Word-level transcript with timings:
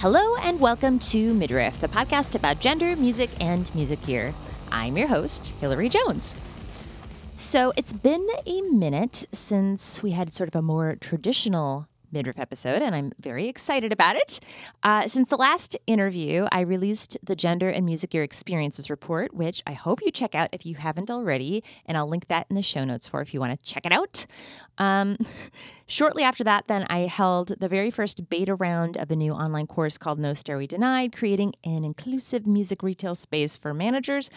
Hello 0.00 0.36
and 0.36 0.60
welcome 0.60 1.00
to 1.00 1.34
Midriff, 1.34 1.80
the 1.80 1.88
podcast 1.88 2.36
about 2.36 2.60
gender, 2.60 2.94
music, 2.94 3.30
and 3.40 3.74
music 3.74 4.00
gear. 4.06 4.32
I'm 4.70 4.96
your 4.96 5.08
host, 5.08 5.54
Hilary 5.60 5.88
Jones. 5.88 6.36
So 7.34 7.72
it's 7.76 7.92
been 7.92 8.24
a 8.46 8.62
minute 8.62 9.24
since 9.32 10.00
we 10.00 10.12
had 10.12 10.32
sort 10.32 10.48
of 10.48 10.54
a 10.54 10.62
more 10.62 10.94
traditional 11.00 11.87
midriff 12.12 12.38
episode, 12.38 12.82
and 12.82 12.94
I'm 12.94 13.12
very 13.20 13.48
excited 13.48 13.92
about 13.92 14.16
it. 14.16 14.40
Uh, 14.82 15.06
since 15.06 15.28
the 15.28 15.36
last 15.36 15.76
interview, 15.86 16.46
I 16.52 16.60
released 16.60 17.16
the 17.22 17.36
Gender 17.36 17.68
and 17.68 17.84
Music 17.84 18.10
Gear 18.10 18.22
Experiences 18.22 18.90
Report, 18.90 19.34
which 19.34 19.62
I 19.66 19.72
hope 19.72 20.00
you 20.02 20.10
check 20.10 20.34
out 20.34 20.48
if 20.52 20.66
you 20.66 20.76
haven't 20.76 21.10
already, 21.10 21.62
and 21.86 21.96
I'll 21.96 22.08
link 22.08 22.28
that 22.28 22.46
in 22.50 22.56
the 22.56 22.62
show 22.62 22.84
notes 22.84 23.06
for 23.06 23.20
if 23.20 23.32
you 23.34 23.40
want 23.40 23.58
to 23.58 23.66
check 23.66 23.86
it 23.86 23.92
out. 23.92 24.26
Um, 24.78 25.16
shortly 25.86 26.22
after 26.22 26.44
that, 26.44 26.68
then 26.68 26.86
I 26.88 27.00
held 27.00 27.48
the 27.60 27.68
very 27.68 27.90
first 27.90 28.28
beta 28.28 28.54
round 28.54 28.96
of 28.96 29.10
a 29.10 29.16
new 29.16 29.32
online 29.32 29.66
course 29.66 29.98
called 29.98 30.18
No 30.18 30.34
Stairway 30.34 30.66
Denied, 30.66 31.12
creating 31.12 31.54
an 31.64 31.84
inclusive 31.84 32.46
music 32.46 32.82
retail 32.82 33.14
space 33.14 33.56
for 33.56 33.74
managers. 33.74 34.30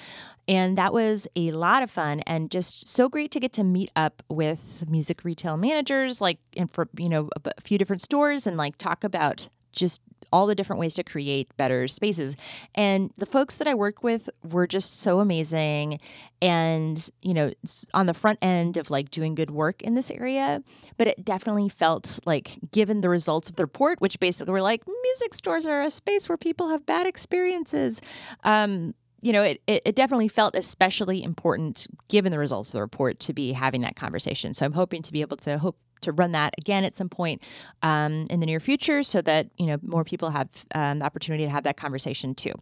And 0.51 0.77
that 0.77 0.91
was 0.91 1.29
a 1.37 1.51
lot 1.51 1.81
of 1.81 1.89
fun 1.89 2.19
and 2.27 2.51
just 2.51 2.85
so 2.85 3.07
great 3.07 3.31
to 3.31 3.39
get 3.39 3.53
to 3.53 3.63
meet 3.63 3.89
up 3.95 4.21
with 4.27 4.83
music 4.89 5.23
retail 5.23 5.55
managers, 5.55 6.19
like, 6.19 6.39
and 6.57 6.69
for, 6.69 6.89
you 6.97 7.07
know, 7.07 7.29
a 7.45 7.61
few 7.61 7.77
different 7.77 8.01
stores 8.01 8.45
and 8.45 8.57
like 8.57 8.77
talk 8.77 9.05
about 9.05 9.47
just 9.71 10.01
all 10.33 10.47
the 10.47 10.55
different 10.55 10.79
ways 10.79 10.93
to 10.95 11.03
create 11.03 11.47
better 11.55 11.87
spaces. 11.87 12.35
And 12.75 13.11
the 13.17 13.25
folks 13.25 13.55
that 13.55 13.67
I 13.67 13.73
worked 13.73 14.03
with 14.03 14.29
were 14.43 14.67
just 14.67 14.99
so 14.99 15.21
amazing 15.21 15.99
and, 16.41 17.09
you 17.21 17.33
know, 17.33 17.51
on 17.93 18.07
the 18.07 18.13
front 18.13 18.39
end 18.41 18.75
of 18.75 18.89
like 18.89 19.09
doing 19.09 19.35
good 19.35 19.51
work 19.51 19.81
in 19.81 19.93
this 19.93 20.11
area. 20.11 20.63
But 20.97 21.07
it 21.07 21.23
definitely 21.23 21.69
felt 21.69 22.19
like, 22.25 22.59
given 22.71 22.99
the 22.99 23.09
results 23.09 23.49
of 23.49 23.55
the 23.55 23.63
report, 23.63 24.01
which 24.01 24.19
basically 24.19 24.51
were 24.51 24.61
like, 24.61 24.83
music 24.85 25.33
stores 25.33 25.65
are 25.65 25.81
a 25.81 25.91
space 25.91 26.27
where 26.27 26.37
people 26.37 26.69
have 26.69 26.85
bad 26.85 27.07
experiences. 27.07 28.01
Um, 28.43 28.95
you 29.21 29.31
know, 29.31 29.43
it, 29.43 29.61
it, 29.67 29.81
it, 29.85 29.95
definitely 29.95 30.27
felt 30.27 30.55
especially 30.55 31.23
important 31.23 31.87
given 32.07 32.31
the 32.31 32.39
results 32.39 32.69
of 32.69 32.73
the 32.73 32.81
report 32.81 33.19
to 33.19 33.33
be 33.33 33.53
having 33.53 33.81
that 33.81 33.95
conversation. 33.95 34.53
So 34.53 34.65
I'm 34.65 34.73
hoping 34.73 35.01
to 35.03 35.11
be 35.11 35.21
able 35.21 35.37
to 35.37 35.57
hope 35.57 35.77
to 36.01 36.11
run 36.11 36.31
that 36.31 36.53
again 36.57 36.83
at 36.83 36.95
some 36.95 37.09
point 37.09 37.43
um, 37.83 38.25
in 38.29 38.39
the 38.39 38.45
near 38.45 38.59
future 38.59 39.03
so 39.03 39.21
that 39.21 39.47
you 39.57 39.67
know 39.67 39.77
more 39.83 40.03
people 40.03 40.31
have 40.31 40.49
um, 40.73 40.99
the 40.99 41.05
opportunity 41.05 41.43
to 41.43 41.49
have 41.49 41.63
that 41.63 41.77
conversation 41.77 42.33
too. 42.33 42.53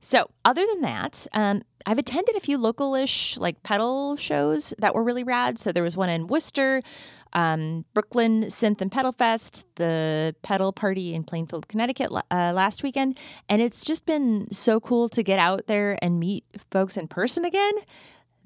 So, 0.00 0.30
other 0.44 0.64
than 0.64 0.82
that, 0.82 1.26
um, 1.32 1.62
I've 1.84 1.98
attended 1.98 2.36
a 2.36 2.40
few 2.40 2.56
localish 2.56 3.38
like 3.38 3.62
pedal 3.62 4.16
shows 4.16 4.72
that 4.78 4.94
were 4.94 5.02
really 5.02 5.24
rad. 5.24 5.58
So 5.58 5.72
there 5.72 5.82
was 5.82 5.96
one 5.96 6.08
in 6.08 6.26
Worcester, 6.26 6.82
um, 7.32 7.84
Brooklyn 7.94 8.44
Synth 8.44 8.80
and 8.80 8.90
Pedal 8.90 9.12
Fest, 9.12 9.64
the 9.76 10.34
pedal 10.42 10.72
party 10.72 11.14
in 11.14 11.24
Plainfield, 11.24 11.68
Connecticut 11.68 12.10
uh, 12.12 12.52
last 12.54 12.82
weekend, 12.82 13.18
and 13.48 13.62
it's 13.62 13.84
just 13.84 14.06
been 14.06 14.50
so 14.52 14.80
cool 14.80 15.08
to 15.10 15.22
get 15.22 15.38
out 15.38 15.66
there 15.66 15.98
and 16.02 16.18
meet 16.18 16.44
folks 16.70 16.96
in 16.96 17.08
person 17.08 17.44
again 17.44 17.74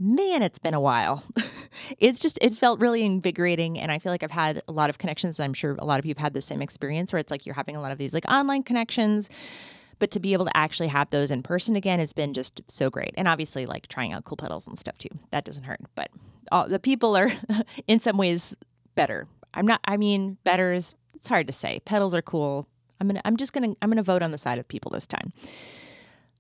man, 0.02 0.42
it's 0.42 0.58
been 0.58 0.74
a 0.74 0.80
while. 0.80 1.22
it's 1.98 2.18
just, 2.18 2.36
it 2.42 2.52
felt 2.54 2.80
really 2.80 3.04
invigorating. 3.04 3.78
And 3.78 3.92
I 3.92 3.98
feel 3.98 4.10
like 4.10 4.24
I've 4.24 4.32
had 4.32 4.60
a 4.66 4.72
lot 4.72 4.90
of 4.90 4.98
connections. 4.98 5.38
I'm 5.38 5.54
sure 5.54 5.76
a 5.78 5.84
lot 5.84 6.00
of 6.00 6.06
you 6.06 6.10
have 6.10 6.18
had 6.18 6.34
the 6.34 6.40
same 6.40 6.60
experience 6.60 7.12
where 7.12 7.20
it's 7.20 7.30
like 7.30 7.46
you're 7.46 7.54
having 7.54 7.76
a 7.76 7.80
lot 7.80 7.92
of 7.92 7.98
these 7.98 8.12
like 8.12 8.24
online 8.28 8.64
connections. 8.64 9.30
But 10.00 10.10
to 10.10 10.20
be 10.20 10.32
able 10.32 10.46
to 10.46 10.56
actually 10.56 10.88
have 10.88 11.10
those 11.10 11.30
in 11.30 11.44
person 11.44 11.76
again 11.76 12.00
has 12.00 12.12
been 12.12 12.34
just 12.34 12.60
so 12.66 12.90
great. 12.90 13.14
And 13.16 13.28
obviously, 13.28 13.66
like 13.66 13.86
trying 13.86 14.12
out 14.12 14.24
cool 14.24 14.36
pedals 14.36 14.66
and 14.66 14.76
stuff 14.76 14.98
too. 14.98 15.10
That 15.30 15.44
doesn't 15.44 15.62
hurt. 15.62 15.78
But 15.94 16.10
all, 16.50 16.68
the 16.68 16.80
people 16.80 17.16
are 17.16 17.30
in 17.86 18.00
some 18.00 18.16
ways 18.16 18.56
better. 18.94 19.26
I'm 19.54 19.66
not, 19.66 19.80
I 19.84 19.96
mean, 19.96 20.38
better 20.44 20.72
is, 20.72 20.94
it's 21.14 21.28
hard 21.28 21.46
to 21.46 21.52
say. 21.52 21.80
Pedals 21.84 22.14
are 22.14 22.22
cool. 22.22 22.66
I'm 23.00 23.08
gonna, 23.08 23.22
I'm 23.24 23.36
just 23.36 23.52
gonna, 23.52 23.74
I'm 23.82 23.90
gonna 23.90 24.02
vote 24.02 24.22
on 24.22 24.30
the 24.30 24.38
side 24.38 24.58
of 24.58 24.68
people 24.68 24.90
this 24.90 25.06
time. 25.06 25.32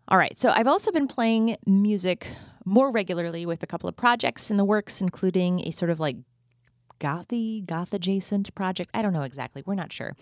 All 0.08 0.18
right. 0.18 0.38
So 0.38 0.50
I've 0.50 0.66
also 0.66 0.92
been 0.92 1.08
playing 1.08 1.56
music 1.66 2.28
more 2.64 2.90
regularly 2.90 3.46
with 3.46 3.62
a 3.62 3.66
couple 3.66 3.88
of 3.88 3.96
projects 3.96 4.50
in 4.50 4.56
the 4.56 4.64
works, 4.64 5.00
including 5.00 5.66
a 5.66 5.70
sort 5.70 5.90
of 5.90 6.00
like 6.00 6.16
gothy, 7.00 7.64
goth 7.66 7.92
adjacent 7.92 8.54
project. 8.54 8.90
I 8.94 9.02
don't 9.02 9.12
know 9.12 9.22
exactly. 9.22 9.62
We're 9.66 9.74
not 9.74 9.92
sure. 9.92 10.14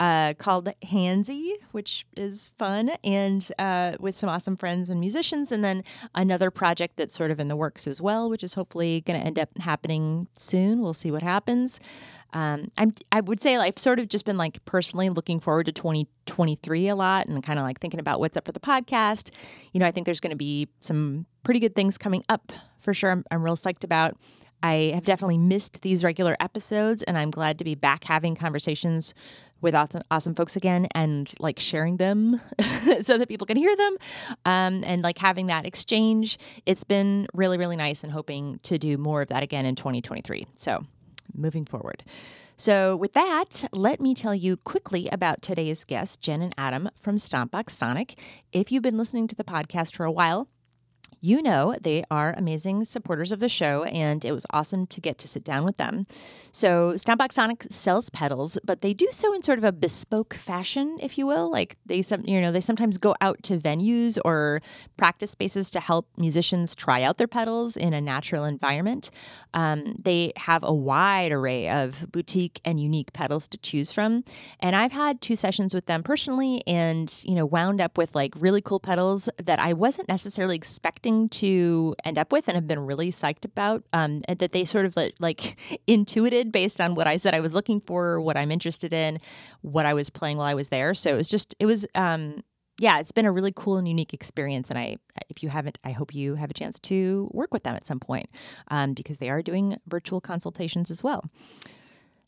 Uh, 0.00 0.34
called 0.34 0.68
Handsy, 0.84 1.52
which 1.74 2.06
is 2.16 2.50
fun 2.58 2.92
and 3.02 3.50
uh, 3.58 3.92
with 3.98 4.16
some 4.16 4.30
awesome 4.30 4.56
friends 4.56 4.88
and 4.88 5.00
musicians. 5.00 5.52
And 5.52 5.64
then 5.64 5.82
another 6.14 6.50
project 6.50 6.96
that's 6.96 7.14
sort 7.14 7.30
of 7.30 7.40
in 7.40 7.48
the 7.48 7.56
works 7.56 7.86
as 7.86 8.00
well, 8.00 8.30
which 8.30 8.44
is 8.44 8.54
hopefully 8.54 9.02
going 9.02 9.20
to 9.20 9.26
end 9.26 9.38
up 9.38 9.50
happening 9.58 10.28
soon. 10.32 10.80
We'll 10.80 10.94
see 10.94 11.10
what 11.10 11.22
happens. 11.22 11.80
Um, 12.32 12.70
I'm, 12.76 12.92
I 13.12 13.20
would 13.20 13.40
say 13.40 13.56
I've 13.56 13.78
sort 13.78 14.00
of 14.00 14.08
just 14.08 14.24
been 14.24 14.36
like 14.36 14.64
personally 14.64 15.08
looking 15.08 15.38
forward 15.38 15.66
to 15.66 15.72
2023 15.72 16.88
a 16.88 16.96
lot 16.96 17.28
and 17.28 17.42
kind 17.42 17.58
of 17.58 17.64
like 17.64 17.80
thinking 17.80 18.00
about 18.00 18.18
what's 18.18 18.36
up 18.36 18.44
for 18.44 18.52
the 18.52 18.60
podcast. 18.60 19.30
You 19.72 19.80
know, 19.80 19.86
I 19.86 19.92
think 19.92 20.04
there's 20.04 20.20
going 20.20 20.30
to 20.30 20.36
be 20.36 20.68
some 20.80 21.26
pretty 21.44 21.60
good 21.60 21.76
things 21.76 21.96
coming 21.96 22.24
up 22.28 22.52
for 22.78 22.92
sure. 22.92 23.12
I'm, 23.12 23.24
I'm 23.30 23.42
real 23.42 23.56
psyched 23.56 23.84
about. 23.84 24.16
I 24.64 24.92
have 24.94 25.04
definitely 25.04 25.36
missed 25.36 25.82
these 25.82 26.02
regular 26.02 26.38
episodes, 26.40 27.02
and 27.02 27.18
I'm 27.18 27.30
glad 27.30 27.58
to 27.58 27.64
be 27.64 27.74
back 27.74 28.04
having 28.04 28.34
conversations 28.34 29.12
with 29.64 29.74
awesome, 29.74 30.02
awesome 30.10 30.34
folks 30.34 30.54
again 30.54 30.86
and 30.94 31.32
like 31.40 31.58
sharing 31.58 31.96
them 31.96 32.40
so 33.00 33.18
that 33.18 33.28
people 33.28 33.46
can 33.46 33.56
hear 33.56 33.74
them 33.74 33.96
um, 34.44 34.84
and 34.84 35.02
like 35.02 35.18
having 35.18 35.46
that 35.46 35.66
exchange. 35.66 36.38
It's 36.66 36.84
been 36.84 37.26
really, 37.34 37.58
really 37.58 37.74
nice 37.74 38.04
and 38.04 38.12
hoping 38.12 38.60
to 38.64 38.78
do 38.78 38.96
more 38.98 39.22
of 39.22 39.28
that 39.28 39.42
again 39.42 39.64
in 39.64 39.74
2023. 39.74 40.46
So, 40.54 40.84
moving 41.34 41.64
forward. 41.64 42.04
So, 42.56 42.94
with 42.94 43.14
that, 43.14 43.64
let 43.72 44.00
me 44.00 44.14
tell 44.14 44.34
you 44.34 44.58
quickly 44.58 45.08
about 45.10 45.42
today's 45.42 45.82
guests, 45.82 46.16
Jen 46.18 46.42
and 46.42 46.54
Adam 46.56 46.88
from 47.00 47.16
Stompbox 47.16 47.70
Sonic. 47.70 48.16
If 48.52 48.70
you've 48.70 48.82
been 48.82 48.98
listening 48.98 49.26
to 49.28 49.34
the 49.34 49.42
podcast 49.42 49.96
for 49.96 50.04
a 50.04 50.12
while, 50.12 50.46
you 51.20 51.42
know 51.42 51.74
they 51.80 52.04
are 52.10 52.34
amazing 52.36 52.84
supporters 52.84 53.32
of 53.32 53.40
the 53.40 53.48
show, 53.48 53.84
and 53.84 54.24
it 54.24 54.32
was 54.32 54.46
awesome 54.50 54.86
to 54.88 55.00
get 55.00 55.18
to 55.18 55.28
sit 55.28 55.44
down 55.44 55.64
with 55.64 55.76
them. 55.76 56.06
So, 56.52 56.92
Stompbox 56.92 57.32
Sonic 57.32 57.64
sells 57.70 58.10
pedals, 58.10 58.58
but 58.64 58.80
they 58.80 58.94
do 58.94 59.08
so 59.10 59.34
in 59.34 59.42
sort 59.42 59.58
of 59.58 59.64
a 59.64 59.72
bespoke 59.72 60.34
fashion, 60.34 60.98
if 61.00 61.18
you 61.18 61.26
will. 61.26 61.50
Like 61.50 61.76
they, 61.86 62.02
some, 62.02 62.24
you 62.26 62.40
know, 62.40 62.52
they 62.52 62.60
sometimes 62.60 62.98
go 62.98 63.14
out 63.20 63.42
to 63.44 63.58
venues 63.58 64.18
or 64.24 64.60
practice 64.96 65.30
spaces 65.30 65.70
to 65.72 65.80
help 65.80 66.06
musicians 66.16 66.74
try 66.74 67.02
out 67.02 67.18
their 67.18 67.26
pedals 67.26 67.76
in 67.76 67.94
a 67.94 68.00
natural 68.00 68.44
environment. 68.44 69.10
Um, 69.54 69.96
they 70.02 70.32
have 70.36 70.62
a 70.62 70.74
wide 70.74 71.32
array 71.32 71.68
of 71.68 72.10
boutique 72.12 72.60
and 72.64 72.80
unique 72.80 73.12
pedals 73.12 73.48
to 73.48 73.58
choose 73.58 73.92
from, 73.92 74.24
and 74.60 74.76
I've 74.76 74.92
had 74.92 75.20
two 75.20 75.36
sessions 75.36 75.74
with 75.74 75.86
them 75.86 76.02
personally, 76.02 76.62
and 76.66 77.12
you 77.24 77.34
know, 77.34 77.46
wound 77.46 77.80
up 77.80 77.96
with 77.96 78.14
like 78.14 78.34
really 78.36 78.60
cool 78.60 78.80
pedals 78.80 79.28
that 79.42 79.58
I 79.58 79.72
wasn't 79.72 80.08
necessarily 80.08 80.56
expecting 80.56 80.93
to 81.02 81.94
end 82.04 82.18
up 82.18 82.32
with 82.32 82.48
and 82.48 82.54
have 82.54 82.66
been 82.66 82.80
really 82.80 83.10
psyched 83.10 83.44
about 83.44 83.84
um, 83.92 84.22
that 84.28 84.52
they 84.52 84.64
sort 84.64 84.86
of 84.86 84.96
like 85.18 85.58
intuited 85.86 86.52
based 86.52 86.80
on 86.80 86.94
what 86.94 87.06
I 87.06 87.16
said 87.16 87.34
I 87.34 87.40
was 87.40 87.54
looking 87.54 87.80
for, 87.80 88.20
what 88.20 88.36
I'm 88.36 88.50
interested 88.50 88.92
in, 88.92 89.20
what 89.60 89.86
I 89.86 89.94
was 89.94 90.10
playing 90.10 90.38
while 90.38 90.46
I 90.46 90.54
was 90.54 90.68
there. 90.68 90.94
So 90.94 91.10
it 91.14 91.16
was 91.16 91.28
just, 91.28 91.54
it 91.58 91.66
was, 91.66 91.86
um, 91.94 92.42
yeah, 92.78 92.98
it's 92.98 93.12
been 93.12 93.26
a 93.26 93.32
really 93.32 93.52
cool 93.54 93.76
and 93.76 93.86
unique 93.86 94.12
experience. 94.14 94.70
And 94.70 94.78
I, 94.78 94.96
if 95.28 95.42
you 95.42 95.48
haven't, 95.48 95.78
I 95.84 95.92
hope 95.92 96.14
you 96.14 96.34
have 96.34 96.50
a 96.50 96.54
chance 96.54 96.78
to 96.80 97.30
work 97.32 97.52
with 97.52 97.62
them 97.62 97.76
at 97.76 97.86
some 97.86 98.00
point 98.00 98.28
um, 98.68 98.94
because 98.94 99.18
they 99.18 99.30
are 99.30 99.42
doing 99.42 99.78
virtual 99.86 100.20
consultations 100.20 100.90
as 100.90 101.02
well. 101.02 101.24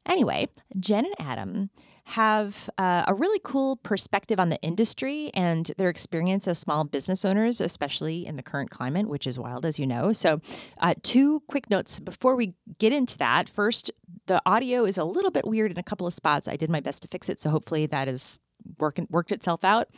Anyway, 0.07 0.49
Jen 0.79 1.05
and 1.05 1.15
Adam 1.19 1.71
have 2.07 2.71
uh, 2.79 3.03
a 3.09 3.15
really 3.15 3.41
cool 3.43 3.77
perspective 3.77 4.39
on 4.39 4.49
the 4.49 4.61
industry 4.63 5.31
and 5.35 5.73
their 5.77 5.89
experience 5.89 6.47
as 6.47 6.57
small 6.57 6.85
business 6.85 7.25
owners, 7.25 7.61
especially 7.61 8.25
in 8.25 8.37
the 8.37 8.43
current 8.45 8.71
climate, 8.71 9.09
which 9.09 9.27
is 9.27 9.41
wild, 9.41 9.67
as 9.67 9.79
you 9.79 9.87
know. 9.87 10.13
So, 10.13 10.41
uh, 10.79 10.95
two 11.03 11.41
quick 11.49 11.69
notes 11.69 11.99
before 11.99 12.37
we 12.37 12.55
get 12.79 12.93
into 12.93 13.19
that. 13.19 13.49
First, 13.49 13.91
the 14.27 14.41
audio 14.47 14.85
is 14.85 14.99
a 14.99 15.05
little 15.05 15.33
bit 15.33 15.47
weird 15.47 15.73
in 15.73 15.79
a 15.79 15.83
couple 15.83 16.07
of 16.07 16.15
spots. 16.15 16.47
I 16.47 16.55
did 16.55 16.71
my 16.71 16.81
best 16.81 17.03
to 17.03 17.09
fix 17.09 17.29
it, 17.29 17.41
so 17.41 17.51
hopefully 17.51 17.87
that 17.87 18.07
is 18.07 18.39
working 18.79 19.07
worked 19.11 19.33
itself 19.33 19.65
out. 19.65 19.89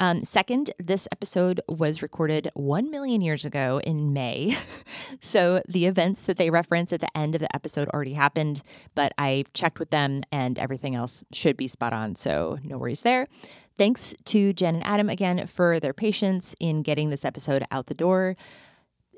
Um, 0.00 0.24
second, 0.24 0.70
this 0.78 1.08
episode 1.12 1.60
was 1.68 2.02
recorded 2.02 2.50
1 2.54 2.90
million 2.90 3.20
years 3.20 3.44
ago 3.44 3.80
in 3.82 4.12
May. 4.12 4.56
so 5.20 5.62
the 5.68 5.86
events 5.86 6.24
that 6.24 6.36
they 6.36 6.50
reference 6.50 6.92
at 6.92 7.00
the 7.00 7.16
end 7.16 7.34
of 7.34 7.40
the 7.40 7.54
episode 7.54 7.88
already 7.88 8.12
happened, 8.12 8.62
but 8.94 9.12
I 9.18 9.44
checked 9.54 9.78
with 9.78 9.90
them 9.90 10.22
and 10.30 10.58
everything 10.58 10.94
else 10.94 11.24
should 11.32 11.56
be 11.56 11.66
spot 11.66 11.92
on. 11.92 12.16
So 12.16 12.58
no 12.62 12.78
worries 12.78 13.02
there. 13.02 13.26
Thanks 13.76 14.14
to 14.26 14.52
Jen 14.52 14.74
and 14.74 14.84
Adam 14.84 15.08
again 15.08 15.46
for 15.46 15.78
their 15.78 15.92
patience 15.92 16.54
in 16.58 16.82
getting 16.82 17.10
this 17.10 17.24
episode 17.24 17.64
out 17.70 17.86
the 17.86 17.94
door. 17.94 18.36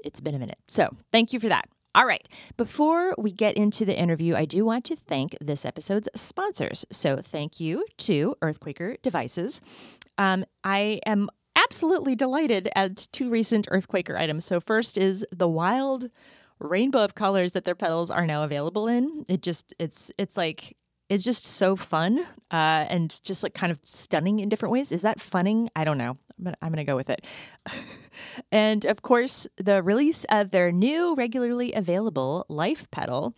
It's 0.05 0.21
been 0.21 0.35
a 0.35 0.39
minute. 0.39 0.59
So 0.69 0.91
thank 1.13 1.33
you 1.33 1.41
for 1.41 1.49
that. 1.49 1.69
All 1.93 2.07
right. 2.07 2.27
Before 2.57 3.15
we 3.19 3.33
get 3.33 3.57
into 3.57 3.85
the 3.85 3.99
interview, 3.99 4.37
I 4.37 4.45
do 4.45 4.65
want 4.65 4.85
to 4.87 4.97
thank 4.97 5.37
this 5.41 5.65
episode's 5.65 6.09
sponsors. 6.15 6.87
So, 6.93 7.17
thank 7.17 7.59
you 7.59 7.85
to 7.99 8.37
EarthQuaker 8.41 9.03
Devices. 9.03 9.61
Um, 10.17 10.45
I 10.63 11.01
am 11.05 11.29
absolutely 11.57 12.15
delighted 12.15 12.69
at 12.77 13.09
two 13.11 13.29
recent 13.29 13.67
EarthQuaker 13.67 14.17
items. 14.17 14.45
So, 14.45 14.61
first 14.61 14.97
is 14.97 15.27
the 15.33 15.49
wild 15.49 16.11
rainbow 16.61 17.03
of 17.03 17.17
colors 17.17 17.53
that 17.53 17.65
their 17.65 17.75
pedals 17.75 18.09
are 18.09 18.27
now 18.27 18.45
available 18.45 18.87
in. 18.87 19.25
It 19.29 19.43
just 19.43 19.75
it's 19.81 20.13
it's 20.17 20.37
like, 20.37 20.77
it's 21.09 21.25
just 21.25 21.45
so 21.45 21.75
fun 21.75 22.21
uh, 22.53 22.87
and 22.89 23.21
just 23.25 23.43
like 23.43 23.55
kind 23.55 23.73
of 23.73 23.81
stunning 23.83 24.39
in 24.39 24.49
different 24.49 24.73
ways. 24.73 24.93
Is 24.93 25.03
that 25.03 25.21
funning? 25.21 25.69
I 25.75 25.83
don't 25.83 25.99
know. 25.99 26.19
I'm 26.41 26.45
gonna, 26.45 26.57
I'm 26.63 26.73
gonna 26.73 26.85
go 26.85 26.97
with 26.97 27.11
it. 27.11 27.27
and 28.53 28.85
of 28.85 29.03
course, 29.03 29.47
the 29.59 29.83
release 29.83 30.25
of 30.31 30.51
their 30.51 30.73
new, 30.73 31.15
regularly 31.15 31.73
available 31.73 32.47
Life 32.49 32.91
Pedal. 32.91 33.35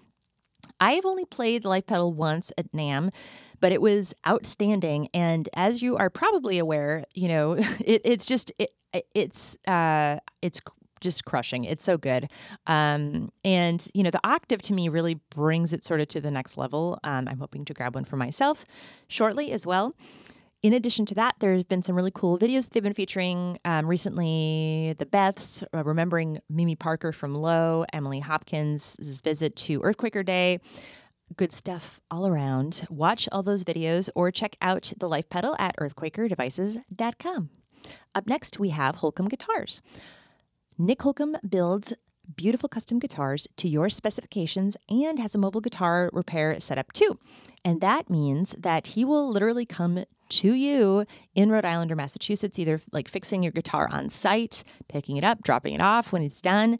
I 0.81 0.93
have 0.93 1.04
only 1.04 1.25
played 1.25 1.64
Life 1.64 1.87
Pedal 1.87 2.12
once 2.12 2.52
at 2.56 2.70
NAMM, 2.72 3.12
but 3.60 3.72
it 3.72 3.81
was 3.81 4.14
outstanding. 4.26 5.08
And 5.12 5.49
as 5.54 5.82
you 5.82 5.96
are 5.96 6.10
probably 6.10 6.58
aware, 6.58 7.04
you 7.14 7.28
know, 7.28 7.52
it, 7.84 8.02
it's 8.04 8.26
just 8.26 8.52
it, 8.58 8.70
it's 9.14 9.56
uh, 9.66 10.19
it's 10.40 10.60
just 11.00 11.25
crushing. 11.25 11.64
It's 11.64 11.82
so 11.82 11.99
good. 11.99 12.31
Um, 12.69 13.32
and, 13.44 13.84
you 13.93 14.04
know, 14.04 14.10
the 14.10 14.20
octave 14.25 14.62
to 14.62 14.72
me 14.72 14.88
really 14.88 15.14
brings 15.31 15.72
it 15.72 15.84
sort 15.84 16.00
of 16.00 16.06
to 16.08 16.20
the 16.20 16.31
next 16.31 16.56
level. 16.56 16.99
Um, 17.02 17.26
I'm 17.28 17.38
hoping 17.38 17.64
to 17.64 17.75
grab 17.75 17.96
one 17.96 18.04
for 18.04 18.16
myself 18.16 18.64
shortly 19.08 19.50
as 19.50 19.66
well. 19.66 19.93
In 20.62 20.75
addition 20.75 21.06
to 21.06 21.14
that, 21.17 21.35
there 21.41 21.56
have 21.56 21.69
been 21.69 21.82
some 21.82 21.97
really 21.97 22.12
cool 22.12 22.38
videos 22.38 22.62
that 22.62 22.70
they've 22.70 22.82
been 22.82 22.94
featuring 22.94 23.59
um, 23.64 23.87
recently. 23.87 24.94
The 24.97 25.06
Beths, 25.06 25.64
uh, 25.75 25.82
remembering 25.82 26.41
Mimi 26.49 26.76
Parker 26.76 27.11
from 27.11 27.35
Low, 27.35 27.85
Emily 27.93 28.20
Hopkins' 28.20 29.20
visit 29.25 29.56
to 29.56 29.81
EarthQuaker 29.81 30.25
Day. 30.25 30.61
Good 31.37 31.53
stuff 31.53 32.00
all 32.12 32.29
around. 32.29 32.87
Watch 32.88 33.29
all 33.32 33.43
those 33.43 33.64
videos 33.64 34.09
or 34.14 34.31
check 34.31 34.56
out 34.61 34.93
the 34.99 35.09
Life 35.09 35.29
Pedal 35.29 35.56
at 35.59 35.76
earthquakerdevices.com. 35.79 37.50
Up 38.14 38.26
next, 38.29 38.61
we 38.61 38.69
have 38.69 38.97
Holcomb 38.97 39.29
Guitars. 39.29 39.82
Nick 40.79 41.03
Holcomb 41.03 41.37
builds 41.49 41.93
beautiful 42.37 42.69
custom 42.69 42.99
guitars 42.99 43.49
to 43.57 43.69
your 43.69 43.89
specifications 43.89 44.77
and 44.89 45.19
has 45.19 45.35
a 45.35 45.39
mobile 45.39 45.61
guitar 45.61 46.11
repair 46.13 46.59
setup 46.61 46.93
too. 46.93 47.19
And 47.65 47.81
that 47.81 48.11
means 48.11 48.55
that 48.59 48.89
he 48.89 49.05
will 49.05 49.31
literally 49.31 49.67
come 49.67 50.05
to 50.31 50.53
you 50.55 51.05
in 51.35 51.51
Rhode 51.51 51.65
Island 51.65 51.93
or 51.93 51.97
Massachusetts, 51.97 52.59
either 52.59 52.81
like 52.93 53.09
fixing 53.09 53.43
your 53.43 53.53
guitar 53.53 53.89
on 53.93 54.09
site, 54.09 54.65
picking 54.89 55.17
it 55.17 55.25
up, 55.25 55.43
dropping 55.43 55.75
it 55.75 55.81
off 55.81 56.13
when 56.13 56.23
it's 56.23 56.41
done. 56.41 56.79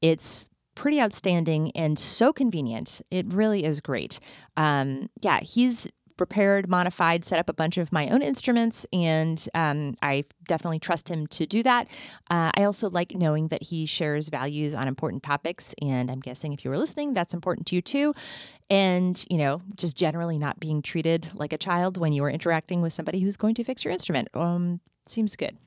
It's 0.00 0.48
pretty 0.74 1.00
outstanding 1.00 1.70
and 1.74 1.98
so 1.98 2.32
convenient. 2.32 3.00
It 3.10 3.32
really 3.32 3.64
is 3.64 3.80
great. 3.80 4.20
Um, 4.56 5.08
yeah, 5.20 5.40
he's 5.40 5.86
prepared, 6.16 6.68
modified, 6.68 7.24
set 7.24 7.38
up 7.38 7.48
a 7.48 7.52
bunch 7.52 7.78
of 7.78 7.92
my 7.92 8.08
own 8.08 8.22
instruments, 8.22 8.86
and 8.92 9.48
um, 9.54 9.96
I 10.02 10.24
definitely 10.46 10.78
trust 10.78 11.08
him 11.08 11.26
to 11.28 11.46
do 11.46 11.62
that. 11.62 11.88
Uh, 12.30 12.50
I 12.54 12.64
also 12.64 12.88
like 12.90 13.14
knowing 13.14 13.48
that 13.48 13.64
he 13.64 13.86
shares 13.86 14.28
values 14.28 14.74
on 14.74 14.88
important 14.88 15.22
topics, 15.22 15.74
and 15.80 16.10
I'm 16.10 16.20
guessing 16.20 16.52
if 16.52 16.64
you 16.64 16.70
were 16.70 16.78
listening, 16.78 17.14
that's 17.14 17.34
important 17.34 17.66
to 17.68 17.76
you 17.76 17.82
too. 17.82 18.14
And, 18.70 19.22
you 19.28 19.36
know, 19.36 19.60
just 19.76 19.96
generally 19.96 20.38
not 20.38 20.58
being 20.58 20.80
treated 20.80 21.30
like 21.34 21.52
a 21.52 21.58
child 21.58 21.98
when 21.98 22.12
you 22.12 22.24
are 22.24 22.30
interacting 22.30 22.80
with 22.80 22.92
somebody 22.92 23.20
who's 23.20 23.36
going 23.36 23.54
to 23.56 23.64
fix 23.64 23.84
your 23.84 23.92
instrument. 23.92 24.28
Um, 24.34 24.80
seems 25.06 25.36
good. 25.36 25.58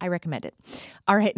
I 0.00 0.08
recommend 0.08 0.44
it. 0.44 0.54
All 1.08 1.16
right. 1.16 1.36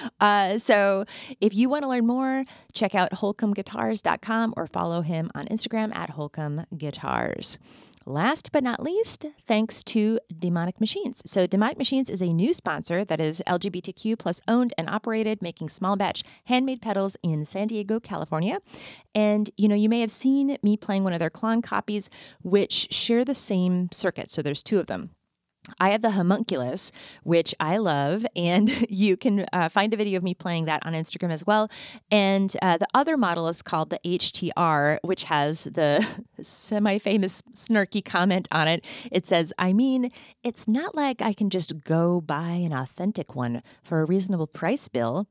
uh, 0.20 0.58
so 0.58 1.04
if 1.40 1.54
you 1.54 1.68
want 1.68 1.82
to 1.82 1.88
learn 1.88 2.06
more, 2.06 2.44
check 2.72 2.94
out 2.94 3.10
holcombguitars.com 3.12 4.54
or 4.56 4.66
follow 4.66 5.02
him 5.02 5.30
on 5.34 5.46
Instagram 5.46 5.94
at 5.94 6.10
holcombguitars. 6.10 7.58
Last 8.06 8.52
but 8.52 8.62
not 8.62 8.82
least, 8.82 9.24
thanks 9.40 9.82
to 9.84 10.20
Demonic 10.38 10.78
Machines. 10.78 11.22
So, 11.24 11.46
Demonic 11.46 11.78
Machines 11.78 12.10
is 12.10 12.20
a 12.20 12.34
new 12.34 12.52
sponsor 12.52 13.02
that 13.02 13.18
is 13.18 13.42
LGBTQ 13.46 14.18
plus 14.18 14.42
owned 14.46 14.74
and 14.76 14.90
operated, 14.90 15.40
making 15.40 15.70
small 15.70 15.96
batch 15.96 16.22
handmade 16.44 16.82
pedals 16.82 17.16
in 17.22 17.46
San 17.46 17.68
Diego, 17.68 18.00
California. 18.00 18.58
And, 19.14 19.50
you 19.56 19.68
know, 19.68 19.74
you 19.74 19.88
may 19.88 20.00
have 20.00 20.10
seen 20.10 20.58
me 20.62 20.76
playing 20.76 21.02
one 21.02 21.14
of 21.14 21.18
their 21.18 21.30
clone 21.30 21.62
copies, 21.62 22.10
which 22.42 22.92
share 22.92 23.24
the 23.24 23.34
same 23.34 23.88
circuit. 23.90 24.30
So, 24.30 24.42
there's 24.42 24.62
two 24.62 24.78
of 24.78 24.86
them. 24.86 25.10
I 25.80 25.90
have 25.90 26.02
the 26.02 26.10
homunculus, 26.10 26.92
which 27.22 27.54
I 27.58 27.78
love, 27.78 28.26
and 28.36 28.68
you 28.90 29.16
can 29.16 29.46
uh, 29.52 29.68
find 29.68 29.92
a 29.94 29.96
video 29.96 30.18
of 30.18 30.22
me 30.22 30.34
playing 30.34 30.66
that 30.66 30.84
on 30.84 30.92
Instagram 30.92 31.32
as 31.32 31.46
well. 31.46 31.70
And 32.10 32.54
uh, 32.62 32.76
the 32.78 32.86
other 32.94 33.16
model 33.16 33.48
is 33.48 33.62
called 33.62 33.90
the 33.90 34.00
HTR, 34.04 34.98
which 35.02 35.24
has 35.24 35.64
the 35.64 36.06
semi 36.42 36.98
famous 36.98 37.42
snarky 37.54 38.04
comment 38.04 38.48
on 38.52 38.68
it. 38.68 38.84
It 39.10 39.26
says, 39.26 39.52
I 39.58 39.72
mean, 39.72 40.10
it's 40.42 40.68
not 40.68 40.94
like 40.94 41.22
I 41.22 41.32
can 41.32 41.50
just 41.50 41.84
go 41.84 42.20
buy 42.20 42.50
an 42.50 42.72
authentic 42.72 43.34
one 43.34 43.62
for 43.82 44.00
a 44.00 44.04
reasonable 44.04 44.46
price 44.46 44.88
bill 44.88 45.26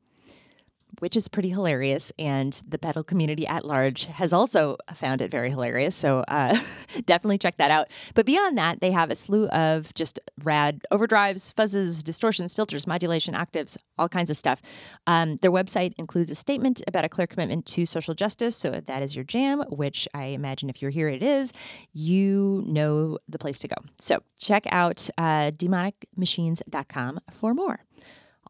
which 1.00 1.16
is 1.18 1.28
pretty 1.28 1.50
hilarious. 1.50 2.12
And 2.18 2.54
the 2.68 2.78
pedal 2.78 3.04
community 3.04 3.46
at 3.48 3.66
large 3.66 4.06
has 4.06 4.34
also 4.34 4.78
found 4.96 5.22
it 5.22 5.32
very 5.32 5.50
hilarious. 5.50 5.96
So 5.96 6.24
uh, 6.28 6.58
definitely 7.06 7.38
check 7.38 7.58
that 7.58 7.72
out. 7.72 7.88
But 8.14 8.26
beyond 8.26 8.58
that, 8.58 8.82
they 8.82 8.92
have 8.92 9.10
a 9.12 9.16
slew 9.16 9.48
of 9.48 9.94
just 9.94 10.20
rad 10.44 10.82
overdrives, 10.92 11.54
fuzzes, 11.54 12.04
distortions, 12.04 12.54
filters, 12.54 12.88
modulation, 12.88 13.36
octaves, 13.36 13.78
all 13.98 14.10
kinds 14.10 14.30
of 14.30 14.38
stuff. 14.38 14.62
Um, 15.08 15.38
their 15.42 15.52
website 15.52 15.94
includes 15.98 16.32
a 16.32 16.36
statement 16.36 16.82
about 16.88 17.06
a 17.06 17.10
clear 17.10 17.28
commitment 17.28 17.66
to 17.68 17.86
social 17.86 18.14
justice. 18.14 18.56
So 18.56 18.72
if 18.72 18.86
that 18.86 19.04
is 19.04 19.16
your 19.16 19.26
jam, 19.26 19.64
which 19.70 20.08
I 20.14 20.26
imagine 20.26 20.70
if 20.70 20.82
you're 20.82 20.92
here 20.92 21.08
it 21.08 21.24
is, 21.24 21.54
you 21.92 22.64
know 22.66 23.18
the 23.28 23.40
place 23.40 23.60
to 23.60 23.68
go. 23.68 23.76
So 24.00 24.22
check 24.40 24.66
out 24.72 25.10
uh, 25.18 25.52
demonicmachines.com 25.52 27.20
for 27.32 27.54
more. 27.54 27.80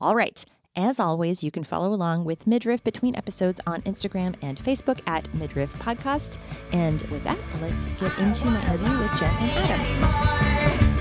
All 0.01 0.15
right. 0.15 0.43
As 0.75 0.99
always, 0.99 1.43
you 1.43 1.51
can 1.51 1.63
follow 1.63 1.93
along 1.93 2.25
with 2.25 2.47
Midriff 2.47 2.83
between 2.83 3.15
episodes 3.15 3.61
on 3.67 3.83
Instagram 3.83 4.35
and 4.41 4.57
Facebook 4.57 5.01
at 5.07 5.31
Midriff 5.35 5.71
Podcast. 5.75 6.39
And 6.71 7.03
with 7.03 7.23
that, 7.25 7.37
let's 7.61 7.85
get 7.85 8.17
into 8.17 8.45
my 8.45 8.59
interview 8.65 8.97
with 8.97 9.19
Jen 9.19 9.29
and 9.39 9.51
Adam. 9.69 10.92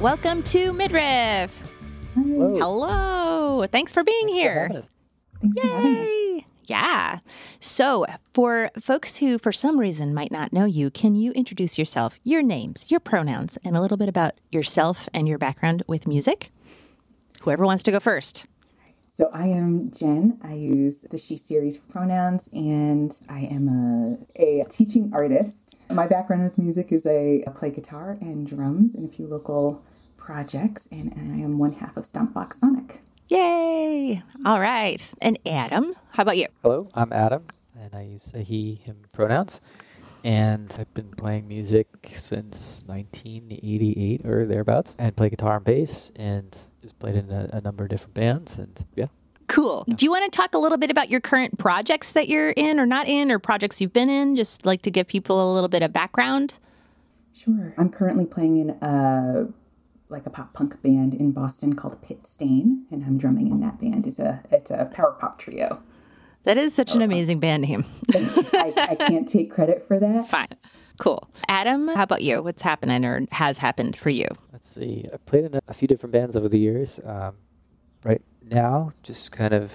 Welcome 0.00 0.42
to 0.42 0.72
Midriff. 0.72 1.72
Hello. 2.14 2.56
Hello. 2.56 3.66
Thanks 3.70 3.92
for 3.92 4.02
being 4.02 4.26
here. 4.26 4.82
Yay. 5.54 6.44
Yeah. 6.64 7.20
So, 7.60 8.04
for 8.34 8.70
folks 8.80 9.18
who, 9.18 9.38
for 9.38 9.52
some 9.52 9.78
reason, 9.78 10.14
might 10.14 10.32
not 10.32 10.52
know 10.52 10.64
you, 10.64 10.90
can 10.90 11.14
you 11.14 11.30
introduce 11.32 11.78
yourself, 11.78 12.18
your 12.24 12.42
names, 12.42 12.86
your 12.88 12.98
pronouns, 12.98 13.56
and 13.64 13.76
a 13.76 13.80
little 13.80 13.96
bit 13.96 14.08
about 14.08 14.34
yourself 14.50 15.08
and 15.14 15.28
your 15.28 15.38
background 15.38 15.84
with 15.86 16.08
music? 16.08 16.50
Whoever 17.42 17.64
wants 17.64 17.84
to 17.84 17.92
go 17.92 18.00
first. 18.00 18.46
So, 19.18 19.28
I 19.34 19.48
am 19.48 19.90
Jen. 19.90 20.38
I 20.44 20.52
use 20.54 21.00
the 21.10 21.18
she 21.18 21.36
series 21.36 21.76
pronouns, 21.76 22.48
and 22.52 23.12
I 23.28 23.40
am 23.40 23.66
a, 24.36 24.60
a 24.60 24.64
teaching 24.66 25.10
artist. 25.12 25.74
My 25.90 26.06
background 26.06 26.44
with 26.44 26.56
music 26.56 26.92
is 26.92 27.04
I 27.04 27.42
play 27.52 27.70
guitar 27.70 28.16
and 28.20 28.46
drums 28.46 28.94
in 28.94 29.04
a 29.04 29.08
few 29.08 29.26
local 29.26 29.82
projects, 30.18 30.86
and, 30.92 31.12
and 31.16 31.32
I 31.34 31.44
am 31.44 31.58
one 31.58 31.72
half 31.72 31.96
of 31.96 32.06
Stompbox 32.06 32.60
Sonic. 32.60 33.00
Yay! 33.26 34.22
All 34.46 34.60
right. 34.60 35.12
And 35.20 35.36
Adam, 35.44 35.96
how 36.10 36.22
about 36.22 36.36
you? 36.36 36.46
Hello, 36.62 36.86
I'm 36.94 37.12
Adam, 37.12 37.42
and 37.76 37.92
I 37.96 38.02
use 38.02 38.32
a 38.34 38.38
he, 38.38 38.76
him 38.84 38.98
pronouns. 39.10 39.60
And 40.24 40.74
I've 40.78 40.92
been 40.94 41.10
playing 41.10 41.48
music 41.48 41.86
since 42.12 42.84
1988 42.86 44.26
or 44.26 44.46
thereabouts, 44.46 44.96
and 44.98 45.14
play 45.16 45.30
guitar 45.30 45.56
and 45.56 45.64
bass, 45.64 46.12
and 46.16 46.56
just 46.82 46.98
played 46.98 47.14
in 47.14 47.30
a, 47.30 47.50
a 47.52 47.60
number 47.60 47.84
of 47.84 47.90
different 47.90 48.14
bands, 48.14 48.58
and 48.58 48.84
yeah. 48.96 49.06
Cool. 49.46 49.84
Do 49.88 50.04
you 50.04 50.10
want 50.10 50.30
to 50.30 50.36
talk 50.36 50.54
a 50.54 50.58
little 50.58 50.76
bit 50.76 50.90
about 50.90 51.08
your 51.08 51.20
current 51.20 51.58
projects 51.58 52.12
that 52.12 52.28
you're 52.28 52.50
in 52.50 52.78
or 52.78 52.84
not 52.84 53.08
in, 53.08 53.30
or 53.30 53.38
projects 53.38 53.80
you've 53.80 53.94
been 53.94 54.10
in, 54.10 54.36
just 54.36 54.66
like 54.66 54.82
to 54.82 54.90
give 54.90 55.06
people 55.06 55.52
a 55.52 55.54
little 55.54 55.68
bit 55.68 55.82
of 55.82 55.92
background? 55.92 56.54
Sure. 57.34 57.72
I'm 57.78 57.88
currently 57.88 58.26
playing 58.26 58.58
in 58.58 58.70
a 58.82 59.48
like 60.10 60.26
a 60.26 60.30
pop 60.30 60.52
punk 60.54 60.80
band 60.82 61.14
in 61.14 61.32
Boston 61.32 61.74
called 61.74 62.00
Pitstain, 62.02 62.84
and 62.90 63.04
I'm 63.04 63.18
drumming 63.18 63.48
in 63.48 63.60
that 63.60 63.80
band. 63.80 64.06
It's 64.06 64.18
a 64.18 64.42
it's 64.50 64.70
a 64.70 64.90
power 64.92 65.12
pop 65.12 65.38
trio. 65.38 65.82
That 66.48 66.56
is 66.56 66.74
such 66.74 66.94
an 66.94 67.02
amazing 67.02 67.40
band 67.40 67.64
name. 67.64 67.84
I, 68.14 68.72
I, 68.74 68.94
can't 68.94 69.28
take 69.28 69.50
credit 69.50 69.86
for 69.86 69.98
that. 69.98 70.28
Fine. 70.30 70.48
Cool. 70.98 71.28
Adam, 71.46 71.88
how 71.88 72.04
about 72.04 72.22
you? 72.22 72.42
What's 72.42 72.62
happening 72.62 73.04
or 73.04 73.26
has 73.32 73.58
happened 73.58 73.96
for 73.96 74.08
you? 74.08 74.28
Let's 74.50 74.70
see. 74.70 75.04
I've 75.12 75.26
played 75.26 75.44
in 75.44 75.60
a, 75.68 75.74
few 75.74 75.86
different 75.86 76.14
bands 76.14 76.36
over 76.36 76.48
the 76.48 76.58
years. 76.58 77.00
Um, 77.04 77.34
right 78.02 78.22
now, 78.42 78.94
just 79.02 79.30
kind 79.30 79.52
of 79.52 79.70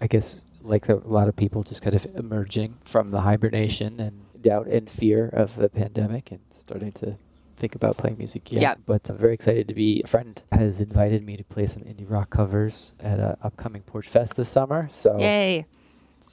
I 0.00 0.06
guess, 0.06 0.40
like 0.62 0.88
a 0.88 0.94
lot 0.94 1.28
of 1.28 1.36
people, 1.36 1.62
just 1.62 1.82
kind 1.82 1.94
of 1.94 2.06
emerging 2.16 2.78
from 2.84 3.10
the 3.10 3.20
hibernation 3.20 4.00
and 4.00 4.18
doubt 4.40 4.66
and 4.68 4.90
fear 4.90 5.28
of 5.28 5.54
the 5.56 5.68
pandemic 5.68 6.30
and 6.30 6.40
starting 6.54 6.92
to 6.92 7.18
think 7.58 7.74
about 7.74 7.98
playing 7.98 8.16
music 8.16 8.50
yet. 8.50 8.62
Yeah. 8.62 8.74
But 8.86 9.10
I'm 9.10 9.18
very 9.18 9.34
excited 9.34 9.68
to 9.68 9.74
be. 9.74 10.00
A 10.02 10.08
friend 10.08 10.42
has 10.52 10.80
invited 10.80 11.22
me 11.22 11.36
to 11.36 11.44
play 11.44 11.66
some 11.66 11.82
indie 11.82 12.10
rock 12.10 12.30
covers 12.30 12.94
at 13.00 13.20
an 13.20 13.36
upcoming 13.42 13.82
Porch 13.82 14.08
Fest 14.08 14.36
this 14.36 14.48
summer. 14.48 14.88
So 14.90 15.18
Yay. 15.18 15.66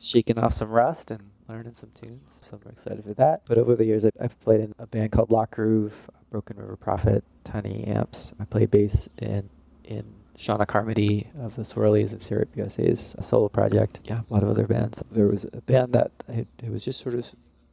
Shaking 0.01 0.38
off 0.38 0.53
some 0.53 0.70
rust 0.70 1.12
and 1.12 1.22
learning 1.48 1.75
some 1.75 1.91
tunes. 1.93 2.39
So 2.41 2.60
I'm 2.63 2.72
excited 2.72 3.03
for 3.03 3.13
that. 3.15 3.41
But 3.46 3.58
over 3.58 3.75
the 3.75 3.86
years, 3.86 4.05
I've, 4.05 4.17
I've 4.20 4.39
played 4.41 4.62
in 4.62 4.74
a 4.79 4.88
band 4.88 5.12
called 5.12 5.31
Lock 5.31 5.55
Groove, 5.55 5.93
Broken 6.31 6.58
River 6.58 6.75
Prophet, 6.75 7.24
Tiny 7.43 7.86
Amps. 7.86 8.34
I 8.39 8.46
play 8.46 8.65
bass 8.65 9.10
in 9.17 9.50
in 9.84 10.05
Seana 10.38 10.65
Carmody 10.65 11.29
of 11.39 11.55
the 11.55 11.62
Swirlies 11.62 12.13
and 12.13 12.22
Syrup 12.22 12.50
USA's 12.55 13.15
solo 13.22 13.50
project. 13.50 14.00
Yeah, 14.05 14.22
a 14.29 14.34
lot 14.34 14.43
of 14.43 14.50
other 14.50 14.65
bands. 14.65 15.03
There 15.12 15.27
was 15.27 15.46
a 15.46 15.62
band 15.62 15.93
that 15.93 16.12
it, 16.27 16.48
it 16.63 16.72
was 16.72 16.84
just 16.84 17.01
sort 17.01 17.15
of 17.15 17.25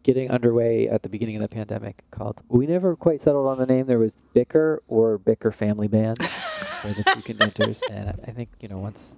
getting 0.02 0.30
underway 0.30 0.88
at 0.88 1.02
the 1.02 1.08
beginning 1.08 1.36
of 1.36 1.42
the 1.42 1.54
pandemic 1.54 2.02
called 2.10 2.40
we 2.48 2.66
never 2.66 2.96
quite 2.96 3.20
settled 3.20 3.46
on 3.46 3.58
the 3.58 3.66
name 3.66 3.86
there 3.86 3.98
was 3.98 4.14
bicker 4.32 4.82
or 4.88 5.18
bicker 5.18 5.52
family 5.52 5.88
band 5.88 6.16
for 6.24 6.88
the 6.88 7.02
two 7.02 7.20
contenders 7.20 7.82
and 7.90 8.08
I, 8.26 8.30
think 8.30 8.48
you 8.60 8.68
know 8.68 8.78
once 8.78 9.16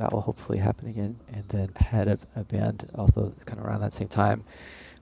that 0.00 0.12
will 0.12 0.20
hopefully 0.20 0.58
happen 0.58 0.88
again 0.88 1.18
and 1.32 1.44
then 1.48 1.70
had 1.76 2.08
a, 2.08 2.18
a 2.36 2.44
band 2.44 2.88
also 2.94 3.32
kind 3.46 3.58
of 3.60 3.66
around 3.66 3.80
that 3.80 3.92
same 3.92 4.08
time 4.08 4.44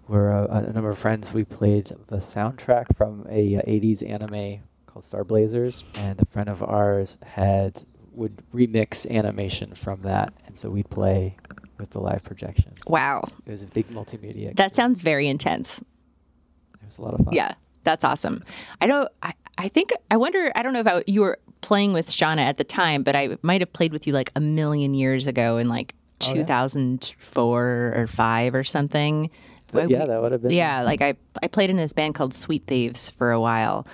where 0.06 0.30
a, 0.30 0.44
a 0.68 0.72
number 0.72 0.90
of 0.90 0.98
friends 0.98 1.32
we 1.32 1.44
played 1.44 1.86
the 2.08 2.16
soundtrack 2.16 2.96
from 2.96 3.26
a, 3.30 3.56
uh 3.56 3.62
80s 3.62 4.08
anime 4.08 4.60
called 4.86 5.04
star 5.04 5.24
blazers 5.24 5.84
and 5.96 6.20
a 6.20 6.24
friend 6.26 6.48
of 6.48 6.62
ours 6.62 7.18
had 7.24 7.82
would 8.12 8.36
remix 8.52 9.08
animation 9.10 9.74
from 9.74 10.02
that 10.02 10.32
and 10.46 10.58
so 10.58 10.68
we'd 10.70 10.90
play 10.90 11.36
with 11.78 11.90
the 11.90 12.00
live 12.00 12.24
projections 12.24 12.76
Wow. 12.86 13.22
it 13.46 13.50
was 13.50 13.62
a 13.62 13.66
big 13.66 13.86
multimedia. 13.88 14.56
That 14.56 14.74
sounds 14.74 15.00
very 15.00 15.28
intense. 15.28 15.78
It 15.78 16.86
was 16.86 16.98
a 16.98 17.02
lot 17.02 17.14
of 17.14 17.24
fun. 17.24 17.34
Yeah, 17.34 17.54
that's 17.84 18.02
awesome. 18.04 18.42
I 18.80 18.86
don't. 18.86 19.08
I, 19.22 19.34
I 19.58 19.68
think. 19.68 19.92
I 20.10 20.16
wonder. 20.16 20.50
I 20.56 20.62
don't 20.62 20.72
know 20.72 20.80
if 20.80 20.86
I, 20.86 21.02
you 21.06 21.20
were 21.20 21.38
playing 21.60 21.92
with 21.92 22.08
Seana 22.08 22.38
at 22.38 22.56
the 22.56 22.64
time, 22.64 23.02
but 23.02 23.14
I 23.16 23.36
might 23.42 23.60
have 23.60 23.72
played 23.72 23.92
with 23.92 24.06
you 24.06 24.12
like 24.12 24.30
a 24.36 24.40
million 24.40 24.94
years 24.94 25.26
ago 25.26 25.58
in 25.58 25.68
like 25.68 25.94
Oh, 26.24 26.34
yeah. 26.34 26.42
2004 26.42 27.92
or 27.96 28.06
five 28.08 28.54
or 28.54 28.64
something. 28.64 29.30
But 29.70 29.88
yeah, 29.88 30.04
that 30.06 30.20
would 30.20 30.32
have 30.32 30.42
been. 30.42 30.50
Yeah, 30.50 30.82
like 30.82 31.00
I 31.00 31.14
I 31.42 31.46
played 31.46 31.70
in 31.70 31.76
this 31.76 31.92
band 31.92 32.14
called 32.16 32.34
Sweet 32.34 32.64
Thieves 32.66 33.10
for 33.10 33.30
a 33.30 33.40
while, 33.40 33.86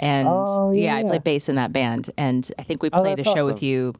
and 0.00 0.26
Oh, 0.28 0.72
yeah, 0.72 0.96
I 0.96 1.04
played 1.04 1.22
bass 1.22 1.48
in 1.48 1.54
that 1.56 1.72
band, 1.72 2.10
and 2.16 2.50
I 2.58 2.62
think 2.64 2.82
we 2.82 2.88
Oh, 2.92 3.00
played 3.00 3.20
a 3.20 3.22
that's 3.22 3.36
show 3.36 3.46
with 3.46 3.62
you 3.62 3.94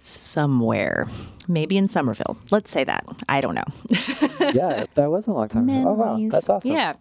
somewhere, 0.00 1.06
maybe 1.48 1.76
in 1.76 1.88
Somerville. 1.88 2.36
Let's 2.50 2.70
say 2.70 2.84
that. 2.84 3.04
I 3.28 3.40
don't 3.40 3.54
know. 3.54 3.64
yeah, 4.54 4.84
that 4.94 5.10
was 5.10 5.26
a 5.26 5.32
long 5.32 5.48
time 5.48 5.68
ago. 5.68 5.88
Oh 5.88 5.92
wow, 5.94 6.18
that's 6.30 6.48
awesome. 6.48 6.70
Yeah. 6.72 6.94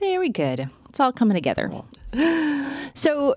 Very 0.00 0.28
good. 0.30 0.68
It's 0.88 1.00
all 1.00 1.12
coming 1.12 1.34
together. 1.34 1.70
So, 2.96 3.34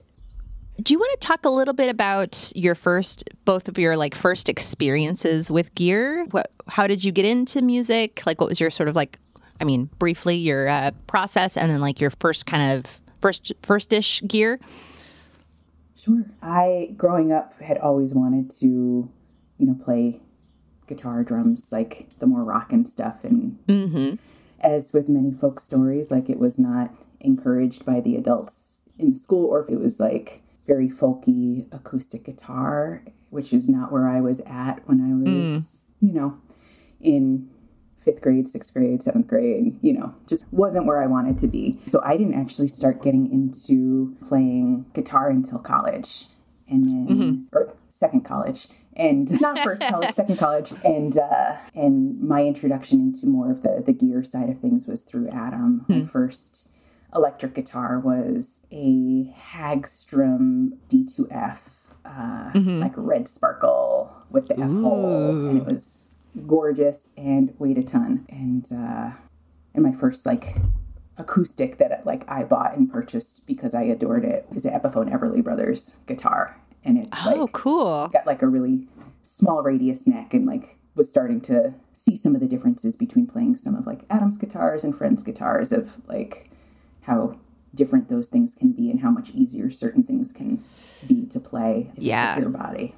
do 0.82 0.94
you 0.94 1.00
want 1.00 1.20
to 1.20 1.28
talk 1.28 1.46
a 1.46 1.50
little 1.50 1.74
bit 1.74 1.90
about 1.90 2.52
your 2.56 2.76
first, 2.76 3.24
both 3.46 3.68
of 3.68 3.78
your 3.78 3.98
like 3.98 4.16
first 4.16 4.48
experiences 4.50 5.50
with 5.50 5.74
gear? 5.76 6.26
What, 6.32 6.52
how 6.68 6.88
did 6.88 7.04
you 7.04 7.12
get 7.12 7.26
into 7.26 7.62
music? 7.62 8.24
Like, 8.26 8.40
what 8.40 8.50
was 8.50 8.60
your 8.60 8.70
sort 8.70 8.88
of 8.90 8.96
like, 8.96 9.20
I 9.60 9.64
mean, 9.64 9.90
briefly 9.98 10.36
your 10.36 10.68
uh, 10.68 10.92
process, 11.08 11.58
and 11.58 11.72
then 11.72 11.82
like 11.82 12.00
your 12.00 12.12
first 12.12 12.46
kind 12.46 12.78
of 12.78 13.02
first 13.22 13.52
first-ish 13.64 14.22
gear. 14.28 14.60
Sure. 15.96 16.26
I, 16.42 16.94
growing 16.96 17.32
up, 17.32 17.60
had 17.62 17.80
always 17.80 18.14
wanted 18.14 18.52
to, 18.60 18.66
you 19.58 19.66
know, 19.66 19.76
play 19.84 20.22
guitar, 20.88 21.24
drums, 21.24 21.72
like 21.72 22.08
the 22.20 22.28
more 22.28 22.44
rock 22.44 22.72
and 22.72 22.88
stuff. 22.88 23.24
And 23.24 24.20
as 24.62 24.94
with 24.94 25.10
many 25.10 25.32
folk 25.32 25.60
stories, 25.60 26.12
like 26.12 26.30
it 26.30 26.40
was 26.40 26.60
not 26.60 26.92
encouraged 27.20 27.84
by 27.84 28.00
the 28.00 28.16
adults 28.16 28.90
in 29.00 29.14
the 29.14 29.20
school, 29.20 29.46
or 29.48 29.64
if 29.64 29.70
it 29.70 29.80
was 29.80 30.00
like 30.00 30.44
very 30.68 30.90
folky 30.90 31.66
acoustic 31.74 32.26
guitar, 32.26 33.04
which 33.30 33.54
is 33.54 33.70
not 33.70 33.92
where 33.92 34.08
I 34.08 34.22
was 34.22 34.42
at 34.46 34.88
when 34.88 35.02
I 35.02 35.14
was, 35.16 35.86
mm. 36.04 36.08
you 36.08 36.14
know, 36.14 36.38
in 37.00 37.50
fifth 38.04 38.22
grade, 38.22 38.48
sixth 38.48 38.74
grade, 38.74 39.02
seventh 39.02 39.28
grade, 39.28 39.78
you 39.82 39.94
know, 39.94 40.14
just 40.28 40.46
wasn't 40.52 40.86
where 40.86 41.02
I 41.02 41.08
wanted 41.08 41.38
to 41.40 41.48
be. 41.48 41.80
So 41.88 42.02
I 42.04 42.18
didn't 42.18 42.36
actually 42.36 42.68
start 42.68 43.02
getting 43.02 43.32
into 43.32 44.16
playing 44.28 44.86
guitar 44.94 45.30
until 45.30 45.60
college. 45.60 46.26
And 46.70 46.86
then, 46.86 47.08
mm-hmm. 47.08 47.58
or 47.58 47.74
second 47.90 48.22
college. 48.22 48.68
And 48.96 49.30
not 49.42 49.60
first 49.64 49.82
college, 49.82 50.16
second 50.16 50.38
college, 50.38 50.74
and 50.84 51.18
uh, 51.18 51.58
and 51.76 52.20
my 52.22 52.44
introduction 52.44 53.00
into 53.00 53.28
more 53.28 53.52
of 53.52 53.62
the 53.62 53.84
the 53.86 53.94
gear 53.94 54.24
side 54.24 54.50
of 54.50 54.60
things 54.60 54.88
was 54.88 55.02
through 55.02 55.30
Adam. 55.30 55.86
My 55.88 56.00
hmm. 56.00 56.06
first 56.08 56.70
electric 57.16 57.54
guitar 57.56 58.00
was 58.00 58.62
a 58.72 59.34
Hagstrom 59.52 60.78
D2F, 60.90 61.58
uh, 62.06 62.52
like 62.54 62.94
red 62.96 63.28
sparkle 63.28 64.14
with 64.30 64.48
the 64.48 64.56
F 64.60 64.70
hole, 64.70 65.30
and 65.48 65.58
it 65.58 65.66
was 65.66 66.08
gorgeous 66.46 67.10
and 67.18 67.54
weighed 67.60 67.78
a 67.78 67.84
ton. 67.84 68.26
And 68.30 68.66
uh, 68.72 69.12
and 69.74 69.84
my 69.84 69.92
first 69.94 70.26
like 70.26 70.58
acoustic 71.18 71.78
that 71.80 72.06
like 72.06 72.24
I 72.30 72.44
bought 72.44 72.78
and 72.78 72.92
purchased 72.92 73.46
because 73.48 73.74
I 73.74 73.84
adored 73.84 74.24
it 74.24 74.46
was 74.52 74.66
an 74.66 74.74
Epiphone 74.74 75.12
Everly 75.12 75.44
Brothers 75.44 75.98
guitar, 76.06 76.60
and 76.84 76.98
it 76.98 77.10
Oh, 77.26 77.32
like 77.44 77.52
cool. 77.54 78.08
got 78.10 78.26
like 78.28 78.42
a 78.42 78.48
really 78.48 78.88
small 79.24 79.62
radius 79.64 80.06
neck 80.08 80.34
and 80.34 80.46
like 80.46 80.78
was 80.96 81.10
starting 81.10 81.42
to 81.42 81.74
see 81.94 82.16
some 82.16 82.34
of 82.36 82.42
the 82.42 82.48
differences 82.48 82.96
between 82.96 83.28
playing 83.28 83.56
some 83.58 83.76
of 83.76 83.86
like 83.86 84.02
Adam's 84.10 84.38
guitars 84.38 84.84
and 84.84 84.96
Friends 84.98 85.22
guitars 85.24 85.72
of 85.74 85.92
like 86.08 86.50
how 87.08 87.38
different 87.74 88.10
those 88.10 88.28
things 88.28 88.54
can 88.54 88.72
be 88.72 88.92
and 88.92 89.00
how 89.00 89.10
much 89.10 89.30
easier 89.30 89.72
certain 89.72 90.04
things 90.04 90.32
can 90.32 90.64
be 91.08 91.26
to 91.28 91.40
play 91.40 91.90
with 91.96 92.04
Yeah. 92.04 92.38
your 92.38 92.50
body. 92.50 92.94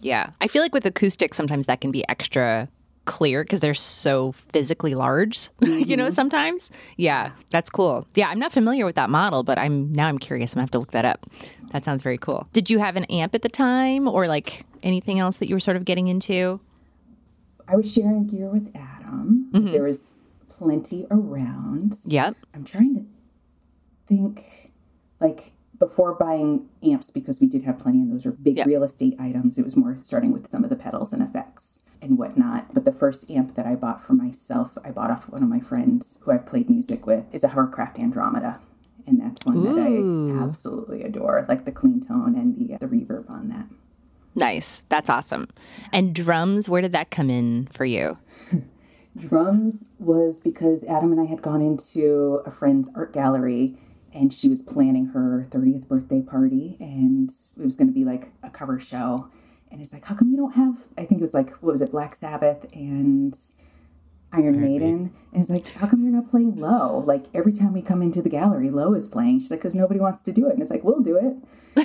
Yeah. 0.00 0.30
I 0.40 0.48
feel 0.48 0.62
like 0.62 0.74
with 0.74 0.84
acoustic, 0.84 1.32
sometimes 1.32 1.66
that 1.66 1.80
can 1.80 1.90
be 1.90 2.06
extra 2.08 2.68
clear 3.04 3.44
because 3.44 3.60
they're 3.60 3.72
so 3.72 4.32
physically 4.32 4.94
large, 4.94 5.48
you 5.60 5.96
know, 5.96 6.06
mm-hmm. 6.06 6.12
sometimes. 6.12 6.72
Yeah, 6.96 7.30
that's 7.50 7.70
cool. 7.70 8.06
Yeah, 8.14 8.28
I'm 8.28 8.38
not 8.38 8.52
familiar 8.52 8.84
with 8.84 8.96
that 8.96 9.10
model, 9.10 9.44
but 9.44 9.58
I'm 9.58 9.92
now 9.92 10.08
I'm 10.08 10.18
curious. 10.18 10.52
I'm 10.52 10.56
gonna 10.56 10.64
have 10.64 10.70
to 10.72 10.80
look 10.80 10.90
that 10.90 11.04
up. 11.04 11.26
That 11.72 11.84
sounds 11.84 12.02
very 12.02 12.18
cool. 12.18 12.48
Did 12.52 12.68
you 12.68 12.78
have 12.80 12.96
an 12.96 13.04
amp 13.04 13.34
at 13.34 13.42
the 13.42 13.48
time 13.48 14.08
or 14.08 14.26
like 14.26 14.66
anything 14.82 15.20
else 15.20 15.36
that 15.36 15.48
you 15.48 15.54
were 15.54 15.60
sort 15.60 15.76
of 15.76 15.84
getting 15.84 16.08
into? 16.08 16.60
I 17.68 17.76
was 17.76 17.92
sharing 17.92 18.26
gear 18.26 18.48
with 18.48 18.70
Adam. 18.74 19.50
Mm-hmm. 19.52 19.72
There 19.72 19.84
was 19.84 20.18
plenty 20.48 21.06
around. 21.10 21.96
Yep. 22.06 22.36
I'm 22.54 22.64
trying 22.64 22.94
to 22.96 23.04
think 24.06 24.72
like 25.20 25.52
before 25.78 26.14
buying 26.14 26.68
amps 26.82 27.10
because 27.10 27.40
we 27.40 27.46
did 27.46 27.64
have 27.64 27.78
plenty 27.78 27.98
and 27.98 28.12
those 28.12 28.24
were 28.24 28.32
big 28.32 28.56
Yep. 28.58 28.66
real 28.66 28.82
estate 28.84 29.16
items. 29.20 29.58
It 29.58 29.64
was 29.64 29.76
more 29.76 29.96
starting 30.00 30.32
with 30.32 30.48
some 30.48 30.64
of 30.64 30.70
the 30.70 30.76
pedals 30.76 31.12
and 31.12 31.22
effects 31.22 31.80
and 32.00 32.16
whatnot. 32.18 32.72
But 32.72 32.84
the 32.84 32.92
first 32.92 33.30
amp 33.30 33.54
that 33.56 33.66
I 33.66 33.74
bought 33.74 34.02
for 34.02 34.14
myself, 34.14 34.78
I 34.84 34.90
bought 34.90 35.10
off 35.10 35.28
one 35.28 35.42
of 35.42 35.48
my 35.48 35.60
friends 35.60 36.18
who 36.22 36.30
I've 36.32 36.46
played 36.46 36.70
music 36.70 37.06
with, 37.06 37.24
is 37.32 37.44
a 37.44 37.48
Hovercraft 37.48 37.98
Andromeda. 37.98 38.60
And 39.06 39.20
that's 39.20 39.44
one 39.46 39.62
that 39.64 39.78
I 39.78 40.42
absolutely 40.42 41.02
adore, 41.04 41.44
like 41.48 41.64
the 41.64 41.72
clean 41.72 42.00
tone 42.00 42.34
and 42.36 42.56
the 42.56 42.74
uh, 42.74 42.78
the 42.78 42.86
reverb 42.86 43.30
on 43.30 43.48
that. 43.50 43.66
Nice. 44.34 44.82
That's 44.88 45.08
awesome. 45.08 45.48
And 45.92 46.14
drums, 46.14 46.68
where 46.68 46.82
did 46.82 46.92
that 46.92 47.10
come 47.10 47.30
in 47.30 47.68
for 47.72 47.84
you? 47.84 48.18
Drums 49.16 49.86
was 49.98 50.38
because 50.40 50.84
Adam 50.84 51.10
and 51.12 51.20
I 51.20 51.24
had 51.24 51.40
gone 51.40 51.62
into 51.62 52.42
a 52.44 52.50
friend's 52.50 52.88
art 52.94 53.12
gallery 53.14 53.78
and 54.16 54.32
she 54.32 54.48
was 54.48 54.62
planning 54.62 55.06
her 55.08 55.46
30th 55.50 55.86
birthday 55.86 56.22
party 56.22 56.76
and 56.80 57.30
it 57.58 57.64
was 57.64 57.76
going 57.76 57.88
to 57.88 57.94
be 57.94 58.04
like 58.04 58.30
a 58.42 58.50
cover 58.50 58.78
show. 58.80 59.28
And 59.70 59.80
it's 59.82 59.92
like, 59.92 60.04
how 60.06 60.14
come 60.14 60.30
you 60.30 60.36
don't 60.36 60.52
have, 60.54 60.76
I 60.96 61.04
think 61.04 61.20
it 61.20 61.22
was 61.22 61.34
like, 61.34 61.50
what 61.62 61.72
was 61.72 61.82
it, 61.82 61.90
Black 61.90 62.16
Sabbath 62.16 62.66
and 62.72 63.36
Iron 64.32 64.60
Maiden? 64.60 65.12
And 65.32 65.42
it's 65.42 65.50
like, 65.50 65.66
how 65.74 65.86
come 65.86 66.02
you're 66.02 66.12
not 66.12 66.30
playing 66.30 66.56
low? 66.56 67.02
Like 67.06 67.24
every 67.34 67.52
time 67.52 67.72
we 67.72 67.82
come 67.82 68.00
into 68.02 68.22
the 68.22 68.28
gallery, 68.28 68.70
low 68.70 68.94
is 68.94 69.06
playing. 69.08 69.40
She's 69.40 69.50
like, 69.50 69.60
because 69.60 69.74
nobody 69.74 70.00
wants 70.00 70.22
to 70.24 70.32
do 70.32 70.46
it. 70.48 70.52
And 70.54 70.62
it's 70.62 70.70
like, 70.70 70.84
we'll 70.84 71.00
do 71.00 71.16
it. 71.16 71.36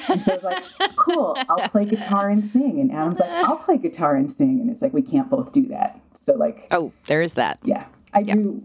And 0.09 0.21
so 0.21 0.31
I 0.31 0.35
was 0.35 0.43
like, 0.43 0.63
cool, 0.95 1.35
I'll 1.49 1.67
play 1.69 1.85
guitar 1.85 2.29
and 2.29 2.45
sing. 2.49 2.79
And 2.79 2.91
Adam's 2.91 3.19
like, 3.19 3.29
I'll 3.29 3.57
play 3.57 3.77
guitar 3.77 4.15
and 4.15 4.31
sing. 4.31 4.59
And 4.61 4.69
it's 4.69 4.81
like, 4.81 4.93
we 4.93 5.01
can't 5.01 5.29
both 5.29 5.51
do 5.51 5.65
that. 5.67 5.99
So 6.19 6.33
like, 6.35 6.67
Oh, 6.71 6.93
there 7.07 7.21
is 7.21 7.33
that. 7.33 7.59
yeah, 7.63 7.85
I 8.13 8.23
do 8.23 8.63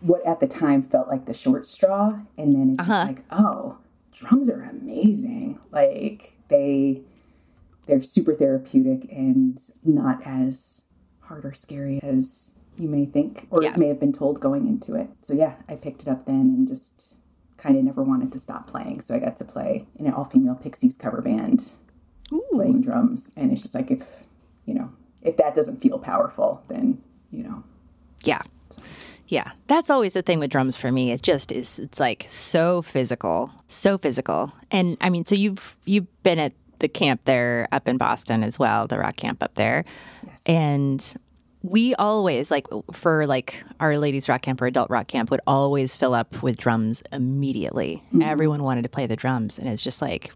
what 0.00 0.24
at 0.26 0.40
the 0.40 0.46
time 0.46 0.82
felt 0.82 1.08
like 1.08 1.26
the 1.26 1.34
short 1.34 1.66
straw, 1.66 2.18
and 2.36 2.52
then 2.52 2.70
it's 2.78 2.88
Uh-huh. 2.88 3.06
just 3.06 3.16
like, 3.16 3.24
oh, 3.30 3.78
drums 4.12 4.48
are 4.50 4.62
amazing. 4.62 5.58
Like 5.70 6.36
they, 6.48 7.02
they're 7.86 8.02
super 8.02 8.34
therapeutic 8.34 9.10
and 9.12 9.58
not 9.84 10.20
as 10.26 10.84
hard 11.20 11.44
or 11.44 11.52
scary 11.54 12.00
as 12.02 12.54
you 12.78 12.88
may 12.88 13.04
think, 13.06 13.46
or 13.50 13.62
Yeah. 13.62 13.74
may 13.76 13.88
have 13.88 13.98
been 14.00 14.12
told 14.12 14.40
going 14.40 14.66
into 14.68 14.94
it. 14.94 15.08
So 15.22 15.32
yeah, 15.34 15.54
I 15.68 15.74
picked 15.74 16.02
it 16.02 16.08
up 16.08 16.26
then 16.26 16.40
and 16.42 16.68
just 16.68 17.16
kind 17.56 17.76
of 17.76 17.82
never 17.82 18.02
wanted 18.04 18.30
to 18.32 18.38
stop 18.38 18.68
playing. 18.68 19.00
So 19.00 19.14
I 19.16 19.18
got 19.18 19.34
to 19.36 19.44
play 19.44 19.86
in 19.96 20.06
an 20.06 20.12
all-female 20.14 20.54
Pixies 20.56 20.96
cover 20.96 21.20
band 21.20 21.68
playing 22.52 22.82
drums, 22.82 23.32
and 23.36 23.50
it's 23.52 23.62
just 23.62 23.74
like 23.74 23.90
if 23.90 24.02
you 24.66 24.74
know 24.74 24.90
if 25.22 25.36
that 25.38 25.56
doesn't 25.56 25.80
feel 25.82 25.98
powerful, 25.98 26.62
then 26.68 27.02
you 27.32 27.42
know. 27.42 27.64
Yeah. 28.22 28.42
Yeah. 29.28 29.52
That's 29.66 29.90
always 29.90 30.14
the 30.14 30.22
thing 30.22 30.40
with 30.40 30.50
drums 30.50 30.76
for 30.76 30.90
me. 30.90 31.12
It 31.12 31.22
just 31.22 31.52
is 31.52 31.78
it's 31.78 32.00
like 32.00 32.26
so 32.28 32.82
physical. 32.82 33.52
So 33.68 33.98
physical. 33.98 34.52
And 34.70 34.96
I 35.00 35.10
mean, 35.10 35.26
so 35.26 35.34
you've 35.34 35.76
you've 35.84 36.06
been 36.22 36.38
at 36.38 36.52
the 36.78 36.88
camp 36.88 37.22
there 37.24 37.68
up 37.72 37.88
in 37.88 37.98
Boston 37.98 38.42
as 38.42 38.58
well, 38.58 38.86
the 38.86 38.98
rock 38.98 39.16
camp 39.16 39.42
up 39.42 39.54
there. 39.54 39.84
Yes. 40.24 40.40
And 40.46 41.14
we 41.62 41.94
always 41.96 42.50
like 42.50 42.66
for 42.92 43.26
like 43.26 43.62
our 43.80 43.98
ladies 43.98 44.28
rock 44.28 44.42
camp 44.42 44.62
or 44.62 44.66
adult 44.66 44.90
rock 44.90 45.08
camp 45.08 45.30
would 45.30 45.40
always 45.46 45.96
fill 45.96 46.14
up 46.14 46.42
with 46.42 46.56
drums 46.56 47.02
immediately. 47.12 48.02
Mm-hmm. 48.08 48.22
Everyone 48.22 48.62
wanted 48.62 48.82
to 48.82 48.88
play 48.88 49.06
the 49.06 49.16
drums 49.16 49.58
and 49.58 49.68
it's 49.68 49.82
just 49.82 50.00
like 50.00 50.32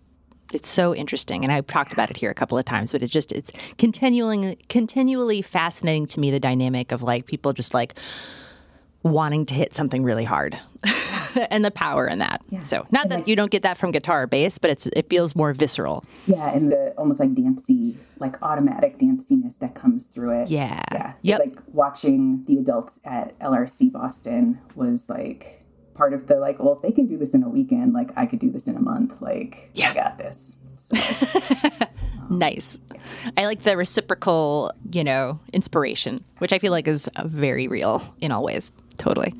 it's 0.52 0.68
so 0.68 0.94
interesting 0.94 1.44
and 1.44 1.52
I've 1.52 1.66
talked 1.66 1.94
about 1.94 2.10
it 2.10 2.16
here 2.16 2.30
a 2.30 2.34
couple 2.34 2.58
of 2.58 2.64
times 2.66 2.92
but 2.92 3.02
it's 3.02 3.12
just 3.12 3.32
it's 3.32 3.50
continually 3.78 4.58
continually 4.68 5.40
fascinating 5.40 6.06
to 6.08 6.20
me 6.20 6.30
the 6.30 6.40
dynamic 6.40 6.92
of 6.92 7.02
like 7.02 7.24
people 7.24 7.54
just 7.54 7.72
like 7.72 7.94
wanting 9.02 9.46
to 9.46 9.54
hit 9.54 9.74
something 9.74 10.02
really 10.02 10.24
hard 10.24 10.58
and 11.50 11.64
the 11.64 11.70
power 11.70 12.06
in 12.06 12.18
that. 12.20 12.42
Yeah. 12.50 12.62
So 12.62 12.86
not 12.90 13.08
that 13.08 13.26
you 13.26 13.36
don't 13.36 13.50
get 13.50 13.62
that 13.62 13.78
from 13.78 13.90
guitar 13.90 14.22
or 14.22 14.26
bass, 14.26 14.58
but 14.58 14.70
it's 14.70 14.86
it 14.88 15.08
feels 15.08 15.34
more 15.34 15.52
visceral. 15.52 16.04
Yeah, 16.26 16.52
and 16.52 16.70
the 16.70 16.94
almost 16.96 17.20
like 17.20 17.34
dancey, 17.34 17.96
like 18.18 18.40
automatic 18.42 18.98
danciness 18.98 19.54
that 19.54 19.74
comes 19.74 20.06
through 20.06 20.42
it. 20.42 20.48
Yeah. 20.48 20.82
Yeah. 20.92 21.12
Yep. 21.22 21.40
It's 21.40 21.56
like 21.56 21.64
watching 21.72 22.44
the 22.46 22.58
adults 22.58 23.00
at 23.04 23.38
LRC 23.40 23.92
Boston 23.92 24.60
was 24.74 25.08
like 25.08 25.64
part 25.94 26.12
of 26.12 26.26
the 26.26 26.36
like, 26.36 26.58
well, 26.58 26.74
if 26.74 26.82
they 26.82 26.92
can 26.92 27.06
do 27.06 27.16
this 27.16 27.34
in 27.34 27.42
a 27.42 27.48
weekend, 27.48 27.92
like 27.92 28.10
I 28.16 28.26
could 28.26 28.38
do 28.38 28.50
this 28.50 28.66
in 28.66 28.76
a 28.76 28.80
month. 28.80 29.20
Like 29.20 29.70
yeah. 29.74 29.90
I 29.90 29.94
got 29.94 30.18
this. 30.18 30.56
So, 30.76 30.96
um, 32.20 32.38
nice. 32.38 32.78
I 33.36 33.46
like 33.46 33.62
the 33.62 33.76
reciprocal, 33.76 34.72
you 34.90 35.04
know, 35.04 35.38
inspiration, 35.52 36.24
which 36.38 36.52
I 36.52 36.58
feel 36.58 36.72
like 36.72 36.88
is 36.88 37.08
very 37.24 37.68
real 37.68 38.02
in 38.20 38.32
all 38.32 38.42
ways. 38.42 38.72
Totally. 38.98 39.34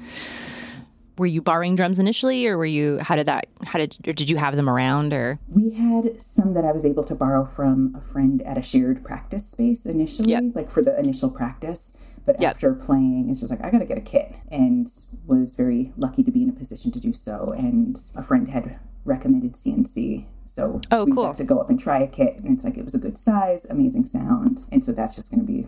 Were 1.18 1.26
you 1.26 1.42
borrowing 1.42 1.76
drums 1.76 1.99
initially, 1.99 2.47
or 2.47 2.56
were 2.56 2.64
you? 2.64 2.99
How 2.99 3.16
did 3.16 3.26
that? 3.26 3.47
How 3.64 3.78
did? 3.78 3.97
Or 4.06 4.12
did 4.12 4.30
you 4.30 4.38
have 4.38 4.56
them 4.56 4.68
around? 4.68 5.12
Or 5.12 5.38
we 5.47 5.71
had 5.75 6.23
some 6.23 6.54
that 6.54 6.64
I 6.64 6.73
was 6.73 6.87
able 6.87 7.04
to 7.04 7.14
borrow 7.14 7.44
from 7.44 7.94
a 7.94 8.00
friend 8.00 8.42
at 8.42 8.56
a 8.56 8.62
shared 8.62 9.04
practice 9.04 9.49
space 9.50 9.85
initially, 9.85 10.30
yep. 10.30 10.44
like 10.54 10.71
for 10.71 10.82
the 10.82 10.99
initial 10.99 11.28
practice. 11.30 11.97
But 12.25 12.40
yep. 12.40 12.54
after 12.54 12.73
playing, 12.73 13.28
it's 13.30 13.40
just 13.40 13.50
like 13.50 13.64
I 13.64 13.71
got 13.71 13.80
to 13.80 13.85
get 13.85 13.99
a 13.99 14.02
kit, 14.02 14.35
and 14.50 14.90
was 15.26 15.54
very 15.54 15.92
lucky 15.97 16.23
to 16.23 16.30
be 16.30 16.42
in 16.42 16.49
a 16.49 16.52
position 16.52 16.90
to 16.92 17.00
do 17.00 17.12
so. 17.12 17.52
And 17.56 17.99
a 18.16 18.23
friend 18.23 18.49
had 18.49 18.78
recommended 19.04 19.54
CNC, 19.54 20.25
so 20.47 20.80
oh, 20.90 21.04
we 21.04 21.12
cool. 21.12 21.25
got 21.25 21.37
to 21.38 21.44
go 21.44 21.59
up 21.59 21.71
and 21.71 21.80
try 21.80 22.00
a 22.00 22.06
kit, 22.06 22.37
and 22.37 22.54
it's 22.54 22.64
like 22.64 22.76
it 22.76 22.85
was 22.85 22.94
a 22.94 22.99
good 22.99 23.18
size, 23.18 23.66
amazing 23.68 24.06
sound, 24.06 24.64
and 24.71 24.85
so 24.85 24.92
that's 24.92 25.14
just 25.14 25.30
going 25.30 25.44
to 25.44 25.52
be. 25.52 25.66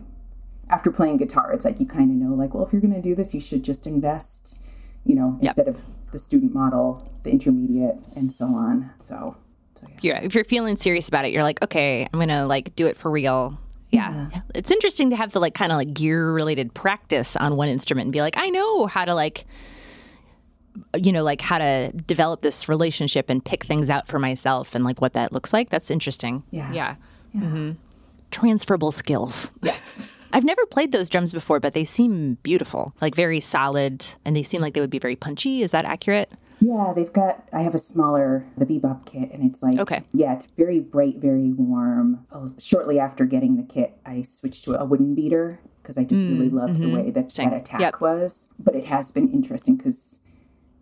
After 0.69 0.91
playing 0.91 1.17
guitar, 1.17 1.53
it's 1.53 1.65
like 1.65 1.79
you 1.79 1.85
kind 1.85 2.09
of 2.09 2.17
know, 2.17 2.35
like, 2.35 2.53
well, 2.53 2.65
if 2.65 2.73
you're 2.73 2.81
going 2.81 2.93
to 2.93 3.01
do 3.01 3.15
this, 3.15 3.33
you 3.33 3.41
should 3.41 3.63
just 3.63 3.85
invest, 3.85 4.57
you 5.05 5.15
know, 5.15 5.37
yep. 5.41 5.51
instead 5.51 5.67
of 5.67 5.79
the 6.11 6.19
student 6.19 6.53
model, 6.53 7.11
the 7.23 7.29
intermediate, 7.29 7.97
and 8.15 8.31
so 8.31 8.45
on. 8.47 8.89
So, 8.99 9.35
so 9.79 9.87
yeah. 9.89 9.97
yeah, 10.01 10.19
if 10.21 10.33
you're 10.33 10.43
feeling 10.43 10.77
serious 10.77 11.07
about 11.07 11.25
it, 11.25 11.31
you're 11.31 11.43
like, 11.43 11.61
okay, 11.63 12.07
I'm 12.11 12.19
gonna 12.19 12.47
like 12.47 12.75
do 12.75 12.87
it 12.87 12.97
for 12.97 13.11
real 13.11 13.59
yeah. 13.95 14.29
yeah. 14.31 14.41
It's 14.53 14.71
interesting 14.71 15.09
to 15.11 15.15
have 15.15 15.31
the 15.31 15.39
like 15.39 15.53
kind 15.53 15.71
of 15.71 15.77
like 15.77 15.93
gear 15.93 16.31
related 16.31 16.73
practice 16.73 17.35
on 17.35 17.55
one 17.55 17.69
instrument 17.69 18.07
and 18.07 18.13
be 18.13 18.21
like, 18.21 18.37
I 18.37 18.49
know 18.49 18.87
how 18.87 19.05
to 19.05 19.13
like 19.13 19.45
you 20.93 21.13
know, 21.13 21.23
like 21.23 21.39
how 21.39 21.57
to 21.57 21.91
develop 22.05 22.41
this 22.41 22.67
relationship 22.67 23.29
and 23.29 23.43
pick 23.43 23.63
things 23.63 23.89
out 23.89 24.07
for 24.07 24.19
myself 24.19 24.75
and 24.75 24.83
like 24.83 24.99
what 24.99 25.13
that 25.13 25.31
looks 25.31 25.53
like. 25.53 25.69
That's 25.69 25.89
interesting. 25.89 26.43
Yeah. 26.51 26.71
Yeah. 26.73 26.95
yeah. 27.33 27.41
Mm-hmm. 27.41 27.71
Transferable 28.31 28.91
skills. 28.91 29.51
Yes. 29.61 30.11
I've 30.35 30.43
never 30.43 30.65
played 30.65 30.91
those 30.91 31.07
drums 31.07 31.31
before, 31.31 31.61
but 31.61 31.73
they 31.73 31.85
seem 31.85 32.33
beautiful, 32.43 32.93
like 32.99 33.15
very 33.15 33.39
solid, 33.39 34.05
and 34.25 34.35
they 34.35 34.43
seem 34.43 34.61
like 34.61 34.73
they 34.73 34.81
would 34.81 34.89
be 34.89 34.99
very 34.99 35.15
punchy. 35.15 35.61
Is 35.61 35.71
that 35.71 35.85
accurate? 35.85 36.29
Yeah, 36.59 36.91
they've 36.93 37.11
got. 37.11 37.47
I 37.53 37.61
have 37.61 37.73
a 37.73 37.79
smaller 37.79 38.45
the 38.57 38.65
bebop 38.65 39.05
kit, 39.05 39.31
and 39.31 39.49
it's 39.49 39.63
like 39.63 39.79
okay. 39.79 40.03
Yeah, 40.11 40.33
it's 40.33 40.47
very 40.57 40.81
bright, 40.81 41.19
very 41.19 41.53
warm. 41.53 42.25
Uh, 42.29 42.49
shortly 42.57 42.99
after 42.99 43.23
getting 43.23 43.55
the 43.55 43.63
kit, 43.63 43.97
I 44.05 44.23
switched 44.23 44.65
to 44.65 44.73
a 44.75 44.83
wooden 44.83 45.15
beater 45.15 45.61
because 45.81 45.97
I 45.97 46.03
just 46.03 46.19
mm, 46.19 46.31
really 46.31 46.49
loved 46.49 46.73
mm-hmm. 46.73 46.91
the 46.91 46.97
way 46.97 47.11
that 47.11 47.29
that 47.29 47.53
attack 47.53 47.79
yep. 47.79 48.01
was. 48.01 48.49
But 48.59 48.75
it 48.75 48.87
has 48.87 49.11
been 49.11 49.31
interesting 49.31 49.77
because 49.77 50.19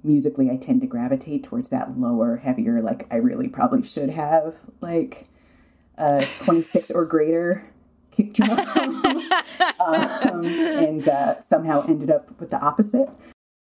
musically, 0.04 0.50
I 0.50 0.58
tend 0.58 0.82
to 0.82 0.88
gravitate 0.88 1.44
towards 1.44 1.70
that 1.70 2.00
lower, 2.00 2.38
heavier. 2.38 2.82
Like 2.82 3.06
I 3.12 3.18
really 3.18 3.50
probably 3.50 3.84
should 3.84 4.10
have 4.10 4.56
like 4.82 5.28
a 5.96 6.26
twenty 6.40 6.64
six 6.64 6.90
or 6.90 7.06
greater 7.06 7.64
kick 8.16 8.34
drum, 8.34 8.60
um, 9.80 10.46
and 10.46 11.08
uh, 11.08 11.42
somehow 11.42 11.86
ended 11.88 12.10
up 12.10 12.40
with 12.40 12.50
the 12.50 12.60
opposite. 12.60 13.10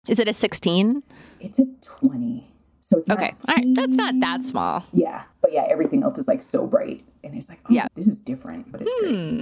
Is 0.07 0.19
it 0.19 0.27
a 0.27 0.33
16? 0.33 1.03
It's 1.39 1.59
a 1.59 1.65
20. 1.81 2.47
So 2.81 2.97
it's 2.99 3.09
okay. 3.09 3.33
All 3.47 3.55
right. 3.55 3.65
That's 3.73 3.95
not 3.95 4.19
that 4.19 4.43
small. 4.43 4.85
Yeah. 4.91 5.23
But 5.41 5.53
yeah, 5.53 5.65
everything 5.69 6.03
else 6.03 6.19
is 6.19 6.27
like 6.27 6.43
so 6.43 6.67
bright. 6.67 7.03
And 7.23 7.35
it's 7.35 7.47
like, 7.47 7.59
oh, 7.65 7.73
yeah. 7.73 7.87
this 7.95 8.07
is 8.07 8.19
different, 8.19 8.71
but 8.71 8.81
it's 8.81 8.91
hmm. 8.99 9.41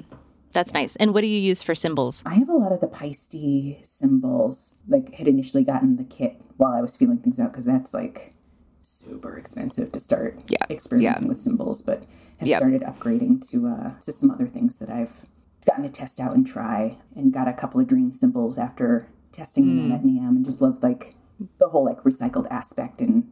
That's 0.52 0.74
nice. 0.74 0.96
And 0.98 1.14
what 1.14 1.22
do 1.22 1.28
you 1.28 1.40
use 1.40 1.64
for 1.64 1.74
cymbals? 1.74 2.22
I 2.26 2.36
have 2.36 2.50
a 2.50 2.54
lot 2.54 2.72
of 2.72 2.82
the 2.82 2.88
Paiste 2.88 3.36
cymbals. 3.84 4.76
Like, 4.88 5.16
had 5.16 5.28
initially 5.28 5.64
gotten 5.64 5.96
the 5.96 6.04
kit 6.04 6.40
while 6.58 6.74
I 6.74 6.82
was 6.82 6.96
feeling 6.96 7.18
things 7.18 7.40
out 7.40 7.52
because 7.52 7.66
that's 7.66 7.94
like 7.94 8.34
super 8.84 9.38
expensive 9.38 9.92
to 9.94 10.00
start 10.00 10.40
yeah. 10.48 10.58
experimenting 10.70 11.24
yeah. 11.24 11.30
with 11.30 11.42
cymbals. 11.42 11.82
But 11.82 12.04
have 12.42 12.48
yep. 12.48 12.60
started 12.60 12.82
upgrading 12.82 13.48
to 13.52 13.68
uh, 13.68 13.92
to 14.02 14.12
some 14.12 14.32
other 14.32 14.48
things 14.48 14.78
that 14.78 14.90
I've 14.90 15.22
gotten 15.66 15.84
to 15.84 15.90
test 15.90 16.20
out 16.20 16.34
and 16.34 16.46
try, 16.46 16.98
and 17.16 17.32
got 17.32 17.48
a 17.48 17.54
couple 17.54 17.80
of 17.80 17.88
dream 17.88 18.14
cymbals 18.14 18.58
after 18.58 19.08
testing 19.32 19.66
mm. 19.66 19.90
them 19.90 19.92
at 19.92 20.04
NAMM 20.04 20.30
and 20.30 20.46
just 20.46 20.60
loved 20.60 20.84
like 20.84 21.16
the 21.60 21.70
whole 21.70 21.86
like 21.86 22.04
recycled 22.04 22.50
aspect 22.50 23.00
and 23.00 23.32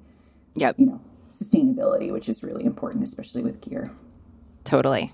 yep. 0.56 0.76
you 0.78 0.86
know 0.86 1.02
sustainability 1.34 2.12
which 2.12 2.28
is 2.30 2.44
really 2.44 2.66
important 2.66 3.04
especially 3.04 3.44
with 3.44 3.62
gear 3.62 3.92
totally 4.64 5.12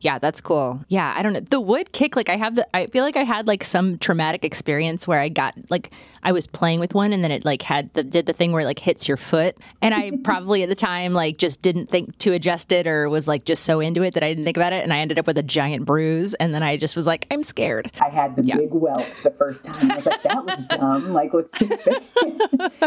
yeah, 0.00 0.18
that's 0.18 0.40
cool. 0.40 0.80
Yeah, 0.88 1.14
I 1.16 1.22
don't 1.22 1.32
know. 1.32 1.40
The 1.40 1.60
wood 1.60 1.92
kick, 1.92 2.16
like 2.16 2.28
I 2.28 2.36
have 2.36 2.56
the, 2.56 2.66
I 2.76 2.86
feel 2.86 3.04
like 3.04 3.16
I 3.16 3.24
had 3.24 3.46
like 3.46 3.64
some 3.64 3.98
traumatic 3.98 4.44
experience 4.44 5.06
where 5.06 5.20
I 5.20 5.28
got 5.28 5.54
like 5.70 5.92
I 6.22 6.32
was 6.32 6.46
playing 6.46 6.80
with 6.80 6.94
one 6.94 7.12
and 7.12 7.22
then 7.22 7.30
it 7.30 7.44
like 7.44 7.62
had 7.62 7.92
the 7.94 8.02
did 8.02 8.26
the 8.26 8.32
thing 8.32 8.52
where 8.52 8.62
it 8.62 8.66
like 8.66 8.78
hits 8.78 9.08
your 9.08 9.16
foot, 9.16 9.58
and 9.80 9.94
I 9.94 10.12
probably 10.24 10.62
at 10.62 10.68
the 10.68 10.74
time 10.74 11.12
like 11.12 11.38
just 11.38 11.62
didn't 11.62 11.90
think 11.90 12.16
to 12.18 12.32
adjust 12.32 12.72
it 12.72 12.86
or 12.86 13.08
was 13.08 13.26
like 13.28 13.44
just 13.44 13.64
so 13.64 13.80
into 13.80 14.02
it 14.02 14.14
that 14.14 14.22
I 14.22 14.28
didn't 14.28 14.44
think 14.44 14.56
about 14.56 14.72
it, 14.72 14.82
and 14.82 14.92
I 14.92 14.98
ended 14.98 15.18
up 15.18 15.26
with 15.26 15.38
a 15.38 15.42
giant 15.42 15.84
bruise, 15.84 16.34
and 16.34 16.54
then 16.54 16.62
I 16.62 16.76
just 16.76 16.96
was 16.96 17.06
like, 17.06 17.26
I'm 17.30 17.42
scared. 17.42 17.90
I 18.00 18.08
had 18.08 18.36
the 18.36 18.42
yeah. 18.42 18.56
big 18.56 18.72
welt 18.72 19.06
the 19.22 19.30
first 19.30 19.64
time. 19.64 19.90
I 19.90 19.96
was 19.96 20.06
like, 20.06 20.22
that 20.22 20.44
was 20.44 20.66
dumb. 20.70 21.12
Like 21.12 21.32
let's 21.32 21.56
fix 21.56 21.84
this. 21.84 22.14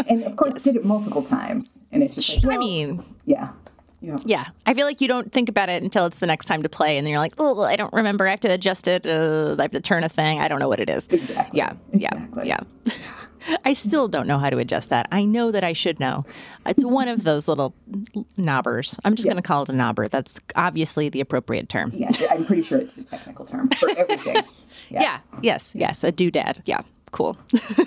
and 0.08 0.24
of 0.24 0.36
course, 0.36 0.54
yes. 0.54 0.62
did 0.64 0.76
it 0.76 0.84
multiple 0.84 1.22
times, 1.22 1.84
and 1.92 2.02
it's 2.02 2.14
just 2.16 2.44
like, 2.44 2.46
well, 2.46 2.56
I 2.56 2.58
mean, 2.58 3.04
yeah. 3.24 3.50
Yeah. 4.00 4.18
Yeah. 4.24 4.44
I 4.66 4.74
feel 4.74 4.86
like 4.86 5.00
you 5.00 5.08
don't 5.08 5.30
think 5.32 5.48
about 5.48 5.68
it 5.68 5.82
until 5.82 6.06
it's 6.06 6.18
the 6.18 6.26
next 6.26 6.46
time 6.46 6.62
to 6.62 6.68
play, 6.68 6.96
and 6.96 7.06
then 7.06 7.10
you're 7.10 7.20
like, 7.20 7.34
oh, 7.38 7.62
I 7.62 7.76
don't 7.76 7.92
remember. 7.92 8.26
I 8.26 8.30
have 8.30 8.40
to 8.40 8.48
adjust 8.48 8.88
it. 8.88 9.06
Uh, 9.06 9.56
I 9.58 9.62
have 9.62 9.72
to 9.72 9.80
turn 9.80 10.04
a 10.04 10.08
thing. 10.08 10.40
I 10.40 10.48
don't 10.48 10.58
know 10.58 10.68
what 10.68 10.80
it 10.80 10.88
is. 10.88 11.06
Exactly. 11.08 11.58
Yeah. 11.58 11.74
Exactly. 11.92 12.48
Yeah. 12.48 12.60
Yeah. 12.86 12.92
I 13.64 13.72
still 13.72 14.08
don't 14.08 14.26
know 14.26 14.38
how 14.38 14.50
to 14.50 14.58
adjust 14.58 14.90
that. 14.90 15.08
I 15.10 15.24
know 15.24 15.50
that 15.50 15.64
I 15.64 15.72
should 15.72 15.98
know. 15.98 16.24
It's 16.66 16.84
one 16.84 17.08
of 17.08 17.24
those 17.24 17.48
little 17.48 17.74
knobbers. 18.36 18.98
I'm 19.04 19.14
just 19.14 19.26
yeah. 19.26 19.32
going 19.32 19.42
to 19.42 19.46
call 19.46 19.62
it 19.62 19.68
a 19.70 19.72
knobber. 19.72 20.08
That's 20.08 20.34
obviously 20.56 21.08
the 21.08 21.20
appropriate 21.20 21.68
term. 21.68 21.90
Yeah, 21.94 22.10
I'm 22.30 22.44
pretty 22.44 22.62
sure 22.62 22.78
it's 22.78 22.94
the 22.96 23.04
technical 23.04 23.46
term 23.46 23.68
for 23.70 23.88
everything. 23.96 24.36
Yeah. 24.90 25.02
yeah. 25.02 25.18
Yes. 25.42 25.72
Yes. 25.74 26.04
A 26.04 26.12
doodad. 26.12 26.60
Yeah. 26.66 26.82
Cool. 27.12 27.36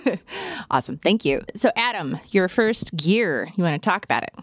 awesome. 0.72 0.98
Thank 0.98 1.24
you. 1.24 1.44
So, 1.56 1.72
Adam, 1.76 2.20
your 2.32 2.48
first 2.48 2.96
gear. 2.96 3.48
You 3.56 3.64
want 3.64 3.82
to 3.82 3.90
talk 3.90 4.04
about 4.04 4.24
it? 4.24 4.34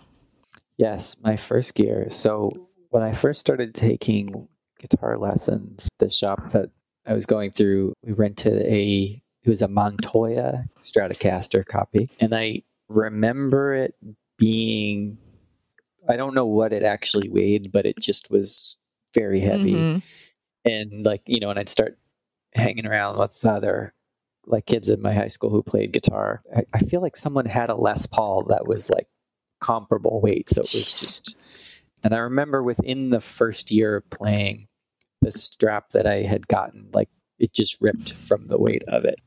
Yes, 0.81 1.15
my 1.23 1.37
first 1.37 1.75
gear. 1.75 2.09
So 2.09 2.53
when 2.89 3.03
I 3.03 3.13
first 3.13 3.39
started 3.39 3.75
taking 3.75 4.49
guitar 4.79 5.19
lessons, 5.19 5.91
the 5.99 6.09
shop 6.09 6.53
that 6.53 6.71
I 7.07 7.13
was 7.13 7.27
going 7.27 7.51
through, 7.51 7.93
we 8.03 8.13
rented 8.13 8.63
a 8.63 9.23
it 9.43 9.49
was 9.49 9.61
a 9.61 9.69
Montoya 9.69 10.65
Stratocaster 10.81 11.67
copy, 11.67 12.09
and 12.19 12.35
I 12.35 12.63
remember 12.89 13.75
it 13.75 13.95
being 14.39 15.19
I 16.09 16.17
don't 16.17 16.35
know 16.35 16.47
what 16.47 16.73
it 16.73 16.83
actually 16.83 17.29
weighed, 17.29 17.73
but 17.73 17.85
it 17.85 17.99
just 18.01 18.31
was 18.31 18.79
very 19.13 19.41
heavy. 19.41 19.75
Mm-hmm. 19.75 19.99
And 20.65 21.05
like, 21.05 21.21
you 21.27 21.41
know, 21.41 21.51
and 21.51 21.59
I'd 21.59 21.69
start 21.69 21.99
hanging 22.55 22.87
around 22.87 23.19
with 23.19 23.45
other 23.45 23.93
like 24.47 24.65
kids 24.65 24.89
in 24.89 25.03
my 25.03 25.13
high 25.13 25.29
school 25.29 25.51
who 25.51 25.63
played 25.63 25.93
guitar. 25.93 26.43
I, 26.57 26.65
I 26.73 26.79
feel 26.79 27.03
like 27.03 27.17
someone 27.17 27.45
had 27.45 27.69
a 27.69 27.75
Les 27.75 28.07
Paul 28.07 28.45
that 28.45 28.67
was 28.67 28.89
like 28.89 29.09
comparable 29.61 30.21
weight. 30.21 30.51
So 30.51 30.61
it 30.61 30.73
was 30.73 30.93
just, 30.93 31.39
and 32.03 32.15
I 32.15 32.19
remember 32.19 32.63
within 32.63 33.11
the 33.11 33.21
first 33.21 33.71
year 33.71 33.97
of 33.97 34.11
playing, 34.11 34.69
the 35.21 35.33
strap 35.33 35.91
that 35.91 36.07
I 36.07 36.23
had 36.23 36.49
gotten, 36.49 36.89
like 36.93 37.11
it 37.39 37.53
just 37.53 37.81
ripped 37.81 38.13
from 38.13 38.47
the 38.47 38.59
weight 38.59 38.85
of 38.89 39.05
it. 39.05 39.19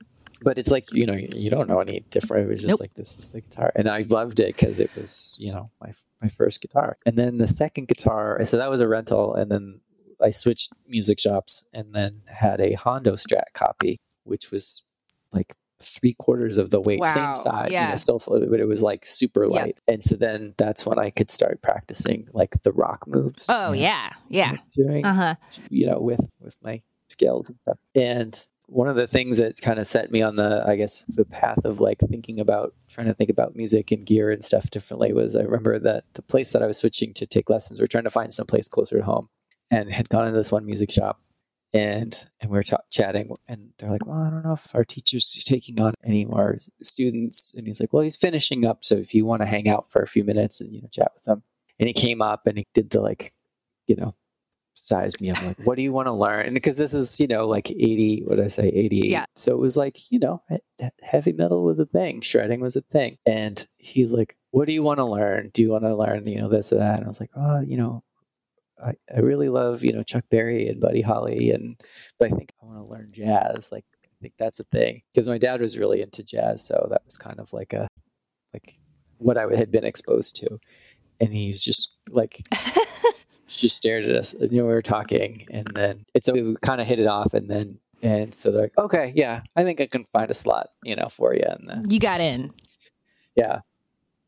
But 0.42 0.58
it's 0.58 0.72
like 0.72 0.92
you 0.92 1.06
know 1.06 1.14
you 1.14 1.50
don't 1.50 1.70
know 1.70 1.80
any 1.80 2.02
different. 2.10 2.48
It 2.48 2.52
was 2.52 2.62
just 2.62 2.72
nope. 2.72 2.80
like 2.82 2.94
this 2.94 3.18
is 3.18 3.30
the 3.30 3.42
guitar, 3.42 3.72
and 3.76 3.88
I 3.88 4.02
loved 4.02 4.40
it 4.40 4.48
because 4.48 4.80
it 4.80 4.94
was 4.96 5.38
you 5.40 5.52
know 5.52 5.70
my 5.80 5.94
my 6.22 6.28
first 6.28 6.62
guitar. 6.62 6.98
And 7.06 7.16
then 7.16 7.38
the 7.38 7.48
second 7.48 7.88
guitar, 7.88 8.44
so 8.44 8.58
that 8.58 8.70
was 8.70 8.82
a 8.82 8.88
rental, 8.88 9.36
and 9.36 9.50
then 9.50 9.80
I 10.22 10.32
switched 10.32 10.74
music 10.88 11.20
shops 11.20 11.66
and 11.74 11.94
then 11.94 12.22
had 12.26 12.62
a 12.62 12.74
Hondo 12.74 13.14
Strat 13.14 13.54
copy, 13.54 14.00
which 14.24 14.52
was 14.52 14.84
like 15.32 15.54
three 15.80 16.14
quarters 16.14 16.58
of 16.58 16.70
the 16.70 16.80
weight, 16.80 17.00
Wow, 17.00 17.08
same 17.08 17.36
size, 17.36 17.68
you 17.68 17.74
yeah. 17.74 17.90
know, 17.90 17.96
still, 17.98 18.22
but 18.28 18.60
it 18.60 18.68
was 18.68 18.82
like 18.82 19.06
super 19.06 19.44
Yep. 19.44 19.52
light. 19.52 19.78
And 19.88 20.04
so 20.04 20.16
then 20.16 20.54
that's 20.58 20.86
when 20.86 21.00
I 21.00 21.10
could 21.10 21.30
start 21.32 21.62
practicing 21.62 22.28
like 22.34 22.62
the 22.64 22.72
rock 22.72 23.08
moves. 23.08 23.50
Oh 23.50 23.72
yeah, 23.74 24.10
yeah. 24.30 24.58
Doing, 24.76 25.06
Uh 25.06 25.14
huh. 25.14 25.36
you 25.70 25.88
know, 25.88 26.00
with 26.00 26.22
with 26.40 26.58
my 26.64 26.82
scales 27.10 27.50
and 27.50 27.58
stuff. 27.62 27.78
And 27.96 28.48
one 28.68 28.88
of 28.88 28.96
the 28.96 29.08
things 29.08 29.38
that 29.38 29.60
kind 29.62 29.78
of 29.78 29.86
set 29.86 30.10
me 30.10 30.22
on 30.22 30.38
the, 30.38 30.64
I 30.66 30.78
guess, 30.78 31.04
the 31.04 31.26
path 31.26 31.66
of 31.66 31.82
like 31.82 32.00
thinking 32.00 32.40
about 32.40 32.74
trying 32.90 33.08
to 33.08 33.14
think 33.14 33.30
about 33.30 33.56
music 33.56 33.92
and 33.92 34.06
gear 34.06 34.32
and 34.32 34.44
stuff 34.44 34.70
differently 34.72 35.12
was 35.14 35.36
I 35.36 35.42
remember 35.42 35.80
that 35.80 36.06
the 36.14 36.22
place 36.22 36.54
that 36.54 36.64
I 36.64 36.68
was 36.68 36.78
switching 36.78 37.14
to 37.16 37.26
take 37.26 37.50
lessons, 37.50 37.80
we 37.80 37.84
are 37.84 37.88
trying 37.88 38.06
to 38.06 38.10
find 38.10 38.34
some 38.34 38.48
place 38.48 38.70
closer 38.70 38.98
to 38.98 39.04
home, 39.04 39.28
and 39.70 39.92
had 39.92 40.08
gone 40.08 40.28
into 40.28 40.38
this 40.38 40.52
one 40.52 40.66
music 40.66 40.92
shop. 40.92 41.20
And 41.74 42.16
and 42.40 42.52
we 42.52 42.58
were 42.58 42.64
ch- 42.64 42.74
chatting, 42.92 43.36
and 43.48 43.72
they're 43.78 43.90
like, 43.90 44.06
"Well, 44.06 44.20
I 44.20 44.30
don't 44.30 44.44
know 44.44 44.54
if 44.54 44.76
our 44.76 44.84
teacher's 44.84 45.44
taking 45.46 45.82
on 45.82 45.94
any 46.04 46.24
more 46.24 46.60
students." 46.84 47.56
And 47.56 47.66
he's 47.66 47.80
like, 47.80 47.92
"Well, 47.92 48.04
he's 48.04 48.16
finishing 48.16 48.66
up, 48.66 48.86
so 48.86 48.96
if 48.96 49.16
you 49.16 49.26
want 49.26 49.42
to 49.42 49.48
hang 49.48 49.68
out 49.68 49.88
for 49.90 50.04
a 50.04 50.08
few 50.08 50.24
minutes 50.24 50.62
and 50.62 50.72
you 50.74 50.82
know 50.82 50.88
chat 50.92 51.12
with 51.16 51.28
him." 51.28 51.42
And 51.80 51.88
he 51.88 51.94
came 51.94 52.22
up 52.22 52.46
and 52.46 52.58
he 52.58 52.68
did 52.74 52.92
the 52.92 53.02
like, 53.02 53.34
you 53.88 53.96
know, 53.96 54.16
sized 54.74 55.22
me 55.22 55.32
up 55.32 55.42
like, 55.44 55.60
what 55.64 55.76
do 55.76 55.82
you 55.82 55.92
want 55.92 56.08
to 56.08 56.14
learn? 56.14 56.46
And 56.46 56.54
because 56.54 56.78
this 56.78 56.94
is, 56.94 57.20
you 57.20 57.28
know, 57.28 57.48
like 57.48 57.70
80, 57.70 58.24
what 58.26 58.38
did 58.38 58.46
I 58.46 58.50
say, 58.50 58.68
88. 58.68 59.06
Yeah. 59.06 59.26
So 59.36 59.54
it 59.54 59.60
was 59.60 59.78
like, 59.78 60.12
you 60.12 60.20
know, 60.20 60.44
heavy 61.02 61.34
metal 61.34 61.64
was 61.64 61.80
a 61.80 61.86
thing, 61.86 62.22
shredding 62.22 62.60
was 62.60 62.76
a 62.76 62.82
thing. 62.82 63.18
And 63.26 63.64
he's 63.78 64.12
like, 64.12 64.38
what 64.52 64.66
do 64.66 64.74
you 64.74 64.84
want 64.84 65.00
to 65.00 65.06
learn? 65.06 65.52
Do 65.54 65.62
you 65.62 65.72
want 65.72 65.84
to 65.84 65.96
learn, 65.96 66.28
you 66.28 66.42
know, 66.42 66.50
this 66.50 66.74
or 66.74 66.78
that? 66.78 66.98
And 66.98 67.06
I 67.06 67.08
was 67.08 67.20
like, 67.20 67.32
oh, 67.36 67.62
you 67.62 67.78
know, 67.78 68.04
I, 68.82 68.94
I 69.14 69.20
really 69.20 69.50
love, 69.50 69.84
you 69.84 69.94
know, 69.94 70.04
Chuck 70.04 70.26
Berry 70.30 70.68
and 70.70 70.80
Buddy 70.80 71.02
Holly. 71.02 71.52
And, 71.52 71.80
but 72.20 72.32
I 72.32 72.36
think 72.36 72.52
I 72.62 72.66
want 72.66 72.78
to 72.80 72.84
learn 72.84 73.10
jazz. 73.12 73.72
Like, 73.72 73.86
I 74.06 74.08
think 74.22 74.34
that's 74.38 74.60
a 74.60 74.66
thing. 74.66 75.02
Because 75.14 75.28
my 75.28 75.38
dad 75.38 75.62
was 75.62 75.78
really 75.78 76.02
into 76.02 76.24
jazz. 76.24 76.66
So 76.66 76.88
that 76.92 77.02
was 77.06 77.18
kind 77.18 77.40
of 77.40 77.52
like 77.54 77.74
a, 77.74 77.88
like 78.54 78.78
what 79.18 79.38
I 79.38 79.44
had 79.56 79.72
been 79.72 79.86
exposed 79.86 80.38
to. 80.38 80.60
And 81.20 81.34
he 81.34 81.50
was 81.50 81.64
just 81.64 81.98
like, 82.10 82.46
just 83.48 83.78
stared 83.78 84.06
at 84.06 84.16
us. 84.16 84.36
You 84.40 84.58
know, 84.60 84.68
we 84.68 84.74
were 84.74 84.82
talking, 84.82 85.48
and 85.52 85.68
then 85.74 86.06
it's 86.14 86.32
we 86.32 86.56
kind 86.62 86.82
of 86.82 86.88
hit 86.88 87.00
it 87.00 87.08
off, 87.08 87.34
and 87.34 87.50
then 87.50 87.80
and 88.02 88.34
so 88.34 88.52
they're 88.52 88.64
like, 88.64 88.78
okay, 88.78 89.14
yeah, 89.16 89.42
I 89.56 89.64
think 89.64 89.80
I 89.80 89.88
can 89.88 90.06
find 90.12 90.30
a 90.32 90.34
slot, 90.34 90.70
you 90.84 90.96
know, 90.96 91.08
for 91.10 91.34
you, 91.34 91.46
and 91.46 91.70
then 91.70 91.86
You 91.90 92.00
got 92.00 92.20
in. 92.20 92.52
yeah. 93.36 93.60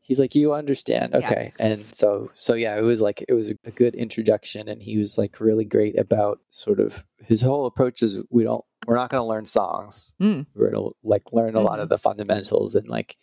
He's 0.06 0.20
like, 0.20 0.34
you 0.36 0.54
understand, 0.54 1.12
Yeah. 1.12 1.18
okay, 1.30 1.52
and 1.58 1.84
so 1.94 2.30
so 2.36 2.54
yeah, 2.54 2.78
it 2.78 2.82
was 2.82 3.00
like 3.00 3.24
it 3.28 3.32
was 3.34 3.48
a 3.48 3.70
good 3.72 3.94
introduction, 3.96 4.68
and 4.68 4.80
he 4.80 4.98
was 4.98 5.18
like 5.18 5.40
really 5.40 5.64
great 5.64 5.98
about 5.98 6.38
sort 6.50 6.78
of 6.80 7.04
his 7.24 7.42
whole 7.42 7.66
approach 7.66 8.02
is 8.02 8.22
we 8.30 8.44
don't 8.44 8.64
we're 8.86 8.94
not 8.94 9.10
going 9.10 9.20
to 9.20 9.26
learn 9.26 9.46
songs, 9.46 10.14
Mm. 10.20 10.46
we're 10.54 10.70
going 10.70 10.90
to 10.90 10.96
like 11.02 11.32
learn 11.32 11.56
a 11.56 11.60
lot 11.60 11.80
of 11.80 11.88
the 11.88 11.98
fundamentals, 11.98 12.76
and 12.76 12.86
like 12.88 13.16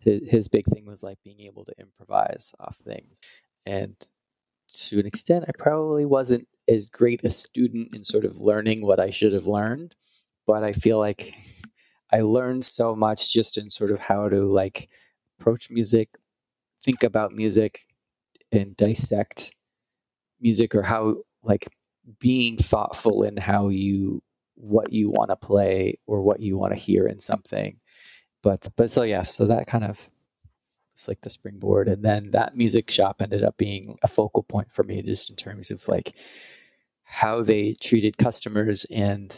his, 0.00 0.28
his 0.28 0.48
big 0.48 0.66
thing 0.66 0.86
was 0.86 1.02
like 1.04 1.18
being 1.24 1.40
able 1.42 1.64
to 1.66 1.74
improvise 1.78 2.52
off 2.58 2.76
things, 2.78 3.20
and 3.64 3.94
to 4.68 4.98
an 4.98 5.06
extent, 5.06 5.44
I 5.46 5.52
probably 5.56 6.04
wasn't 6.04 6.48
as 6.66 6.86
great 6.86 7.22
a 7.24 7.30
student 7.30 7.94
in 7.94 8.02
sort 8.02 8.24
of 8.24 8.40
learning 8.40 8.84
what 8.84 8.98
I 8.98 9.10
should 9.10 9.34
have 9.34 9.46
learned, 9.46 9.94
but 10.48 10.64
I 10.64 10.72
feel 10.72 10.98
like 10.98 11.32
I 12.12 12.22
learned 12.22 12.64
so 12.66 12.96
much 12.96 13.32
just 13.32 13.56
in 13.58 13.70
sort 13.70 13.92
of 13.92 13.98
how 14.00 14.28
to 14.28 14.50
like 14.52 14.88
approach 15.38 15.70
music, 15.70 16.08
think 16.84 17.02
about 17.02 17.32
music, 17.32 17.80
and 18.52 18.76
dissect 18.76 19.54
music, 20.40 20.74
or 20.74 20.82
how 20.82 21.16
like 21.42 21.66
being 22.18 22.56
thoughtful 22.56 23.22
in 23.24 23.36
how 23.36 23.68
you 23.68 24.22
what 24.56 24.92
you 24.92 25.10
want 25.10 25.30
to 25.30 25.36
play 25.36 25.98
or 26.06 26.22
what 26.22 26.40
you 26.40 26.56
want 26.56 26.72
to 26.72 26.78
hear 26.78 27.06
in 27.06 27.20
something. 27.20 27.78
But 28.42 28.68
but 28.76 28.90
so 28.90 29.02
yeah, 29.02 29.24
so 29.24 29.46
that 29.46 29.66
kind 29.66 29.84
of 29.84 30.08
was 30.94 31.08
like 31.08 31.20
the 31.20 31.30
springboard. 31.30 31.88
And 31.88 32.02
then 32.02 32.32
that 32.32 32.54
music 32.54 32.90
shop 32.90 33.20
ended 33.20 33.42
up 33.42 33.56
being 33.56 33.98
a 34.02 34.08
focal 34.08 34.42
point 34.42 34.68
for 34.72 34.82
me 34.82 35.02
just 35.02 35.30
in 35.30 35.36
terms 35.36 35.70
of 35.70 35.86
like 35.88 36.14
how 37.02 37.42
they 37.42 37.74
treated 37.74 38.16
customers 38.16 38.86
and 38.86 39.34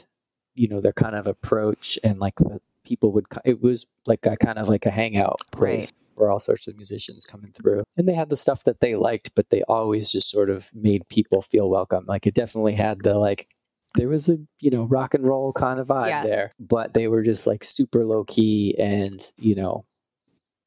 you 0.54 0.68
know 0.68 0.80
their 0.80 0.92
kind 0.92 1.14
of 1.14 1.26
approach 1.26 1.98
and 2.02 2.18
like 2.18 2.36
the 2.36 2.60
people 2.84 3.12
would 3.12 3.26
it 3.44 3.60
was 3.60 3.84
like 4.06 4.24
a 4.26 4.36
kind 4.36 4.58
of 4.58 4.68
like 4.68 4.86
a 4.86 4.90
hangout 4.90 5.40
place 5.50 5.92
where 6.16 6.30
all 6.30 6.38
sorts 6.40 6.66
of 6.66 6.74
musicians 6.76 7.24
coming 7.26 7.52
through 7.52 7.82
and 7.96 8.08
they 8.08 8.14
had 8.14 8.28
the 8.28 8.36
stuff 8.36 8.64
that 8.64 8.80
they 8.80 8.94
liked 8.96 9.30
but 9.34 9.48
they 9.50 9.62
always 9.62 10.10
just 10.10 10.28
sort 10.30 10.50
of 10.50 10.68
made 10.74 11.06
people 11.08 11.42
feel 11.42 11.68
welcome 11.68 12.04
like 12.06 12.26
it 12.26 12.34
definitely 12.34 12.74
had 12.74 12.98
the 13.02 13.14
like 13.14 13.48
there 13.94 14.08
was 14.08 14.28
a 14.28 14.38
you 14.60 14.70
know 14.70 14.84
rock 14.84 15.14
and 15.14 15.24
roll 15.26 15.52
kind 15.52 15.78
of 15.80 15.86
vibe 15.86 16.08
Yeah. 16.08 16.22
there 16.24 16.50
but 16.58 16.92
they 16.94 17.08
were 17.08 17.22
just 17.22 17.46
like 17.46 17.64
super 17.64 18.04
low 18.04 18.24
key 18.24 18.74
and 18.78 19.22
you 19.36 19.54
know 19.54 19.84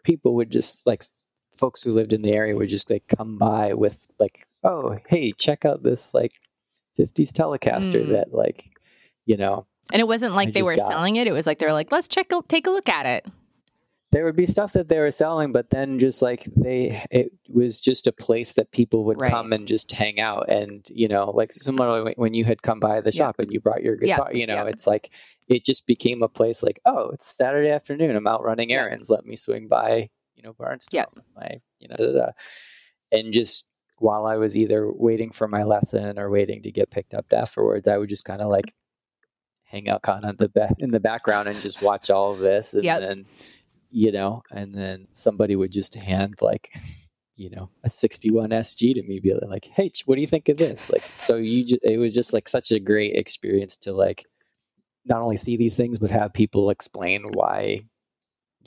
people 0.03 0.35
would 0.35 0.49
just 0.49 0.87
like 0.87 1.03
folks 1.57 1.83
who 1.83 1.91
lived 1.91 2.13
in 2.13 2.21
the 2.21 2.31
area 2.31 2.55
would 2.55 2.69
just 2.69 2.89
like 2.89 3.03
come 3.07 3.37
by 3.37 3.73
with 3.73 4.07
like 4.19 4.45
oh 4.63 4.97
hey 5.07 5.31
check 5.33 5.65
out 5.65 5.83
this 5.83 6.13
like 6.13 6.31
50s 6.97 7.31
telecaster 7.31 8.03
Mm. 8.05 8.09
that 8.13 8.33
like 8.33 8.65
you 9.25 9.37
know 9.37 9.65
And 9.91 9.99
it 9.99 10.07
wasn't 10.07 10.33
like 10.35 10.49
I 10.49 10.51
they 10.51 10.63
were 10.63 10.75
selling 10.75 11.15
it. 11.17 11.27
It 11.27 11.31
was 11.33 11.45
like 11.47 11.59
they 11.59 11.65
were 11.65 11.73
like, 11.73 11.91
let's 11.91 12.07
check, 12.07 12.29
take 12.47 12.67
a 12.67 12.71
look 12.71 12.89
at 12.89 13.05
it. 13.05 13.25
There 14.11 14.25
would 14.25 14.35
be 14.35 14.47
stuff 14.47 14.73
that 14.73 14.87
they 14.89 14.97
were 14.99 15.11
selling 15.11 15.51
but 15.51 15.69
then 15.69 15.99
just 15.99 16.21
like 16.21 16.43
they 16.55 17.03
it 17.11 17.31
was 17.47 17.79
just 17.79 18.07
a 18.07 18.11
place 18.11 18.53
that 18.53 18.71
people 18.71 19.05
would 19.05 19.19
Right. 19.21 19.29
come 19.31 19.53
and 19.53 19.67
just 19.67 19.91
hang 19.91 20.19
out 20.19 20.49
and 20.49 20.85
you 20.89 21.07
know 21.07 21.29
like 21.31 21.53
similarly 21.53 22.13
when- 22.17 22.33
you 22.33 22.43
had 22.43 22.61
come 22.61 22.79
by 22.79 23.01
the 23.01 23.11
Yeah. 23.11 23.17
shop 23.25 23.39
and 23.39 23.51
you 23.51 23.59
brought 23.59 23.83
your 23.83 23.95
Yeah, 24.01 24.15
guitar 24.17 24.33
you 24.33 24.47
know 24.47 24.55
yeah. 24.65 24.69
it's 24.69 24.87
like 24.87 25.11
it 25.47 25.63
just 25.63 25.85
became 25.87 26.23
a 26.23 26.27
place 26.29 26.63
like 26.63 26.79
oh 26.85 27.09
it's 27.11 27.35
saturday 27.35 27.69
afternoon 27.69 28.15
i'm 28.15 28.27
out 28.27 28.43
running 28.43 28.69
Yeah. 28.71 28.81
errands 28.83 29.09
let 29.09 29.25
me 29.25 29.35
swing 29.35 29.67
by 29.67 30.09
you 30.35 30.43
know 30.43 30.53
barnstone 30.53 30.97
Yeah. 30.97 31.21
my 31.35 31.61
you 31.79 31.87
know 31.89 31.95
da, 31.95 32.05
da, 32.05 32.11
da. 32.25 32.31
and 33.11 33.31
just 33.33 33.65
while 33.97 34.25
i 34.25 34.37
was 34.37 34.57
either 34.57 34.91
waiting 34.91 35.31
for 35.31 35.47
my 35.47 35.63
lesson 35.63 36.17
or 36.17 36.29
waiting 36.29 36.63
to 36.63 36.71
get 36.71 36.89
picked 36.89 37.13
up 37.13 37.31
afterwards 37.33 37.87
i 37.87 37.97
would 37.97 38.09
just 38.09 38.25
kind 38.25 38.41
of 38.41 38.49
like 38.49 38.73
hang 39.63 39.87
out 39.89 40.01
kind 40.01 40.25
of 40.25 40.37
the 40.37 40.49
ba- 40.49 40.75
in 40.79 40.89
the 40.89 40.99
background 40.99 41.47
and 41.47 41.59
just 41.61 41.81
watch 41.81 42.09
all 42.09 42.33
of 42.33 42.39
this 42.39 42.73
and 42.73 42.83
Yep. 42.83 42.99
then 43.01 43.25
you 43.91 44.11
know 44.11 44.43
and 44.51 44.73
then 44.73 45.07
somebody 45.13 45.55
would 45.55 45.71
just 45.71 45.95
hand 45.95 46.35
like 46.41 46.71
you 47.35 47.49
know 47.49 47.69
a 47.83 47.89
61 47.89 48.49
sg 48.49 48.95
to 48.95 49.03
me 49.03 49.19
be 49.19 49.33
like 49.47 49.65
hey 49.65 49.91
what 50.05 50.15
do 50.15 50.21
you 50.21 50.27
think 50.27 50.49
of 50.49 50.57
this? 50.57 50.89
Like 50.89 51.03
so 51.15 51.37
you 51.37 51.65
just, 51.65 51.83
it 51.83 51.97
was 51.97 52.13
just 52.13 52.33
like 52.33 52.47
such 52.47 52.71
a 52.71 52.79
great 52.79 53.15
experience 53.15 53.77
to 53.77 53.93
like 53.93 54.25
not 55.05 55.21
only 55.21 55.37
see 55.37 55.55
these 55.57 55.77
things 55.77 55.99
but 55.99 56.11
have 56.11 56.33
people 56.33 56.69
explain 56.69 57.23
why 57.31 57.81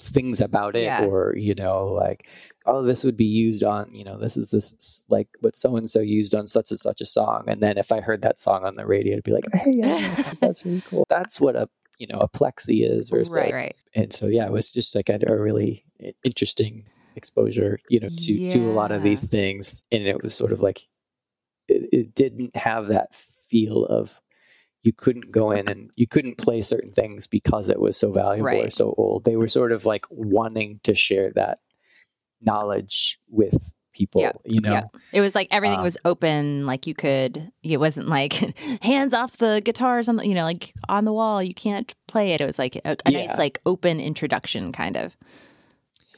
things 0.01 0.41
about 0.41 0.75
it 0.75 0.85
Yeah. 0.85 1.05
or 1.05 1.35
you 1.37 1.55
know 1.55 1.89
like 1.89 2.27
oh 2.65 2.83
this 2.83 3.05
would 3.05 3.17
be 3.17 3.27
used 3.27 3.63
on 3.63 3.95
you 3.95 4.05
know 4.05 4.19
this 4.19 4.39
is 4.39 4.51
this 4.51 5.05
like 5.11 5.29
what 5.41 5.55
so 5.55 5.77
and 5.77 5.89
so 5.89 6.01
used 6.01 6.35
on 6.35 6.47
such 6.47 6.71
and 6.71 6.79
such 6.81 7.03
a 7.03 7.07
song. 7.07 7.45
And 7.49 7.61
then 7.63 7.77
if 7.77 7.93
i 7.93 8.01
heard 8.01 8.23
that 8.23 8.41
song 8.41 8.65
on 8.65 8.75
the 8.75 8.87
radio 8.87 9.13
it'd 9.13 9.25
be 9.25 9.33
like 9.33 9.45
hey 9.53 9.73
yeah, 9.73 10.33
that's 10.41 10.65
really 10.65 10.81
cool. 10.89 11.07
That's 11.11 11.39
what 11.39 11.57
a 11.57 11.69
you 12.03 12.09
know 12.09 12.19
a 12.19 12.29
plexi 12.29 12.85
is 12.85 13.11
versus 13.11 13.33
right, 13.33 13.45
like, 13.45 13.55
right. 13.55 13.77
and 13.95 14.13
so 14.13 14.27
yeah 14.27 14.45
it 14.45 14.51
was 14.51 14.73
just 14.73 14.97
like 14.97 15.09
a, 15.09 15.21
a 15.25 15.41
really 15.41 15.85
interesting 16.25 16.85
exposure 17.15 17.79
you 17.89 18.01
know 18.01 18.09
to 18.09 18.51
to 18.51 18.59
a 18.71 18.73
lot 18.73 18.91
of 18.91 19.03
these 19.03 19.29
things. 19.29 19.85
And 19.93 20.05
it 20.05 20.21
was 20.21 20.35
sort 20.35 20.53
of 20.53 20.61
like 20.61 20.87
it, 21.69 21.89
it 21.93 22.15
didn't 22.15 22.57
have 22.57 22.89
that 22.89 23.15
feel 23.15 23.85
of 23.85 24.19
you 24.83 24.93
couldn't 24.93 25.31
go 25.31 25.53
in 25.53 25.69
and 25.69 25.91
you 25.95 26.09
couldn't 26.09 26.39
play 26.39 26.63
certain 26.63 26.93
things 26.93 27.29
because 27.29 27.69
it 27.69 27.79
was 27.79 27.97
so 27.97 28.11
valuable 28.11 28.65
or 28.65 28.71
so 28.71 28.93
old. 28.97 29.25
They 29.25 29.37
were 29.37 29.49
sort 29.49 29.71
of 29.71 29.87
like 29.87 30.07
wanting 30.11 30.81
to 30.85 30.95
share 30.95 31.31
that 31.37 31.61
knowledge 32.41 33.21
with 33.29 33.73
people 33.93 34.21
Yeah, 34.23 34.33
you 34.45 34.61
know 34.61 34.73
yeah. 34.73 34.85
It 35.13 35.21
was 35.21 35.35
like 35.35 35.49
everything 35.51 35.79
Um, 35.79 35.85
was 35.85 35.97
open. 36.05 36.67
Like 36.67 36.87
you 36.87 36.95
could, 36.95 37.53
it 37.63 37.79
wasn't 37.79 38.09
like 38.09 38.33
hands 38.83 39.15
off 39.15 39.37
the 39.39 39.61
guitars 39.65 40.09
on 40.09 40.17
the, 40.17 40.27
you 40.27 40.35
know, 40.35 40.45
like 40.45 40.73
on 40.89 41.05
the 41.05 41.13
wall. 41.13 41.43
You 41.43 41.55
can't 41.55 41.95
play 42.09 42.33
it. 42.33 42.41
It 42.41 42.47
was 42.47 42.59
like 42.59 42.77
a, 42.77 42.97
a 43.07 43.11
nice, 43.11 43.37
like 43.39 43.61
open 43.67 44.01
introduction 44.01 44.73
kind 44.73 44.97
of. 44.97 45.17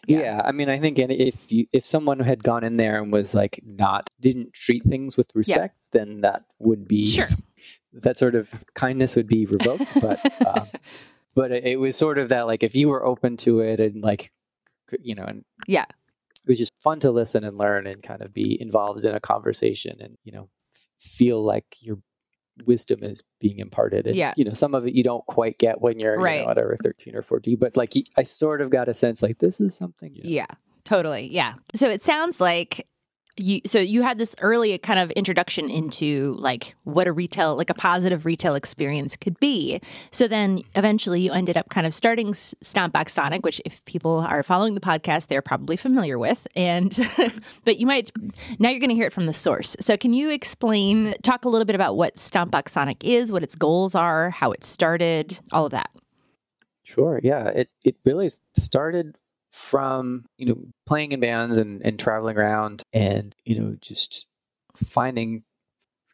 yeah. 0.07 0.21
yeah. 0.21 0.43
i 0.45 0.53
mean 0.53 0.69
i 0.69 0.79
think 0.79 0.99
if 0.99 1.51
you 1.51 1.67
if 1.73 1.87
someone 1.87 2.21
had 2.21 2.43
gone 2.43 2.63
in 2.63 2.77
there 2.77 3.01
and 3.03 3.11
was 3.11 3.35
like 3.35 3.61
not 3.65 4.11
didn't 4.21 4.53
treat 4.53 4.85
things 4.85 5.17
with 5.17 5.29
respect 5.35 5.75
then 5.93 6.21
that 6.21 6.43
would 6.59 6.87
be 6.87 7.07
Sure. 7.07 7.29
that 8.03 8.19
sort 8.19 8.35
of 8.35 8.53
kindness 8.75 9.17
would 9.17 9.27
be 9.29 9.47
revoked 9.47 9.89
but 10.03 10.21
um, 10.47 10.69
but 11.35 11.53
it 11.53 11.81
was 11.81 11.97
sort 11.97 12.19
of 12.19 12.29
that 12.29 12.47
like 12.47 12.63
if 12.63 12.75
you 12.77 12.89
were 12.91 13.03
open 13.05 13.39
to 13.39 13.61
it 13.61 13.81
and 13.81 14.03
like 14.03 14.31
you 15.01 15.15
know 15.15 15.25
and 15.25 15.45
Yeah. 15.67 15.87
It 16.47 16.51
was 16.51 16.59
just 16.59 16.73
fun 16.83 17.01
to 17.01 17.11
listen 17.11 17.45
and 17.45 17.57
learn 17.59 17.87
and 17.87 18.03
kind 18.03 18.23
of 18.23 18.33
be 18.33 18.61
involved 18.61 19.05
in 19.05 19.15
a 19.15 19.21
conversation 19.21 19.97
and 20.01 20.17
you 20.25 20.33
know 20.33 20.49
feel 21.01 21.43
like 21.45 21.65
your 21.81 21.99
wisdom 22.67 23.03
is 23.03 23.23
being 23.41 23.59
imparted 23.59 24.07
and 24.07 24.15
Yeah. 24.15 24.33
you 24.37 24.45
know 24.45 24.53
some 24.53 24.75
of 24.75 24.87
it 24.87 24.95
you 24.95 25.03
don't 25.03 25.27
quite 25.27 25.59
get 25.59 25.81
when 25.81 25.99
you're 25.99 26.15
you 26.17 26.23
Right. 26.23 26.41
know, 26.41 26.47
whatever 26.47 26.77
13 26.83 27.17
or 27.17 27.23
14 27.23 27.57
but 27.59 27.77
like 27.77 27.93
i 28.17 28.23
sort 28.23 28.61
of 28.61 28.71
got 28.71 28.89
a 28.89 28.95
sense 28.95 29.23
like 29.23 29.39
this 29.39 29.61
is 29.61 29.75
something 29.77 30.15
you 30.15 30.23
know, 30.23 30.31
Yeah, 30.31 30.47
totally. 30.85 31.27
Yeah. 31.33 31.55
So 31.75 31.89
it 31.89 32.03
sounds 32.03 32.41
like 32.41 32.87
you 33.37 33.61
so 33.67 33.79
you 33.79 34.03
had 34.03 34.19
this 34.19 34.35
early 34.41 34.77
kind 34.79 35.01
of 35.01 35.11
introduction 35.13 35.69
into 35.71 36.35
like 36.39 36.75
what 36.85 37.07
a 37.07 37.13
retail 37.13 37.57
like 37.57 37.71
a 37.71 37.75
positive 37.75 38.25
retail 38.25 38.55
experience 38.55 39.17
could 39.17 39.39
be 39.41 39.81
so 40.11 40.29
then 40.29 40.63
eventually 40.77 41.23
you 41.23 41.33
ended 41.33 41.57
up 41.57 41.69
kind 41.69 41.87
of 41.87 41.93
starting 41.93 42.33
stompbox 42.33 43.11
sonic 43.11 43.45
which 43.45 43.61
if 43.65 43.85
people 43.87 44.19
are 44.19 44.43
following 44.43 44.75
the 44.75 44.81
podcast 44.81 45.27
they're 45.27 45.43
probably 45.43 45.77
familiar 45.77 46.19
with 46.19 46.47
and 46.55 46.99
but 47.65 47.79
you 47.79 47.87
might 47.87 48.13
now 48.59 48.69
you're 48.69 48.81
going 48.81 48.89
to 48.91 48.95
hear 48.95 49.07
it 49.07 49.13
from 49.13 49.27
the 49.27 49.35
source 49.35 49.75
so 49.81 49.97
can 49.97 50.13
you 50.13 50.31
explain 50.31 51.15
talk 51.23 51.45
a 51.45 51.49
little 51.49 51.65
bit 51.65 51.75
about 51.75 51.97
what 51.97 52.17
stompbox 52.17 52.69
sonic 52.69 53.03
is 53.03 53.33
what 53.33 53.43
its 53.43 53.55
goals 53.57 53.95
are 53.95 54.31
how 54.31 54.53
it 54.53 54.65
started 54.65 55.39
all 55.53 55.67
of 55.67 55.73
that 55.73 55.91
Sure. 56.85 57.19
Yeah. 57.23 57.49
It 57.49 57.71
it 57.85 57.97
really 58.05 58.31
started 58.53 59.17
from 59.55 60.25
you 60.37 60.47
know 60.47 60.59
playing 60.85 61.13
in 61.13 61.21
bands 61.21 61.57
and, 61.57 61.81
and 61.87 61.97
traveling 61.97 62.37
around 62.37 62.83
and 62.93 63.33
you 63.45 63.61
know 63.61 63.77
just 63.81 64.27
finding 64.75 65.45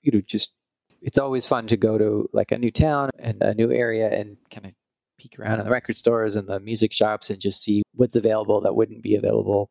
you 0.03 0.13
know 0.13 0.21
just 0.21 0.53
it's 1.01 1.17
always 1.17 1.47
fun 1.47 1.67
to 1.67 1.79
go 1.79 1.97
to 1.97 2.29
like 2.35 2.53
a 2.53 2.59
new 2.59 2.71
town 2.71 3.09
and 3.19 3.41
a 3.41 3.55
new 3.55 3.73
area 3.73 4.11
and 4.11 4.37
kind 4.51 4.67
of 4.67 4.73
peek 5.19 5.39
around 5.39 5.59
in 5.59 5.65
the 5.65 5.71
record 5.71 5.97
stores 5.97 6.37
and 6.37 6.47
the 6.47 6.61
music 6.61 6.93
shops 6.93 7.31
and 7.31 7.41
just 7.41 7.63
see 7.63 7.83
what's 7.95 8.15
available 8.15 8.61
that 8.61 8.77
wouldn't 8.77 9.03
be 9.03 9.17
available 9.17 9.71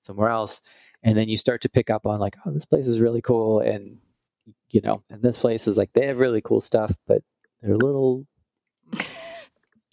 somewhere 0.00 0.30
else. 0.30 0.62
And 1.02 1.14
then 1.14 1.28
you 1.28 1.36
start 1.36 1.62
to 1.62 1.68
pick 1.68 1.90
up 1.90 2.06
on 2.06 2.18
like 2.20 2.36
oh 2.46 2.52
this 2.52 2.64
place 2.64 2.86
is 2.86 3.00
really 3.00 3.20
cool 3.20 3.60
and 3.60 3.98
you 4.70 4.80
know 4.80 5.02
and 5.10 5.20
this 5.20 5.38
place 5.38 5.68
is 5.68 5.76
like 5.76 5.90
they 5.92 6.06
have 6.06 6.18
really 6.18 6.40
cool 6.40 6.62
stuff 6.62 6.90
but 7.06 7.22
they're 7.60 7.74
a 7.74 7.76
little 7.76 8.26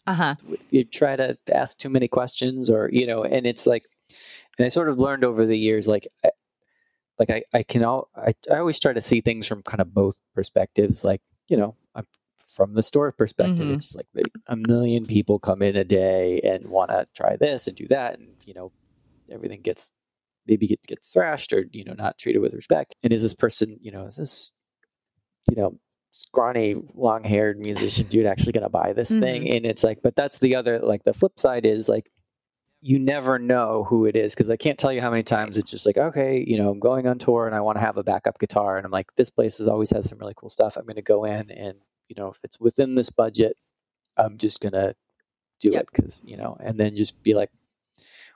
uh-huh. 0.08 0.36
You 0.70 0.84
try 0.84 1.16
to 1.16 1.38
ask 1.54 1.78
too 1.78 1.90
many 1.90 2.08
questions 2.08 2.70
or 2.70 2.90
you 2.92 3.08
know 3.08 3.24
and 3.24 3.46
it's 3.46 3.68
like 3.68 3.84
and 4.58 4.66
i 4.66 4.70
sort 4.70 4.90
of 4.90 5.00
learned 5.00 5.24
over 5.24 5.46
the 5.46 5.58
years 5.58 5.88
like 5.88 6.08
I, 6.24 6.32
like 7.20 7.30
i 7.30 7.44
i 7.54 7.64
can 7.64 7.84
all 7.84 8.10
I, 8.16 8.34
I 8.52 8.58
always 8.58 8.80
try 8.80 8.94
to 8.94 9.02
see 9.02 9.22
things 9.22 9.48
from 9.48 9.64
kind 9.64 9.82
of 9.82 9.94
both 9.94 10.16
perspectives. 10.36 11.04
Like 11.04 11.22
you 11.48 11.58
know 11.58 11.76
i'm 11.96 12.08
from 12.56 12.74
the 12.74 12.84
store 12.84 13.12
perspective 13.12 13.68
Mhm. 13.68 13.76
it's 13.76 13.96
like 13.96 14.08
a 14.48 14.56
million 14.56 15.06
people 15.06 15.40
come 15.40 15.62
in 15.62 15.76
a 15.76 15.84
day 15.84 16.42
and 16.42 16.68
want 16.68 16.90
to 16.92 17.08
try 17.16 17.38
this 17.38 17.68
and 17.68 17.76
do 17.78 17.88
that 17.88 18.20
and 18.20 18.36
you 18.46 18.54
know 18.54 18.72
everything 19.32 19.62
gets 19.62 19.92
maybe 20.48 20.68
gets 20.68 20.86
gets 20.88 21.14
thrashed 21.14 21.54
or 21.54 21.64
you 21.72 21.86
know 21.86 21.94
not 21.94 22.18
treated 22.18 22.40
with 22.40 22.54
respect. 22.54 22.96
And 23.04 23.14
is 23.14 23.22
this 23.22 23.36
person 23.36 23.78
you 23.82 23.92
know 23.92 24.08
is 24.08 24.18
this 24.18 24.54
you 25.50 25.58
know 25.58 25.80
scrawny 26.12 26.76
long 26.94 27.24
haired 27.24 27.58
musician 27.58 28.06
dude 28.08 28.26
actually 28.26 28.52
going 28.52 28.64
to 28.64 28.70
buy 28.70 28.94
this 28.94 29.16
thing. 29.16 29.44
Mm-hmm. 29.44 29.56
And 29.56 29.66
it's 29.66 29.84
like 29.84 30.02
but 30.02 30.16
that's 30.16 30.40
the 30.40 30.58
other 30.58 30.80
like 30.80 31.04
the 31.04 31.14
flip 31.14 31.40
side 31.40 31.66
is 31.66 31.88
like 31.88 32.12
you 32.82 33.00
never 33.00 33.40
know 33.40 33.86
who 33.88 34.06
it 34.06 34.16
is 34.16 34.34
because 34.34 34.50
i 34.50 34.58
can't 34.58 34.78
tell 34.80 34.92
you 34.92 35.02
how 35.02 35.12
many 35.12 35.22
times 35.24 35.58
it's 35.58 35.70
just 35.70 35.86
like 35.86 35.98
okay 35.98 36.44
you 36.46 36.58
know 36.58 36.70
i'm 36.72 36.80
going 36.80 37.06
on 37.08 37.20
tour 37.20 37.46
and 37.46 37.56
i 37.56 37.62
want 37.62 37.78
to 37.78 37.82
have 37.82 37.98
a 37.98 38.04
backup 38.04 38.40
guitar. 38.40 38.78
And 38.78 38.86
i'm 38.86 38.92
like 38.92 39.08
this 39.16 39.30
place 39.30 39.60
is 39.60 39.68
always 39.68 39.92
has 39.92 40.10
some 40.10 40.18
really 40.20 40.34
cool 40.36 40.50
stuff. 40.50 40.78
I'm 40.78 40.84
going 40.86 40.96
to 40.96 41.02
go 41.02 41.24
in 41.26 41.50
and 41.52 41.76
you 42.10 42.16
know 42.18 42.30
if 42.32 42.38
it's 42.44 42.60
within 42.60 42.92
this 42.94 43.10
budget 43.10 43.56
i'm 44.18 44.38
just 44.38 44.60
going 44.62 44.74
to 44.74 44.96
do 45.62 45.70
Yep. 45.72 45.82
it 45.82 45.90
because 45.94 46.24
you 46.26 46.38
know 46.38 46.58
and 46.60 46.78
then 46.78 46.98
just 46.98 47.22
be 47.24 47.36
like 47.36 47.52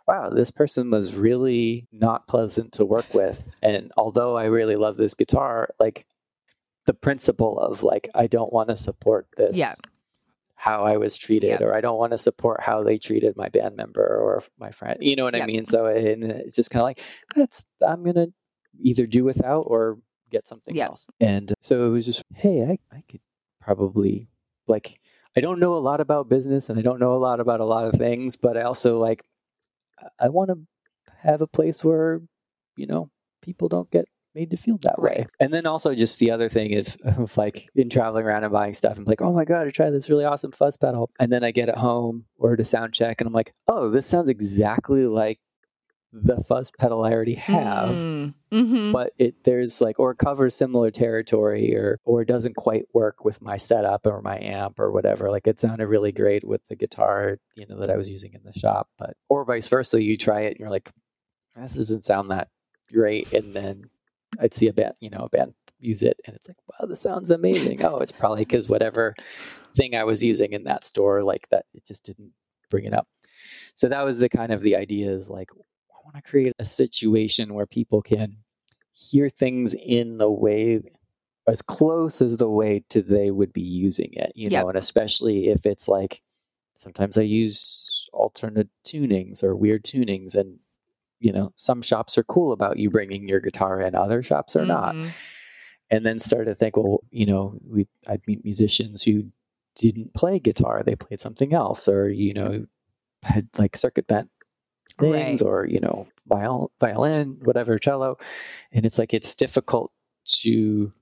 wow 0.08 0.30
this 0.30 0.52
person 0.52 0.92
was 0.92 1.16
really 1.16 1.88
not 1.92 2.28
pleasant 2.28 2.74
to 2.74 2.86
work 2.86 3.14
with. 3.14 3.50
And 3.62 3.92
although 3.98 4.38
i 4.38 4.46
really 4.46 4.76
love 4.78 4.96
this 4.96 5.16
guitar 5.16 5.70
like 5.80 6.06
the 6.86 6.94
principle 6.94 7.60
of 7.60 7.84
like 7.84 8.10
i 8.16 8.28
don't 8.28 8.52
want 8.54 8.70
to 8.70 8.78
support 8.78 9.28
this 9.38 9.58
Yeah. 9.58 9.74
how 10.56 10.86
i 10.86 10.98
was 10.98 11.18
treated 11.18 11.62
or 11.62 11.74
i 11.74 11.82
don't 11.82 11.98
want 11.98 12.12
to 12.12 12.18
support 12.18 12.62
how 12.62 12.84
they 12.84 12.98
treated 12.98 13.36
my 13.36 13.50
band 13.50 13.76
member 13.76 14.04
or 14.06 14.44
my 14.58 14.72
friend 14.72 15.00
you 15.02 15.16
know 15.16 15.24
what 15.26 15.36
i 15.36 15.46
mean 15.46 15.66
so 15.66 15.86
and 15.88 16.24
it's 16.24 16.56
just 16.56 16.70
kind 16.72 16.82
of 16.82 16.86
like 16.86 17.02
that's 17.36 17.66
i'm 17.86 18.04
gonna 18.04 18.28
either 18.80 19.06
do 19.08 19.24
without 19.24 19.62
or 19.68 19.98
get 20.30 20.48
something 20.48 20.76
Yeah. 20.76 20.86
else 20.88 21.08
and 21.20 21.54
so 21.62 21.88
it 21.88 21.90
was 21.90 22.06
just 22.06 22.24
hey 22.34 22.64
i, 22.64 22.96
I 22.96 23.04
could 23.10 23.22
probably 23.62 24.28
like 24.68 25.00
i 25.36 25.42
don't 25.42 25.60
know 25.60 25.76
a 25.76 25.80
lot 25.80 26.02
about 26.02 26.30
business 26.30 26.70
and 26.70 26.78
i 26.80 26.82
don't 26.82 27.00
know 27.00 27.16
a 27.16 27.22
lot 27.28 27.40
about 27.40 27.60
a 27.62 27.66
lot 27.66 27.86
of 27.86 28.00
things 28.00 28.36
but 28.36 28.58
i 28.58 28.62
also 28.64 29.00
like 29.00 29.24
i 30.20 30.30
want 30.30 30.50
to 30.50 30.60
have 31.18 31.42
a 31.42 31.48
place 31.48 31.84
where 31.84 32.22
you 32.76 32.86
know 32.88 33.10
people 33.42 33.68
don't 33.70 33.90
get 33.90 34.08
made 34.36 34.52
to 34.52 34.58
feel 34.58 34.78
that 34.84 35.02
way. 35.02 35.26
And 35.40 35.54
then 35.54 35.66
also 35.66 35.96
just 35.96 36.20
the 36.20 36.32
other 36.32 36.50
thing 36.50 36.72
is 36.72 36.96
of 37.04 37.36
like 37.38 37.70
in 37.74 37.90
traveling 37.90 38.26
around 38.26 38.44
and 38.44 38.54
buying 38.54 38.74
stuff 38.74 38.98
i'm 38.98 39.06
like 39.06 39.22
oh 39.22 39.34
my 39.34 39.46
god 39.46 39.68
i 39.68 39.72
tried 39.72 39.92
this 39.92 40.10
really 40.10 40.26
awesome 40.26 40.52
fuzz 40.52 40.78
pedal. 40.78 41.10
And 41.20 41.32
then 41.32 41.44
i 41.44 41.52
get 41.52 41.70
it 41.70 41.78
home 41.78 42.26
or 42.38 42.56
to 42.56 42.64
sound 42.64 42.94
check 42.94 43.22
and 43.22 43.28
i'm 43.28 43.34
like 43.34 43.54
oh 43.68 43.90
this 43.90 44.06
sounds 44.06 44.30
exactly 44.30 45.06
like 45.06 45.40
the 46.14 46.42
fuzz 46.48 46.72
pedal 46.72 47.04
i 47.04 47.12
already 47.12 47.36
have. 47.36 47.90
Mm-hmm. 47.90 48.94
but 48.94 49.12
it 49.18 49.36
there's 49.44 49.82
like 49.82 50.00
or 50.00 50.14
covers 50.14 50.56
similar 50.56 50.92
territory 50.92 51.76
or 51.76 52.00
or 52.06 52.24
doesn't 52.24 52.56
quite 52.56 52.86
work 52.94 53.26
with 53.26 53.42
my 53.42 53.58
setup 53.58 54.06
or 54.06 54.22
my 54.22 54.40
amp 54.40 54.80
or 54.80 54.92
whatever. 54.92 55.30
Like 55.30 55.48
it 55.48 55.60
sounded 55.60 55.88
really 55.88 56.14
great 56.14 56.46
with 56.46 56.66
the 56.68 56.76
guitar 56.76 57.38
you 57.56 57.66
know 57.68 57.80
that 57.80 57.90
i 57.90 57.98
was 57.98 58.10
using 58.10 58.34
in 58.34 58.42
the 58.46 58.58
shop 58.58 58.88
but 58.98 59.18
or 59.28 59.44
vice 59.44 59.68
versa 59.68 60.02
you 60.02 60.18
try 60.18 60.42
it 60.42 60.52
and 60.52 60.60
you're 60.60 60.70
like 60.70 60.90
this 61.58 61.76
doesn't 61.76 62.04
sound 62.04 62.32
that 62.32 62.50
great. 62.92 63.34
And 63.34 63.54
then 63.54 63.90
i'd 64.40 64.54
see 64.54 64.68
a 64.68 64.74
band 64.74 64.94
you 65.00 65.10
know 65.10 65.22
a 65.26 65.30
band 65.30 65.54
use 65.80 66.04
it 66.04 66.20
and 66.26 66.36
it's 66.36 66.48
like 66.48 66.58
wow 66.70 66.88
this 66.88 67.02
sounds 67.02 67.32
amazing 67.32 67.84
oh 67.84 67.98
it's 68.00 68.12
probably 68.12 68.42
because 68.46 68.70
whatever 68.70 69.16
thing 69.76 69.96
i 69.96 70.04
was 70.04 70.24
using 70.24 70.54
in 70.54 70.64
that 70.66 70.86
store 70.86 71.24
like 71.24 71.48
that 71.52 71.66
it 71.74 71.86
just 71.86 72.06
didn't 72.06 72.32
bring 72.70 72.86
it 72.86 72.94
up 72.94 73.08
so 73.76 73.90
that 73.90 74.04
was 74.04 74.18
the 74.18 74.30
kind 74.30 74.52
of 74.54 74.62
the 74.62 74.76
idea 74.78 75.12
is 75.12 75.30
like 75.30 75.50
i 75.54 75.98
want 76.06 76.16
to 76.16 76.30
create 76.30 76.54
a 76.60 76.66
situation 76.66 77.54
where 77.54 77.66
people 77.68 78.02
can 78.02 78.38
hear 78.94 79.30
things 79.30 79.74
in 79.74 80.18
the 80.18 80.30
way 80.30 80.82
as 81.48 81.62
close 81.62 82.22
as 82.22 82.38
the 82.38 82.50
way 82.50 82.84
to 82.90 83.02
they 83.02 83.30
would 83.30 83.54
be 83.54 83.62
using 83.62 84.12
it 84.14 84.32
you 84.36 84.50
Yep. 84.50 84.64
know 84.64 84.70
and 84.70 84.78
especially 84.78 85.50
if 85.50 85.66
it's 85.66 85.88
like 85.88 86.22
sometimes 86.78 87.18
i 87.18 87.22
use 87.22 88.08
alternate 88.14 88.70
tunings 88.86 89.44
or 89.44 89.56
weird 89.56 89.84
tunings 89.84 90.36
and 90.36 90.60
you 91.26 91.32
know 91.34 91.52
some 91.56 91.82
shops 91.82 92.18
are 92.20 92.24
cool 92.24 92.52
about 92.54 92.78
you 92.78 92.90
bringing 92.92 93.28
your 93.28 93.40
guitar 93.40 93.82
in 93.82 93.96
other 93.96 94.22
shops 94.24 94.56
are 94.56 94.66
not 94.66 94.94
Mhm. 94.94 95.10
and 95.90 96.06
then 96.06 96.20
started 96.20 96.52
to 96.52 96.56
think 96.56 96.78
well 96.78 97.00
you 97.10 97.26
know 97.26 97.44
we 97.68 97.88
i'd 98.08 98.22
meet 98.28 98.44
musicians 98.46 99.02
who 99.04 99.16
didn't 99.76 100.14
play 100.14 100.38
guitar 100.40 100.84
they 100.84 100.96
played 100.96 101.20
something 101.20 101.52
else 101.54 101.88
or 101.88 102.08
you 102.10 102.34
know 102.34 102.66
had 103.24 103.48
like 103.58 103.76
circuit 103.76 104.06
bent 104.08 104.30
things 105.00 105.42
Right. 105.42 105.48
or 105.50 105.66
you 105.66 105.80
know 105.80 106.08
viol- 106.28 106.72
violin 106.80 107.40
whatever 107.44 107.80
cello 107.80 108.18
and 108.72 108.86
it's 108.86 109.00
like 109.00 109.14
it's 109.14 109.34
difficult 109.36 109.92
to 110.44 110.94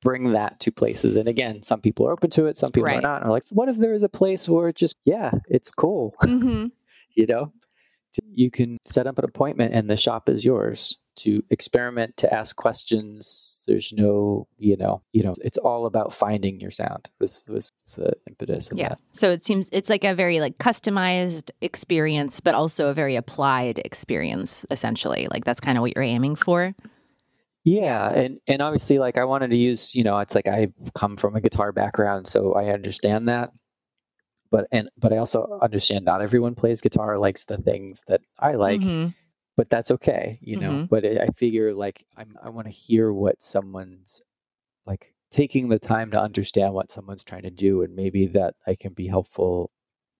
bring 0.00 0.32
that 0.32 0.60
to 0.60 0.72
places 0.72 1.16
and 1.16 1.26
again 1.28 1.62
some 1.62 1.80
people 1.80 2.06
are 2.06 2.12
open 2.12 2.30
to 2.30 2.46
it 2.46 2.56
some 2.58 2.70
people 2.70 2.84
Right. 2.84 2.98
are 2.98 3.02
not 3.10 3.22
and 3.22 3.30
are 3.30 3.32
like 3.32 3.44
what 3.50 3.68
if 3.68 3.76
there 3.78 3.94
is 3.94 4.02
a 4.02 4.08
place 4.08 4.48
where 4.48 4.68
it 4.68 4.76
just 4.76 4.96
yeah 5.04 5.30
it's 5.48 5.72
cool 5.72 6.14
Mhm. 6.22 6.70
you 7.14 7.26
know 7.26 7.52
you 8.36 8.50
can 8.50 8.78
set 8.84 9.06
up 9.06 9.18
an 9.18 9.24
appointment 9.24 9.74
and 9.74 9.88
the 9.88 9.96
shop 9.96 10.28
is 10.28 10.44
yours 10.44 10.98
to 11.16 11.42
experiment 11.50 12.16
to 12.16 12.32
ask 12.32 12.56
questions 12.56 13.64
there's 13.68 13.92
no 13.92 14.46
you 14.58 14.76
know 14.76 15.00
you 15.12 15.22
know 15.22 15.32
it's 15.42 15.58
all 15.58 15.86
about 15.86 16.12
finding 16.12 16.60
your 16.60 16.70
sound 16.72 17.08
was 17.20 17.44
was 17.48 17.70
the 17.96 18.12
impetus 18.28 18.70
Yeah. 18.74 18.88
that 18.90 18.98
So 19.12 19.30
it 19.30 19.44
seems 19.44 19.68
it's 19.72 19.88
like 19.88 20.04
a 20.04 20.14
very 20.14 20.40
like 20.40 20.58
customized 20.58 21.50
experience, 21.60 22.40
but 22.40 22.54
also 22.54 22.88
a 22.90 22.94
very 22.94 23.14
applied 23.16 23.78
experience, 23.84 24.66
essentially. 24.70 25.28
Like 25.30 25.44
that's 25.44 25.60
kind 25.60 25.78
of 25.78 25.82
what 25.82 25.92
you're 25.94 26.02
aiming 26.04 26.34
for. 26.36 26.74
yeah 27.64 28.10
and 28.10 28.40
and 28.46 28.60
obviously 28.60 28.98
like 28.98 29.16
i 29.16 29.24
wanted 29.24 29.50
to 29.50 29.56
use 29.56 29.94
you 29.94 30.04
know 30.04 30.18
it's 30.18 30.34
like 30.34 30.46
i 30.48 30.68
come 30.94 31.16
from 31.16 31.34
a 31.34 31.40
guitar 31.40 31.72
background 31.72 32.26
so 32.26 32.52
i 32.52 32.66
understand 32.74 33.28
that 33.28 33.52
but 34.54 34.66
and 34.76 34.88
but 35.02 35.12
i 35.12 35.18
also 35.24 35.40
understand 35.68 36.04
not 36.04 36.22
everyone 36.22 36.54
plays 36.54 36.80
guitar 36.86 37.18
likes 37.26 37.44
the 37.46 37.58
things 37.68 38.02
that 38.08 38.20
i 38.38 38.52
like 38.66 38.80
Mhm. 38.80 39.14
but 39.56 39.70
that's 39.70 39.92
okay, 39.96 40.38
you 40.50 40.56
know. 40.62 40.72
Mhm. 40.72 40.88
But 40.92 41.02
I 41.10 41.12
I 41.26 41.28
figure 41.42 41.68
like 41.84 41.98
I'm, 42.20 42.30
I 42.46 42.48
want 42.54 42.66
to 42.70 42.72
hear 42.86 43.06
what 43.22 43.36
someone's 43.54 44.10
like 44.90 45.04
taking 45.30 45.68
the 45.68 45.78
time 45.78 46.10
to 46.12 46.20
understand 46.28 46.74
what 46.74 46.90
someone's 46.90 47.24
trying 47.24 47.46
to 47.50 47.50
do, 47.66 47.82
and 47.82 47.94
maybe 48.02 48.22
that 48.38 48.54
I 48.66 48.74
can 48.82 48.92
be 48.94 49.06
helpful 49.16 49.70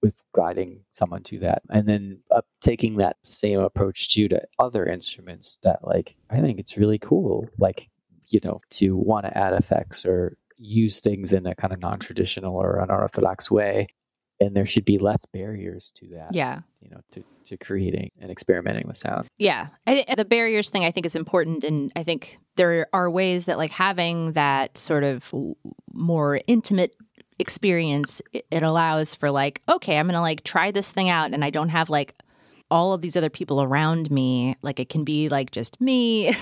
with 0.02 0.14
guiding 0.32 0.84
someone 0.90 1.22
to 1.30 1.36
that, 1.46 1.62
and 1.76 1.84
then 1.90 2.04
uh, 2.30 2.42
taking 2.70 2.96
that 2.98 3.16
same 3.24 3.60
approach 3.60 3.98
too 4.14 4.28
to 4.28 4.38
other 4.66 4.84
instruments 4.86 5.58
that 5.64 5.80
like 5.92 6.14
I 6.30 6.40
think 6.40 6.60
it's 6.60 6.76
really 6.82 6.98
cool, 7.10 7.48
like 7.58 7.80
you 8.28 8.40
know, 8.44 8.60
to 8.78 8.86
want 9.10 9.26
to 9.26 9.36
add 9.36 9.54
effects 9.54 10.06
or 10.06 10.36
use 10.58 11.00
things 11.00 11.32
in 11.32 11.46
a 11.46 11.54
kind 11.54 11.72
of 11.74 11.80
non-traditional 11.80 12.54
or 12.56 12.78
unorthodox 12.78 13.50
way. 13.50 13.88
And 14.40 14.54
there 14.54 14.66
should 14.66 14.84
be 14.84 14.98
less 14.98 15.24
barriers 15.32 15.92
to 15.96 16.06
that, 16.08 16.34
Yeah. 16.34 16.60
you 16.80 16.90
know, 16.90 17.00
to, 17.12 17.24
to 17.44 17.56
creating 17.56 18.10
and 18.20 18.30
experimenting 18.30 18.86
with 18.88 18.98
sound. 18.98 19.28
Yeah. 19.38 19.68
I, 19.86 20.04
the 20.16 20.24
barriers 20.24 20.70
thing 20.70 20.84
I 20.84 20.90
think 20.90 21.06
is 21.06 21.14
important. 21.14 21.62
And 21.64 21.92
I 21.94 22.02
think 22.02 22.38
there 22.56 22.88
are 22.92 23.08
ways 23.08 23.46
that 23.46 23.58
like 23.58 23.70
having 23.70 24.32
that 24.32 24.76
sort 24.76 25.04
of 25.04 25.32
more 25.92 26.40
intimate 26.46 26.94
experience, 27.38 28.20
it, 28.32 28.62
allows 28.62 29.14
for 29.14 29.30
like, 29.30 29.62
okay, 29.68 29.98
I'm 29.98 30.06
going 30.06 30.14
to 30.14 30.20
like 30.20 30.42
try 30.44 30.70
this 30.70 30.90
thing 30.90 31.08
out 31.08 31.32
and 31.32 31.44
I 31.44 31.50
don't 31.50 31.68
have 31.68 31.88
like 31.90 32.14
all 32.70 32.92
of 32.92 33.02
these 33.02 33.16
other 33.16 33.30
people 33.30 33.62
around 33.62 34.10
me. 34.10 34.56
Like 34.62 34.80
it 34.80 34.88
can 34.88 35.04
be 35.04 35.28
like 35.28 35.50
just 35.50 35.80
me, 35.80 36.28
uh, 36.28 36.32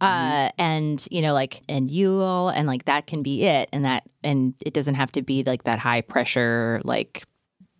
mm-hmm. 0.00 0.48
and 0.58 1.06
you 1.10 1.22
know, 1.22 1.32
like 1.32 1.62
and 1.68 1.90
you 1.90 2.20
all, 2.20 2.48
and 2.48 2.66
like 2.66 2.84
that 2.84 3.06
can 3.06 3.22
be 3.22 3.44
it, 3.44 3.68
and 3.72 3.84
that 3.84 4.04
and 4.22 4.54
it 4.60 4.74
doesn't 4.74 4.94
have 4.94 5.12
to 5.12 5.22
be 5.22 5.42
like 5.44 5.64
that 5.64 5.78
high 5.78 6.00
pressure 6.00 6.80
like 6.84 7.24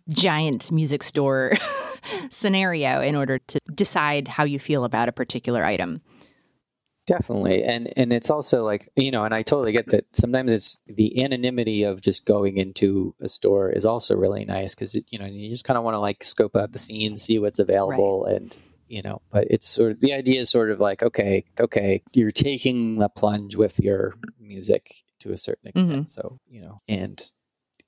giant 0.09 0.71
music 0.71 1.03
store 1.03 1.53
scenario 2.29 3.01
in 3.01 3.15
order 3.15 3.39
to 3.39 3.59
decide 3.73 4.27
how 4.27 4.43
you 4.43 4.59
feel 4.59 4.83
about 4.83 5.09
a 5.09 5.11
particular 5.11 5.63
item. 5.63 6.01
Definitely. 7.05 7.63
And 7.63 7.93
and 7.95 8.11
it's 8.11 8.29
also 8.29 8.63
like, 8.63 8.89
you 8.95 9.11
know, 9.11 9.25
and 9.25 9.33
I 9.33 9.43
totally 9.43 9.71
get 9.71 9.87
that 9.87 10.05
sometimes 10.15 10.51
it's 10.51 10.81
the 10.87 11.23
anonymity 11.23 11.83
of 11.83 12.01
just 12.01 12.25
going 12.25 12.57
into 12.57 13.13
a 13.21 13.29
store 13.29 13.69
is 13.69 13.85
also 13.85 14.15
really 14.15 14.45
nice 14.45 14.73
cuz 14.73 14.95
you 14.95 15.19
know, 15.19 15.25
you 15.25 15.49
just 15.49 15.65
kind 15.65 15.77
of 15.77 15.83
want 15.83 15.93
to 15.93 15.99
like 15.99 16.23
scope 16.23 16.55
out 16.55 16.71
the 16.71 16.79
scene, 16.79 17.17
see 17.17 17.37
what's 17.37 17.59
available 17.59 18.23
right. 18.23 18.35
and 18.35 18.57
you 18.87 19.01
know, 19.01 19.21
but 19.31 19.47
it's 19.49 19.67
sort 19.67 19.91
of 19.91 19.99
the 19.99 20.13
idea 20.13 20.41
is 20.41 20.49
sort 20.49 20.71
of 20.71 20.79
like, 20.79 21.03
okay, 21.03 21.45
okay, 21.59 22.03
you're 22.13 22.31
taking 22.31 22.97
the 22.97 23.09
plunge 23.09 23.55
with 23.55 23.79
your 23.79 24.15
music 24.39 24.91
to 25.19 25.31
a 25.31 25.37
certain 25.37 25.69
extent. 25.69 25.91
Mm-hmm. 25.91 26.05
So, 26.05 26.39
you 26.47 26.61
know, 26.61 26.81
and 26.87 27.19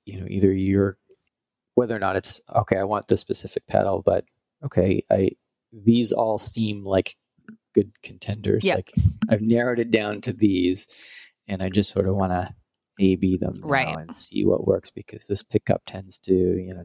you 0.04 0.20
know, 0.20 0.26
either 0.28 0.52
you're 0.52 0.96
whether 1.74 1.94
or 1.94 2.00
not 2.00 2.16
it's 2.16 2.40
okay, 2.52 2.76
I 2.76 2.84
want 2.84 3.08
this 3.08 3.20
specific 3.20 3.66
pedal, 3.66 4.02
but 4.02 4.24
okay, 4.64 5.04
I 5.10 5.32
these 5.72 6.12
all 6.12 6.38
seem 6.38 6.84
like 6.84 7.16
good 7.74 7.92
contenders. 8.02 8.64
Yep. 8.64 8.76
Like 8.76 8.92
I've 9.28 9.42
narrowed 9.42 9.78
it 9.78 9.90
down 9.90 10.20
to 10.22 10.32
these, 10.32 10.88
and 11.46 11.62
I 11.62 11.68
just 11.68 11.90
sort 11.90 12.08
of 12.08 12.14
want 12.14 12.32
to 12.32 12.48
A 13.00 13.16
B 13.16 13.36
them 13.36 13.58
right. 13.62 13.96
and 13.96 14.14
see 14.14 14.44
what 14.44 14.66
works 14.66 14.90
because 14.90 15.26
this 15.26 15.42
pickup 15.42 15.82
tends 15.86 16.18
to 16.18 16.34
you 16.34 16.74
know 16.74 16.84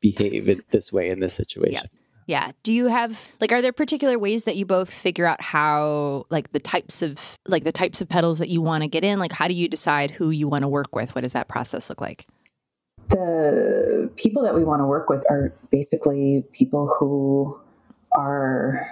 behave 0.00 0.48
it 0.48 0.70
this 0.70 0.92
way 0.92 1.10
in 1.10 1.20
this 1.20 1.34
situation. 1.34 1.88
Yeah. 2.26 2.52
Do 2.62 2.74
you 2.74 2.88
have 2.88 3.26
like 3.40 3.52
are 3.52 3.62
there 3.62 3.72
particular 3.72 4.18
ways 4.18 4.44
that 4.44 4.56
you 4.56 4.66
both 4.66 4.92
figure 4.92 5.24
out 5.24 5.40
how 5.40 6.26
like 6.28 6.52
the 6.52 6.60
types 6.60 7.00
of 7.00 7.38
like 7.46 7.64
the 7.64 7.72
types 7.72 8.02
of 8.02 8.08
pedals 8.08 8.38
that 8.38 8.50
you 8.50 8.60
want 8.60 8.82
to 8.82 8.88
get 8.88 9.02
in? 9.02 9.18
Like 9.18 9.32
how 9.32 9.48
do 9.48 9.54
you 9.54 9.66
decide 9.66 10.10
who 10.10 10.28
you 10.28 10.46
want 10.46 10.62
to 10.62 10.68
work 10.68 10.94
with? 10.94 11.14
What 11.14 11.22
does 11.22 11.32
that 11.32 11.48
process 11.48 11.88
look 11.88 12.02
like? 12.02 12.26
The 13.08 14.10
people 14.16 14.42
that 14.42 14.54
we 14.54 14.62
want 14.62 14.80
to 14.80 14.86
work 14.86 15.08
with 15.08 15.24
are 15.30 15.54
basically 15.70 16.44
people 16.52 16.94
who 16.98 17.58
are 18.12 18.86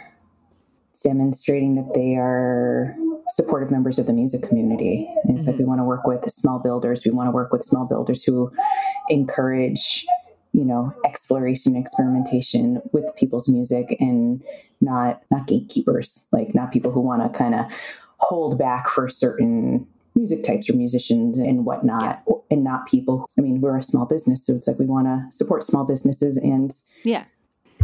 demonstrating 1.03 1.77
that 1.77 1.93
they 1.95 2.17
are 2.17 2.97
supportive 3.31 3.71
members 3.71 3.99
of 3.99 4.07
the 4.07 4.13
music 4.13 4.43
community. 4.43 5.11
And 5.25 5.37
it's 5.37 5.43
mm-hmm. 5.43 5.53
like 5.53 5.59
we 5.59 5.65
want 5.65 5.81
to 5.81 5.85
work 5.85 6.07
with 6.07 6.31
small 6.31 6.59
builders. 6.59 7.03
We 7.05 7.11
want 7.11 7.29
to 7.29 7.33
work 7.33 7.53
with 7.53 7.65
small 7.65 7.87
builders 7.87 8.23
who 8.25 8.53
encourage, 9.09 10.07
you 10.53 10.65
know, 10.65 10.95
exploration, 11.05 11.77
experimentation 11.77 12.81
with 12.93 13.05
people's 13.17 13.49
music, 13.49 13.97
and 14.01 14.43
not 14.81 15.23
not 15.31 15.47
gatekeepers. 15.47 16.29
Like 16.33 16.55
not 16.55 16.73
people 16.73 16.93
who 16.93 17.01
want 17.01 17.23
to 17.23 17.37
kind 17.37 17.55
of 17.55 17.67
hold 18.19 18.59
back 18.59 18.89
for 18.89 19.09
certain 19.09 19.87
music 20.15 20.43
types 20.45 20.71
or 20.71 20.73
musicians 20.73 21.39
and 21.39 21.67
whatnot, 21.67 22.23
yeah. 22.27 22.35
and 22.51 22.65
not 22.65 22.87
people. 22.87 23.29
I 23.37 23.43
mean, 23.43 23.61
we're 23.61 23.77
a 23.77 23.83
small 23.83 24.07
business, 24.07 24.47
so 24.47 24.55
it's 24.55 24.67
like 24.67 24.79
we 24.79 24.87
want 24.87 25.07
to 25.07 25.37
support 25.37 25.65
small 25.65 25.85
businesses 25.85 26.37
and 26.37 26.73
yeah 27.05 27.25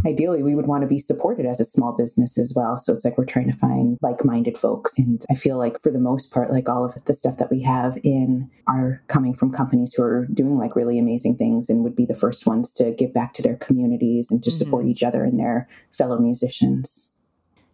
ideally 0.05 0.43
we 0.43 0.55
would 0.55 0.67
want 0.67 0.81
to 0.81 0.87
be 0.87 0.99
supported 0.99 1.45
as 1.45 1.59
a 1.59 1.65
small 1.65 1.93
business 1.93 2.37
as 2.37 2.53
well. 2.55 2.77
So 2.77 2.93
it's 2.93 3.05
like 3.05 3.17
we're 3.17 3.25
trying 3.25 3.51
to 3.51 3.57
find 3.57 3.97
like 4.01 4.25
minded 4.25 4.57
folks. 4.57 4.97
And 4.97 5.23
I 5.29 5.35
feel 5.35 5.57
like 5.57 5.81
for 5.81 5.91
the 5.91 5.99
most 5.99 6.31
part, 6.31 6.51
like 6.51 6.69
all 6.69 6.85
of 6.85 6.97
the 7.05 7.13
stuff 7.13 7.37
that 7.37 7.51
we 7.51 7.61
have 7.63 7.97
in 8.03 8.49
are 8.67 9.01
coming 9.07 9.35
from 9.35 9.51
companies 9.51 9.93
who 9.93 10.03
are 10.03 10.27
doing 10.33 10.57
like 10.57 10.75
really 10.75 10.99
amazing 10.99 11.37
things 11.37 11.69
and 11.69 11.83
would 11.83 11.95
be 11.95 12.05
the 12.05 12.15
first 12.15 12.45
ones 12.45 12.73
to 12.73 12.91
give 12.91 13.13
back 13.13 13.33
to 13.33 13.41
their 13.41 13.55
communities 13.55 14.29
and 14.29 14.43
to 14.43 14.49
mm-hmm. 14.49 14.57
support 14.57 14.85
each 14.85 15.03
other 15.03 15.23
and 15.23 15.39
their 15.39 15.67
fellow 15.91 16.17
musicians. 16.17 17.13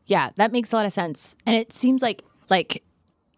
Yeah, 0.05 0.31
that 0.35 0.51
makes 0.51 0.73
a 0.73 0.75
lot 0.75 0.85
of 0.85 0.93
sense. 0.93 1.37
And 1.45 1.55
it 1.55 1.73
seems 1.73 2.01
like 2.01 2.23
like 2.49 2.83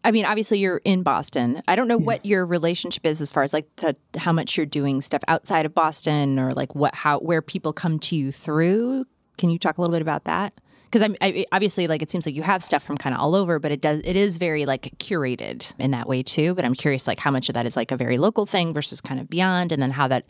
I 0.04 0.12
mean, 0.12 0.26
obviously 0.26 0.60
you're 0.60 0.82
in 0.84 1.04
Boston. 1.04 1.62
I 1.68 1.76
don't 1.76 1.88
know 1.88 2.00
yeah. 2.00 2.06
what 2.06 2.26
your 2.26 2.46
relationship 2.46 3.06
is 3.06 3.22
as 3.22 3.32
far 3.32 3.44
as 3.44 3.54
like 3.54 3.68
the, 3.78 3.96
how 4.18 4.32
much 4.32 4.58
you're 4.58 4.66
doing 4.66 5.02
stuff 5.02 5.22
outside 5.28 5.66
of 5.66 5.76
Boston 5.76 6.40
or 6.40 6.52
like 6.52 6.74
what 6.76 6.96
how 6.96 7.20
where 7.20 7.42
people 7.42 7.74
come 7.74 8.00
to 8.00 8.16
you 8.16 8.32
through. 8.32 9.06
Can 9.38 9.50
you 9.50 9.60
talk 9.60 9.78
a 9.78 9.82
little 9.82 9.94
bit 9.94 10.02
about 10.02 10.24
that? 10.26 10.54
Because 10.86 11.04
I'm 11.04 11.16
I, 11.22 11.46
obviously 11.52 11.88
like 11.88 12.02
it 12.02 12.12
seems 12.12 12.26
like 12.26 12.36
you 12.36 12.42
have 12.42 12.64
stuff 12.64 12.84
from 12.84 12.98
kind 12.98 13.16
of 13.16 13.22
all 13.22 13.36
over, 13.36 13.60
but 13.60 13.72
it 13.72 13.80
does 13.80 14.02
it 14.04 14.16
is 14.16 14.38
very 14.38 14.66
like 14.66 14.84
curated 14.98 15.72
in 15.78 15.92
that 15.92 16.08
way 16.08 16.24
too. 16.24 16.54
But 16.56 16.66
I'm 16.66 16.74
curious 16.74 17.08
like 17.08 17.20
how 17.20 17.32
much 17.32 17.48
of 17.48 17.54
that 17.54 17.66
is 17.66 17.76
like 17.76 17.92
a 17.92 17.98
very 17.98 18.18
local 18.18 18.46
thing 18.46 18.74
versus 18.74 19.02
kind 19.02 19.20
of 19.20 19.30
beyond, 19.30 19.72
and 19.72 19.82
then 19.82 19.92
how 19.92 20.08
that 20.08 20.26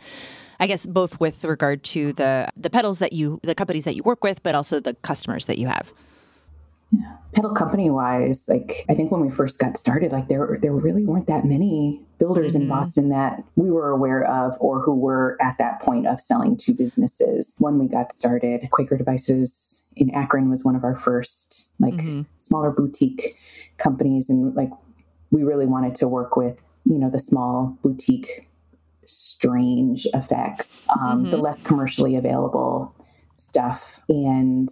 I 0.59 0.67
guess 0.67 0.85
both 0.85 1.19
with 1.19 1.43
regard 1.43 1.83
to 1.85 2.13
the 2.13 2.49
the 2.57 2.69
pedals 2.69 2.99
that 2.99 3.13
you 3.13 3.39
the 3.41 3.55
companies 3.55 3.85
that 3.85 3.95
you 3.95 4.03
work 4.03 4.23
with, 4.23 4.43
but 4.43 4.53
also 4.53 4.79
the 4.79 4.95
customers 4.95 5.45
that 5.45 5.57
you 5.57 5.67
have. 5.67 5.93
Yeah. 6.91 7.15
Pedal 7.33 7.51
company 7.51 7.89
wise, 7.89 8.45
like 8.49 8.85
I 8.89 8.95
think 8.95 9.11
when 9.11 9.21
we 9.21 9.29
first 9.29 9.59
got 9.59 9.77
started, 9.77 10.11
like 10.11 10.27
there 10.27 10.57
there 10.61 10.73
really 10.73 11.05
weren't 11.05 11.27
that 11.27 11.45
many 11.45 12.01
builders 12.17 12.53
mm-hmm. 12.53 12.63
in 12.63 12.67
Boston 12.67 13.09
that 13.09 13.43
we 13.55 13.71
were 13.71 13.89
aware 13.89 14.25
of 14.25 14.57
or 14.59 14.81
who 14.81 14.93
were 14.93 15.37
at 15.41 15.57
that 15.57 15.81
point 15.81 16.05
of 16.05 16.19
selling 16.19 16.57
to 16.57 16.73
businesses. 16.73 17.55
When 17.59 17.79
we 17.79 17.87
got 17.87 18.13
started, 18.13 18.69
Quaker 18.71 18.97
Devices 18.97 19.85
in 19.95 20.09
Akron 20.11 20.49
was 20.49 20.63
one 20.63 20.75
of 20.75 20.83
our 20.83 20.97
first 20.97 21.71
like 21.79 21.93
mm-hmm. 21.93 22.23
smaller 22.37 22.71
boutique 22.71 23.35
companies 23.77 24.29
and 24.29 24.53
like 24.55 24.69
we 25.31 25.43
really 25.43 25.65
wanted 25.65 25.95
to 25.95 26.07
work 26.09 26.35
with, 26.35 26.61
you 26.85 26.97
know, 26.97 27.09
the 27.09 27.19
small 27.19 27.77
boutique 27.81 28.49
strange 29.05 30.05
effects, 30.13 30.85
um, 30.89 31.23
mm-hmm. 31.23 31.31
the 31.31 31.37
less 31.37 31.61
commercially 31.63 32.15
available 32.15 32.93
stuff 33.35 34.03
and 34.09 34.69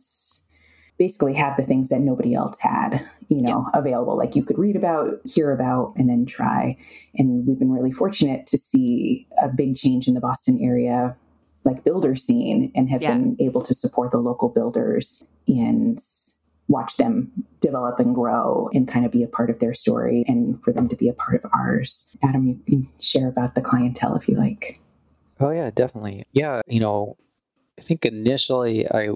basically 0.99 1.33
have 1.33 1.57
the 1.57 1.63
things 1.63 1.89
that 1.89 2.01
nobody 2.01 2.35
else 2.35 2.59
had, 2.59 3.03
you 3.29 3.41
know, 3.41 3.65
yeah. 3.73 3.79
available. 3.79 4.17
Like 4.17 4.35
you 4.35 4.43
could 4.43 4.59
read 4.59 4.75
about, 4.75 5.19
hear 5.23 5.51
about, 5.51 5.93
and 5.95 6.09
then 6.09 6.25
try. 6.25 6.77
And 7.15 7.47
we've 7.47 7.57
been 7.57 7.71
really 7.71 7.93
fortunate 7.93 8.45
to 8.47 8.57
see 8.57 9.25
a 9.41 9.47
big 9.47 9.77
change 9.77 10.07
in 10.07 10.13
the 10.13 10.19
Boston 10.19 10.59
area, 10.61 11.15
like 11.63 11.85
builder 11.85 12.15
scene, 12.15 12.71
and 12.75 12.89
have 12.89 13.01
yeah. 13.01 13.13
been 13.13 13.37
able 13.39 13.61
to 13.61 13.73
support 13.73 14.11
the 14.11 14.17
local 14.17 14.49
builders 14.49 15.23
and 15.47 15.99
watch 16.67 16.97
them 16.97 17.31
develop 17.61 17.99
and 17.99 18.13
grow 18.13 18.69
and 18.73 18.87
kind 18.87 19.05
of 19.05 19.11
be 19.11 19.23
a 19.23 19.27
part 19.27 19.49
of 19.49 19.59
their 19.59 19.73
story 19.73 20.23
and 20.27 20.61
for 20.63 20.71
them 20.71 20.87
to 20.89 20.95
be 20.95 21.07
a 21.07 21.13
part 21.13 21.43
of 21.43 21.49
ours. 21.53 22.15
Adam, 22.21 22.45
you 22.45 22.59
can 22.67 22.87
share 22.99 23.27
about 23.29 23.55
the 23.55 23.61
clientele 23.61 24.15
if 24.15 24.27
you 24.27 24.37
like. 24.37 24.79
Oh, 25.39 25.49
yeah, 25.49 25.71
definitely. 25.71 26.25
Yeah, 26.33 26.61
you 26.67 26.81
know, 26.81 27.15
I 27.79 27.81
think 27.81 28.05
initially 28.05 28.85
I 28.91 29.11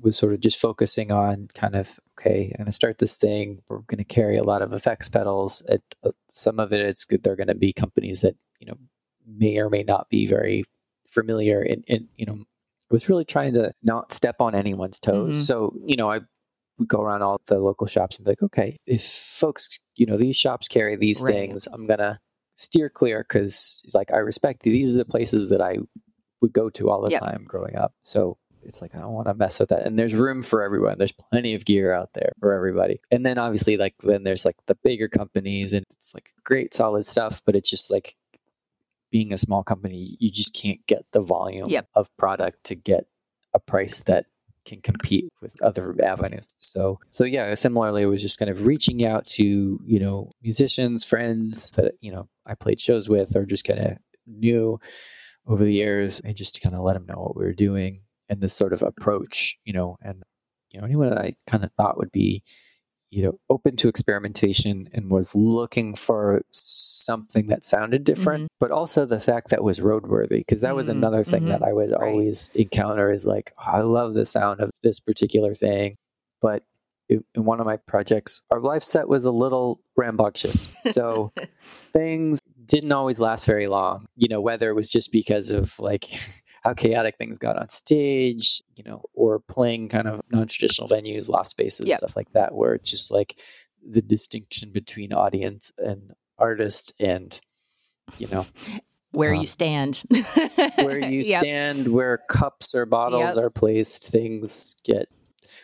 was 0.00 0.16
sort 0.16 0.32
of 0.32 0.40
just 0.40 0.58
focusing 0.58 1.12
on 1.12 1.48
kind 1.54 1.74
of 1.74 1.88
okay, 2.18 2.50
I'm 2.52 2.64
going 2.64 2.66
to 2.66 2.72
start 2.72 2.98
this 2.98 3.16
thing. 3.16 3.62
We're 3.68 3.78
going 3.78 3.98
to 3.98 4.04
carry 4.04 4.38
a 4.38 4.42
lot 4.42 4.62
of 4.62 4.72
effects 4.72 5.08
pedals. 5.08 5.62
It, 5.68 5.82
uh, 6.02 6.12
some 6.30 6.60
of 6.60 6.72
it, 6.72 6.80
it's 6.80 7.04
good. 7.04 7.22
They're 7.22 7.36
going 7.36 7.48
to 7.48 7.54
be 7.54 7.72
companies 7.72 8.22
that 8.22 8.36
you 8.58 8.66
know 8.66 8.78
may 9.26 9.58
or 9.58 9.68
may 9.68 9.82
not 9.82 10.08
be 10.08 10.26
very 10.26 10.64
familiar. 11.08 11.60
And, 11.62 11.84
and 11.88 12.08
you 12.16 12.26
know, 12.26 12.44
was 12.90 13.08
really 13.08 13.24
trying 13.24 13.54
to 13.54 13.72
not 13.82 14.12
step 14.12 14.40
on 14.40 14.54
anyone's 14.54 14.98
toes. 14.98 15.34
Mm-hmm. 15.34 15.42
So 15.42 15.74
you 15.84 15.96
know, 15.96 16.10
I 16.10 16.20
would 16.78 16.88
go 16.88 17.00
around 17.00 17.22
all 17.22 17.40
the 17.46 17.58
local 17.58 17.86
shops 17.86 18.16
and 18.16 18.24
be 18.24 18.32
like, 18.32 18.42
okay, 18.42 18.78
if 18.86 19.04
folks, 19.04 19.80
you 19.94 20.06
know, 20.06 20.16
these 20.16 20.36
shops 20.36 20.68
carry 20.68 20.96
these 20.96 21.20
right. 21.22 21.32
things, 21.32 21.68
I'm 21.70 21.86
gonna 21.86 22.20
steer 22.54 22.88
clear 22.88 23.24
because 23.26 23.82
like 23.94 24.12
I 24.12 24.18
respect 24.18 24.62
these 24.62 24.94
are 24.94 24.98
the 24.98 25.04
places 25.04 25.50
that 25.50 25.60
I 25.60 25.78
would 26.40 26.52
go 26.52 26.70
to 26.70 26.90
all 26.90 27.02
the 27.02 27.10
yep. 27.10 27.20
time 27.20 27.44
growing 27.46 27.76
up. 27.76 27.92
So 28.02 28.38
it's 28.66 28.82
like 28.82 28.94
I 28.94 28.98
don't 28.98 29.12
want 29.12 29.28
to 29.28 29.34
mess 29.34 29.60
with 29.60 29.70
that. 29.70 29.86
And 29.86 29.98
there's 29.98 30.14
room 30.14 30.42
for 30.42 30.62
everyone. 30.62 30.98
There's 30.98 31.12
plenty 31.12 31.54
of 31.54 31.64
gear 31.64 31.92
out 31.92 32.10
there 32.12 32.32
for 32.40 32.52
everybody. 32.52 33.00
And 33.10 33.24
then 33.24 33.38
obviously 33.38 33.76
like 33.76 33.94
then 34.02 34.22
there's 34.22 34.44
like 34.44 34.56
the 34.66 34.76
bigger 34.82 35.08
companies 35.08 35.72
and 35.72 35.84
it's 35.90 36.14
like 36.14 36.32
great 36.44 36.74
solid 36.74 37.06
stuff, 37.06 37.42
but 37.44 37.56
it's 37.56 37.70
just 37.70 37.90
like 37.90 38.14
being 39.10 39.32
a 39.32 39.38
small 39.38 39.62
company, 39.62 40.16
you 40.18 40.30
just 40.30 40.54
can't 40.54 40.84
get 40.86 41.04
the 41.12 41.20
volume 41.20 41.68
yep. 41.68 41.88
of 41.94 42.14
product 42.16 42.64
to 42.64 42.74
get 42.74 43.06
a 43.54 43.58
price 43.58 44.02
that 44.04 44.26
can 44.64 44.80
compete 44.80 45.28
with 45.40 45.62
other 45.62 45.94
avenues. 46.02 46.48
So 46.58 46.98
so 47.12 47.24
yeah, 47.24 47.54
similarly 47.54 48.02
it 48.02 48.06
was 48.06 48.20
just 48.20 48.38
kind 48.38 48.50
of 48.50 48.66
reaching 48.66 49.04
out 49.04 49.26
to, 49.26 49.44
you 49.44 50.00
know, 50.00 50.30
musicians, 50.42 51.04
friends 51.04 51.70
that, 51.72 51.94
you 52.00 52.12
know, 52.12 52.28
I 52.44 52.54
played 52.54 52.80
shows 52.80 53.08
with 53.08 53.36
or 53.36 53.46
just 53.46 53.64
kind 53.64 53.80
of 53.80 53.98
knew 54.26 54.80
over 55.46 55.64
the 55.64 55.72
years 55.72 56.20
and 56.20 56.34
just 56.34 56.56
to 56.56 56.60
kind 56.60 56.74
of 56.74 56.82
let 56.82 56.94
them 56.94 57.06
know 57.06 57.22
what 57.22 57.36
we 57.36 57.44
were 57.44 57.52
doing 57.52 58.00
and 58.28 58.40
this 58.40 58.54
sort 58.54 58.72
of 58.72 58.82
approach, 58.82 59.58
you 59.64 59.72
know, 59.72 59.96
and 60.02 60.22
you 60.70 60.80
know 60.80 60.86
anyone 60.86 61.10
that 61.10 61.18
I 61.18 61.34
kind 61.46 61.64
of 61.64 61.72
thought 61.72 61.98
would 61.98 62.12
be, 62.12 62.42
you 63.10 63.24
know, 63.24 63.38
open 63.48 63.76
to 63.76 63.88
experimentation 63.88 64.88
and 64.92 65.10
was 65.10 65.34
looking 65.34 65.94
for 65.94 66.42
something 66.52 67.46
that 67.46 67.64
sounded 67.64 68.04
different, 68.04 68.44
mm-hmm. 68.44 68.56
but 68.60 68.70
also 68.70 69.06
the 69.06 69.20
fact 69.20 69.50
that 69.50 69.62
was 69.62 69.80
roadworthy 69.80 70.38
because 70.38 70.62
that 70.62 70.76
was 70.76 70.88
mm-hmm. 70.88 70.98
another 70.98 71.24
thing 71.24 71.42
mm-hmm. 71.42 71.50
that 71.50 71.62
I 71.62 71.72
would 71.72 71.92
right. 71.92 72.00
always 72.00 72.50
encounter 72.54 73.12
is 73.12 73.24
like, 73.24 73.52
oh, 73.58 73.62
I 73.64 73.80
love 73.80 74.14
the 74.14 74.26
sound 74.26 74.60
of 74.60 74.70
this 74.82 75.00
particular 75.00 75.54
thing, 75.54 75.96
but 76.40 76.62
in 77.08 77.22
one 77.34 77.60
of 77.60 77.66
my 77.66 77.76
projects, 77.76 78.42
our 78.50 78.60
live 78.60 78.84
set 78.84 79.08
was 79.08 79.24
a 79.24 79.30
little 79.30 79.80
rambunctious. 79.96 80.74
So 80.86 81.32
things 81.92 82.40
didn't 82.64 82.92
always 82.92 83.18
last 83.18 83.46
very 83.46 83.68
long, 83.68 84.06
you 84.16 84.28
know, 84.28 84.40
whether 84.40 84.68
it 84.68 84.74
was 84.74 84.90
just 84.90 85.12
because 85.12 85.50
of 85.50 85.78
like 85.78 86.04
how 86.66 86.74
chaotic 86.74 87.16
things 87.16 87.38
got 87.38 87.56
on 87.56 87.68
stage, 87.68 88.62
you 88.76 88.84
know, 88.84 89.02
or 89.14 89.38
playing 89.38 89.88
kind 89.88 90.08
of 90.08 90.20
non-traditional 90.30 90.88
venues, 90.88 91.28
loft 91.28 91.50
spaces, 91.50 91.86
Yep. 91.86 91.98
stuff 91.98 92.16
like 92.16 92.30
that, 92.32 92.54
where 92.54 92.74
it's 92.74 92.90
just 92.90 93.10
like 93.10 93.38
the 93.88 94.02
distinction 94.02 94.72
between 94.72 95.12
audience 95.12 95.72
and 95.78 96.12
artist 96.38 96.94
and 97.00 97.40
you 98.18 98.26
know 98.26 98.46
Where 99.12 99.32
Um, 99.32 99.40
you 99.40 99.46
stand. 99.46 100.02
where 100.76 100.98
you 100.98 101.24
Yep. 101.26 101.40
stand, 101.40 101.88
where 101.88 102.18
cups 102.28 102.74
or 102.74 102.84
bottles 102.84 103.36
Yep. 103.36 103.44
are 103.44 103.50
placed, 103.50 104.08
things 104.08 104.76
get 104.84 105.08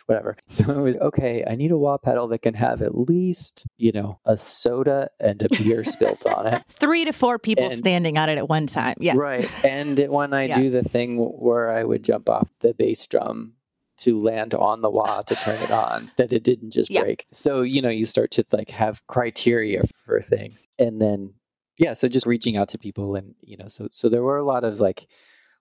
whatever. 0.05 0.37
So 0.49 0.71
it 0.71 0.81
was 0.81 0.97
okay. 0.97 1.43
I 1.47 1.55
need 1.55 1.71
a 1.71 1.77
wah 1.77 1.97
pedal 1.97 2.27
that 2.29 2.41
can 2.41 2.53
have 2.53 2.81
at 2.81 2.95
least 2.97 3.67
you 3.77 3.91
know 3.91 4.19
a 4.25 4.37
soda 4.37 5.09
and 5.19 5.41
a 5.41 5.49
beer 5.49 5.83
spilt 5.95 6.25
on 6.25 6.47
it. 6.47 6.63
Three 6.69 7.05
to 7.05 7.11
four 7.13 7.39
people 7.39 7.65
And- 7.65 7.77
standing 7.77 8.17
on 8.17 8.29
it 8.29 8.37
at 8.37 8.47
one 8.49 8.67
time. 8.67 8.95
Yeah. 8.99 9.13
Right. 9.15 9.49
And 9.65 9.97
it- 9.99 10.11
when 10.11 10.33
I 10.33 10.45
Yeah. 10.47 10.61
do 10.61 10.69
the 10.69 10.83
thing 10.83 11.17
where 11.17 11.71
I 11.71 11.83
would 11.83 12.03
jump 12.03 12.29
off 12.29 12.47
the 12.59 12.73
bass 12.73 13.05
drum 13.07 13.53
to 13.97 14.19
land 14.19 14.53
on 14.55 14.81
the 14.81 14.89
wah 14.89 15.21
to 15.21 15.35
turn 15.35 15.61
it 15.61 15.71
on, 15.71 16.11
that 16.17 16.33
it 16.33 16.43
didn't 16.43 16.71
just 16.71 16.89
Yeah. 16.89 17.01
break. 17.01 17.25
So, 17.31 17.61
you 17.61 17.81
know, 17.81 17.89
you 17.89 18.05
start 18.05 18.31
to 18.31 18.43
like 18.51 18.69
have 18.71 19.05
criteria 19.07 19.83
for 20.05 20.21
things. 20.21 20.67
And 20.79 21.01
then 21.01 21.33
yeah, 21.77 21.93
so 21.95 22.07
just 22.07 22.25
reaching 22.27 22.55
out 22.57 22.69
to 22.69 22.77
people 22.77 23.15
and 23.15 23.33
you 23.41 23.57
know, 23.57 23.67
so 23.67 23.87
so 23.89 24.09
there 24.09 24.21
were 24.23 24.37
a 24.37 24.43
lot 24.43 24.63
of 24.63 24.79
like 24.79 25.07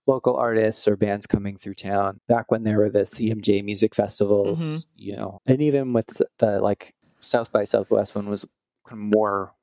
local 0.06 0.36
artists 0.36 0.88
or 0.88 0.96
bands 0.96 1.26
coming 1.26 1.56
through 1.56 1.74
town 1.74 2.20
back 2.28 2.50
when 2.50 2.62
there 2.64 2.78
were 2.78 2.90
the 2.90 3.00
CMJ 3.04 3.62
music 3.64 3.94
festivals, 3.94 4.86
Mm-hmm. 4.86 5.02
you 5.02 5.16
know. 5.16 5.40
And 5.46 5.62
even 5.62 5.92
with 5.92 6.20
the 6.38 6.60
like 6.60 6.94
South 7.20 7.52
by 7.52 7.64
Southwest 7.64 8.14
one 8.14 8.28
was 8.28 8.46
kind 8.86 9.00
of 9.00 9.14
more 9.16 9.54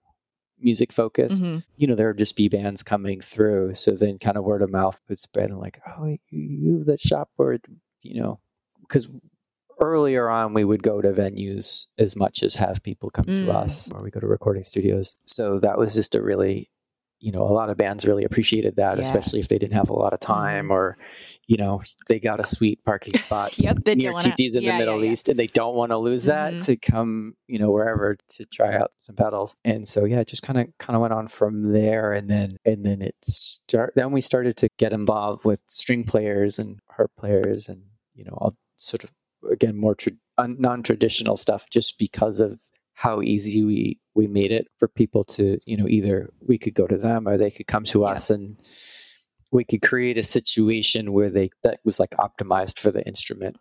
music 0.62 0.92
focused 0.92 1.44
Mhm. 1.46 1.66
you 1.78 1.88
know, 1.88 1.96
there 1.96 2.08
would 2.08 2.18
just 2.18 2.36
be 2.36 2.50
bands 2.50 2.84
coming 2.84 3.22
through. 3.22 3.76
So 3.76 3.92
then 3.92 4.20
kind 4.20 4.36
of 4.38 4.44
word 4.44 4.62
of 4.62 4.70
mouth 4.72 5.00
would 5.08 5.20
spread 5.20 5.50
and 5.50 5.60
like, 5.60 5.80
oh, 5.88 6.18
you, 6.30 6.78
have 6.80 6.86
that 6.88 7.00
shop 7.00 7.30
where, 7.38 7.58
you 8.02 8.22
know, 8.22 8.40
because 8.82 9.08
earlier 9.80 10.30
on 10.30 10.54
we 10.54 10.66
would 10.66 10.84
go 10.84 11.02
to 11.02 11.14
venues 11.14 11.86
as 11.98 12.18
much 12.18 12.44
as 12.44 12.56
have 12.56 12.84
people 12.84 13.10
come 13.10 13.26
Mm. 13.26 13.46
to 13.46 13.52
us 13.52 13.90
or 13.92 14.02
we 14.04 14.12
go 14.12 14.20
to 14.20 14.28
recording 14.28 14.66
studios. 14.68 15.16
So 15.26 15.60
that 15.60 15.78
was 15.78 15.94
just 15.94 16.16
a 16.16 16.22
really, 16.22 16.70
you 17.20 17.32
know, 17.32 17.43
a 17.43 17.51
lot 17.53 17.70
of 17.70 17.78
bands 17.78 18.05
really 18.05 18.24
appreciated 18.24 18.78
that, 18.78 18.97
Yeah. 18.97 19.03
especially 19.03 19.39
if 19.39 19.47
they 19.47 19.57
didn't 19.57 19.74
have 19.74 19.89
a 19.89 19.93
lot 19.93 20.13
of 20.13 20.20
time 20.20 20.72
or, 20.72 20.97
you 21.47 21.57
know, 21.57 21.82
they 22.07 22.20
got 22.20 22.39
a 22.39 22.45
sweet 22.45 22.84
parking 22.86 23.13
spot 23.17 23.57
Yep. 23.59 23.80
They 23.84 23.95
near 23.95 24.13
wanna- 24.13 24.30
TT's 24.36 24.55
in 24.55 24.63
yeah, 24.63 24.74
the 24.74 24.78
Middle 24.78 25.03
yeah. 25.03 25.11
East, 25.11 25.30
and 25.30 25.38
they 25.39 25.47
don't 25.47 25.76
want 25.76 25.91
to 25.91 25.97
lose 25.97 26.26
that 26.26 26.53
Mhm. 26.53 26.65
to 26.65 26.76
come, 26.78 27.36
you 27.47 27.59
know, 27.59 27.72
wherever 27.72 28.17
to 28.36 28.45
try 28.45 28.76
out 28.76 28.91
some 28.99 29.15
pedals. 29.15 29.55
And 29.65 29.88
so 29.88 30.05
yeah, 30.05 30.20
it 30.20 30.28
just 30.28 30.43
kind 30.43 30.59
of 30.59 30.67
kind 30.78 30.95
of 30.95 31.01
went 31.01 31.13
on 31.13 31.28
from 31.28 31.74
there, 31.74 32.13
and 32.13 32.30
then 32.30 32.57
and 32.65 32.86
then 32.86 33.01
it 33.01 33.15
start. 33.28 33.93
Then 33.95 34.11
we 34.11 34.22
started 34.22 34.57
to 34.57 34.70
get 34.78 34.93
involved 34.93 35.43
with 35.43 35.59
string 35.67 36.03
players 36.03 36.59
and 36.59 36.80
harp 36.88 37.11
players, 37.17 37.67
and 37.67 37.82
you 38.13 38.26
know, 38.26 38.34
all 38.38 38.55
sort 38.78 39.03
of 39.03 39.11
again 39.51 39.76
more 39.76 39.95
tra- 39.95 40.13
non-traditional 40.38 41.36
stuff, 41.38 41.70
just 41.70 41.97
because 41.97 42.39
of 42.39 42.59
how 43.00 43.22
easy 43.22 43.64
we 43.64 43.97
we 44.14 44.28
made 44.28 44.52
it 44.52 44.68
for 44.78 44.88
people 44.89 45.24
to 45.24 45.58
you 45.66 45.78
know 45.78 45.88
either 45.88 46.30
we 46.45 46.58
could 46.58 46.74
go 46.74 46.86
to 46.86 46.97
them 46.97 47.28
or 47.30 47.38
they 47.38 47.50
could 47.50 47.66
come 47.68 47.86
to 47.86 48.02
Yeah. 48.02 48.08
us 48.08 48.30
and 48.30 48.58
we 49.52 49.64
could 49.64 49.82
create 49.82 50.18
a 50.18 50.24
situation 50.24 51.14
where 51.14 51.30
they 51.30 51.50
that 51.64 51.80
was 51.86 51.97
like 52.00 52.12
optimized 52.20 52.78
for 52.78 52.91
the 52.91 53.02
instrument 53.08 53.56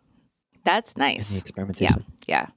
That's 0.65 0.91
and 0.93 1.01
the 1.03 1.07
nice. 1.07 1.39
experimentation. 1.39 2.03
Yeah. 2.27 2.47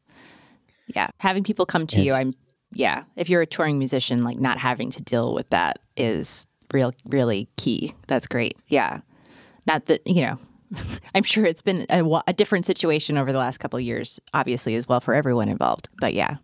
Yeah. 0.89 0.97
yeah 0.97 1.09
Having 1.19 1.45
people 1.45 1.67
come 1.67 1.87
to 1.87 2.03
you, 2.03 2.15
I'm, 2.15 2.33
yeah. 2.73 3.05
If 3.17 3.29
you're 3.31 3.43
a 3.43 3.47
touring 3.47 3.79
musician, 3.79 4.23
like 4.23 4.39
not 4.39 4.59
having 4.59 4.91
to 4.91 5.03
deal 5.03 5.35
with 5.35 5.49
that 5.51 5.79
is 5.97 6.47
real, 6.75 6.93
really 7.07 7.49
key. 7.57 7.95
That's 8.09 8.27
great. 8.27 8.57
Yeah. 8.69 9.03
Not 9.67 9.87
that, 9.87 10.05
you 10.07 10.23
know, 10.23 10.37
I'm 11.15 11.23
sure 11.23 11.45
it's 11.47 11.63
been 11.63 11.87
a, 11.91 12.03
a 12.27 12.33
different 12.33 12.67
situation 12.67 13.17
over 13.19 13.31
the 13.33 13.39
last 13.39 13.61
couple 13.61 13.79
of 13.79 13.85
years, 13.85 14.21
obviously, 14.35 14.75
as 14.75 14.89
well 14.89 15.01
for 15.01 15.15
everyone 15.15 15.49
involved. 15.49 15.89
But 16.01 16.15
yeah. 16.15 16.37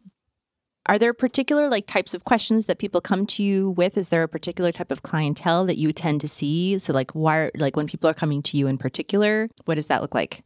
Are 0.88 0.98
there 0.98 1.12
particular 1.12 1.68
like 1.68 1.86
types 1.86 2.14
of 2.14 2.24
questions 2.24 2.64
that 2.66 2.78
people 2.78 3.02
come 3.02 3.26
to 3.26 3.42
you 3.42 3.70
with? 3.70 3.98
Is 3.98 4.08
there 4.08 4.22
a 4.22 4.28
particular 4.28 4.72
type 4.72 4.90
of 4.90 5.02
clientele 5.02 5.66
that 5.66 5.76
you 5.76 5.92
tend 5.92 6.22
to 6.22 6.28
see? 6.28 6.78
So 6.78 6.94
like 6.94 7.10
why 7.12 7.50
like 7.56 7.76
when 7.76 7.86
people 7.86 8.08
are 8.08 8.14
coming 8.14 8.42
to 8.44 8.56
you 8.56 8.66
in 8.68 8.78
particular, 8.78 9.50
what 9.66 9.74
does 9.74 9.88
that 9.88 10.00
look 10.00 10.14
like? 10.14 10.44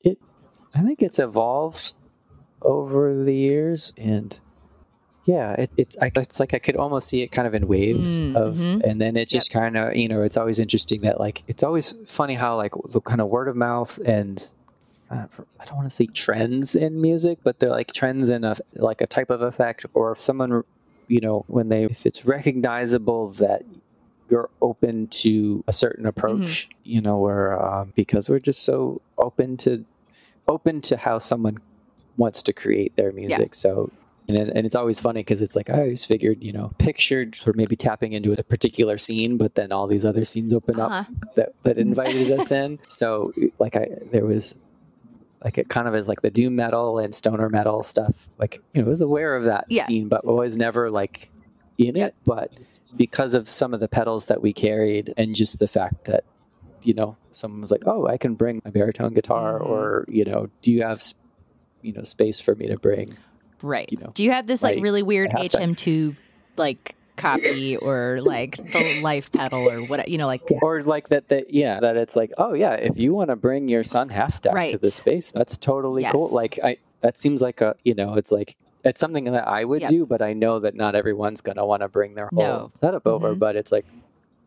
It, 0.00 0.18
I 0.74 0.80
think 0.82 1.02
it's 1.02 1.18
evolved 1.18 1.92
over 2.62 3.22
the 3.22 3.34
years, 3.34 3.92
and 3.98 4.38
yeah, 5.24 5.52
it, 5.52 5.70
it's 5.76 5.96
I, 6.00 6.10
it's 6.16 6.40
like 6.40 6.54
I 6.54 6.58
could 6.58 6.76
almost 6.76 7.08
see 7.08 7.22
it 7.22 7.28
kind 7.28 7.46
of 7.46 7.54
in 7.54 7.68
waves 7.68 8.18
Mm, 8.18 8.36
of, 8.36 8.56
mhm. 8.56 8.82
and 8.82 8.98
then 9.00 9.16
it 9.16 9.28
just 9.28 9.52
kind 9.52 9.76
of 9.76 9.94
you 9.96 10.08
know 10.08 10.22
it's 10.22 10.38
always 10.38 10.58
interesting 10.58 11.02
that 11.02 11.20
like 11.20 11.42
it's 11.46 11.62
always 11.62 11.94
funny 12.06 12.34
how 12.34 12.56
like 12.56 12.72
the 12.90 13.02
kind 13.02 13.20
of 13.20 13.28
word 13.28 13.48
of 13.48 13.56
mouth 13.56 13.98
and 14.02 14.50
I 15.10 15.64
don't 15.64 15.76
want 15.76 15.88
to 15.88 15.94
say 15.94 16.06
trends 16.06 16.74
in 16.74 17.00
music, 17.00 17.38
but 17.42 17.58
they're 17.58 17.70
like 17.70 17.92
trends 17.92 18.28
in 18.28 18.44
a 18.44 18.56
like 18.74 19.00
a 19.00 19.06
type 19.06 19.30
of 19.30 19.42
effect, 19.42 19.86
or 19.94 20.12
if 20.12 20.20
someone, 20.20 20.62
you 21.06 21.20
know, 21.20 21.44
when 21.48 21.68
they 21.68 21.84
if 21.84 22.04
it's 22.04 22.24
recognizable 22.26 23.28
that 23.34 23.62
you're 24.30 24.50
open 24.60 25.08
to 25.08 25.64
a 25.66 25.72
certain 25.72 26.04
approach, 26.06 26.68
you 26.84 27.00
know, 27.00 27.18
where 27.18 27.58
um, 27.64 27.92
because 27.96 28.28
we're 28.28 28.38
just 28.38 28.62
so 28.62 29.00
open 29.16 29.56
to 29.58 29.86
open 30.46 30.82
to 30.82 30.96
how 30.96 31.18
someone 31.18 31.56
wants 32.16 32.42
to 32.44 32.52
create 32.52 32.94
their 32.96 33.12
music, 33.12 33.54
so. 33.54 33.90
And, 34.30 34.36
and 34.36 34.66
it's 34.66 34.74
always 34.74 35.00
funny 35.00 35.20
because 35.20 35.40
it's 35.40 35.56
like 35.56 35.70
I 35.70 35.78
always 35.78 36.04
figured, 36.04 36.44
you 36.44 36.52
know, 36.52 36.70
pictured 36.76 37.38
of 37.46 37.56
maybe 37.56 37.76
tapping 37.76 38.12
into 38.12 38.32
a 38.32 38.42
particular 38.42 38.98
scene, 38.98 39.38
but 39.38 39.54
then 39.54 39.72
all 39.72 39.86
these 39.86 40.04
other 40.04 40.26
scenes 40.26 40.52
open 40.52 40.78
up 40.78 40.92
Uh-huh. 40.92 41.14
that, 41.36 41.48
that 41.64 41.78
invited 41.78 42.30
us 42.30 42.52
in. 42.52 42.78
So 42.88 43.32
like 43.58 43.74
I 43.74 43.88
there 44.12 44.26
was 44.26 44.54
like 45.42 45.58
it 45.58 45.68
kind 45.68 45.86
of 45.88 45.94
is 45.94 46.08
like 46.08 46.20
the 46.20 46.30
doom 46.30 46.56
metal 46.56 46.98
and 46.98 47.14
stoner 47.14 47.48
metal 47.48 47.82
stuff. 47.82 48.28
Like 48.38 48.60
you 48.72 48.82
know, 48.82 48.88
I 48.88 48.90
was 48.90 49.00
aware 49.00 49.36
of 49.36 49.44
that 49.44 49.66
Yeah. 49.68 49.84
scene, 49.84 50.08
but 50.08 50.24
was 50.24 50.56
never 50.56 50.90
like 50.90 51.30
in 51.78 51.94
Yep. 51.96 52.08
it. 52.08 52.14
But 52.24 52.50
because 52.96 53.34
of 53.34 53.48
some 53.48 53.74
of 53.74 53.80
the 53.80 53.88
pedals 53.88 54.26
that 54.26 54.42
we 54.42 54.52
carried, 54.52 55.14
and 55.16 55.34
just 55.34 55.58
the 55.58 55.68
fact 55.68 56.04
that 56.06 56.24
you 56.82 56.94
know 56.94 57.16
someone 57.32 57.60
was 57.60 57.70
like, 57.70 57.82
"Oh, 57.86 58.06
I 58.06 58.16
can 58.16 58.34
bring 58.34 58.60
my 58.64 58.70
baritone 58.70 59.14
guitar," 59.14 59.60
Mhm. 59.60 59.66
or 59.66 60.04
you 60.08 60.24
know, 60.24 60.48
"Do 60.62 60.72
you 60.72 60.82
have 60.82 61.02
you 61.82 61.92
know 61.92 62.02
space 62.02 62.40
for 62.40 62.54
me 62.54 62.68
to 62.68 62.78
bring?" 62.78 63.16
Right. 63.62 63.88
you 63.90 63.98
know, 63.98 64.10
Do 64.14 64.22
you 64.24 64.30
have 64.30 64.46
this 64.46 64.62
like 64.62 64.76
like, 64.76 64.82
really 64.82 65.02
weird. 65.02 65.30
HM2 65.30 66.16
like 66.56 66.94
copy 67.18 67.76
or 67.76 68.20
like 68.22 68.56
the 68.72 68.80
life 68.82 69.30
pedal 69.32 69.68
or 69.70 69.82
what, 69.82 70.08
you 70.08 70.16
know, 70.18 70.26
like, 70.26 70.42
Or 70.62 70.82
like 70.82 71.08
that, 71.08 71.28
that 71.28 71.52
yeah, 71.52 71.80
that 71.80 71.96
it's 71.96 72.16
like, 72.16 72.32
oh 72.38 72.54
yeah, 72.54 72.72
if 72.74 72.98
you 72.98 73.12
want 73.14 73.28
to 73.30 73.36
bring 73.36 73.68
your 73.68 73.84
Sunn 73.84 74.08
half 74.08 74.34
stack 74.34 74.54
to 74.70 74.78
the 74.78 74.90
space, 74.90 75.30
that's 75.30 75.58
totally 75.58 76.04
cool. 76.12 76.30
Like 76.32 76.58
I, 76.62 76.78
that 77.02 77.18
seems 77.18 77.42
like 77.42 77.60
a, 77.60 77.76
you 77.84 77.94
know, 77.94 78.14
it's 78.14 78.32
like 78.32 78.56
it's 78.84 79.00
something 79.00 79.24
that 79.24 79.46
I 79.46 79.64
would 79.64 79.82
Yep. 79.82 79.90
do, 79.90 80.06
but 80.06 80.22
I 80.22 80.32
know 80.32 80.60
that 80.60 80.74
not 80.74 80.94
everyone's 80.94 81.40
gonna 81.42 81.66
want 81.66 81.82
to 81.82 81.88
bring 81.88 82.14
their 82.14 82.30
whole 82.32 82.44
No. 82.44 82.70
setup 82.80 83.06
over. 83.06 83.34
Mhm. 83.34 83.38
But 83.38 83.56
it's 83.56 83.72
like 83.72 83.84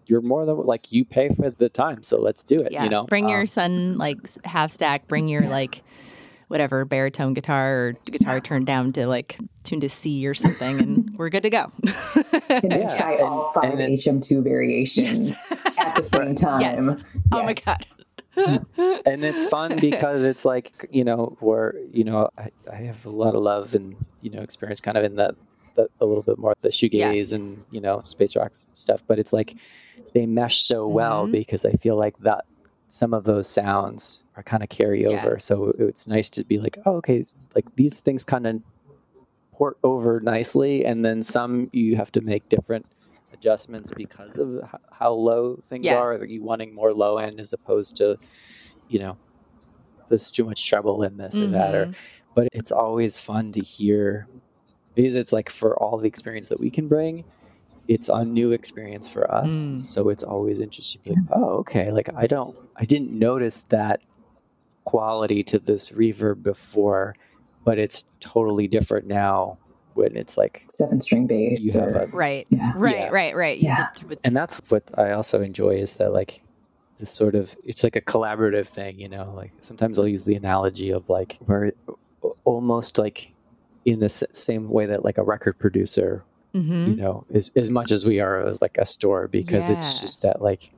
you're 0.07 0.21
more 0.21 0.45
than 0.45 0.57
like 0.65 0.91
you 0.91 1.05
pay 1.05 1.29
for 1.29 1.49
the 1.51 1.69
time, 1.69 2.01
so 2.03 2.19
let's 2.19 2.43
do 2.43 2.57
it. 2.59 2.71
yeah, 2.71 2.83
You 2.83 2.89
know, 2.89 3.03
bring 3.03 3.29
your 3.29 3.41
Um, 3.41 3.47
Sunn 3.47 3.97
like 3.97 4.17
half 4.45 4.71
stack, 4.71 5.07
bring 5.07 5.27
your 5.27 5.47
like 5.47 5.83
whatever 6.51 6.85
baritone 6.85 7.33
guitar 7.33 7.87
or 7.87 7.91
guitar 8.05 8.39
turned 8.39 8.65
down 8.67 8.91
to 8.93 9.07
like 9.07 9.37
tune 9.63 9.79
to 9.79 9.89
C 9.89 10.27
or 10.27 10.33
something 10.33 10.79
and 10.79 11.09
we're 11.17 11.29
good 11.29 11.43
to 11.43 11.49
go. 11.49 11.71
And 12.49 12.69
then 12.71 12.81
Yeah, 12.81 12.97
try 12.97 13.13
and- 13.13 13.21
all 13.23 13.51
five 13.53 13.71
and 13.71 13.79
then- 13.79 13.91
HM2 13.97 14.43
variations 14.43 15.31
at 15.79 15.95
the 15.95 16.03
same 16.03 16.35
time. 16.35 16.61
Yes. 16.61 16.79
Oh 17.31 17.43
my 17.43 17.53
God. 17.53 17.77
and 19.05 19.23
it's 19.25 19.47
fun 19.47 19.77
because 19.79 20.23
it's 20.23 20.45
like 20.45 20.87
you 20.89 21.03
know 21.03 21.35
where 21.41 21.75
you 21.91 22.03
know 22.05 22.29
I, 22.37 22.49
I 22.71 22.75
have 22.75 23.05
a 23.05 23.09
lot 23.09 23.35
of 23.35 23.41
love 23.43 23.75
and 23.75 23.93
you 24.21 24.29
know 24.29 24.39
experience 24.41 24.79
kind 24.79 24.97
of 24.97 25.03
in 25.03 25.15
that 25.15 25.35
the 25.75 25.89
a 25.99 26.05
little 26.05 26.23
bit 26.23 26.37
more 26.37 26.53
the 26.61 26.69
shoegaze 26.69 27.33
and 27.33 27.61
you 27.71 27.81
know 27.81 28.03
space 28.05 28.37
rocks 28.37 28.65
stuff 28.71 29.03
but 29.05 29.19
it's 29.19 29.33
like 29.33 29.55
they 30.13 30.25
mesh 30.25 30.61
so 30.61 30.87
well 30.87 31.27
Mhm. 31.27 31.31
because 31.33 31.65
I 31.65 31.71
feel 31.73 31.97
like 31.97 32.17
that 32.19 32.45
some 32.93 33.13
of 33.13 33.23
those 33.23 33.47
sounds 33.47 34.25
are 34.35 34.43
kind 34.43 34.63
of 34.63 34.69
carry 34.69 35.03
Yeah. 35.03 35.09
over 35.11 35.39
so 35.39 35.73
it's 35.79 36.07
nice 36.07 36.29
to 36.31 36.43
be 36.43 36.59
like 36.59 36.77
oh 36.85 36.97
okay 36.97 37.23
like 37.55 37.65
these 37.75 37.99
things 38.01 38.25
kind 38.25 38.45
of 38.45 38.61
port 39.53 39.77
over 39.83 40.19
nicely 40.19 40.85
and 40.85 41.03
then 41.03 41.23
some 41.23 41.69
you 41.71 41.95
have 41.95 42.11
to 42.11 42.21
make 42.21 42.49
different 42.49 42.85
adjustments 43.33 43.91
because 43.95 44.37
of 44.37 44.61
how 44.91 45.13
low 45.13 45.57
things 45.69 45.85
Yeah. 45.85 45.95
are. 45.95 46.13
Are 46.13 46.25
you 46.25 46.43
wanting 46.43 46.75
more 46.75 46.93
low 46.93 47.17
end 47.17 47.39
as 47.39 47.53
opposed 47.53 47.97
to, 47.97 48.17
you 48.87 48.99
know, 48.99 49.17
there's 50.09 50.31
too 50.31 50.43
much 50.43 50.67
treble 50.67 51.03
in 51.03 51.17
this 51.17 51.39
or 51.39 51.47
that? 51.47 51.73
Or, 51.73 51.85
Mhm. 51.87 51.95
but 52.35 52.47
it's 52.51 52.71
always 52.71 53.17
fun 53.19 53.53
to 53.53 53.61
hear 53.61 54.27
because 54.95 55.15
it's 55.15 55.31
like 55.31 55.49
for 55.49 55.81
all 55.81 55.97
the 55.97 56.07
experience 56.07 56.49
that 56.49 56.59
we 56.59 56.69
can 56.69 56.87
bring, 56.89 57.23
it's 57.87 58.09
a 58.09 58.23
new 58.23 58.51
experience 58.51 59.09
for 59.09 59.29
us. 59.33 59.51
Mm. 59.67 59.79
So 59.79 60.09
it's 60.09 60.23
always 60.23 60.59
interesting. 60.59 61.01
to 61.03 61.09
be 61.09 61.15
Like, 61.15 61.29
oh, 61.31 61.49
okay. 61.59 61.91
Like 61.91 62.09
I 62.15 62.27
don't, 62.27 62.55
I 62.75 62.85
didn't 62.85 63.11
notice 63.11 63.63
that 63.69 63.99
quality 64.85 65.43
to 65.43 65.59
this 65.59 65.91
reverb 65.91 66.43
before, 66.43 67.15
but 67.63 67.77
it's 67.79 68.05
totally 68.19 68.67
different 68.67 69.07
now 69.07 69.57
when 69.93 70.15
it's 70.15 70.37
like 70.37 70.65
Seven 70.69 71.01
string 71.01 71.27
bass. 71.27 71.61
you 71.61 71.73
have 71.73 71.83
or- 71.89 71.99
a 72.03 72.07
Right. 72.07 72.47
Yeah. 72.49 72.71
Right, 72.75 72.95
Yeah. 72.95 73.09
right, 73.09 73.35
right. 73.35 73.57
You 73.57 73.67
Yeah. 73.67 73.87
did 73.95 74.09
with- 74.09 74.19
and 74.23 74.35
that's 74.35 74.57
what 74.69 74.83
I 74.97 75.11
also 75.11 75.41
enjoy 75.41 75.75
is 75.77 75.95
that 75.97 76.13
like 76.13 76.41
this 76.99 77.11
sort 77.11 77.35
of 77.35 77.53
it's 77.65 77.83
like 77.83 77.95
a 77.95 78.01
collaborative 78.01 78.67
thing, 78.67 78.99
you 78.99 79.09
know. 79.09 79.33
Like 79.35 79.51
sometimes 79.61 79.99
I'll 79.99 80.07
use 80.07 80.23
the 80.23 80.35
analogy 80.35 80.91
of 80.91 81.09
like 81.09 81.37
we're 81.45 81.71
almost 82.45 82.97
like 82.97 83.33
in 83.85 83.99
the 83.99 84.09
same 84.09 84.69
way 84.69 84.85
that 84.87 85.03
like 85.03 85.17
a 85.17 85.23
record 85.23 85.57
producer, 85.59 86.23
mm-hmm. 86.53 86.91
you 86.91 86.95
know, 86.95 87.25
is 87.29 87.51
as 87.55 87.69
much 87.69 87.91
as 87.91 88.05
we 88.05 88.19
are 88.19 88.53
like 88.61 88.77
a 88.77 88.85
store 88.85 89.27
because 89.27 89.69
yeah. 89.69 89.77
it's 89.77 90.01
just 90.01 90.23
that 90.23 90.41
like 90.41 90.71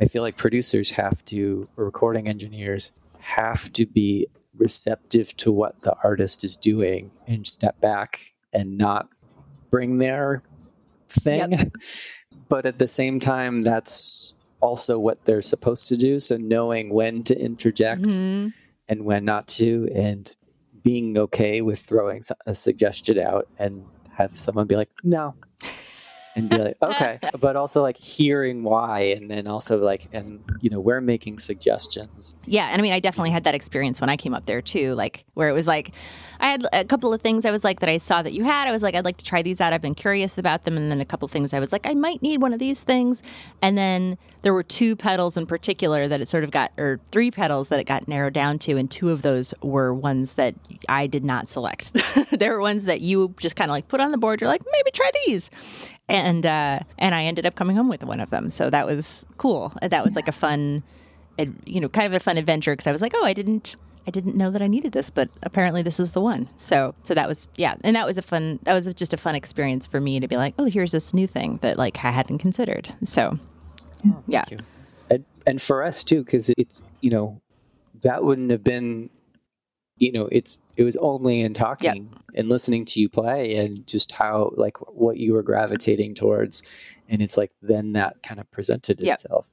I 0.00 0.06
feel 0.06 0.22
like 0.22 0.36
producers 0.36 0.90
have 0.92 1.24
to, 1.26 1.68
recording 1.76 2.28
engineers 2.28 2.92
have 3.18 3.72
to 3.74 3.86
be 3.86 4.28
receptive 4.56 5.36
to 5.38 5.52
what 5.52 5.80
the 5.82 5.94
artist 6.02 6.44
is 6.44 6.56
doing 6.56 7.10
and 7.26 7.46
step 7.46 7.80
back 7.80 8.20
and 8.52 8.78
not 8.78 9.08
bring 9.70 9.98
their 9.98 10.42
thing. 11.08 11.52
Yep. 11.52 11.72
But 12.48 12.66
at 12.66 12.78
the 12.78 12.86
same 12.86 13.18
time, 13.18 13.62
that's 13.62 14.34
also 14.60 14.98
what 14.98 15.24
they're 15.24 15.42
supposed 15.42 15.88
to 15.88 15.96
do. 15.96 16.20
So 16.20 16.36
knowing 16.36 16.90
when 16.92 17.24
to 17.24 17.36
interject 17.36 18.02
mm-hmm. 18.02 18.48
and 18.88 19.04
when 19.04 19.24
not 19.24 19.48
to, 19.48 19.88
and 19.92 20.30
being 20.82 21.16
okay 21.18 21.62
with 21.62 21.80
throwing 21.80 22.22
a 22.46 22.54
suggestion 22.54 23.18
out 23.18 23.48
and 23.58 23.84
have 24.16 24.38
someone 24.38 24.66
be 24.66 24.76
like, 24.76 24.90
no, 25.02 25.34
and 26.36 26.50
be 26.50 26.58
like, 26.58 26.76
okay, 26.82 27.18
but 27.40 27.56
also 27.56 27.82
like 27.82 27.96
hearing 27.96 28.62
why, 28.62 29.00
and 29.00 29.30
then 29.30 29.46
also 29.46 29.78
like, 29.78 30.06
and 30.12 30.44
you 30.60 30.70
know, 30.70 30.78
we're 30.78 31.00
making 31.00 31.38
suggestions. 31.38 32.36
Yeah, 32.44 32.66
and 32.66 32.80
I 32.80 32.82
mean, 32.82 32.92
I 32.92 33.00
definitely 33.00 33.30
had 33.30 33.44
that 33.44 33.54
experience 33.54 34.00
when 34.00 34.10
I 34.10 34.16
came 34.16 34.34
up 34.34 34.46
there 34.46 34.60
too, 34.60 34.94
like 34.94 35.24
where 35.34 35.48
it 35.48 35.52
was 35.52 35.66
like, 35.66 35.92
I 36.38 36.50
had 36.50 36.66
a 36.72 36.84
couple 36.84 37.14
of 37.14 37.22
things 37.22 37.46
I 37.46 37.50
was 37.50 37.64
like 37.64 37.80
that 37.80 37.88
I 37.88 37.96
saw 37.96 38.20
that 38.20 38.34
you 38.34 38.44
had. 38.44 38.68
I 38.68 38.72
was 38.72 38.82
like, 38.82 38.94
I'd 38.94 39.06
like 39.06 39.16
to 39.16 39.24
try 39.24 39.40
these 39.40 39.60
out. 39.60 39.72
I've 39.72 39.80
been 39.80 39.94
curious 39.94 40.36
about 40.36 40.64
them, 40.64 40.76
and 40.76 40.90
then 40.90 41.00
a 41.00 41.06
couple 41.06 41.24
of 41.26 41.32
things 41.32 41.54
I 41.54 41.60
was 41.60 41.72
like, 41.72 41.86
I 41.86 41.94
might 41.94 42.22
need 42.22 42.42
one 42.42 42.52
of 42.52 42.58
these 42.58 42.82
things, 42.82 43.22
and 43.62 43.76
then 43.76 44.18
there 44.42 44.52
were 44.52 44.62
two 44.62 44.94
pedals 44.94 45.36
in 45.36 45.46
particular 45.46 46.06
that 46.06 46.20
it 46.20 46.28
sort 46.28 46.44
of 46.44 46.50
got, 46.50 46.70
or 46.76 47.00
three 47.10 47.30
pedals 47.30 47.68
that 47.68 47.80
it 47.80 47.84
got 47.84 48.06
narrowed 48.06 48.34
down 48.34 48.58
to, 48.60 48.76
and 48.76 48.90
two 48.90 49.10
of 49.10 49.22
those 49.22 49.54
were 49.62 49.94
ones 49.94 50.34
that 50.34 50.54
I 50.88 51.06
did 51.06 51.24
not 51.24 51.48
select. 51.48 51.92
there 52.30 52.52
were 52.52 52.60
ones 52.60 52.84
that 52.84 53.00
you 53.00 53.34
just 53.40 53.56
kind 53.56 53.70
of 53.70 53.72
like 53.72 53.88
put 53.88 54.00
on 54.00 54.10
the 54.10 54.18
board. 54.18 54.40
You're 54.40 54.50
like, 54.50 54.62
maybe 54.70 54.90
try 54.90 55.10
these, 55.26 55.50
and 56.08 56.46
uh, 56.46 56.80
and 56.98 57.14
I 57.14 57.24
ended 57.24 57.46
up 57.46 57.54
coming 57.54 57.76
home 57.76 57.88
with 57.88 58.04
one 58.04 58.20
of 58.20 58.30
them. 58.30 58.50
So 58.50 58.70
that 58.70 58.86
was 58.86 59.26
cool. 59.36 59.72
That 59.82 60.04
was 60.04 60.14
like 60.14 60.28
a 60.28 60.32
fun, 60.32 60.82
you 61.64 61.80
know, 61.80 61.88
kind 61.88 62.06
of 62.06 62.12
a 62.12 62.20
fun 62.20 62.36
adventure 62.36 62.72
because 62.72 62.86
I 62.86 62.92
was 62.92 63.00
like, 63.00 63.12
oh, 63.14 63.24
I 63.24 63.32
didn't. 63.32 63.76
I 64.08 64.12
didn't 64.12 64.36
know 64.36 64.50
that 64.50 64.62
I 64.62 64.68
needed 64.68 64.92
this, 64.92 65.10
but 65.10 65.28
apparently 65.42 65.82
this 65.82 65.98
is 65.98 66.12
the 66.12 66.20
one. 66.20 66.48
So, 66.58 66.94
so 67.02 67.12
that 67.14 67.26
was 67.26 67.48
yeah, 67.56 67.74
and 67.82 67.96
that 67.96 68.06
was 68.06 68.18
a 68.18 68.22
fun. 68.22 68.60
That 68.62 68.72
was 68.72 68.86
just 68.94 69.12
a 69.12 69.16
fun 69.16 69.34
experience 69.34 69.84
for 69.84 70.00
me 70.00 70.20
to 70.20 70.28
be 70.28 70.36
like, 70.36 70.54
oh, 70.60 70.66
here's 70.66 70.92
this 70.92 71.12
new 71.12 71.26
thing 71.26 71.56
that 71.56 71.76
like 71.76 72.04
I 72.04 72.10
hadn't 72.10 72.38
considered. 72.38 72.88
So, 73.02 73.36
oh, 74.06 74.22
yeah, 74.28 74.44
and, 75.10 75.24
and 75.44 75.60
for 75.60 75.82
us 75.82 76.04
too, 76.04 76.22
because 76.22 76.50
it's 76.56 76.84
you 77.00 77.10
know 77.10 77.40
that 78.02 78.22
wouldn't 78.22 78.52
have 78.52 78.62
been 78.62 79.10
you 79.98 80.12
know 80.12 80.28
it's 80.30 80.58
it 80.76 80.84
was 80.84 80.96
only 80.96 81.40
in 81.40 81.54
talking 81.54 82.10
yep. 82.12 82.22
and 82.34 82.48
listening 82.48 82.84
to 82.84 83.00
you 83.00 83.08
play 83.08 83.56
and 83.56 83.86
just 83.86 84.12
how 84.12 84.52
like 84.56 84.76
what 84.92 85.16
you 85.16 85.34
were 85.34 85.42
gravitating 85.42 86.14
towards. 86.14 86.62
And 87.08 87.22
it's 87.22 87.36
like 87.36 87.52
then 87.62 87.92
that 87.92 88.22
kind 88.22 88.40
of 88.40 88.50
presented 88.50 89.02
yep. 89.02 89.14
itself. 89.14 89.48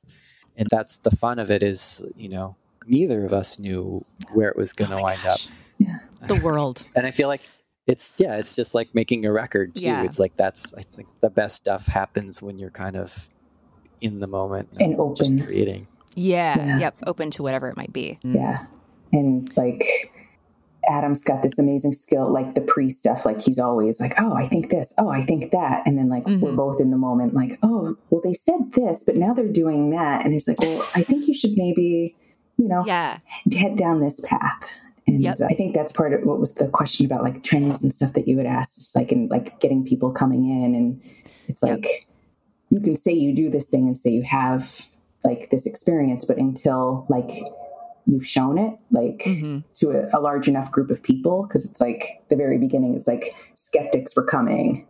And 0.58 0.68
that's 0.70 0.98
the 0.98 1.12
fun 1.12 1.40
of 1.40 1.52
it 1.52 1.64
is 1.64 2.04
you 2.18 2.30
know 2.30 2.56
neither 2.86 3.26
of 3.26 3.34
us 3.34 3.60
knew 3.60 4.04
where 4.34 4.50
it 4.50 4.58
was 4.58 4.74
going 4.74 4.92
to 4.92 4.98
oh 4.98 5.04
wind 5.04 5.20
gosh. 5.24 5.46
up 5.46 5.52
yeah. 5.78 6.00
The 6.28 6.36
world. 6.36 6.86
And 6.96 7.06
i 7.06 7.12
feel 7.12 7.28
like 7.28 7.42
it's 7.86 8.16
yeah 8.18 8.38
it's 8.38 8.56
just 8.56 8.74
like 8.74 8.94
making 8.94 9.26
a 9.26 9.32
record 9.32 9.76
too. 9.76 9.88
Yeah. 9.88 10.04
it's 10.04 10.20
like 10.20 10.38
that's 10.38 10.74
i 10.74 10.82
think 10.82 11.10
the 11.20 11.30
best 11.30 11.58
stuff 11.58 11.86
happens 11.86 12.42
when 12.42 12.58
you're 12.58 12.70
kind 12.70 12.96
of 12.96 13.30
in 14.04 14.20
the 14.20 14.28
moment 14.28 14.70
and, 14.74 14.82
and 14.82 15.00
open. 15.00 15.16
just 15.16 15.46
creating. 15.46 15.88
Yeah, 16.16 16.58
yeah. 16.58 16.80
Yep. 16.80 16.96
Open 17.08 17.32
to 17.32 17.44
whatever 17.44 17.70
it 17.70 17.78
might 17.78 17.92
be. 17.92 18.20
Yeah. 18.22 18.66
And 19.12 19.52
like 19.56 20.12
Adam's 20.90 21.24
got 21.24 21.42
this 21.42 21.54
amazing 21.58 21.94
skill, 21.94 22.32
like 22.32 22.56
the 22.56 22.62
pre 22.62 22.90
stuff. 22.90 23.26
Like 23.26 23.42
he's 23.42 23.60
always 23.60 24.00
like, 24.00 24.14
oh, 24.20 24.34
I 24.34 24.48
think 24.48 24.70
this. 24.70 24.92
Oh, 24.98 25.10
I 25.10 25.26
think 25.26 25.52
that. 25.52 25.84
And 25.86 25.98
then 25.98 26.10
like 26.10 26.24
mm-hmm. 26.24 26.42
we're 26.42 26.56
both 26.56 26.82
in 26.82 26.92
the 26.92 26.98
moment, 26.98 27.34
like, 27.34 27.58
oh, 27.64 27.96
well, 28.10 28.22
they 28.24 28.34
said 28.34 28.74
this, 28.74 29.04
but 29.06 29.16
now 29.16 29.34
they're 29.34 29.48
doing 29.48 29.92
that. 29.92 30.24
And 30.24 30.34
he's 30.34 30.48
like, 30.48 30.60
well, 30.60 30.88
I 30.96 31.04
think 31.04 31.28
you 31.28 31.34
should 31.34 31.54
maybe, 31.56 32.16
you 32.58 32.68
know, 32.68 32.84
yeah. 32.86 33.20
head 33.54 33.78
down 33.78 34.02
this 34.02 34.20
path. 34.22 34.64
And 35.08 35.22
yep. 35.22 35.40
I 35.42 35.54
think 35.54 35.76
that's 35.76 35.92
part 35.92 36.14
of 36.14 36.24
what 36.24 36.40
was 36.40 36.56
the 36.56 36.68
question 36.68 37.06
about 37.06 37.24
like 37.24 37.44
trends 37.44 37.84
and 37.84 37.94
stuff 37.94 38.14
that 38.14 38.28
you 38.28 38.38
would 38.38 38.46
ask, 38.46 38.76
just 38.76 38.96
like 38.96 39.12
in 39.12 39.28
like 39.28 39.60
getting 39.60 39.86
people 39.86 40.12
coming 40.12 40.46
in. 40.46 40.76
And 40.76 41.02
it's 41.48 41.62
like 41.62 41.84
yep. 41.84 42.02
you 42.70 42.80
can 42.80 42.96
say 42.96 43.12
you 43.12 43.36
do 43.36 43.50
this 43.50 43.66
thing 43.66 43.88
and 43.88 43.98
say 43.98 44.12
you 44.12 44.24
have 44.24 44.82
like 45.24 45.50
this 45.50 45.66
experience, 45.66 46.26
but 46.26 46.38
until 46.38 47.06
like 47.10 47.44
you've 48.06 48.28
shown 48.28 48.58
it 48.58 48.78
like 48.92 49.24
mm-hmm. 49.26 49.60
to 49.74 49.90
a, 49.92 50.18
a, 50.18 50.20
large 50.20 50.48
enough 50.48 50.72
group 50.72 50.90
of 50.90 51.02
people 51.02 51.44
because 51.44 51.70
it's 51.70 51.80
like 51.80 52.24
the 52.30 52.36
very 52.36 52.58
beginning 52.58 52.96
it's 52.96 53.08
like 53.08 53.36
skeptics 53.56 54.16
were 54.16 54.26
coming 54.26 54.88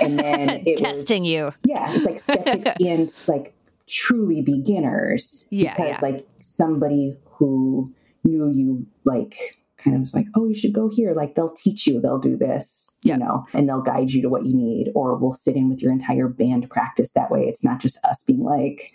and 0.00 0.18
then 0.18 0.48
it 0.66 0.76
testing 0.76 1.22
was, 1.22 1.30
you 1.30 1.52
yeah 1.64 1.92
it's 1.92 2.04
like 2.04 2.20
skeptics 2.20 2.68
and 2.84 3.12
like 3.28 3.54
truly 3.86 4.40
beginners 4.40 5.46
yeah 5.50 5.74
because 5.74 5.90
yeah. 5.90 5.98
like 6.00 6.26
somebody 6.40 7.16
who 7.24 7.92
knew 8.24 8.50
you 8.50 8.86
like 9.04 9.58
kind 9.76 9.94
of 9.94 10.00
was 10.00 10.14
like 10.14 10.26
oh 10.34 10.48
you 10.48 10.54
should 10.54 10.72
go 10.72 10.88
here 10.88 11.14
like 11.14 11.34
they'll 11.34 11.54
teach 11.54 11.86
you 11.86 12.00
they'll 12.00 12.18
do 12.18 12.36
this 12.36 12.96
yep. 13.02 13.18
you 13.18 13.24
know 13.24 13.44
and 13.52 13.68
they'll 13.68 13.82
guide 13.82 14.10
you 14.10 14.22
to 14.22 14.30
what 14.30 14.46
you 14.46 14.54
need 14.54 14.90
or 14.94 15.14
we'll 15.16 15.34
sit 15.34 15.56
in 15.56 15.68
with 15.68 15.82
your 15.82 15.92
entire 15.92 16.28
band 16.28 16.68
practice 16.70 17.10
that 17.14 17.30
way 17.30 17.42
it's 17.42 17.62
not 17.62 17.80
just 17.80 18.02
us 18.04 18.22
being 18.22 18.42
like 18.42 18.92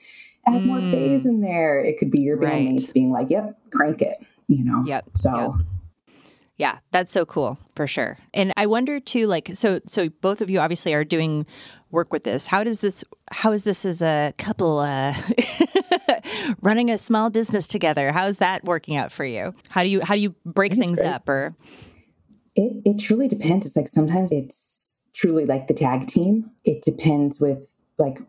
add 0.56 0.62
mm. 0.62 0.66
more 0.66 0.80
phase 0.80 1.26
in 1.26 1.41
there. 1.41 1.80
It 1.80 2.00
could 2.00 2.12
be 2.12 2.20
your 2.20 2.38
bandmates 2.38 2.86
right. 2.86 2.93
being 2.93 3.12
like, 3.12 3.30
"Yep, 3.30 3.60
crank 3.72 4.02
it," 4.02 4.18
you 4.47 4.64
know. 4.64 4.84
Yep. 4.86 5.06
So. 5.16 5.56
Yep. 5.58 5.68
Yeah, 6.58 6.80
that's 6.91 7.14
so 7.14 7.26
cool 7.26 7.58
for 7.74 7.88
sure. 7.88 8.18
And 8.34 8.52
I 8.58 8.66
wonder 8.66 9.00
too, 9.00 9.28
like, 9.28 9.52
so 9.54 9.80
so 9.88 10.10
both 10.22 10.41
of 10.41 10.50
you 10.50 10.60
obviously 10.60 10.93
are 10.93 11.06
doing 11.06 11.45
work 11.89 12.12
with 12.12 12.24
this. 12.26 12.47
How 12.47 12.66
does 12.66 12.82
this? 12.82 13.04
How 13.32 13.54
is 13.54 13.64
this 13.64 13.86
as 13.86 14.02
a 14.02 14.34
couple 14.38 14.80
uh, 14.80 15.16
running 16.62 16.91
a 16.91 16.97
small 16.97 17.30
business 17.30 17.68
together? 17.68 18.12
How 18.12 18.28
is 18.28 18.39
that 18.39 18.66
working 18.66 18.97
out 18.97 19.12
for 19.12 19.24
you? 19.24 19.56
How 19.70 19.84
do 19.84 19.89
you 19.89 20.02
how 20.02 20.16
do 20.16 20.20
you 20.20 20.36
break 20.45 20.74
things 20.74 21.00
great. 21.00 21.08
up? 21.08 21.30
Or 21.30 21.56
it 22.56 22.82
it 22.86 23.00
truly 23.00 23.28
depends. 23.28 23.66
It's 23.66 23.76
like 23.76 23.88
sometimes 23.88 24.32
it's 24.32 25.02
truly 25.14 25.45
like 25.45 25.68
the 25.68 25.74
tag 25.74 26.08
team. 26.08 26.52
It 26.64 26.84
depends 26.84 27.39
with 27.39 27.68
like 27.97 28.20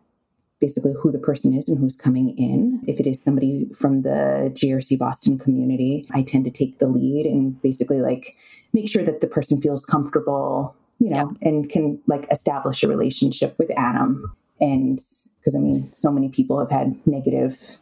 basically 0.61 0.93
who 0.93 1.11
the 1.11 1.19
person 1.19 1.53
is 1.53 1.67
and 1.67 1.79
who's 1.79 1.97
coming 1.97 2.37
in. 2.37 2.81
If 2.87 2.99
it 2.99 3.07
is 3.07 3.21
somebody 3.21 3.67
from 3.75 4.03
the 4.03 4.51
GRC 4.53 4.97
Boston 4.97 5.37
community, 5.37 6.07
I 6.11 6.21
tend 6.21 6.45
to 6.45 6.51
take 6.51 6.77
the 6.77 6.87
lead 6.87 7.25
and 7.25 7.59
basically 7.61 7.99
like 7.99 8.37
make 8.71 8.87
sure 8.87 9.03
that 9.03 9.19
the 9.19 9.27
person 9.27 9.59
feels 9.59 9.85
comfortable, 9.85 10.75
you 10.99 11.09
know, 11.09 11.35
yeah. 11.41 11.49
and 11.49 11.69
can 11.69 11.99
like 12.07 12.27
establish 12.31 12.83
a 12.83 12.87
relationship 12.87 13.57
with 13.57 13.71
Adam. 13.75 14.35
And 14.61 14.97
because 15.39 15.55
I 15.55 15.59
mean, 15.59 15.91
so 15.91 16.11
many 16.11 16.29
people 16.29 16.59
have 16.59 16.69
had 16.69 16.95
negative 17.07 17.77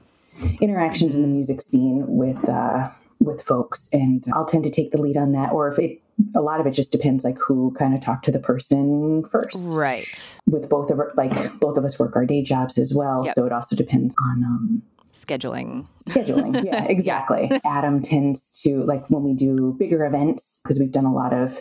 interactions 0.62 1.16
in 1.16 1.22
the 1.22 1.28
music 1.28 1.62
scene 1.62 2.06
with 2.08 2.48
uh, 2.48 2.90
with 3.20 3.42
folks, 3.42 3.90
and 3.92 4.24
I'll 4.34 4.46
tend 4.46 4.64
to 4.64 4.70
take 4.70 4.92
the 4.92 5.02
lead 5.02 5.18
on 5.18 5.34
that. 5.34 5.52
Or 5.52 5.70
if 5.70 5.78
it 5.78 6.02
a 6.36 6.42
lot 6.42 6.60
of 6.60 6.68
it 6.68 6.72
just 6.72 6.92
depends 6.92 7.24
like 7.24 7.38
who 7.38 7.74
kind 7.78 7.96
of 7.96 8.02
talked 8.02 8.26
to 8.26 8.32
the 8.32 8.40
person 8.40 9.24
first 9.32 9.56
right 9.74 10.38
with 10.48 10.70
both 10.70 10.90
of 10.90 11.00
our 11.00 11.12
like 11.16 11.60
both 11.60 11.78
of 11.78 11.86
us 11.86 12.00
work 12.00 12.16
our 12.16 12.26
day 12.26 12.44
jobs 12.44 12.78
as 12.78 12.94
well 12.94 13.26
yep. 13.26 13.36
so 13.36 13.46
it 13.46 13.52
also 13.52 13.76
depends 13.76 14.16
on 14.22 14.44
um 14.44 14.82
scheduling 15.14 15.86
scheduling 16.08 16.64
yeah 16.64 16.84
exactly 16.90 17.48
yeah. 17.52 17.60
adam 17.66 18.02
tends 18.02 18.62
to 18.62 18.84
like 18.84 19.08
when 19.10 19.24
we 19.24 19.34
do 19.34 19.76
bigger 19.80 20.06
events 20.06 20.62
because 20.64 20.80
we've 20.80 20.92
done 20.92 21.06
a 21.06 21.14
lot 21.14 21.34
of 21.34 21.60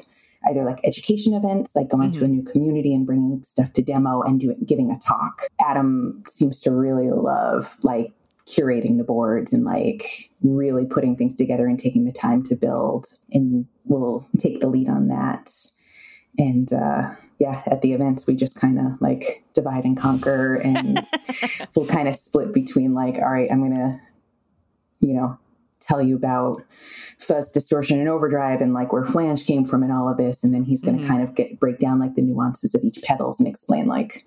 either 0.49 0.65
like 0.65 0.79
education 0.85 1.35
events 1.35 1.71
like 1.75 1.89
going 1.89 2.11
mm-hmm. 2.11 2.21
to 2.21 2.25
a 2.25 2.29
new 2.29 2.43
community 2.43 2.95
and 2.95 3.07
bringing 3.07 3.43
stuff 3.43 3.73
to 3.73 3.83
demo 3.83 4.23
and 4.23 4.41
doing 4.41 4.57
giving 4.67 4.91
a 4.91 4.99
talk 5.01 5.43
adam 5.61 6.23
seems 6.29 6.61
to 6.61 6.71
really 6.71 7.11
love 7.11 7.77
like 7.83 8.13
curating 8.49 8.97
the 8.97 9.05
boards 9.05 9.53
and 9.53 9.65
like 9.65 10.31
really 10.43 10.87
putting 10.87 11.17
things 11.17 11.37
together 11.37 11.67
and 11.67 11.79
taking 11.79 12.05
the 12.05 12.13
time 12.13 12.43
to 12.43 12.57
build 12.57 13.07
and 13.33 13.67
we'll 13.85 14.27
take 14.39 14.61
the 14.61 14.67
lead 14.67 14.89
on 14.89 15.09
that 15.09 15.53
and 16.39 16.73
uh, 16.73 17.11
yeah 17.39 17.63
at 17.67 17.83
the 17.83 17.93
events 17.93 18.27
we 18.27 18.35
just 18.35 18.59
kind 18.59 18.79
of 18.79 19.01
like 19.01 19.45
divide 19.55 19.85
and 19.85 19.99
conquer 19.99 20.55
and 20.55 21.05
we'll 21.75 21.87
kind 21.87 22.09
of 22.09 22.17
split 22.17 22.53
between 22.55 22.95
like 22.95 23.17
all 23.17 23.31
right 23.31 23.51
i'm 23.53 23.61
gonna 23.61 24.01
you 25.01 25.13
know 25.13 25.39
tell 25.81 26.01
you 26.01 26.17
about 26.17 26.63
fuzz 27.19 27.51
distortion 27.51 28.01
and 28.01 28.09
overdrive 28.09 28.61
and 28.61 28.73
like 28.73 28.93
where 28.93 29.05
flange 29.05 29.45
came 29.47 29.65
from 29.65 29.83
and 29.83 29.93
all 29.93 30.09
of 30.09 30.17
this 30.17 30.43
and 30.43 30.55
then 30.55 30.65
he's 30.65 30.83
going 30.83 30.97
to 30.97 31.03
mm-hmm. 31.03 31.13
kind 31.13 31.23
of 31.23 31.35
get 31.35 31.61
break 31.61 31.79
down 31.79 31.99
like 31.99 32.15
the 32.15 32.23
nuances 32.23 32.75
of 32.75 32.83
each 32.83 33.01
pedals 33.03 33.39
and 33.39 33.49
explain 33.49 33.87
like 33.87 34.25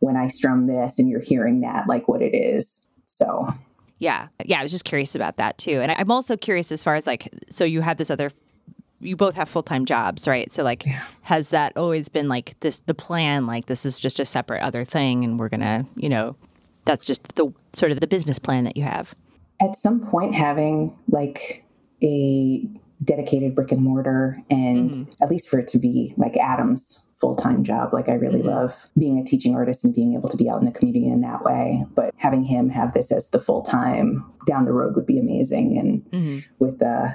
when 0.00 0.16
i 0.16 0.28
strum 0.28 0.66
this 0.66 0.98
and 0.98 1.08
you're 1.08 1.20
hearing 1.20 1.60
that 1.60 1.86
like 1.86 2.06
what 2.06 2.22
it 2.22 2.34
is 2.34 2.88
so 3.12 3.52
yeah, 3.98 4.28
yeah, 4.44 4.58
I 4.58 4.62
was 4.62 4.72
just 4.72 4.84
curious 4.84 5.14
about 5.14 5.36
that 5.36 5.58
too. 5.58 5.80
And 5.80 5.92
I'm 5.92 6.10
also 6.10 6.36
curious 6.36 6.72
as 6.72 6.82
far 6.82 6.96
as 6.96 7.06
like, 7.06 7.32
so 7.50 7.64
you 7.64 7.82
have 7.82 7.98
this 7.98 8.10
other, 8.10 8.32
you 9.00 9.14
both 9.14 9.34
have 9.34 9.48
full 9.48 9.62
time 9.62 9.84
jobs, 9.84 10.26
right? 10.26 10.50
So 10.52 10.64
like, 10.64 10.84
yeah. 10.86 11.04
has 11.22 11.50
that 11.50 11.76
always 11.76 12.08
been 12.08 12.28
like 12.28 12.58
this 12.60 12.78
the 12.78 12.94
plan? 12.94 13.46
Like 13.46 13.66
this 13.66 13.86
is 13.86 14.00
just 14.00 14.18
a 14.18 14.24
separate 14.24 14.62
other 14.62 14.84
thing, 14.84 15.24
and 15.24 15.38
we're 15.38 15.48
gonna, 15.48 15.86
you 15.94 16.08
know, 16.08 16.34
that's 16.84 17.06
just 17.06 17.36
the 17.36 17.52
sort 17.74 17.92
of 17.92 18.00
the 18.00 18.06
business 18.08 18.38
plan 18.38 18.64
that 18.64 18.76
you 18.76 18.82
have. 18.82 19.14
at 19.60 19.78
some 19.78 20.00
point 20.00 20.34
having 20.34 20.92
like 21.08 21.64
a 22.02 22.66
dedicated 23.04 23.54
brick 23.54 23.72
and 23.72 23.82
mortar 23.82 24.40
and 24.50 24.90
mm-hmm. 24.90 25.22
at 25.22 25.30
least 25.30 25.48
for 25.48 25.58
it 25.58 25.68
to 25.68 25.78
be 25.78 26.14
like 26.16 26.36
Adam's 26.36 27.01
full-time 27.22 27.62
job 27.62 27.94
like 27.94 28.08
I 28.08 28.14
really 28.14 28.40
mm-hmm. 28.40 28.48
love 28.48 28.88
being 28.98 29.16
a 29.16 29.24
teaching 29.24 29.54
artist 29.54 29.84
and 29.84 29.94
being 29.94 30.14
able 30.14 30.28
to 30.28 30.36
be 30.36 30.50
out 30.50 30.58
in 30.58 30.66
the 30.66 30.72
community 30.72 31.06
in 31.06 31.20
that 31.20 31.44
way 31.44 31.84
but 31.94 32.12
having 32.16 32.42
him 32.42 32.68
have 32.68 32.94
this 32.94 33.12
as 33.12 33.28
the 33.28 33.38
full-time 33.38 34.28
down 34.44 34.64
the 34.64 34.72
road 34.72 34.96
would 34.96 35.06
be 35.06 35.20
amazing 35.20 35.78
and 35.78 36.04
mm-hmm. 36.10 36.38
with 36.58 36.80
the 36.80 37.14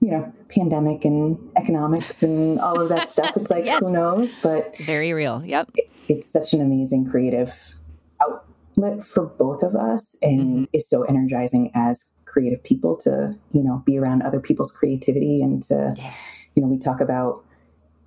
you 0.00 0.10
know 0.10 0.30
pandemic 0.50 1.06
and 1.06 1.38
economics 1.56 2.22
and 2.28 2.60
all 2.60 2.78
of 2.78 2.90
that 2.90 3.10
stuff 3.10 3.34
it's 3.36 3.50
like 3.50 3.64
yes. 3.64 3.80
who 3.80 3.90
knows 3.90 4.30
but 4.42 4.76
very 4.84 5.14
real 5.14 5.42
yep 5.46 5.66
it, 5.76 5.88
it's 6.08 6.30
such 6.30 6.52
an 6.52 6.60
amazing 6.60 7.08
creative 7.10 7.74
outlet 8.20 9.02
for 9.02 9.24
both 9.24 9.62
of 9.62 9.74
us 9.74 10.14
and 10.20 10.40
mm-hmm. 10.40 10.64
is 10.74 10.86
so 10.86 11.04
energizing 11.04 11.70
as 11.74 12.12
creative 12.26 12.62
people 12.62 12.94
to 12.98 13.34
you 13.52 13.62
know 13.62 13.82
be 13.86 13.96
around 13.96 14.20
other 14.20 14.40
people's 14.40 14.70
creativity 14.70 15.40
and 15.40 15.62
to 15.62 15.94
yeah. 15.96 16.12
you 16.54 16.62
know 16.62 16.68
we 16.68 16.78
talk 16.78 17.00
about 17.00 17.45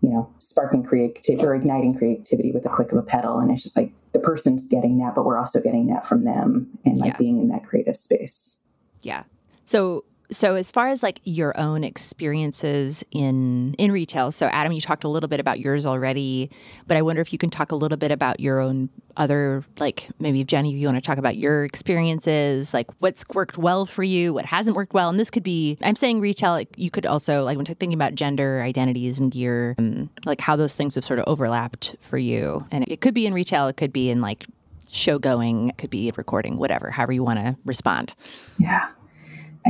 you 0.01 0.09
know 0.09 0.33
sparking 0.39 0.83
creativity 0.83 1.43
or 1.45 1.55
igniting 1.55 1.97
creativity 1.97 2.51
with 2.51 2.65
a 2.65 2.69
click 2.69 2.91
of 2.91 2.97
a 2.97 3.03
pedal. 3.03 3.39
And 3.39 3.51
it's 3.51 3.63
just 3.63 3.75
like 3.75 3.91
the 4.11 4.19
person's 4.19 4.67
getting 4.67 4.97
that 4.99 5.15
but 5.15 5.25
we're 5.25 5.37
also 5.37 5.61
getting 5.61 5.87
that 5.87 6.07
from 6.07 6.23
them 6.25 6.69
and 6.85 6.99
like 6.99 7.13
yeah. 7.13 7.17
being 7.17 7.39
in 7.39 7.49
that 7.49 7.65
creative 7.65 7.97
space. 7.97 8.61
Yeah. 9.01 9.23
So 9.65 10.05
so 10.31 10.55
as 10.55 10.71
far 10.71 10.89
as 10.89 11.01
like 11.01 11.21
your 11.23 11.57
own 11.59 11.83
experiences 11.83 13.03
in 13.11 13.73
in 13.77 13.91
retail, 13.91 14.31
so 14.31 14.47
Adam, 14.47 14.71
you 14.71 14.81
talked 14.81 15.03
a 15.03 15.09
little 15.09 15.27
bit 15.29 15.39
about 15.39 15.59
yours 15.59 15.85
already, 15.85 16.51
but 16.87 16.97
I 16.97 17.01
wonder 17.01 17.21
if 17.21 17.33
you 17.33 17.39
can 17.39 17.49
talk 17.49 17.71
a 17.71 17.75
little 17.75 17.97
bit 17.97 18.11
about 18.11 18.39
your 18.39 18.59
own 18.59 18.89
other 19.17 19.63
like 19.79 20.07
maybe 20.19 20.43
Jenny, 20.43 20.71
you 20.71 20.87
want 20.87 20.97
to 20.97 21.01
talk 21.01 21.17
about 21.17 21.35
your 21.35 21.65
experiences, 21.65 22.73
like 22.73 22.87
what's 22.99 23.25
worked 23.33 23.57
well 23.57 23.85
for 23.85 24.03
you, 24.03 24.33
what 24.33 24.45
hasn't 24.45 24.75
worked 24.75 24.93
well, 24.93 25.09
and 25.09 25.19
this 25.19 25.31
could 25.31 25.43
be 25.43 25.77
I'm 25.81 25.95
saying 25.95 26.21
retail. 26.21 26.51
Like 26.51 26.69
you 26.77 26.91
could 26.91 27.05
also 27.05 27.43
like 27.43 27.57
when 27.57 27.65
thinking 27.65 27.93
about 27.93 28.15
gender 28.15 28.61
identities 28.61 29.19
and 29.19 29.31
gear, 29.31 29.75
and 29.77 30.09
like 30.25 30.41
how 30.41 30.55
those 30.55 30.75
things 30.75 30.95
have 30.95 31.03
sort 31.03 31.19
of 31.19 31.25
overlapped 31.27 31.95
for 32.01 32.17
you, 32.17 32.65
and 32.71 32.85
it 32.87 33.01
could 33.01 33.13
be 33.13 33.25
in 33.25 33.33
retail, 33.33 33.67
it 33.67 33.77
could 33.77 33.93
be 33.93 34.09
in 34.09 34.21
like 34.21 34.45
show 34.91 35.19
going, 35.19 35.69
it 35.69 35.77
could 35.77 35.89
be 35.89 36.11
recording, 36.15 36.57
whatever, 36.57 36.91
however 36.91 37.13
you 37.13 37.23
want 37.23 37.39
to 37.39 37.55
respond. 37.65 38.13
Yeah. 38.57 38.89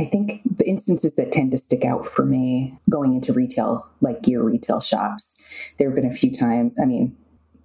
I 0.00 0.06
think 0.06 0.40
the 0.56 0.66
instances 0.66 1.14
that 1.16 1.30
tend 1.30 1.50
to 1.50 1.58
stick 1.58 1.84
out 1.84 2.06
for 2.06 2.24
me 2.24 2.74
going 2.88 3.14
into 3.14 3.34
retail, 3.34 3.86
like 4.00 4.22
gear 4.22 4.42
retail 4.42 4.80
shops, 4.80 5.36
there 5.76 5.88
have 5.88 5.94
been 5.94 6.10
a 6.10 6.14
few 6.14 6.32
times. 6.32 6.72
I 6.80 6.86
mean, 6.86 7.14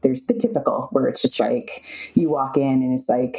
there's 0.02 0.26
the 0.26 0.34
typical 0.34 0.90
where 0.92 1.08
it's 1.08 1.22
just 1.22 1.40
like 1.40 1.86
you 2.14 2.30
walk 2.30 2.58
in 2.58 2.84
and 2.84 2.94
it's 2.94 3.08
like 3.08 3.38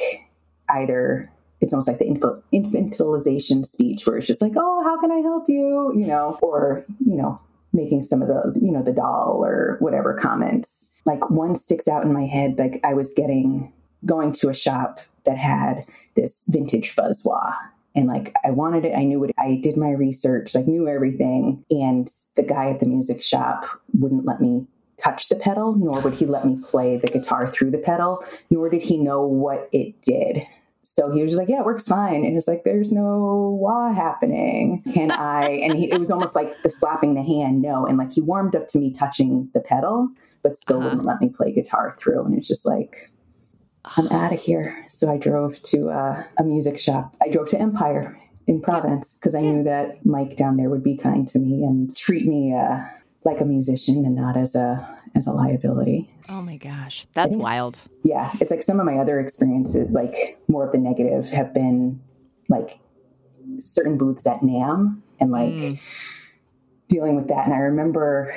either 0.71 1.31
it's 1.61 1.75
almost 1.75 1.89
like 1.89 1.99
the 1.99 2.07
infantilization 2.07 3.67
speech 3.67 4.07
where 4.07 4.17
it's 4.17 4.27
just 4.27 4.41
like, 4.41 4.55
oh, 4.57 4.83
how 4.83 4.99
can 4.99 5.13
I 5.13 5.19
help 5.19 5.45
you? 5.47 5.93
You 5.95 6.07
know, 6.07 6.39
or, 6.41 6.87
you 7.05 7.17
know, 7.17 7.39
making 7.75 8.03
some 8.03 8.23
of 8.23 8.29
the, 8.29 8.59
you 8.59 8.73
know, 8.73 8.83
the 8.83 8.93
doll 8.93 9.45
or 9.45 9.77
whatever 9.81 10.15
comments. 10.15 10.99
Like 11.05 11.29
one 11.29 11.55
sticks 11.55 11.87
out 11.87 12.05
in 12.05 12.15
my 12.15 12.25
head. 12.25 12.59
Like 12.59 12.81
I 12.83 12.95
was 12.95 13.13
getting, 13.13 13.75
going 14.07 14.33
to 14.35 14.49
a 14.49 14.55
shop 14.55 15.01
that 15.25 15.37
had 15.37 15.85
this 16.15 16.45
vintage 16.49 16.93
fuzz 16.93 17.21
wah 17.23 17.53
and 17.97 18.07
like 18.07 18.35
I 18.45 18.51
wanted 18.51 18.85
it. 18.85 18.95
I 18.95 19.05
knew 19.05 19.19
what 19.19 19.31
I 19.39 19.59
did 19.63 19.77
my 19.77 19.91
research, 19.91 20.55
like 20.55 20.69
knew 20.69 20.87
everything. 20.87 21.65
And 21.71 22.11
the 22.37 22.43
guy 22.43 22.71
at 22.71 22.79
the 22.79 22.87
music 22.87 23.23
shop 23.23 23.65
wouldn't 23.95 24.27
let 24.27 24.41
me 24.41 24.67
touch 24.99 25.29
the 25.29 25.37
pedal, 25.37 25.75
nor 25.75 26.01
would 26.01 26.15
he 26.15 26.27
let 26.27 26.47
me 26.47 26.59
play 26.63 26.99
the 26.99 27.09
guitar 27.09 27.49
through 27.49 27.71
the 27.71 27.79
pedal, 27.79 28.25
nor 28.51 28.69
did 28.69 28.83
he 28.83 28.99
know 28.99 29.27
what 29.27 29.69
it 29.73 30.01
did. 30.03 30.43
So 30.83 31.11
he 31.11 31.21
was 31.21 31.33
just 31.33 31.39
like, 31.39 31.49
"Yeah, 31.49 31.61
it 31.61 31.67
works 31.67 31.87
fine." 31.87 32.25
And 32.25 32.37
it's 32.37 32.47
like, 32.47 32.63
"There's 32.63 32.93
no 32.93 33.59
wah 33.61 33.93
happening." 33.93 34.83
Can 34.95 35.11
I? 35.11 35.49
And 35.49 35.75
he, 35.75 35.91
it 35.91 35.99
was 35.99 36.11
almost 36.11 36.37
like 36.37 36.63
the 36.63 36.71
slapping 36.71 37.15
the 37.15 37.25
hand. 37.25 37.61
No, 37.61 37.87
and 37.87 37.99
like 37.99 38.13
he 38.13 38.21
warmed 38.21 38.55
up 38.55 38.69
to 38.69 38.79
me 38.79 38.93
touching 38.93 39.51
the 39.53 39.61
pedal, 39.61 40.09
but 40.43 40.57
still 40.57 40.79
uh-huh. 40.79 40.91
wouldn't 40.91 41.07
let 41.07 41.21
me 41.21 41.29
play 41.29 41.51
guitar 41.51 41.97
through. 41.99 42.25
And 42.25 42.39
it's 42.39 42.47
just 42.47 42.65
like, 42.65 43.11
I'm 43.97 44.09
out 44.09 44.33
of 44.33 44.41
here. 44.41 44.85
So 44.89 45.13
I 45.13 45.17
drove 45.17 45.63
to 45.63 45.91
uh, 45.91 46.25
a 46.39 46.43
music 46.43 46.79
shop. 46.79 47.17
I 47.23 47.29
drove 47.29 47.49
to 47.51 47.59
Empire 47.59 48.19
in 48.47 48.61
Providence 48.61 49.15
because 49.15 49.35
I 49.35 49.41
knew 49.41 49.63
that 49.65 50.05
Mike 50.05 50.37
down 50.37 50.57
there 50.57 50.71
would 50.71 50.83
be 50.83 50.97
kind 50.97 51.27
to 51.29 51.39
me 51.39 51.63
and 51.63 51.95
treat 51.97 52.27
me 52.27 52.55
uh, 52.55 52.79
like 53.25 53.41
a 53.41 53.45
musician 53.45 54.05
and 54.05 54.15
not 54.15 54.37
as 54.37 54.55
a 54.55 54.97
as 55.15 55.27
a 55.27 55.33
liability. 55.33 56.11
Oh 56.29 56.43
my 56.43 56.57
gosh, 56.57 57.07
that's 57.13 57.37
wild. 57.37 57.79
Yeah, 58.03 58.31
it's 58.41 58.51
like 58.51 58.63
some 58.63 58.81
of 58.81 58.87
my 58.87 58.99
other 58.99 59.19
experiences, 59.21 59.91
like 59.91 60.39
more 60.49 60.67
of 60.67 60.73
the 60.73 60.79
negative, 60.79 61.29
have 61.29 61.55
been 61.55 62.01
like 62.49 62.79
certain 63.59 63.97
booths 63.97 64.27
at 64.27 64.41
NAMM 64.41 65.01
and 65.21 65.31
like 65.31 65.53
mm. 65.53 65.81
dealing 66.89 67.17
with 67.17 67.29
that. 67.29 67.47
And 67.47 67.55
I 67.55 67.59
remember 67.59 68.35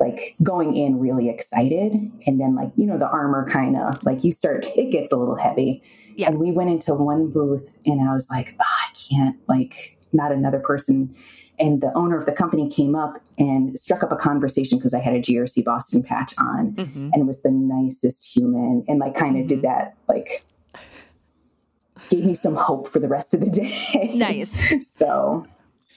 like 0.00 0.34
going 0.42 0.74
in 0.74 0.98
really 0.98 1.28
excited 1.28 1.92
and 2.26 2.40
then 2.40 2.56
like 2.56 2.72
you 2.74 2.86
know 2.86 2.98
the 2.98 3.08
armor 3.08 3.48
kind 3.48 3.76
of 3.76 4.02
like 4.04 4.24
you 4.24 4.32
start 4.32 4.64
it 4.74 4.90
gets 4.90 5.12
a 5.12 5.16
little 5.16 5.36
heavy 5.36 5.82
yeah. 6.16 6.26
and 6.26 6.38
we 6.38 6.50
went 6.50 6.70
into 6.70 6.94
one 6.94 7.30
booth 7.30 7.76
and 7.84 8.08
i 8.08 8.12
was 8.12 8.28
like 8.30 8.54
oh, 8.58 8.64
i 8.64 8.88
can't 8.94 9.36
like 9.46 9.98
not 10.12 10.32
another 10.32 10.58
person 10.58 11.14
and 11.58 11.82
the 11.82 11.92
owner 11.94 12.18
of 12.18 12.24
the 12.24 12.32
company 12.32 12.70
came 12.70 12.94
up 12.94 13.22
and 13.38 13.78
struck 13.78 14.02
up 14.02 14.10
a 14.10 14.16
conversation 14.16 14.78
because 14.78 14.94
i 14.94 14.98
had 14.98 15.12
a 15.12 15.20
grc 15.20 15.62
boston 15.64 16.02
patch 16.02 16.34
on 16.38 16.72
mm-hmm. 16.72 17.10
and 17.12 17.26
was 17.26 17.42
the 17.42 17.50
nicest 17.50 18.34
human 18.34 18.82
and 18.88 18.98
like 18.98 19.14
kind 19.14 19.36
of 19.36 19.42
mm-hmm. 19.42 19.48
did 19.48 19.62
that 19.62 19.94
like 20.08 20.44
gave 22.08 22.24
me 22.24 22.34
some 22.34 22.56
hope 22.56 22.88
for 22.88 22.98
the 22.98 23.08
rest 23.08 23.34
of 23.34 23.40
the 23.40 23.50
day 23.50 24.10
nice 24.14 24.74
so 24.96 25.46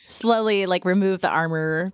slowly 0.09 0.65
like 0.65 0.83
remove 0.83 1.21
the 1.21 1.29
armor 1.29 1.93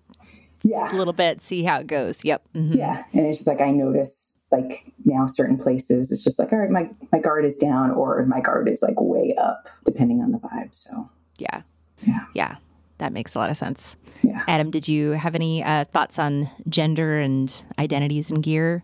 yeah. 0.64 0.93
a 0.93 0.95
little 0.95 1.14
bit 1.14 1.41
see 1.41 1.64
how 1.64 1.80
it 1.80 1.88
goes. 1.88 2.24
Yep. 2.24 2.43
Mm-hmm. 2.55 2.74
yeah. 2.74 3.03
And 3.14 3.26
it's 3.26 3.39
just 3.39 3.47
like 3.47 3.62
i 3.62 3.72
notice 3.72 4.41
like 4.51 4.91
now 5.05 5.28
certain 5.28 5.57
places 5.57 6.12
it's 6.12 6.24
just 6.24 6.39
like 6.39 6.51
all 6.51 6.57
right 6.57 6.72
my 6.72 6.89
my 7.12 7.20
guard 7.20 7.45
is 7.45 7.55
down 7.57 7.91
or 7.91 8.26
my 8.26 8.41
guard 8.41 8.68
is 8.68 8.82
like 8.82 8.99
way 8.99 9.36
up 9.38 9.68
depending 9.86 10.22
on 10.22 10.32
the 10.32 10.39
vibe. 10.39 10.74
So 10.74 11.10
yeah. 11.38 11.62
yeah. 12.01 12.26
Yeah. 12.34 12.55
That 12.97 13.14
makes 13.14 13.34
a 13.36 13.39
lot 13.39 13.49
of 13.49 13.57
sense. 13.57 13.95
Yeah. 14.24 14.43
Adam 14.47 14.72
did 14.72 14.88
you 14.88 15.12
have 15.12 15.36
any 15.36 15.64
uh, 15.64 15.86
thoughts 15.86 16.20
on 16.20 16.49
gender 16.68 17.20
and 17.20 17.64
identities 17.78 18.32
and 18.32 18.43
gear? 18.43 18.84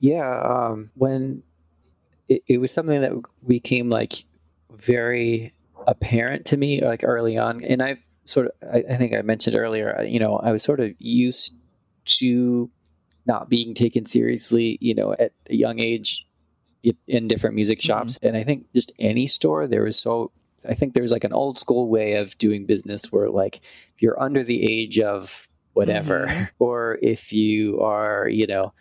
Yeah 0.00 0.40
um, 0.40 0.90
when 0.94 1.42
it, 2.28 2.42
it 2.46 2.58
was 2.58 2.72
something 2.72 3.00
that 3.00 3.12
became 3.46 3.90
like 3.90 4.24
very 4.70 5.52
apparent 5.86 6.46
to 6.46 6.56
me 6.56 6.80
like 6.80 7.02
early 7.02 7.36
on. 7.38 7.64
And 7.64 7.82
i've 7.82 7.98
sort 8.24 8.46
of, 8.46 8.52
I, 8.62 8.84
I 8.88 8.96
think 8.96 9.14
I 9.14 9.22
mentioned 9.22 9.56
earlier, 9.56 10.00
uh, 10.00 10.02
you 10.02 10.20
know, 10.20 10.36
I 10.36 10.52
was 10.52 10.62
sort 10.62 10.80
of 10.80 10.92
used 10.98 11.54
to 12.04 12.70
not 13.26 13.48
being 13.48 13.74
taken 13.74 14.04
seriously, 14.04 14.78
you 14.80 14.94
know, 14.94 15.12
at 15.12 15.32
a 15.48 15.54
young 15.54 15.78
age 15.78 16.26
in 17.06 17.28
different 17.28 17.56
music 17.56 17.78
mm-hmm. 17.78 17.86
shops. 17.86 18.14
Mm-hmm. 18.14 18.26
And 18.26 18.36
I 18.36 18.44
think 18.44 18.72
just 18.74 18.92
any 18.98 19.26
store, 19.26 19.66
there 19.66 19.84
was 19.84 19.98
so, 19.98 20.32
I 20.68 20.74
think 20.74 20.94
there's 20.94 21.12
like 21.12 21.24
an 21.24 21.32
old 21.32 21.58
school 21.58 21.88
way 21.88 22.14
of 22.14 22.36
doing 22.38 22.66
business 22.66 23.10
where, 23.10 23.30
like, 23.30 23.56
if 23.94 24.02
you're 24.02 24.20
under 24.20 24.44
the 24.44 24.62
age 24.62 24.98
of 24.98 25.48
whatever, 25.72 26.26
mm-hmm. 26.26 26.44
or 26.58 26.98
if 27.00 27.32
you 27.32 27.80
are, 27.80 28.28
you 28.28 28.46
know, 28.46 28.72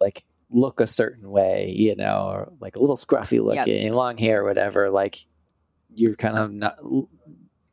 like 0.00 0.24
look 0.50 0.80
a 0.80 0.86
certain 0.86 1.28
way, 1.30 1.72
you 1.76 1.96
know, 1.96 2.28
or 2.30 2.52
like 2.60 2.76
a 2.76 2.80
little 2.80 2.96
scruffy 2.96 3.42
looking, 3.42 3.84
yep. 3.84 3.92
long 3.92 4.16
hair, 4.18 4.44
whatever, 4.44 4.90
like 4.90 5.24
you're 5.94 6.16
kind 6.16 6.36
of 6.36 6.52
not 6.52 6.76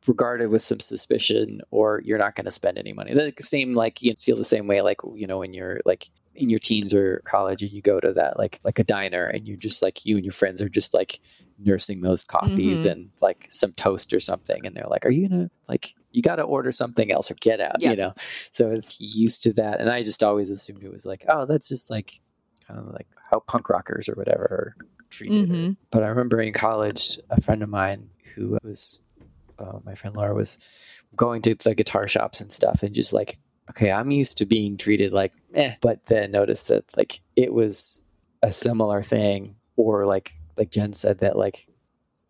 regarded 0.06 0.48
with 0.48 0.62
some 0.62 0.80
suspicion 0.80 1.60
or 1.70 2.00
you're 2.04 2.18
not 2.18 2.34
going 2.34 2.44
to 2.44 2.50
spend 2.50 2.78
any 2.78 2.92
money. 2.92 3.14
The 3.14 3.32
same 3.40 3.74
like 3.74 4.02
you 4.02 4.14
feel 4.14 4.36
the 4.36 4.44
same 4.44 4.66
way 4.66 4.80
like 4.82 4.98
you 5.14 5.26
know 5.26 5.38
when 5.38 5.54
you're 5.54 5.80
like 5.84 6.08
in 6.34 6.48
your 6.48 6.58
teens 6.58 6.94
or 6.94 7.22
college 7.26 7.62
and 7.62 7.72
you 7.72 7.82
go 7.82 8.00
to 8.00 8.14
that 8.14 8.38
like 8.38 8.58
like 8.64 8.78
a 8.78 8.84
diner 8.84 9.26
and 9.26 9.46
you're 9.46 9.56
just 9.56 9.82
like 9.82 10.06
you 10.06 10.16
and 10.16 10.24
your 10.24 10.32
friends 10.32 10.62
are 10.62 10.68
just 10.68 10.94
like 10.94 11.20
nursing 11.58 12.00
those 12.00 12.24
coffees 12.24 12.80
mm-hmm. 12.80 12.88
and 12.88 13.10
like 13.20 13.48
some 13.52 13.72
toast 13.72 14.14
or 14.14 14.20
something 14.20 14.64
and 14.64 14.74
they're 14.74 14.88
like 14.88 15.04
are 15.04 15.10
you 15.10 15.28
gonna 15.28 15.50
like 15.68 15.94
you 16.10 16.22
got 16.22 16.36
to 16.36 16.42
order 16.42 16.72
something 16.72 17.12
else 17.12 17.30
or 17.30 17.34
get 17.34 17.60
out 17.60 17.82
you 17.82 17.94
know 17.96 18.14
so 18.50 18.70
it's 18.70 18.98
used 18.98 19.42
to 19.42 19.52
that 19.52 19.80
and 19.80 19.90
i 19.90 20.02
just 20.02 20.22
always 20.22 20.48
assumed 20.48 20.82
it 20.82 20.92
was 20.92 21.04
like 21.04 21.24
oh 21.28 21.44
that's 21.44 21.68
just 21.68 21.90
like 21.90 22.18
kind 22.66 22.80
of 22.80 22.86
like 22.86 23.06
how 23.30 23.38
punk 23.40 23.68
rockers 23.68 24.08
or 24.08 24.14
whatever 24.14 24.42
are 24.42 24.76
treated 25.10 25.50
mm-hmm. 25.50 25.72
but 25.90 26.02
i 26.02 26.06
remember 26.06 26.40
in 26.40 26.54
college 26.54 27.18
a 27.28 27.40
friend 27.42 27.62
of 27.62 27.68
mine 27.68 28.08
who 28.34 28.58
was 28.62 29.02
uh, 29.58 29.78
my 29.84 29.94
friend 29.94 30.16
Laura 30.16 30.34
was 30.34 30.58
going 31.14 31.42
to 31.42 31.54
the 31.54 31.74
guitar 31.74 32.08
shops 32.08 32.40
and 32.40 32.50
stuff 32.50 32.82
and 32.82 32.94
just 32.94 33.12
like, 33.12 33.38
okay, 33.70 33.90
I'm 33.90 34.10
used 34.10 34.38
to 34.38 34.46
being 34.46 34.76
treated 34.76 35.12
like 35.12 35.32
eh, 35.54 35.74
but 35.80 36.04
then 36.06 36.30
noticed 36.30 36.68
that 36.68 36.84
like 36.96 37.20
it 37.36 37.52
was 37.52 38.02
a 38.42 38.52
similar 38.52 39.02
thing 39.02 39.56
or 39.76 40.06
like 40.06 40.32
like 40.56 40.70
Jen 40.70 40.92
said 40.92 41.18
that 41.18 41.36
like 41.36 41.66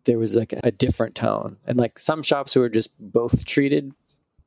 there 0.05 0.19
was 0.19 0.35
like 0.35 0.53
a 0.63 0.71
different 0.71 1.15
tone 1.15 1.57
and 1.65 1.77
like 1.77 1.97
some 1.99 2.23
shops 2.23 2.55
were 2.55 2.69
just 2.69 2.91
both 2.99 3.45
treated 3.45 3.93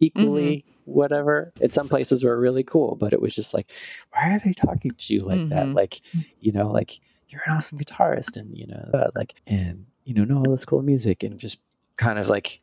equally 0.00 0.58
mm-hmm. 0.58 0.92
whatever 0.92 1.52
and 1.60 1.72
some 1.72 1.88
places 1.88 2.22
were 2.22 2.38
really 2.38 2.62
cool 2.62 2.94
but 2.94 3.14
it 3.14 3.20
was 3.20 3.34
just 3.34 3.54
like 3.54 3.70
why 4.12 4.34
are 4.34 4.38
they 4.38 4.52
talking 4.52 4.90
to 4.90 5.14
you 5.14 5.20
like 5.20 5.38
mm-hmm. 5.38 5.48
that 5.48 5.68
like 5.68 6.00
you 6.40 6.52
know 6.52 6.70
like 6.70 7.00
you're 7.28 7.40
an 7.46 7.56
awesome 7.56 7.78
guitarist 7.78 8.36
and 8.36 8.56
you 8.56 8.66
know 8.66 8.90
uh, 8.92 9.10
like 9.14 9.34
and 9.46 9.86
you 10.04 10.14
know 10.14 10.24
know 10.24 10.38
all 10.38 10.50
this 10.50 10.64
cool 10.64 10.82
music 10.82 11.22
and 11.22 11.38
just 11.38 11.58
kind 11.96 12.18
of 12.18 12.28
like 12.28 12.60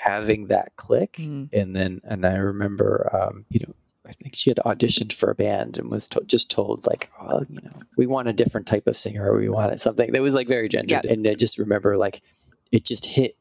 having 0.00 0.46
that 0.46 0.76
click. 0.76 1.14
Mm. 1.14 1.48
and 1.52 1.74
then 1.74 2.00
and 2.04 2.24
i 2.24 2.34
remember 2.34 3.10
um, 3.12 3.44
you 3.48 3.60
know 3.66 3.74
i 4.06 4.12
think 4.12 4.36
she 4.36 4.48
had 4.48 4.58
auditioned 4.64 5.12
for 5.12 5.30
a 5.30 5.34
band 5.34 5.76
and 5.78 5.90
was 5.90 6.06
to- 6.08 6.22
just 6.24 6.50
told 6.50 6.86
like 6.86 7.10
oh 7.20 7.44
you 7.48 7.60
know 7.62 7.80
we 7.96 8.06
want 8.06 8.28
a 8.28 8.32
different 8.32 8.68
type 8.68 8.86
of 8.86 8.96
singer. 8.96 9.28
Or 9.30 9.38
we 9.38 9.48
wanted 9.48 9.80
something. 9.80 10.12
That 10.12 10.22
was 10.22 10.34
like 10.34 10.46
very 10.46 10.68
gendered. 10.68 11.04
Yeah. 11.04 11.12
and 11.12 11.26
i 11.26 11.34
just 11.34 11.58
remember 11.58 11.96
like 11.96 12.22
it 12.70 12.84
just 12.84 13.04
hit 13.04 13.36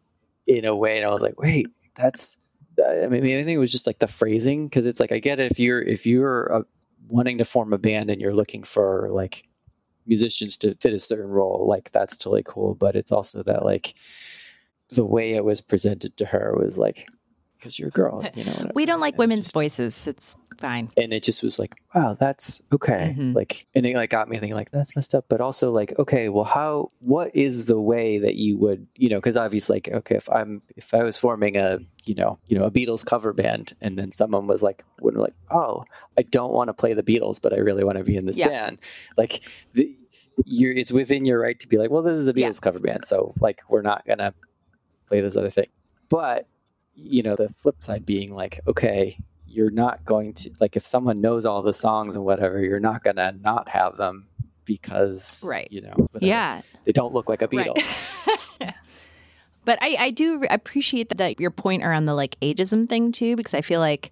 in 0.48 0.66
a 0.66 0.76
way 0.76 0.98
and 0.98 1.06
i 1.06 1.10
was 1.14 1.22
like 1.22 1.40
wait 1.40 1.68
that's 1.96 2.40
i 2.84 3.08
mean 3.08 3.24
i 3.24 3.44
think 3.44 3.56
it 3.56 3.58
was 3.60 3.72
just 3.72 3.88
like 3.88 4.00
the 4.00 4.08
phrasing. 4.08 4.68
Because 4.68 4.86
it's 4.86 5.00
like 5.00 5.12
i 5.12 5.20
get 5.20 5.40
it 5.40 5.52
if 5.52 5.60
you're 5.60 5.82
if 5.82 6.06
you're 6.08 6.56
uh, 6.56 6.62
wanting 7.08 7.38
to 7.38 7.46
form 7.46 7.72
a 7.72 7.78
band 7.78 8.10
and 8.10 8.20
you're 8.20 8.34
looking 8.34 8.64
for 8.64 9.10
like 9.12 9.44
musicians 10.08 10.58
to 10.58 10.74
fit 10.76 10.94
a 10.94 11.00
certain 11.00 11.30
role 11.30 11.68
like 11.68 11.92
that's 11.92 12.18
totally 12.18 12.44
cool. 12.44 12.74
But 12.74 12.96
it's 12.96 13.12
also 13.12 13.44
that 13.44 13.64
like 13.64 13.94
the 14.90 15.06
way 15.06 15.34
it 15.34 15.44
was 15.44 15.62
presented 15.62 16.18
to 16.18 16.26
her 16.26 16.56
was 16.58 16.78
like 16.78 17.08
because 17.58 17.78
you're 17.80 17.90
a 17.90 17.92
girl 17.92 18.24
you 18.36 18.44
know. 18.46 18.72
We 18.76 18.86
don't 18.86 19.00
like 19.00 19.16
And 19.16 19.20
women's 19.20 19.48
just- 19.48 19.54
voices. 19.54 20.08
It's 20.08 20.36
fine. 20.60 20.90
and 20.98 21.14
it 21.14 21.22
just 21.24 21.44
was 21.44 21.60
like 21.60 21.76
wow 21.94 22.18
that's 22.20 22.64
okay 22.74 23.14
Mhm. 23.16 23.36
like 23.36 23.68
and 23.76 23.86
it 23.86 23.96
like 23.96 24.10
got 24.10 24.28
me 24.28 24.40
thinking 24.40 24.56
like 24.56 24.72
that's 24.72 24.96
messed 24.96 25.14
up 25.14 25.26
but 25.30 25.40
also 25.40 25.72
like 25.72 25.94
okay 26.00 26.30
well 26.30 26.46
how 26.46 26.92
what 27.00 27.36
is 27.36 27.66
the 27.66 27.80
way 27.80 28.18
that 28.20 28.34
you 28.36 28.58
would 28.58 28.88
you 28.96 29.10
know 29.10 29.18
because 29.18 29.38
obviously 29.38 29.76
like 29.76 29.90
okay 29.90 30.16
if 30.16 30.28
i'm 30.32 30.64
if 30.76 30.96
i 30.96 31.04
was 31.04 31.16
forming 31.20 31.58
a 31.58 31.78
you 32.06 32.16
know 32.16 32.40
you 32.48 32.58
know 32.58 32.66
a 32.66 32.72
beatles 32.72 33.06
cover 33.06 33.34
band 33.34 33.76
and 33.82 34.00
then 34.00 34.12
someone 34.14 34.48
was 34.48 34.64
like 34.64 34.84
would 35.00 35.14
like 35.16 35.36
oh 35.52 35.84
i 36.18 36.24
don't 36.24 36.54
want 36.54 36.70
to 36.70 36.74
play 36.74 36.96
the 36.96 37.04
beatles 37.04 37.40
but 37.40 37.54
i 37.54 37.58
really 37.58 37.84
want 37.84 38.00
to 38.00 38.04
be 38.04 38.18
in 38.18 38.26
this 38.26 38.36
Yeah. 38.38 38.48
band 38.48 38.80
like 39.16 39.44
the 39.74 39.96
you're 40.44 40.74
it's 40.74 40.92
within 40.92 41.24
your 41.26 41.40
right 41.40 41.60
to 41.60 41.68
be 41.68 41.78
like 41.78 41.92
well 41.92 42.02
this 42.02 42.20
is 42.20 42.28
a 42.28 42.34
beatles 42.34 42.56
Yeah. 42.56 42.60
cover 42.64 42.80
band 42.80 43.06
so 43.06 43.36
like 43.40 43.60
we're 43.70 43.84
not 43.84 44.08
gonna 44.08 44.34
play 45.08 45.22
this 45.22 45.36
other 45.36 45.50
thing 45.50 45.68
but 46.10 46.48
you 46.94 47.24
know 47.24 47.36
the 47.36 47.50
flip 47.60 47.76
side 47.80 48.06
being 48.06 48.34
like 48.34 48.60
okay 48.68 49.18
you're 49.46 49.70
not 49.72 50.04
going 50.06 50.34
to 50.34 50.52
like 50.60 50.76
if 50.76 50.86
someone 50.86 51.22
knows 51.22 51.46
all 51.46 51.62
the 51.62 51.74
songs 51.74 52.16
and 52.16 52.24
whatever 52.26 52.60
you're 52.62 52.80
not 52.80 53.04
gonna 53.04 53.34
not 53.42 53.70
have 53.70 53.98
them 53.98 54.28
because 54.66 55.46
Right. 55.48 55.68
you 55.72 55.82
know 55.82 55.94
whatever. 56.12 56.26
Yeah. 56.28 56.62
they 56.84 56.92
don't 56.92 57.14
look 57.14 57.30
like 57.30 57.42
a 57.42 57.48
Right. 57.52 57.70
Beatle 57.70 58.74
but 59.66 59.78
I, 59.82 59.96
I 60.00 60.12
do 60.12 60.44
appreciate 60.50 61.10
that, 61.10 61.18
that 61.18 61.40
your 61.40 61.52
point 61.52 61.84
around 61.84 62.06
the 62.06 62.16
like 62.16 62.38
ageism 62.42 62.88
thing 62.88 63.12
too, 63.12 63.36
because 63.36 63.54
I 63.54 63.62
feel 63.62 63.80
like 63.80 64.12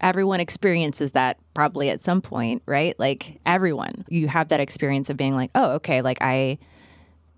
everyone 0.00 0.40
experiences 0.40 1.12
that 1.12 1.38
probably 1.54 1.90
at 1.90 2.02
some 2.02 2.20
point, 2.22 2.62
right? 2.66 2.98
Like 2.98 3.40
everyone, 3.46 4.04
you 4.08 4.28
have 4.28 4.48
that 4.48 4.60
experience 4.60 5.10
of 5.10 5.16
being 5.16 5.34
like, 5.34 5.50
oh, 5.54 5.72
okay, 5.74 6.02
like 6.02 6.18
I 6.20 6.58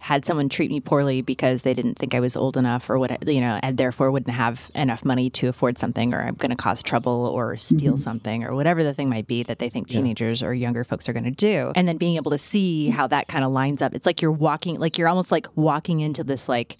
had 0.02 0.26
someone 0.26 0.48
treat 0.48 0.68
me 0.68 0.80
poorly 0.80 1.22
because 1.22 1.62
they 1.62 1.72
didn't 1.72 1.96
think 1.96 2.12
I 2.12 2.18
was 2.18 2.36
old 2.36 2.56
enough 2.56 2.90
or 2.90 2.98
what, 2.98 3.24
you 3.28 3.40
know, 3.40 3.60
and 3.62 3.78
therefore 3.78 4.10
wouldn't 4.10 4.34
have 4.34 4.68
enough 4.74 5.04
money 5.04 5.30
to 5.30 5.46
afford 5.46 5.78
something 5.78 6.12
or 6.12 6.20
I'm 6.20 6.34
going 6.34 6.50
to 6.50 6.56
cause 6.56 6.82
trouble 6.82 7.26
or 7.32 7.56
steal 7.56 7.92
mm-hmm. 7.92 8.02
something 8.02 8.42
or 8.42 8.52
whatever 8.56 8.82
the 8.82 8.94
thing 8.94 9.08
might 9.08 9.28
be 9.28 9.44
that 9.44 9.60
they 9.60 9.68
think 9.68 9.88
teenagers 9.88 10.42
or 10.42 10.52
younger 10.52 10.82
folks 10.82 11.08
are 11.08 11.12
going 11.12 11.24
to 11.26 11.30
do. 11.30 11.70
And 11.76 11.86
then 11.86 11.98
being 11.98 12.16
able 12.16 12.32
to 12.32 12.38
see 12.38 12.88
how 12.88 13.06
that 13.06 13.28
kind 13.28 13.44
of 13.44 13.52
lines 13.52 13.80
up. 13.80 13.94
It's 13.94 14.04
like 14.04 14.20
you're 14.20 14.32
walking, 14.32 14.80
like 14.80 14.98
you're 14.98 15.06
almost 15.06 15.30
like 15.30 15.46
walking 15.54 16.00
into 16.00 16.24
this 16.24 16.48
like, 16.48 16.78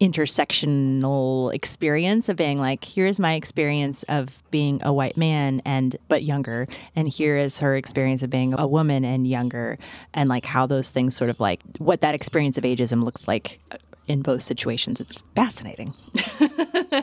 intersectional 0.00 1.54
experience 1.54 2.28
of 2.28 2.36
being 2.36 2.58
like 2.58 2.84
here's 2.84 3.20
my 3.20 3.34
experience 3.34 4.02
of 4.08 4.42
being 4.50 4.80
a 4.82 4.92
white 4.92 5.16
man 5.16 5.62
and 5.64 5.96
but 6.08 6.24
younger 6.24 6.66
and 6.96 7.06
here 7.06 7.36
is 7.36 7.60
her 7.60 7.76
experience 7.76 8.20
of 8.22 8.28
being 8.28 8.54
a 8.58 8.66
woman 8.66 9.04
and 9.04 9.26
younger 9.26 9.78
and 10.12 10.28
like 10.28 10.44
how 10.44 10.66
those 10.66 10.90
things 10.90 11.16
sort 11.16 11.30
of 11.30 11.38
like 11.38 11.60
what 11.78 12.00
that 12.00 12.14
experience 12.14 12.58
of 12.58 12.64
ageism 12.64 13.04
looks 13.04 13.28
like 13.28 13.60
uh, 13.70 13.76
in 14.06 14.22
both 14.22 14.42
situations. 14.42 15.00
It's 15.00 15.16
fascinating. 15.34 15.94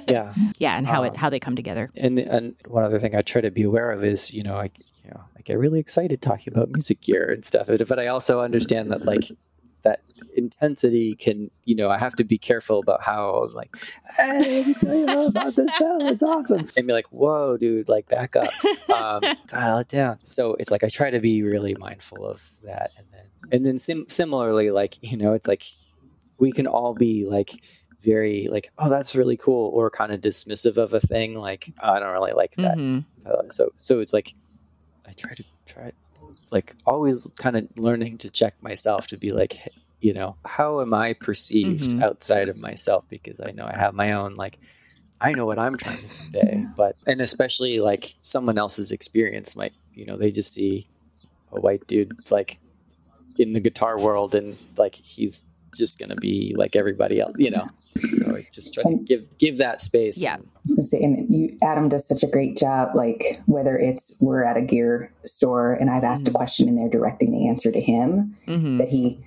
Yeah. 0.07 0.33
Yeah 0.57 0.77
and 0.77 0.87
how 0.87 1.03
it 1.03 1.09
um, 1.09 1.15
how 1.15 1.29
they 1.29 1.39
come 1.39 1.55
together. 1.55 1.89
and 1.95 2.17
and 2.17 2.55
one 2.65 2.83
other 2.83 2.99
thing 2.99 3.13
I 3.13 3.21
try 3.21 3.41
to 3.41 3.51
be 3.51 3.63
aware 3.63 3.91
of 3.91 4.03
is 4.05 4.33
you 4.33 4.41
know 4.41 4.55
I 4.55 4.71
you 5.03 5.11
know 5.11 5.21
I 5.37 5.41
get 5.41 5.57
really 5.57 5.79
excited 5.79 6.21
talking 6.21 6.53
about 6.53 6.69
music 6.69 7.01
gear 7.01 7.29
and 7.29 7.43
stuff, 7.43 7.67
but 7.67 7.99
I 7.99 8.07
also 8.07 8.39
understand 8.39 8.91
that 8.91 9.05
like 9.05 9.25
that 9.83 10.01
intensity 10.35 11.15
can 11.15 11.49
you 11.65 11.75
know 11.75 11.89
I 11.89 11.97
have 11.97 12.15
to 12.15 12.23
be 12.23 12.37
careful 12.37 12.79
about 12.79 13.01
how 13.01 13.43
I'm 13.47 13.53
like 13.53 13.75
hey 14.17 14.39
let 14.39 14.67
me 14.67 14.73
tell 14.73 14.95
you 14.95 15.07
all 15.09 15.27
about 15.27 15.55
this 15.55 15.71
it's 15.79 16.23
awesome. 16.23 16.69
And 16.77 16.87
be 16.87 16.93
like 16.93 17.07
whoa 17.07 17.57
dude 17.57 17.89
like 17.89 18.07
back 18.07 18.35
up. 18.35 18.51
Um, 18.93 19.35
dial 19.47 19.79
it 19.79 19.87
down. 19.87 20.19
So 20.23 20.55
it's 20.55 20.71
like 20.71 20.83
I 20.83 20.89
try 20.89 21.09
to 21.11 21.19
be 21.19 21.43
really 21.43 21.75
mindful 21.75 22.25
of 22.25 22.47
that. 22.63 22.91
And 22.97 23.07
then 23.11 23.25
and 23.51 23.65
then 23.65 23.79
sim- 23.79 24.09
similarly 24.09 24.71
like 24.71 24.97
you 25.01 25.17
know 25.17 25.33
it's 25.33 25.47
like 25.47 25.63
we 26.37 26.51
can 26.51 26.67
all 26.67 26.93
be 26.93 27.25
like 27.25 27.51
very 28.01 28.47
like 28.51 28.71
oh 28.77 28.89
that's 28.89 29.15
really 29.15 29.37
cool 29.37 29.69
or 29.73 29.89
kind 29.89 30.11
of 30.11 30.21
dismissive 30.21 30.77
of 30.77 30.93
a 30.93 30.99
thing 30.99 31.35
like 31.35 31.71
"Oh, 31.81 31.89
I 31.89 31.99
don't 31.99 32.13
really 32.13 32.33
like 32.33 32.53
that. 32.57 32.77
Mhm. 32.77 33.05
uh, 33.25 33.51
so 33.51 33.69
so 33.77 33.99
it's 33.99 34.13
like 34.13 34.33
I 35.07 35.11
try 35.13 35.33
to 35.33 35.43
try 35.65 35.91
like 36.51 36.75
always 36.85 37.31
kind 37.37 37.55
of 37.55 37.67
learning 37.77 38.19
to 38.19 38.29
check 38.29 38.55
myself 38.61 39.07
to 39.07 39.17
be 39.17 39.29
like 39.29 39.59
you 39.99 40.13
know 40.13 40.35
how 40.45 40.81
am 40.81 40.93
I 40.93 41.13
perceived 41.13 41.81
Mhm. 41.81 42.01
outside 42.01 42.49
of 42.49 42.57
myself? 42.57 43.05
Because 43.09 43.39
I 43.39 43.51
know 43.51 43.65
I 43.65 43.77
have 43.77 43.93
my 43.93 44.13
own 44.13 44.35
like 44.35 44.57
I 45.19 45.33
know 45.33 45.45
what 45.45 45.59
I'm 45.59 45.77
trying 45.77 46.01
to 46.01 46.09
convey. 46.09 46.65
But 46.75 46.95
and 47.05 47.21
especially 47.21 47.79
like 47.79 48.13
someone 48.21 48.57
else's 48.57 48.91
experience 48.91 49.55
might 49.55 49.73
you 49.93 50.05
know 50.05 50.17
they 50.17 50.31
just 50.31 50.53
see 50.53 50.87
a 51.51 51.59
white 51.59 51.85
dude 51.87 52.17
like 52.29 52.59
in 53.37 53.53
the 53.53 53.59
guitar 53.59 53.99
world 53.99 54.35
and 54.35 54.57
like 54.77 54.95
he's 54.95 55.43
just 55.75 55.99
gonna 55.99 56.15
be 56.15 56.53
like 56.57 56.75
everybody 56.75 57.19
else 57.19 57.33
you 57.37 57.49
know 57.51 57.67
so 58.09 58.35
I 58.35 58.47
just 58.51 58.73
try 58.73 58.83
to 58.83 58.95
give 58.95 59.37
give 59.37 59.57
that 59.57 59.81
space 59.81 60.21
yeah 60.23 60.35
I 60.35 60.39
was 60.65 60.75
gonna 60.75 60.87
say, 60.87 61.01
and 61.01 61.27
you, 61.33 61.57
Adam 61.63 61.89
does 61.89 62.07
such 62.07 62.21
a 62.21 62.27
great 62.27 62.55
job. 62.55 62.89
Like 62.95 63.41
whether 63.47 63.75
it's 63.77 64.15
we're 64.19 64.43
at 64.43 64.57
a 64.57 64.61
gear 64.61 65.11
store 65.25 65.73
and 65.73 65.89
I've 65.89 66.03
asked 66.03 66.27
a 66.27 66.31
Mhm. 66.31 66.35
question 66.35 66.69
and 66.69 66.77
they're 66.77 66.87
directing 66.89 67.31
the 67.31 67.47
answer 67.47 67.71
to 67.71 67.81
him, 67.81 68.35
hmm 68.45 68.77
that 68.77 68.87
he 68.89 69.19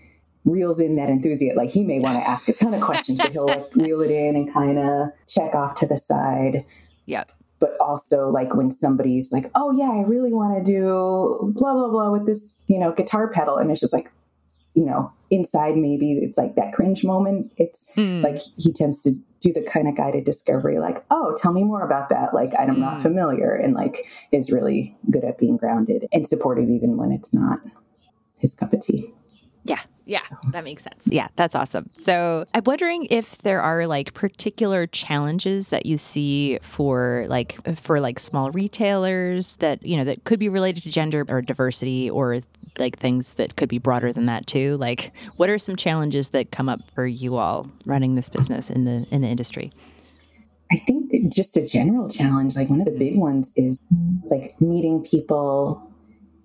reels 0.45 0.79
in 0.79 0.95
that 0.97 1.09
enthusiasm. 1.11 1.57
Like 1.57 1.71
he 1.71 1.83
may 1.83 1.99
want 1.99 2.19
to 2.23 2.29
ask 2.29 2.49
a 2.49 2.53
ton 2.53 2.73
of 2.75 2.81
questions, 2.83 3.21
but 3.21 3.33
he'll 3.33 3.47
like 3.47 3.75
reel 3.75 4.01
it 4.03 4.11
in 4.13 4.37
and 4.37 4.53
kind 4.53 4.79
of 4.79 5.09
check 5.29 5.55
off 5.57 5.75
to 5.81 5.87
the 5.87 5.97
side. 5.97 6.65
Yep. 7.07 7.33
But 7.59 7.77
also 7.81 8.29
like 8.31 8.55
when 8.55 8.71
somebody's 8.71 9.33
like, 9.33 9.51
"Oh 9.57 9.73
yeah, 9.73 9.91
I 9.91 10.03
really 10.03 10.33
want 10.33 10.65
to 10.65 10.73
do 10.73 11.53
blah 11.55 11.73
blah 11.75 11.89
blah 11.89 12.11
with 12.13 12.27
this, 12.27 12.55
you 12.69 12.79
know, 12.79 12.93
guitar 12.93 13.27
pedal," 13.29 13.57
and 13.57 13.71
it's 13.73 13.81
just 13.81 13.93
like, 13.93 14.11
you 14.75 14.85
know, 14.85 15.13
inside 15.31 15.77
maybe 15.77 16.13
it's 16.13 16.37
like 16.37 16.55
that 16.57 16.73
cringe 16.73 17.05
moment. 17.05 17.53
It's 17.57 17.91
Mm. 17.97 18.23
like 18.23 18.41
he 18.57 18.73
tends 18.73 19.01
to 19.03 19.13
do 19.41 19.53
the 19.53 19.63
kind 19.63 19.87
of 19.89 19.95
guided 19.97 20.25
discovery 20.25 20.79
like 20.79 21.05
oh 21.11 21.37
tell 21.37 21.53
me 21.53 21.63
more 21.65 21.83
about 21.83 22.09
that 22.09 22.33
like 22.33 22.51
i'm 22.59 22.77
Mm. 22.77 22.79
not 22.79 23.03
familiar 23.03 23.55
and 23.55 23.75
like 23.75 24.07
is 24.33 24.51
really 24.51 24.97
good 25.11 25.23
at 25.23 25.37
being 25.37 25.59
grounded 25.59 26.09
and 26.15 26.27
supportive 26.27 26.71
even 26.71 26.97
when 26.97 27.13
it's 27.13 27.35
not 27.35 27.61
his 28.39 28.55
cup 28.55 28.73
of 28.73 28.81
tea 28.81 29.13
Yeah, 29.67 29.81
yeah, 30.07 30.21
that 30.53 30.63
makes 30.65 30.83
sense. 30.83 31.07
Yeah, 31.07 31.29
that's 31.37 31.55
awesome. 31.55 31.89
So 31.97 32.45
I'm 32.53 32.65
wondering 32.67 33.07
if 33.11 33.39
there 33.39 33.63
are 33.63 33.87
like 33.87 34.13
particular 34.13 34.87
challenges 34.87 35.69
that 35.71 35.87
you 35.87 35.97
see 35.97 36.59
for 36.61 37.25
like 37.29 37.57
for 37.81 37.99
like 38.01 38.19
small 38.21 38.51
retailers 38.51 39.57
that 39.57 39.83
you 39.83 39.97
know 39.97 40.05
that 40.05 40.25
could 40.25 40.39
be 40.39 40.49
related 40.51 40.83
to 40.85 40.91
gender 40.91 41.25
or 41.29 41.41
diversity 41.41 42.11
or 42.11 42.41
like 42.79 42.99
things 42.99 43.35
that 43.35 43.57
could 43.57 43.69
be 43.69 43.79
broader 43.79 44.13
than 44.13 44.27
that 44.27 44.47
too. 44.47 44.77
Like, 44.79 45.13
what 45.37 45.49
are 45.51 45.59
some 45.59 45.77
challenges 45.77 46.31
that 46.31 46.51
come 46.51 46.69
up 46.69 46.81
for 46.95 47.07
you 47.07 47.37
all 47.37 47.69
running 47.87 48.15
this 48.15 48.29
business 48.29 48.71
in 48.71 48.85
the 48.85 49.07
in 49.11 49.23
the 49.23 49.29
industry? 49.29 49.71
i 50.73 50.77
think 50.79 51.13
just 51.31 51.59
a 51.59 51.67
general 51.67 52.09
challenge 52.09 52.57
like 52.57 52.71
one 52.71 52.81
of 52.81 52.87
the 52.87 52.99
big 52.99 53.19
ones 53.19 53.53
is 53.55 53.79
like 54.31 54.59
meeting 54.63 55.03
people 55.03 55.93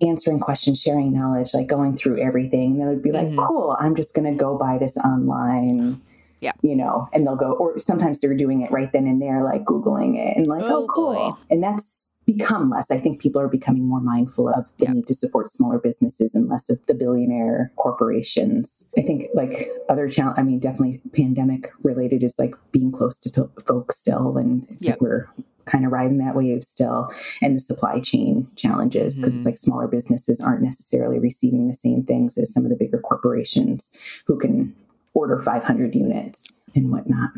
answering 0.02 0.38
questions 0.38 0.78
sharing 0.78 1.10
knowledge 1.10 1.54
like 1.54 1.66
going 1.66 1.96
through 1.96 2.20
everything 2.22 2.78
they 2.78 2.84
would 2.84 3.02
be 3.02 3.12
like 3.12 3.28
Mhm. 3.28 3.48
cool 3.48 3.74
i'm 3.80 3.96
just 3.96 4.14
going 4.14 4.30
to 4.30 4.38
go 4.38 4.58
buy 4.58 4.76
this 4.76 4.94
online 4.98 5.98
Yeah. 6.40 6.52
you 6.60 6.76
know 6.76 7.08
and 7.14 7.26
they'll 7.26 7.34
go 7.34 7.52
or 7.52 7.78
sometimes 7.78 8.20
they're 8.20 8.36
doing 8.36 8.60
it 8.60 8.70
right 8.70 8.92
then 8.92 9.06
and 9.06 9.22
there 9.22 9.42
like 9.42 9.64
googling 9.64 10.16
it 10.18 10.36
and 10.36 10.46
like 10.46 10.62
Oh, 10.64 10.84
oh, 10.84 10.86
cool 10.86 11.14
boy. 11.14 11.30
and 11.50 11.62
that's 11.62 12.09
become 12.32 12.70
less 12.70 12.90
i 12.90 12.98
think 12.98 13.20
people 13.20 13.40
are 13.40 13.48
becoming 13.48 13.84
more 13.86 14.00
mindful 14.00 14.48
of 14.48 14.66
the 14.78 14.84
Yeah. 14.86 14.92
need 14.92 15.06
to 15.06 15.14
support 15.14 15.50
smaller 15.50 15.78
businesses 15.78 16.34
and 16.34 16.48
less 16.48 16.68
of 16.70 16.78
the 16.86 16.94
billionaire 16.94 17.72
corporations 17.76 18.90
i 18.98 19.02
think 19.02 19.26
like 19.34 19.70
other 19.88 20.08
challenge 20.08 20.38
i 20.38 20.42
mean 20.42 20.58
definitely 20.58 21.00
pandemic 21.12 21.70
related 21.82 22.22
is 22.22 22.34
like 22.38 22.54
being 22.72 22.92
close 22.92 23.18
to 23.20 23.30
po- 23.30 23.50
folks 23.66 23.98
still 23.98 24.36
and 24.36 24.66
it's 24.70 24.82
Yep. 24.82 25.00
we're 25.00 25.28
kind 25.66 25.84
of 25.86 25.92
riding 25.92 26.18
that 26.18 26.34
wave 26.34 26.64
still 26.64 27.12
and 27.42 27.54
the 27.56 27.60
supply 27.60 28.00
chain 28.00 28.48
challenges 28.56 29.14
because 29.14 29.34
Mhm. 29.34 29.36
it's 29.36 29.46
like 29.46 29.58
smaller 29.58 29.86
businesses 29.86 30.40
aren't 30.40 30.62
necessarily 30.62 31.18
receiving 31.20 31.68
the 31.68 31.74
same 31.74 32.02
things 32.02 32.36
as 32.38 32.52
some 32.52 32.64
of 32.64 32.70
the 32.70 32.76
bigger 32.76 32.98
corporations 32.98 33.96
who 34.26 34.36
can 34.36 34.74
order 35.14 35.40
500 35.40 35.94
units 35.94 36.68
and 36.74 36.90
whatnot 36.90 37.30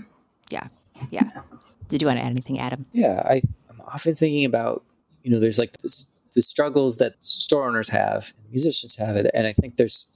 Yeah. 0.51 0.69
Yeah 1.11 1.31
did 1.89 2.01
you 2.01 2.07
want 2.07 2.19
to 2.21 2.25
add 2.25 2.31
anything, 2.31 2.59
Adam? 2.59 2.87
Yeah, 2.93 3.21
I, 3.23 3.35
I'm 3.35 3.43
often 3.87 4.15
thinking 4.15 4.45
about, 4.45 4.85
you 5.23 5.31
know, 5.31 5.41
there's 5.41 5.59
like 5.59 5.77
this, 5.79 6.09
the 6.35 6.43
struggles 6.43 6.99
that 6.99 7.15
store 7.21 7.69
owners 7.69 7.89
have, 7.91 8.33
and 8.39 8.51
musicians 8.51 8.97
have 8.97 9.17
it, 9.17 9.31
and 9.33 9.47
I 9.47 9.53
think 9.53 9.77
there's, 9.77 10.11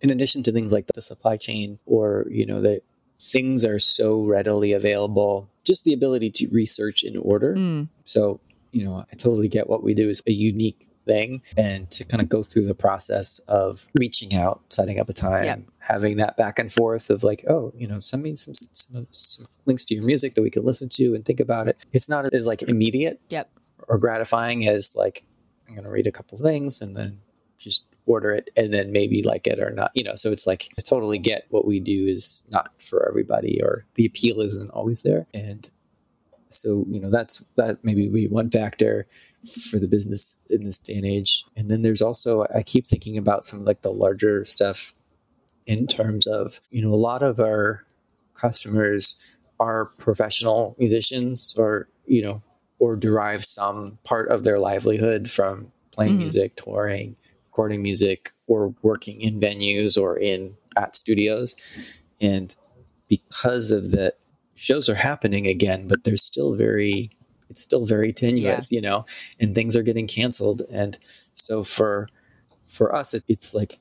in 0.00 0.10
addition 0.10 0.44
to 0.44 0.52
things 0.52 0.72
like 0.72 0.86
the 0.86 1.02
supply 1.02 1.36
chain 1.36 1.78
or 1.86 2.26
you 2.30 2.46
know 2.46 2.60
that 2.62 2.82
things 3.20 3.64
are 3.64 3.78
so 3.78 4.24
readily 4.24 4.72
available. 4.72 5.48
Just 5.64 5.84
the 5.84 5.94
ability 5.94 6.30
to 6.30 6.48
research 6.48 7.02
in 7.02 7.16
order. 7.16 7.54
Mm. 7.54 7.88
So, 8.04 8.40
you 8.72 8.84
know, 8.84 9.04
I 9.10 9.16
totally 9.16 9.48
get 9.48 9.68
what 9.68 9.82
we 9.82 9.94
do 9.94 10.08
is 10.08 10.22
a 10.26 10.32
unique 10.32 10.86
thing 11.04 11.42
and 11.56 11.90
to 11.92 12.04
kind 12.04 12.22
of 12.22 12.28
go 12.28 12.42
through 12.42 12.66
the 12.66 12.74
process 12.74 13.38
of 13.40 13.86
reaching 13.94 14.34
out, 14.34 14.60
setting 14.68 15.00
up 15.00 15.08
a 15.08 15.12
time, 15.12 15.44
Yep. 15.44 15.60
Having 15.86 16.16
that 16.16 16.36
back 16.36 16.58
and 16.58 16.72
forth 16.72 17.10
of 17.10 17.22
like, 17.22 17.44
oh, 17.48 17.72
you 17.76 17.86
know, 17.86 18.00
send 18.00 18.22
me 18.22 18.34
some, 18.34 18.54
some, 18.54 19.06
some 19.12 19.46
links 19.66 19.84
to 19.84 19.94
your 19.94 20.04
music 20.04 20.34
that 20.34 20.42
we 20.42 20.50
can 20.50 20.64
listen 20.64 20.88
to 20.88 21.14
and 21.14 21.24
think 21.24 21.38
about 21.38 21.68
it. 21.68 21.76
It's 21.92 22.08
not 22.08 22.34
as 22.34 22.44
like 22.46 22.62
immediate 22.62 23.20
Yep. 23.28 23.48
or 23.86 23.98
gratifying 23.98 24.66
as 24.66 24.96
like 24.96 25.22
I'm 25.68 25.74
going 25.74 25.84
to 25.84 25.90
read 25.90 26.08
a 26.08 26.12
couple 26.12 26.38
things 26.38 26.80
and 26.82 26.96
then 26.96 27.20
just 27.58 27.84
order 28.04 28.32
it 28.32 28.50
and 28.56 28.74
then 28.74 28.90
maybe 28.90 29.22
like 29.22 29.46
it 29.46 29.60
or 29.60 29.70
not, 29.70 29.92
you 29.94 30.02
know. 30.02 30.16
So 30.16 30.32
it's 30.32 30.46
like 30.46 30.68
I 30.76 30.82
totally 30.82 31.18
get 31.18 31.46
what 31.50 31.64
we 31.64 31.78
do 31.78 32.06
is 32.08 32.44
not 32.50 32.70
for 32.82 33.08
everybody 33.08 33.60
or 33.62 33.86
the 33.94 34.06
appeal 34.06 34.40
isn't 34.40 34.70
always 34.70 35.02
there. 35.02 35.26
And 35.32 35.68
so, 36.48 36.84
you 36.88 37.00
know, 37.00 37.10
that's 37.10 37.44
that 37.56 37.84
maybe 37.84 38.08
be 38.08 38.26
one 38.26 38.50
factor 38.50 39.06
for 39.70 39.78
the 39.78 39.88
business 39.88 40.40
in 40.50 40.64
this 40.64 40.80
day 40.80 40.94
and 40.94 41.06
age. 41.06 41.44
And 41.56 41.70
then 41.70 41.82
there's 41.82 42.02
also 42.02 42.44
I 42.44 42.62
keep 42.64 42.86
thinking 42.86 43.18
about 43.18 43.44
some 43.44 43.60
of 43.60 43.66
like 43.66 43.82
the 43.82 43.92
larger 43.92 44.44
stuff 44.44 44.92
in 45.66 45.86
terms 45.86 46.26
of, 46.26 46.60
you 46.70 46.82
know, 46.82 46.94
a 46.94 46.96
lot 46.96 47.22
of 47.22 47.40
our 47.40 47.84
customers 48.34 49.36
are 49.58 49.86
professional 49.98 50.76
musicians 50.78 51.56
or, 51.58 51.88
you 52.06 52.22
know, 52.22 52.42
or 52.78 52.96
derive 52.96 53.44
some 53.44 53.98
part 54.04 54.30
of 54.30 54.44
their 54.44 54.58
livelihood 54.58 55.30
from 55.30 55.72
playing 55.92 56.14
Mhm. 56.14 56.18
music, 56.18 56.56
touring, 56.56 57.16
recording 57.46 57.82
music, 57.82 58.32
or 58.46 58.74
working 58.82 59.20
in 59.20 59.40
venues 59.40 60.00
or 60.00 60.18
in 60.18 60.56
at 60.76 60.94
studios. 60.96 61.56
And 62.20 62.54
because 63.08 63.72
of 63.72 63.92
that, 63.92 64.18
shows 64.54 64.88
are 64.88 64.94
happening 64.94 65.46
again, 65.46 65.88
but 65.88 66.04
they're 66.04 66.16
still 66.16 66.54
very 66.54 67.10
it's 67.48 67.62
still 67.62 67.84
very 67.84 68.12
tenuous, 68.12 68.72
you 68.72 68.80
know, 68.80 69.04
and 69.38 69.54
things 69.54 69.76
are 69.76 69.82
getting 69.82 70.08
canceled. 70.08 70.62
And 70.62 70.98
so 71.34 71.62
for 71.62 72.08
for 72.68 72.94
us, 72.94 73.14
it, 73.14 73.24
it's 73.28 73.54
like 73.54 73.78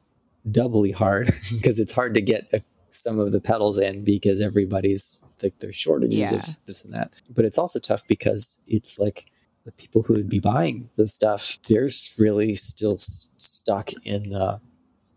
doubly 0.50 0.91
hard 0.91 1.28
because 1.56 1.80
it's 1.80 1.91
hard 1.91 2.16
to 2.16 2.22
get 2.22 2.48
a, 2.54 2.62
some 2.89 3.20
of 3.20 3.32
the 3.32 3.41
pedals 3.41 3.78
in 3.78 4.04
because 4.04 4.41
everybody's 4.41 5.26
like 5.43 5.58
there's 5.60 5.76
shortages 5.76 6.32
Yeah. 6.32 6.38
of 6.38 6.66
this 6.66 6.86
and 6.86 6.93
that. 6.93 7.12
But 7.30 7.46
it's 7.46 7.58
also 7.58 7.80
tough 7.80 8.08
because 8.08 8.62
it's 8.68 9.00
like 9.00 9.26
the 9.66 9.72
people 9.72 10.04
who 10.04 10.14
would 10.14 10.30
be 10.30 10.39
buying 10.39 10.89
the 10.96 11.08
stuff, 11.08 11.58
they're 11.68 11.89
really 12.20 12.56
still 12.56 12.93
s- 12.93 13.32
stuck 13.38 13.91
in 14.04 14.30
the, 14.30 14.62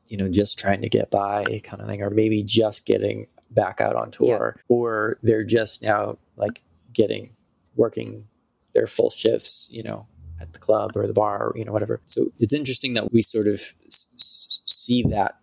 you 0.06 0.16
know, 0.16 0.28
just 0.28 0.58
trying 0.58 0.80
to 0.82 0.88
get 0.88 1.10
by 1.10 1.60
kind 1.64 1.82
of 1.82 1.88
thing, 1.88 2.02
or 2.02 2.08
maybe 2.10 2.42
just 2.42 2.86
getting 2.86 3.26
back 3.50 3.80
out 3.82 3.94
on 3.96 4.10
tour, 4.10 4.56
or 4.68 5.18
they're 5.22 5.44
just 5.44 5.82
now 5.82 6.16
like 6.36 6.62
getting 6.92 7.34
working 7.76 8.26
their 8.72 8.86
full 8.86 9.10
shifts, 9.10 9.68
you 9.70 9.82
know, 9.82 10.06
at 10.40 10.52
the 10.52 10.58
club 10.58 10.92
or 10.96 11.06
the 11.06 11.12
bar, 11.12 11.48
or, 11.48 11.52
you 11.56 11.64
know, 11.64 11.72
whatever. 11.72 12.00
So 12.06 12.30
it's 12.38 12.52
interesting 12.52 12.94
that 12.94 13.12
we 13.12 13.22
sort 13.22 13.48
of 13.48 13.60
s- 13.86 14.60
see 14.66 15.02
that 15.10 15.36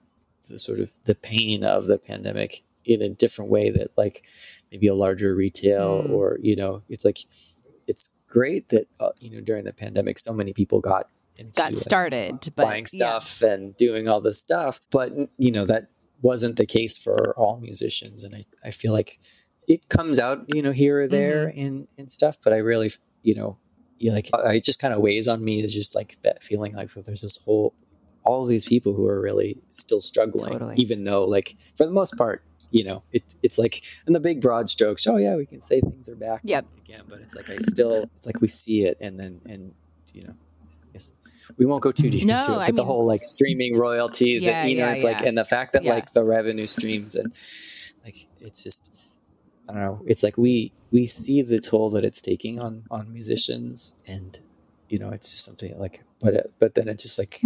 the 0.49 0.59
sort 0.59 0.79
of 0.79 0.91
the 1.05 1.15
pain 1.15 1.63
of 1.63 1.85
the 1.85 1.97
pandemic 1.97 2.63
in 2.85 3.01
a 3.01 3.09
different 3.09 3.49
way 3.51 3.71
that 3.71 3.91
like 3.97 4.23
maybe 4.71 4.87
a 4.87 4.93
larger 4.95 5.33
retail 5.33 6.03
Mm. 6.03 6.11
or 6.11 6.37
you 6.41 6.55
know 6.55 6.83
it's 6.87 7.03
like 7.03 7.17
it's 7.87 8.15
great 8.27 8.69
that 8.69 8.87
uh, 8.99 9.09
you 9.19 9.31
know 9.31 9.41
during 9.41 9.63
the 9.65 9.73
pandemic 9.73 10.19
so 10.19 10.33
many 10.33 10.53
people 10.53 10.81
got 10.81 11.07
Got 11.53 11.65
like, 11.73 11.75
started, 11.75 12.39
but 12.55 12.63
buying 12.63 12.87
stuff 12.87 13.41
and 13.41 13.75
doing 13.75 14.07
all 14.07 14.21
this 14.21 14.39
stuff. 14.39 14.79
But 14.89 15.11
you 15.37 15.51
know 15.51 15.65
that 15.65 15.89
wasn't 16.21 16.55
the 16.55 16.65
case 16.65 16.97
for 16.97 17.33
all 17.37 17.59
musicians. 17.59 18.23
And 18.23 18.33
i, 18.33 18.43
I 18.63 18.71
feel 18.71 18.93
like 18.93 19.19
it 19.67 19.89
comes 19.89 20.17
out 20.19 20.45
you 20.55 20.61
know 20.61 20.71
here 20.71 21.01
or 21.01 21.07
there 21.07 21.49
in 21.49 21.87
in 21.97 22.09
stuff. 22.09 22.37
But 22.41 22.53
i 22.53 22.57
really 22.57 22.91
you 23.23 23.35
know 23.35 23.57
yeah, 23.97 24.13
like 24.13 24.29
uh, 24.33 24.49
it 24.49 24.63
just 24.63 24.79
kind 24.79 24.93
of 24.93 24.99
weighs 25.01 25.27
on 25.27 25.43
me 25.43 25.61
is 25.63 25.73
just 25.73 25.95
like 25.95 26.15
that 26.23 26.43
feeling 26.43 26.73
like 26.75 26.89
there's 26.93 27.21
this 27.21 27.39
whole 27.45 27.73
all 28.23 28.41
of 28.43 28.49
these 28.49 28.65
people 28.65 28.93
who 28.93 29.07
are 29.07 29.21
really 29.21 29.61
still 29.69 30.01
struggling 30.01 30.53
Totally. 30.53 30.75
even 30.77 31.03
though 31.03 31.25
like 31.25 31.55
for 31.77 31.85
the 31.85 31.91
most 31.91 32.17
part 32.17 32.41
you 32.71 32.83
know 32.83 33.03
it, 33.11 33.23
it's 33.43 33.57
like 33.59 33.83
in 34.07 34.13
the 34.13 34.19
big 34.19 34.41
broad 34.41 34.67
strokes 34.69 35.05
oh 35.07 35.17
yeah 35.17 35.35
we 35.35 35.45
can 35.45 35.61
say 35.61 35.79
things 35.79 36.09
are 36.09 36.15
back 36.15 36.41
Yep. 36.43 36.65
again 36.79 37.03
but 37.07 37.21
it's 37.21 37.35
like 37.35 37.49
i 37.49 37.57
still 37.59 38.09
it's 38.15 38.25
like 38.25 38.41
we 38.41 38.47
see 38.47 38.81
it 38.83 38.97
and 38.99 39.19
then 39.19 39.41
and 39.45 39.75
you 40.11 40.23
know 40.23 40.33
we 41.57 41.65
won't 41.65 41.83
go 41.83 41.91
too 41.91 42.09
deep 42.09 42.25
No, 42.25 42.37
into 42.37 42.51
it 42.53 42.55
but 42.55 42.61
I 42.61 42.71
the 42.71 42.77
mean- 42.77 42.85
whole 42.87 43.05
like 43.05 43.21
streaming 43.29 43.77
royalties 43.77 44.45
Yeah, 44.45 44.61
and, 44.61 44.69
you 44.71 44.77
know 44.77 44.87
yeah, 44.87 44.93
it's 44.93 45.03
like 45.03 45.21
and 45.21 45.37
the 45.37 45.45
fact 45.45 45.73
that 45.73 45.83
Yeah. 45.83 45.93
like 45.93 46.11
the 46.13 46.23
revenue 46.23 46.67
streams 46.67 47.15
and 47.15 47.33
like 48.03 48.15
it's 48.39 48.63
just 48.63 49.14
I 49.67 49.73
don't 49.73 49.81
know. 49.81 50.01
It's 50.05 50.23
like 50.23 50.37
we 50.37 50.71
we 50.91 51.07
see 51.07 51.41
the 51.41 51.59
toll 51.59 51.91
that 51.91 52.05
it's 52.05 52.21
taking 52.21 52.59
on 52.59 52.83
on 52.91 53.11
musicians, 53.11 53.95
and 54.07 54.37
you 54.89 54.99
know, 54.99 55.09
it's 55.09 55.31
just 55.31 55.45
something 55.45 55.77
like, 55.79 56.03
but 56.19 56.33
it, 56.35 56.53
but 56.59 56.75
then 56.75 56.87
it's 56.87 57.03
just 57.03 57.17
like 57.17 57.41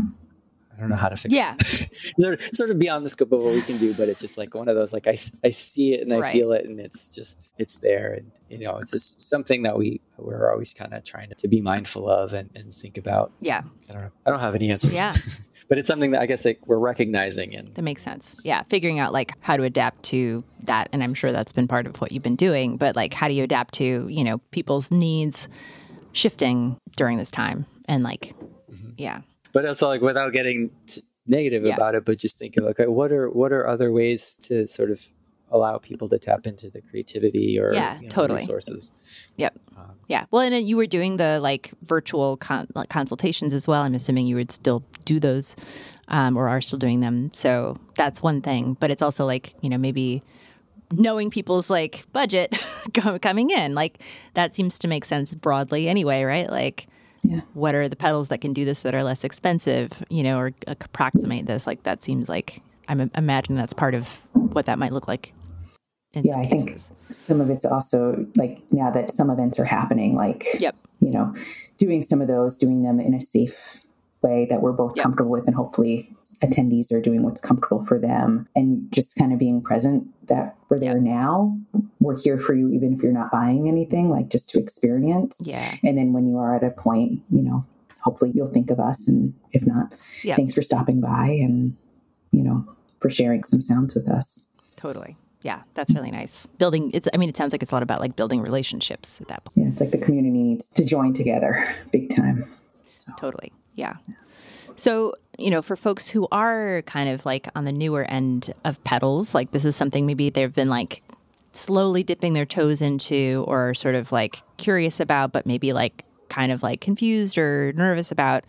I 0.79 0.81
don't 0.83 0.89
know 0.91 0.95
how 0.95 1.09
to 1.09 1.17
fix 1.17 1.33
Yeah. 1.35 1.55
it. 1.59 1.89
Sort 2.19 2.33
of- 2.39 2.41
sort 2.55 2.69
of 2.69 2.79
beyond 2.79 3.05
the 3.05 3.09
scope 3.09 3.33
of 3.33 3.43
what 3.43 3.53
we 3.53 3.61
can 3.61 3.77
do, 3.77 3.93
but 3.93 4.07
it's 4.07 4.21
just 4.21 4.37
like 4.37 4.55
one 4.55 4.69
of 4.69 4.75
those 4.75 4.93
like 4.93 5.07
I, 5.07 5.17
I 5.43 5.49
see 5.49 5.93
it 5.93 6.01
and 6.01 6.13
I 6.13 6.19
Right. 6.19 6.31
feel 6.31 6.53
it, 6.53 6.63
and 6.65 6.79
it's 6.79 7.13
just 7.13 7.51
it's 7.57 7.75
there, 7.79 8.13
and 8.13 8.31
you 8.49 8.65
know, 8.65 8.77
it's 8.77 8.91
just 8.91 9.19
something 9.29 9.63
that 9.63 9.77
we 9.77 9.99
we're 10.17 10.49
always 10.49 10.73
kind 10.73 10.93
of 10.93 11.03
trying 11.03 11.29
to, 11.29 11.35
to 11.35 11.47
be 11.49 11.59
mindful 11.59 12.09
of 12.09 12.31
and, 12.33 12.49
and 12.55 12.73
think 12.73 12.97
about. 12.97 13.33
Yeah. 13.41 13.61
I 13.89 13.93
don't 13.93 14.01
know. 14.03 14.11
I 14.25 14.29
don't 14.29 14.39
have 14.39 14.55
any 14.55 14.71
answers. 14.71 14.93
Yeah. 14.93 15.13
but 15.67 15.77
it's 15.77 15.87
something 15.87 16.11
that 16.11 16.21
I 16.21 16.25
guess 16.25 16.45
like 16.45 16.65
we're 16.65 16.77
recognizing 16.79 17.55
and 17.55 17.75
That 17.75 17.81
makes 17.81 18.01
sense. 18.03 18.35
Yeah, 18.43 18.63
figuring 18.69 18.99
out 18.99 19.11
like 19.11 19.33
how 19.41 19.57
to 19.57 19.63
adapt 19.63 20.03
to 20.05 20.43
that, 20.63 20.87
and 20.93 21.03
I'm 21.03 21.13
sure 21.13 21.31
that's 21.31 21.51
been 21.51 21.67
part 21.67 21.87
of 21.87 21.99
what 21.99 22.11
you've 22.13 22.23
been 22.23 22.35
doing. 22.37 22.77
But 22.77 22.95
like, 22.95 23.13
how 23.13 23.27
do 23.27 23.33
you 23.33 23.43
adapt 23.43 23.73
to 23.75 24.07
you 24.07 24.23
know 24.23 24.37
people's 24.51 24.91
needs 24.91 25.47
shifting 26.11 26.77
during 26.95 27.17
this 27.17 27.31
time, 27.31 27.65
and 27.87 28.03
like, 28.03 28.33
Mm-hmm. 28.71 28.89
yeah, 28.97 29.21
but 29.53 29.65
also 29.65 29.87
like 29.87 30.01
without 30.01 30.33
getting 30.33 30.71
t- 30.87 31.01
negative 31.27 31.63
Yeah. 31.65 31.75
about 31.75 31.95
it, 31.95 32.05
but 32.05 32.17
just 32.17 32.39
thinking 32.39 32.63
like, 32.63 32.79
okay, 32.79 32.87
what 32.87 33.11
are 33.11 33.29
what 33.29 33.51
are 33.51 33.67
other 33.67 33.91
ways 33.91 34.35
to 34.43 34.67
sort 34.67 34.91
of 34.91 34.99
allow 35.51 35.77
people 35.79 36.07
to 36.09 36.19
tap 36.19 36.45
into 36.45 36.69
the 36.69 36.81
creativity 36.81 37.59
or 37.59 37.73
Yeah, 37.73 37.95
you 37.99 38.03
know, 38.03 38.09
totally. 38.09 38.37
resources? 38.39 39.27
yep, 39.35 39.57
Um, 39.77 39.91
yeah. 40.07 40.25
Well, 40.31 40.41
and 40.43 40.67
you 40.67 40.77
were 40.77 40.85
doing 40.85 41.17
the 41.17 41.39
like 41.39 41.71
virtual 41.85 42.37
con- 42.37 42.67
like, 42.75 42.89
consultations 42.89 43.53
as 43.53 43.67
well. 43.67 43.81
I'm 43.81 43.95
assuming 43.95 44.27
you 44.27 44.35
would 44.35 44.51
still 44.51 44.83
do 45.05 45.19
those, 45.19 45.55
um, 46.07 46.37
or 46.37 46.47
are 46.49 46.61
still 46.61 46.77
doing 46.79 46.99
them. 46.99 47.31
So 47.33 47.77
that's 47.95 48.21
one 48.21 48.41
thing. 48.41 48.75
But 48.79 48.91
it's 48.91 49.01
also 49.01 49.25
like 49.25 49.55
you 49.61 49.69
know 49.69 49.77
maybe 49.77 50.21
knowing 50.91 51.29
people's 51.29 51.69
like 51.69 52.05
budget 52.13 52.57
coming 53.21 53.51
in 53.51 53.75
like 53.75 54.01
that 54.33 54.55
seems 54.55 54.79
to 54.79 54.87
make 54.87 55.05
sense 55.05 55.35
broadly 55.35 55.87
anyway 55.87 56.23
right 56.23 56.49
like 56.49 56.87
Yeah. 57.23 57.41
what 57.53 57.75
are 57.75 57.89
the 57.89 57.95
pedals 57.95 58.29
that 58.29 58.41
can 58.41 58.53
do 58.53 58.65
this 58.65 58.81
that 58.83 58.95
are 58.95 59.03
less 59.03 59.23
expensive 59.23 60.03
you 60.09 60.23
know 60.23 60.39
or 60.39 60.51
approximate 60.67 61.45
this 61.47 61.67
like 61.67 61.83
that 61.83 62.03
seems 62.03 62.29
like 62.29 62.61
i'm 62.87 63.01
im- 63.01 63.11
imagining 63.15 63.57
that's 63.57 63.73
part 63.73 63.93
of 63.95 64.07
what 64.33 64.65
that 64.67 64.79
might 64.79 64.93
look 64.93 65.07
like 65.07 65.33
Yeah, 66.23 66.33
some 66.33 66.41
I 66.41 66.45
think 66.47 66.79
some 67.11 67.41
of 67.41 67.49
it's 67.49 67.65
also 67.65 68.25
like 68.35 68.61
now 68.71 68.91
that 68.91 69.11
some 69.13 69.29
events 69.29 69.59
are 69.59 69.65
happening, 69.65 70.15
like 70.15 70.47
yep 70.59 70.75
you 71.01 71.11
know, 71.11 71.33
doing 71.77 72.03
some 72.03 72.21
of 72.21 72.27
those, 72.27 72.57
doing 72.57 72.83
them 72.83 72.99
in 72.99 73.13
a 73.13 73.21
safe 73.21 73.79
way 74.21 74.47
that 74.49 74.61
we're 74.61 74.73
both 74.73 74.93
Yep. 74.97 75.03
comfortable 75.03 75.31
with, 75.31 75.47
and 75.47 75.55
hopefully 75.55 76.15
attendees 76.41 76.91
are 76.91 77.01
doing 77.01 77.23
what's 77.23 77.41
comfortable 77.41 77.83
for 77.85 77.99
them, 77.99 78.47
and 78.55 78.91
just 78.91 79.15
kind 79.15 79.33
of 79.33 79.39
being 79.39 79.61
present 79.61 80.07
that 80.27 80.55
we're 80.69 80.79
there 80.79 80.99
now. 80.99 81.57
We're 81.99 82.17
here 82.19 82.37
for 82.39 82.53
you, 82.53 82.69
even 82.71 82.93
if 82.93 83.01
you're 83.01 83.11
not 83.11 83.31
buying 83.31 83.67
anything, 83.67 84.09
like 84.09 84.29
just 84.29 84.49
to 84.51 84.59
experience. 84.59 85.35
yeah 85.39 85.75
And 85.83 85.97
then 85.97 86.13
when 86.13 86.27
you 86.29 86.37
are 86.37 86.55
at 86.55 86.63
a 86.63 86.69
point, 86.71 87.21
you 87.29 87.41
know, 87.41 87.65
hopefully 88.01 88.31
you'll 88.33 88.51
think 88.53 88.69
of 88.71 88.79
us, 88.79 89.07
and 89.09 89.33
if 89.51 89.65
not, 89.65 89.93
Yeah. 90.23 90.35
thanks 90.35 90.53
for 90.53 90.61
stopping 90.61 91.01
by, 91.01 91.27
and 91.27 91.75
you 92.31 92.43
know, 92.43 92.63
for 93.01 93.09
sharing 93.09 93.43
some 93.43 93.61
sounds 93.61 93.95
with 93.95 94.07
us. 94.07 94.49
totally 94.75 95.15
yeah 95.41 95.61
that's 95.73 95.93
really 95.93 96.11
nice 96.11 96.47
building 96.57 96.91
it's 96.93 97.07
i 97.13 97.17
mean 97.17 97.29
it 97.29 97.37
sounds 97.37 97.53
like 97.53 97.63
it's 97.63 97.71
a 97.71 97.75
lot 97.75 97.81
about 97.81 98.01
like 98.01 98.13
building 98.17 98.41
relationships 98.41 99.21
at 99.21 99.29
that 99.29 99.41
point 99.45 99.55
Yeah, 99.55 99.71
it's 99.71 99.79
like 99.79 99.91
the 99.91 99.97
community 99.97 100.43
needs 100.43 100.67
to 100.73 100.83
join 100.83 101.13
together, 101.13 101.73
big 101.93 102.13
time. 102.13 102.45
Totally. 103.17 103.51
Yeah. 103.75 103.93
So, 104.79 105.13
you 105.37 105.49
know, 105.49 105.61
for 105.61 105.75
folks 105.75 106.07
who 106.07 106.25
are 106.31 106.83
kind 106.83 107.09
of 107.09 107.25
like 107.25 107.49
on 107.53 107.65
the 107.65 107.71
newer 107.73 108.05
end 108.05 108.53
of 108.63 108.81
pedals, 108.85 109.35
like 109.35 109.51
this 109.51 109.65
is 109.65 109.75
something 109.75 110.05
maybe 110.05 110.29
they've 110.29 110.53
been 110.53 110.69
like 110.69 111.03
slowly 111.51 112.01
dipping 112.01 112.31
their 112.31 112.45
toes 112.45 112.81
into 112.81 113.43
or 113.45 113.73
sort 113.73 113.95
of 113.95 114.13
like 114.13 114.41
curious 114.55 115.01
about, 115.01 115.33
but 115.33 115.45
maybe 115.45 115.73
like 115.73 116.05
kind 116.29 116.49
of 116.49 116.63
like 116.63 116.79
confused 116.79 117.37
or 117.37 117.73
nervous 117.73 118.09
about. 118.09 118.45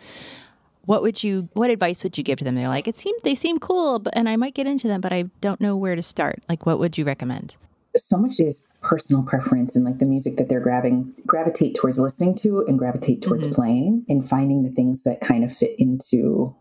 What 0.84 1.02
would 1.02 1.24
you 1.24 1.48
what 1.54 1.68
advice 1.68 2.04
would 2.04 2.16
you 2.16 2.22
give 2.22 2.38
to 2.38 2.44
them? 2.44 2.54
They're 2.54 2.68
like, 2.68 2.86
it 2.86 2.96
seemed 2.96 3.20
they 3.24 3.34
seem 3.34 3.58
cool, 3.58 3.98
but 3.98 4.16
and 4.16 4.28
I 4.28 4.36
might 4.36 4.54
get 4.54 4.68
into 4.68 4.86
them, 4.86 5.00
but 5.00 5.12
I 5.12 5.24
don't 5.40 5.60
know 5.60 5.76
where 5.76 5.96
to 5.96 6.02
start. 6.02 6.44
Like 6.48 6.64
what 6.64 6.78
would 6.78 6.96
you 6.96 7.04
recommend? 7.04 7.56
so 7.96 8.16
much 8.16 8.38
is 8.38 8.69
personal 8.82 9.22
preference 9.22 9.76
and 9.76 9.84
like 9.84 9.98
the 9.98 10.06
music 10.06 10.36
that 10.36 10.48
they're 10.48 10.60
grabbing 10.60 11.12
gravitate 11.26 11.74
towards 11.74 11.98
listening 11.98 12.34
to 12.34 12.64
and 12.66 12.78
gravitate 12.78 13.20
towards 13.22 13.44
mm-hmm. 13.44 13.54
playing 13.54 14.04
and 14.08 14.28
finding 14.28 14.62
the 14.62 14.70
things 14.70 15.02
that 15.02 15.20
kind 15.20 15.44
of 15.44 15.54
fit 15.54 15.74
into 15.78 16.54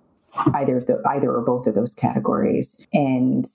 either 0.53 0.77
of 0.77 0.85
the 0.85 1.01
either 1.09 1.31
or 1.31 1.41
both 1.41 1.65
of 1.65 1.75
those 1.75 1.93
categories 1.93 2.85
and 2.93 3.47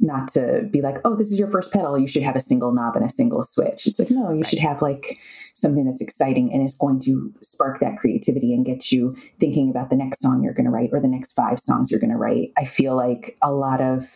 not 0.00 0.32
to 0.32 0.68
be 0.70 0.80
like, 0.80 0.98
oh, 1.04 1.16
this 1.16 1.32
is 1.32 1.38
your 1.38 1.50
first 1.50 1.72
pedal. 1.72 1.98
You 1.98 2.06
should 2.06 2.22
have 2.22 2.36
a 2.36 2.40
single 2.40 2.72
knob 2.72 2.94
and 2.94 3.04
a 3.04 3.10
single 3.10 3.42
switch. 3.42 3.86
It's 3.86 3.98
like, 3.98 4.10
no, 4.10 4.30
you 4.30 4.42
Right. 4.42 4.50
should 4.50 4.58
have 4.60 4.80
like 4.80 5.18
something 5.54 5.84
that's 5.84 6.00
exciting 6.00 6.52
and 6.52 6.64
is 6.64 6.76
going 6.76 7.00
to 7.00 7.34
spark 7.42 7.80
that 7.80 7.98
creativity 7.98 8.54
and 8.54 8.64
get 8.64 8.92
you 8.92 9.16
thinking 9.40 9.70
about 9.70 9.90
the 9.90 9.96
next 9.96 10.20
song 10.20 10.42
you're 10.42 10.54
going 10.54 10.66
to 10.66 10.70
write 10.70 10.90
or 10.92 11.00
the 11.00 11.08
next 11.08 11.32
five 11.32 11.58
songs 11.58 11.90
you're 11.90 12.00
going 12.00 12.12
to 12.12 12.16
write. 12.16 12.52
I 12.56 12.64
feel 12.64 12.94
like 12.96 13.36
a 13.42 13.50
lot 13.50 13.80
of 13.80 14.06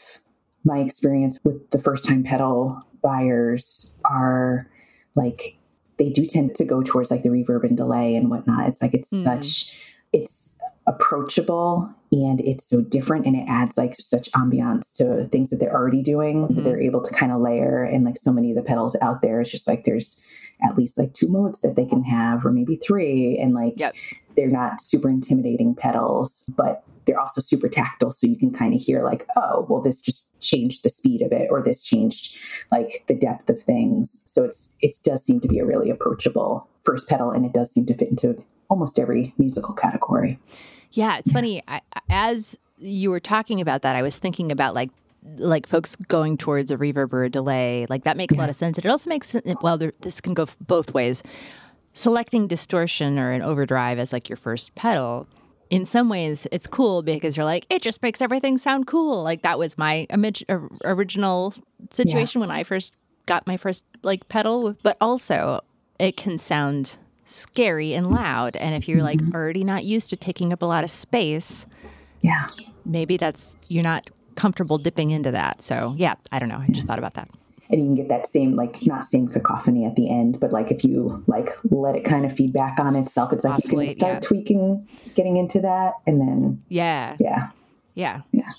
my 0.65 0.79
experience 0.79 1.41
with 1.43 1.71
the 1.71 1.79
first 1.79 2.05
time 2.05 2.23
pedal 2.23 2.81
buyers 3.03 3.95
are 4.05 4.69
like, 5.15 5.57
they 5.99 6.09
do 6.11 6.25
tend 6.27 6.55
to 6.57 6.65
go 6.65 6.83
towards 6.83 7.11
like 7.11 7.23
the 7.23 7.29
reverb 7.29 7.65
and 7.65 7.77
delay 7.77 8.17
and 8.17 8.31
whatnot. 8.31 8.69
It's 8.69 8.81
like, 8.81 8.95
it's 8.95 9.11
Mhm. 9.11 9.25
such, 9.25 9.79
it's 10.13 10.57
approachable 10.87 11.89
and 12.11 12.41
it's 12.41 12.69
so 12.69 12.81
different 12.81 13.25
and 13.27 13.37
it 13.37 13.45
adds 13.49 13.77
like 13.77 13.95
such 13.97 14.31
ambiance 14.33 14.93
to 14.95 15.27
things 15.29 15.49
that 15.51 15.61
they're 15.61 15.73
already 15.75 16.03
doing 16.03 16.49
Mhm. 16.49 16.65
they're 16.65 16.81
able 16.81 17.01
to 17.01 17.15
kind 17.15 17.31
of 17.31 17.41
layer 17.41 17.85
and 17.85 18.05
like 18.05 18.19
so 18.19 18.33
many 18.33 18.51
of 18.51 18.57
the 18.57 18.63
pedals 18.63 18.97
out 19.01 19.23
there 19.23 19.41
it's 19.41 19.51
just 19.51 19.69
like 19.69 19.85
there's 19.85 20.23
at 20.69 20.77
least 20.77 20.99
like 20.99 21.13
two 21.13 21.29
modes 21.29 21.61
that 21.61 21.77
they 21.77 21.85
can 21.87 22.03
have 22.03 22.45
or 22.45 22.51
maybe 22.53 22.75
three 22.77 23.39
and 23.39 23.55
like 23.55 23.75
Yep. 23.77 23.95
They're 24.37 24.49
not 24.49 24.81
super 24.81 25.09
intimidating 25.09 25.75
pedals 25.75 26.51
but 26.57 26.83
they're 27.05 27.21
also 27.21 27.41
super 27.41 27.69
tactile 27.69 28.13
so 28.13 28.27
you 28.27 28.37
can 28.37 28.53
kind 28.53 28.75
of 28.75 28.81
hear 28.81 29.03
like 29.05 29.27
oh 29.37 29.67
well 29.69 29.81
this 29.81 30.01
just 30.01 30.39
changed 30.41 30.83
the 30.83 30.91
speed 30.91 31.23
of 31.23 31.33
it 31.33 31.49
or 31.51 31.63
this 31.63 31.83
changed 31.83 32.37
like 32.71 33.05
the 33.09 33.15
depth 33.15 33.49
of 33.51 33.63
things 33.63 34.23
so 34.27 34.45
it's 34.45 34.77
it 34.81 34.93
does 35.03 35.25
seem 35.25 35.41
to 35.41 35.49
be 35.49 35.59
a 35.59 35.65
really 35.65 35.91
approachable 35.91 36.69
first 36.85 37.09
pedal 37.09 37.31
and 37.31 37.45
it 37.45 37.53
does 37.53 37.71
seem 37.73 37.87
to 37.87 37.95
fit 37.95 38.09
into 38.09 38.43
almost 38.69 38.99
every 38.99 39.35
musical 39.37 39.75
category 39.75 40.39
Yeah, 40.93 41.17
it's 41.19 41.33
funny. 41.33 41.63
I, 41.69 41.81
as 42.11 42.59
you 42.79 43.11
were 43.11 43.21
talking 43.21 43.61
about 43.61 43.83
that, 43.83 43.97
I 43.97 44.03
was 44.03 44.19
thinking 44.19 44.53
about 44.53 44.75
like 44.75 44.91
like 45.37 45.67
folks 45.67 45.97
going 45.97 46.37
towards 46.37 46.71
a 46.71 46.77
reverb 46.77 47.13
or 47.13 47.25
a 47.25 47.31
delay. 47.31 47.87
Like 47.89 48.05
that 48.05 48.17
makes 48.17 48.35
a 48.35 48.39
lot 48.39 48.51
of 48.51 48.57
sense. 48.57 48.77
And 48.77 48.85
it 48.85 48.89
also 48.89 49.09
makes 49.09 49.29
sense. 49.29 49.47
Well, 49.63 49.79
there, 49.79 49.93
this 50.01 50.21
can 50.21 50.35
go 50.35 50.47
both 50.61 50.93
ways. 50.93 51.23
Selecting 51.93 52.47
distortion 52.47 53.19
or 53.19 53.33
an 53.33 53.43
overdrive 53.43 53.99
as 53.99 54.13
like 54.13 54.29
your 54.29 54.37
first 54.37 54.75
pedal. 54.75 55.27
In 55.71 55.85
some 55.85 56.09
ways, 56.09 56.47
it's 56.53 56.67
cool 56.67 57.03
because 57.03 57.37
you're 57.37 57.47
like, 57.47 57.67
it 57.71 57.83
just 57.83 58.03
makes 58.03 58.21
everything 58.21 58.59
sound 58.59 58.87
cool. 58.87 59.23
Like 59.23 59.43
that 59.43 59.59
was 59.59 59.79
my 59.79 60.07
image, 60.11 60.45
or, 60.49 60.69
original 60.85 61.55
situation 61.91 62.41
when 62.41 62.51
I 62.51 62.63
first 62.63 62.93
got 63.27 63.47
my 63.47 63.57
first 63.57 63.85
like 64.03 64.29
pedal. 64.29 64.77
But 64.83 64.97
also, 65.01 65.61
it 65.99 66.17
can 66.17 66.39
sound 66.39 66.99
scary 67.25 67.95
and 67.95 68.11
loud. 68.11 68.57
And 68.57 68.75
if 68.75 68.89
you're 68.89 69.03
like 69.03 69.19
mm-hmm. 69.19 69.35
already 69.35 69.65
not 69.65 69.85
used 69.85 70.11
to 70.11 70.17
taking 70.17 70.53
up 70.53 70.63
a 70.63 70.67
lot 70.67 70.85
of 70.85 70.91
space, 70.91 71.67
yeah 72.21 72.49
maybe 72.85 73.17
that's 73.17 73.57
you're 73.69 73.83
not 73.83 74.11
comfortable 74.35 74.79
dipping 74.79 75.11
into 75.11 75.31
that. 75.31 75.63
So 75.63 75.95
yeah, 75.97 76.15
I 76.31 76.39
don't 76.39 76.49
know. 76.49 76.59
I 76.59 76.67
just 76.71 76.87
thought 76.87 76.99
about 76.99 77.15
that. 77.15 77.29
And 77.73 77.81
you 77.81 77.87
can 77.87 77.95
get 77.95 78.09
that 78.09 78.27
same 78.27 78.55
like 78.55 78.85
not 78.87 79.05
same 79.05 79.27
cacophony 79.27 79.85
at 79.85 79.97
the 79.97 80.11
end 80.11 80.39
but 80.39 80.53
like 80.53 80.71
if 80.71 80.85
you 80.85 81.25
like 81.27 81.57
let 81.65 81.97
it 81.97 82.05
kind 82.05 82.25
of 82.25 82.37
feed 82.37 82.53
back 82.53 82.79
on 82.79 82.95
itself 82.95 83.33
it's 83.33 83.45
like 83.45 83.53
you 83.65 83.65
Oscillate, 83.65 83.89
can 83.89 83.97
start 83.97 84.15
yeah. 84.15 84.21
tweaking 84.21 84.89
getting 85.15 85.37
into 85.37 85.61
that 85.61 85.95
and 86.07 86.21
then 86.21 86.63
Yeah, 86.69 87.17
yeah 87.19 87.51
yeah, 87.95 88.23
yeah 88.33 88.53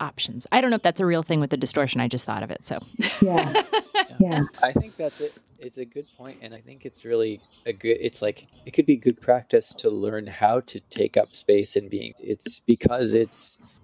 options. 0.00 0.46
I 0.52 0.60
don't 0.60 0.70
know 0.70 0.76
if 0.76 0.82
that's 0.82 1.00
a 1.00 1.06
real 1.06 1.22
thing 1.22 1.40
with 1.40 1.50
the 1.50 1.56
distortion. 1.56 2.00
I 2.00 2.08
just 2.08 2.24
thought 2.24 2.42
of 2.42 2.50
it. 2.50 2.64
So 2.64 2.78
yeah 3.22 3.62
yeah 4.20 4.42
I 4.62 4.72
think 4.72 4.96
that's 4.96 5.20
it. 5.20 5.34
It's 5.58 5.78
a 5.78 5.84
good 5.84 6.06
point, 6.16 6.38
and 6.42 6.54
I 6.54 6.60
think 6.60 6.86
it's 6.86 7.04
really 7.04 7.40
a 7.66 7.72
good. 7.72 7.96
It's 8.00 8.22
like 8.22 8.46
it 8.64 8.72
could 8.72 8.86
be 8.86 8.96
good 8.96 9.20
practice 9.20 9.74
to 9.78 9.90
learn 9.90 10.26
how 10.26 10.60
to 10.60 10.80
take 10.80 11.16
up 11.16 11.34
space 11.34 11.74
and 11.74 11.90
being. 11.90 12.14
It's 12.20 12.60
because 12.60 13.14
it's 13.14 13.80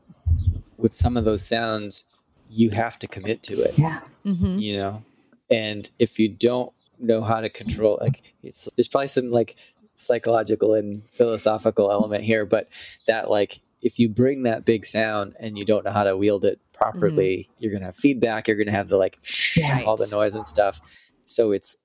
with 0.76 0.92
some 0.92 1.16
of 1.16 1.24
those 1.24 1.46
sounds, 1.46 2.04
you 2.50 2.70
have 2.70 2.98
to 3.00 3.06
commit 3.06 3.42
to 3.44 3.54
it. 3.62 3.78
yeah 3.78 4.00
Mhm. 4.24 4.60
You 4.60 4.76
know, 4.78 5.02
and 5.50 5.88
if 5.98 6.18
you 6.18 6.28
don't 6.28 6.72
know 6.98 7.22
how 7.22 7.40
to 7.40 7.50
control, 7.50 7.98
like 8.00 8.22
it's 8.42 8.68
there's 8.76 8.88
probably 8.88 9.08
some 9.08 9.30
like 9.30 9.56
psychological 9.96 10.74
and 10.74 11.06
philosophical 11.10 11.90
element 11.90 12.24
here, 12.24 12.44
but 12.46 12.68
that 13.06 13.30
like 13.30 13.60
if 13.82 13.98
you 13.98 14.08
bring 14.08 14.44
that 14.44 14.64
big 14.64 14.86
sound 14.86 15.34
and 15.38 15.58
you 15.58 15.64
don't 15.66 15.84
know 15.84 15.90
how 15.92 16.04
to 16.04 16.16
wield 16.16 16.44
it 16.46 16.58
properly, 16.72 17.50
you're 17.58 17.72
gonna 17.72 17.84
have 17.86 17.96
feedback. 17.96 18.48
You're 18.48 18.56
gonna 18.56 18.70
have 18.70 18.88
the 18.88 18.96
like 18.96 19.18
Yeah. 19.56 19.82
all 19.86 19.96
the 19.96 20.06
noise 20.08 20.34
and 20.34 20.46
stuff. 20.46 20.80
So 21.26 21.52
it's, 21.52 21.76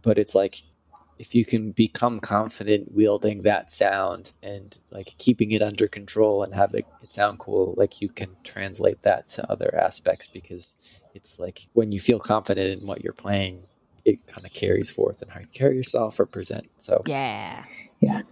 but 0.00 0.18
it's 0.18 0.34
like 0.34 0.62
if 1.18 1.34
you 1.34 1.44
can 1.44 1.72
become 1.72 2.20
confident 2.20 2.90
wielding 2.92 3.42
that 3.42 3.72
sound 3.72 4.32
and 4.42 4.76
like 4.90 5.14
keeping 5.18 5.52
it 5.52 5.62
under 5.62 5.88
control 5.88 6.42
and 6.42 6.54
have 6.54 6.74
it, 6.74 6.86
it 7.02 7.12
sound 7.12 7.38
cool, 7.38 7.74
like 7.76 8.00
you 8.00 8.08
can 8.08 8.30
translate 8.42 9.02
that 9.02 9.28
to 9.30 9.50
other 9.50 9.78
aspects 9.78 10.28
because 10.28 11.00
it's 11.14 11.38
like 11.38 11.60
when 11.74 11.92
you 11.92 12.00
feel 12.00 12.18
confident 12.18 12.80
in 12.80 12.86
what 12.86 13.02
you're 13.02 13.12
playing, 13.12 13.62
it 14.04 14.26
kind 14.26 14.46
of 14.46 14.52
carries 14.52 14.90
forth 14.90 15.22
and 15.22 15.30
how 15.30 15.40
you 15.40 15.46
carry 15.52 15.76
yourself 15.76 16.18
or 16.18 16.26
present. 16.26 16.68
So 16.78 17.02
yeah, 17.06 17.64
yeah 18.00 18.22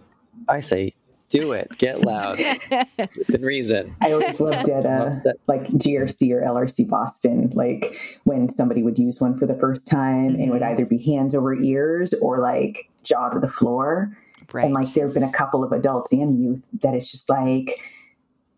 I 0.47 0.61
say, 0.61 0.91
do 1.31 1.53
it, 1.53 1.71
get 1.77 2.01
loud 2.01 2.37
within 3.17 3.41
reason. 3.41 3.95
I 4.01 4.11
always 4.11 4.39
loved 4.39 4.69
at 4.69 4.85
uh, 4.85 5.15
like 5.47 5.65
GRC 5.67 6.31
or 6.31 6.41
LRC 6.41 6.87
Boston, 6.87 7.51
like 7.53 7.97
when 8.25 8.49
somebody 8.49 8.83
would 8.83 8.99
use 8.99 9.19
one 9.19 9.37
for 9.39 9.45
the 9.45 9.55
first 9.55 9.87
time, 9.87 10.27
and 10.27 10.41
it 10.41 10.51
would 10.51 10.61
either 10.61 10.85
be 10.85 10.97
hands 10.97 11.33
over 11.33 11.55
ears 11.55 12.13
or 12.21 12.39
like 12.39 12.89
jaw 13.03 13.29
to 13.29 13.39
the 13.39 13.47
floor. 13.47 14.15
right. 14.53 14.65
And 14.65 14.73
like 14.73 14.93
there 14.93 15.05
have 15.05 15.13
been 15.13 15.23
a 15.23 15.31
couple 15.31 15.63
of 15.63 15.71
adults 15.71 16.11
and 16.11 16.43
youth 16.43 16.61
that 16.81 16.93
it's 16.93 17.11
just 17.11 17.29
like, 17.29 17.79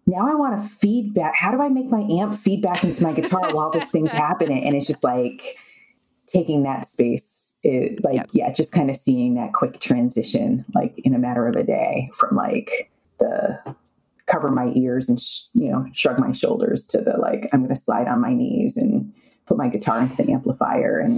now 0.06 0.28
I 0.30 0.36
want 0.36 0.62
to 0.62 0.68
feedback. 0.68 1.36
How 1.36 1.52
do 1.52 1.62
I 1.62 1.70
make 1.70 1.90
my 1.90 2.02
amp 2.02 2.38
feedback 2.38 2.84
into 2.84 3.04
my 3.04 3.14
guitar 3.14 3.54
while 3.54 3.72
this 3.72 3.86
thing's 3.86 4.12
happening? 4.12 4.64
And 4.66 4.76
it's 4.76 4.88
just 4.88 5.04
like 5.04 5.58
taking 6.28 6.64
that 6.64 6.88
space, 6.88 7.33
it, 7.64 8.04
like, 8.04 8.16
Yep. 8.16 8.30
yeah, 8.34 8.52
just 8.52 8.72
kind 8.72 8.90
of 8.90 8.98
seeing 8.98 9.36
that 9.36 9.54
quick 9.54 9.80
transition, 9.80 10.66
like 10.74 10.98
in 11.00 11.14
a 11.16 11.20
matter 11.20 11.48
of 11.48 11.56
a 11.56 11.64
day 11.64 12.10
from 12.14 12.36
like 12.36 12.92
the 13.20 13.60
cover 14.26 14.50
my 14.52 14.72
ears 14.76 15.10
and, 15.10 15.20
sh- 15.20 15.44
you 15.54 15.70
know, 15.72 15.86
shrug 15.94 16.20
my 16.20 16.32
shoulders 16.32 16.86
to 16.88 17.00
the 17.02 17.18
like, 17.18 17.50
I'm 17.54 17.64
going 17.64 17.74
to 17.76 17.80
slide 17.82 18.08
on 18.08 18.22
my 18.22 18.34
knees 18.34 18.78
and 18.78 19.14
put 19.46 19.58
my 19.58 19.68
guitar 19.68 20.00
into 20.02 20.16
the 20.16 20.32
amplifier 20.32 21.00
and 21.00 21.18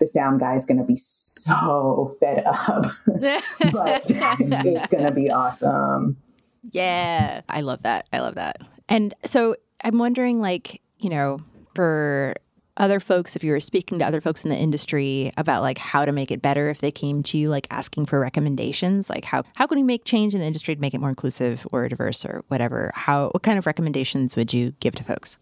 the 0.00 0.06
sound 0.06 0.40
guy's 0.40 0.66
going 0.66 0.78
to 0.78 0.84
be 0.84 0.96
so 0.96 2.16
fed 2.20 2.42
up, 2.46 2.84
but 3.06 4.02
it's 4.10 4.88
going 4.88 5.04
to 5.06 5.12
be 5.14 5.30
awesome. 5.30 6.16
Yeah, 6.72 7.42
I 7.48 7.60
love 7.60 7.82
that. 7.82 8.06
I 8.12 8.20
love 8.20 8.34
that. 8.36 8.58
And 8.88 9.14
so 9.24 9.56
I'm 9.82 9.98
wondering, 9.98 10.40
like, 10.40 10.80
you 10.98 11.10
know, 11.10 11.38
for 11.74 12.34
other 12.76 13.00
folks, 13.00 13.36
if 13.36 13.44
you 13.44 13.52
were 13.52 13.60
speaking 13.60 13.98
to 14.00 14.04
other 14.04 14.20
folks 14.20 14.44
in 14.44 14.50
the 14.50 14.56
industry 14.56 15.32
about 15.36 15.62
like 15.62 15.78
how 15.78 16.04
to 16.04 16.12
make 16.12 16.30
it 16.30 16.42
better, 16.42 16.70
if 16.70 16.80
they 16.80 16.90
came 16.90 17.22
to 17.24 17.38
you 17.38 17.48
like 17.48 17.66
asking 17.70 18.06
for 18.06 18.18
recommendations, 18.18 19.08
like 19.08 19.24
how 19.24 19.44
how 19.54 19.66
can 19.66 19.76
we 19.76 19.84
make 19.84 20.04
change 20.04 20.34
in 20.34 20.40
the 20.40 20.46
industry 20.46 20.74
to 20.74 20.80
make 20.80 20.94
it 20.94 20.98
more 20.98 21.08
inclusive 21.08 21.66
or 21.72 21.88
diverse 21.88 22.24
or 22.24 22.44
whatever? 22.48 22.90
How 22.94 23.28
what 23.28 23.42
kind 23.42 23.58
of 23.58 23.66
recommendations 23.66 24.36
would 24.36 24.52
you 24.52 24.72
give 24.80 24.94
to 24.96 25.04
folks? 25.04 25.38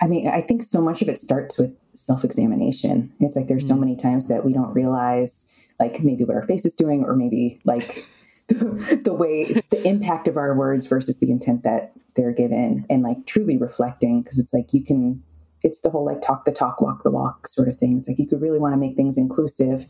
I 0.00 0.06
mean, 0.06 0.28
I 0.28 0.42
think 0.42 0.62
so 0.62 0.80
much 0.82 1.02
of 1.02 1.08
it 1.08 1.18
starts 1.18 1.58
with 1.58 1.76
self 1.94 2.24
examination. 2.24 3.12
It's 3.20 3.36
like 3.36 3.48
there's 3.48 3.66
so 3.66 3.74
mm. 3.74 3.80
many 3.80 3.96
times 3.96 4.28
that 4.28 4.44
we 4.44 4.52
don't 4.52 4.72
realize, 4.72 5.52
like, 5.80 6.02
maybe 6.02 6.24
what 6.24 6.36
our 6.36 6.46
face 6.46 6.64
is 6.64 6.74
doing, 6.74 7.04
or 7.04 7.16
maybe 7.16 7.60
like 7.64 8.04
the, 8.48 9.00
the 9.02 9.14
way, 9.14 9.62
the 9.70 9.82
impact 9.86 10.28
of 10.28 10.36
our 10.36 10.54
words 10.54 10.86
versus 10.86 11.18
the 11.18 11.30
intent 11.30 11.62
that 11.62 11.92
they're 12.14 12.32
given, 12.32 12.84
and 12.90 13.02
like 13.02 13.26
truly 13.26 13.56
reflecting. 13.56 14.22
Cause 14.24 14.38
it's 14.38 14.52
like 14.52 14.72
you 14.72 14.84
can, 14.84 15.22
it's 15.66 15.80
the 15.80 15.90
whole 15.90 16.06
like 16.06 16.22
talk 16.22 16.44
the 16.44 16.52
talk, 16.52 16.80
walk 16.80 17.02
the 17.02 17.10
walk 17.10 17.48
sort 17.48 17.68
of 17.68 17.76
thing. 17.76 17.98
It's 17.98 18.06
like 18.06 18.20
you 18.20 18.26
could 18.26 18.40
really 18.40 18.60
want 18.60 18.72
to 18.72 18.78
make 18.78 18.94
things 18.94 19.18
inclusive. 19.18 19.84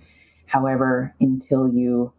However, 0.47 1.15
until 1.21 1.69
you 1.69 2.15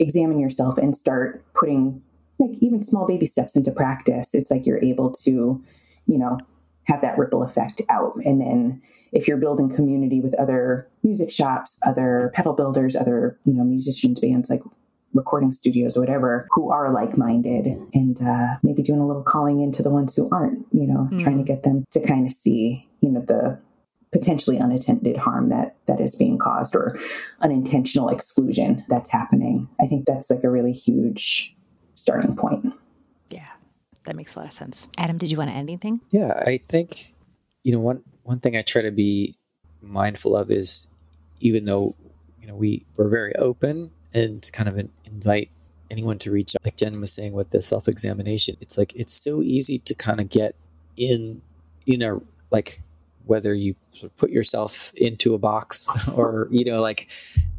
examine 0.00 0.40
yourself 0.40 0.76
and 0.78 0.96
start 0.96 1.44
putting 1.54 2.02
like 2.40 2.58
even 2.60 2.82
small 2.82 3.06
baby 3.06 3.24
steps 3.24 3.56
into 3.56 3.70
practice, 3.70 4.30
it's 4.32 4.50
like 4.50 4.66
you're 4.66 4.82
able 4.82 5.12
to, 5.12 5.62
you 6.06 6.18
know, 6.18 6.40
have 6.84 7.00
that 7.02 7.16
ripple 7.16 7.44
effect 7.44 7.82
out. 7.88 8.16
And 8.24 8.40
then 8.40 8.82
if 9.12 9.28
you're 9.28 9.36
building 9.36 9.72
community 9.72 10.20
with 10.20 10.34
other 10.34 10.88
music 11.04 11.30
shops, 11.30 11.78
other 11.86 12.32
pedal 12.34 12.52
builders, 12.52 12.96
other, 12.96 13.38
you 13.44 13.52
know, 13.52 13.62
musicians, 13.62 14.18
bands 14.18 14.50
like 14.50 14.62
recording 15.14 15.52
studios 15.52 15.96
or 15.96 16.00
whatever, 16.00 16.46
who 16.50 16.70
are 16.70 16.92
like-minded 16.92 17.66
and 17.94 18.20
uh, 18.22 18.56
maybe 18.62 18.82
doing 18.82 19.00
a 19.00 19.06
little 19.06 19.22
calling 19.22 19.60
into 19.60 19.82
the 19.82 19.90
ones 19.90 20.14
who 20.14 20.28
aren't, 20.30 20.66
you 20.72 20.86
know, 20.86 21.08
Mm. 21.12 21.22
trying 21.22 21.38
to 21.38 21.44
get 21.44 21.62
them 21.62 21.84
to 21.92 22.00
kind 22.00 22.26
of 22.26 22.32
see, 22.32 22.86
you 23.00 23.10
know, 23.10 23.20
the 23.26 23.58
potentially 24.12 24.56
unattended 24.56 25.16
harm 25.16 25.50
that 25.50 25.76
that 25.86 26.00
is 26.00 26.14
being 26.16 26.38
caused 26.38 26.74
or 26.74 26.98
unintentional 27.40 28.08
exclusion 28.08 28.84
that's 28.88 29.10
happening. 29.10 29.68
I 29.80 29.86
think 29.86 30.06
that's 30.06 30.30
like 30.30 30.44
a 30.44 30.50
really 30.50 30.72
huge 30.72 31.54
starting 31.94 32.34
point. 32.36 32.72
Yeah, 33.28 33.48
that 34.04 34.16
makes 34.16 34.34
a 34.34 34.38
lot 34.40 34.46
of 34.46 34.52
sense. 34.52 34.88
Adam, 34.96 35.18
did 35.18 35.30
you 35.30 35.36
want 35.36 35.50
to 35.50 35.54
add 35.54 35.60
anything? 35.60 36.00
Yeah, 36.10 36.32
I 36.32 36.60
think 36.68 37.12
you 37.62 37.72
know 37.72 37.80
one 37.80 38.02
one 38.22 38.40
thing 38.40 38.56
I 38.56 38.62
try 38.62 38.82
to 38.82 38.90
be 38.90 39.36
mindful 39.82 40.36
of 40.36 40.50
is 40.50 40.88
even 41.40 41.64
though 41.66 41.94
you 42.40 42.46
know 42.48 42.54
we 42.56 42.86
we're 42.96 43.08
very 43.08 43.34
open 43.36 43.90
and 44.14 44.48
kind 44.52 44.68
of 44.68 44.78
in, 44.78 44.90
invite 45.04 45.50
anyone 45.90 46.18
to 46.20 46.30
reach 46.30 46.54
out, 46.56 46.64
like 46.64 46.76
Jen 46.76 47.00
was 47.00 47.12
saying 47.12 47.32
with 47.32 47.50
the 47.50 47.62
self 47.62 47.88
examination, 47.88 48.56
it's 48.60 48.78
like 48.78 48.94
it's 48.94 49.22
so 49.22 49.42
easy 49.42 49.78
to 49.78 49.94
kind 49.94 50.20
of 50.20 50.28
get 50.28 50.54
in 50.96 51.42
in 51.86 52.02
a 52.02 52.20
like 52.50 52.80
whether 53.24 53.52
you 53.52 53.74
sort 53.92 54.10
of 54.10 54.16
put 54.16 54.30
yourself 54.30 54.92
into 54.94 55.34
a 55.34 55.38
box 55.38 55.88
or 56.14 56.48
you 56.50 56.64
know 56.64 56.80
like 56.80 57.08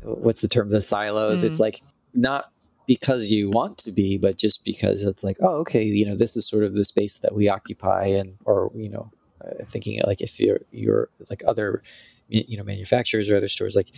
what's 0.02 0.42
the 0.42 0.48
term 0.48 0.70
the 0.70 0.82
silos. 0.82 1.44
It's 1.44 1.60
like 1.60 1.82
not 2.14 2.52
because 2.88 3.32
you 3.32 3.52
want 3.52 3.78
to 3.78 3.92
be 3.92 4.18
but 4.18 4.36
just 4.36 4.66
because 4.66 5.04
it's 5.04 5.24
like 5.24 5.38
oh 5.42 5.60
okay 5.60 5.84
you 5.84 6.08
know 6.08 6.16
this 6.16 6.36
is 6.36 6.48
sort 6.48 6.64
of 6.64 6.74
the 6.74 6.84
space 6.84 7.20
that 7.20 7.36
we 7.36 7.48
occupy 7.48 8.06
and 8.18 8.36
or 8.46 8.72
you 8.74 8.90
know 8.90 9.12
uh, 9.46 9.64
thinking 9.66 10.02
like 10.08 10.22
if 10.22 10.40
you're 10.40 10.62
you're 10.72 11.08
like 11.30 11.44
other 11.46 11.84
you 12.30 12.58
know 12.58 12.64
manufacturers 12.64 13.30
or 13.30 13.38
other 13.38 13.48
stores 13.48 13.76
like 13.76 13.90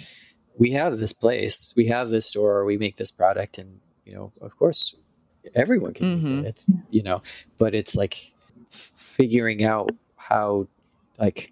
we 0.57 0.71
have 0.71 0.99
this 0.99 1.13
place 1.13 1.73
we 1.75 1.87
have 1.87 2.09
this 2.09 2.25
store 2.25 2.65
we 2.65 2.77
make 2.77 2.95
this 2.95 3.11
product 3.11 3.57
and 3.57 3.79
you 4.05 4.13
know 4.13 4.31
of 4.41 4.57
course 4.57 4.95
everyone 5.55 5.93
can 5.93 6.17
use 6.17 6.29
it. 6.29 6.33
Mm-hmm. 6.33 6.45
It's 6.45 6.69
you 6.89 7.03
know 7.03 7.21
but 7.57 7.73
it's 7.73 7.95
like 7.95 8.31
figuring 8.69 9.63
out 9.63 9.91
how 10.15 10.67
like 11.19 11.51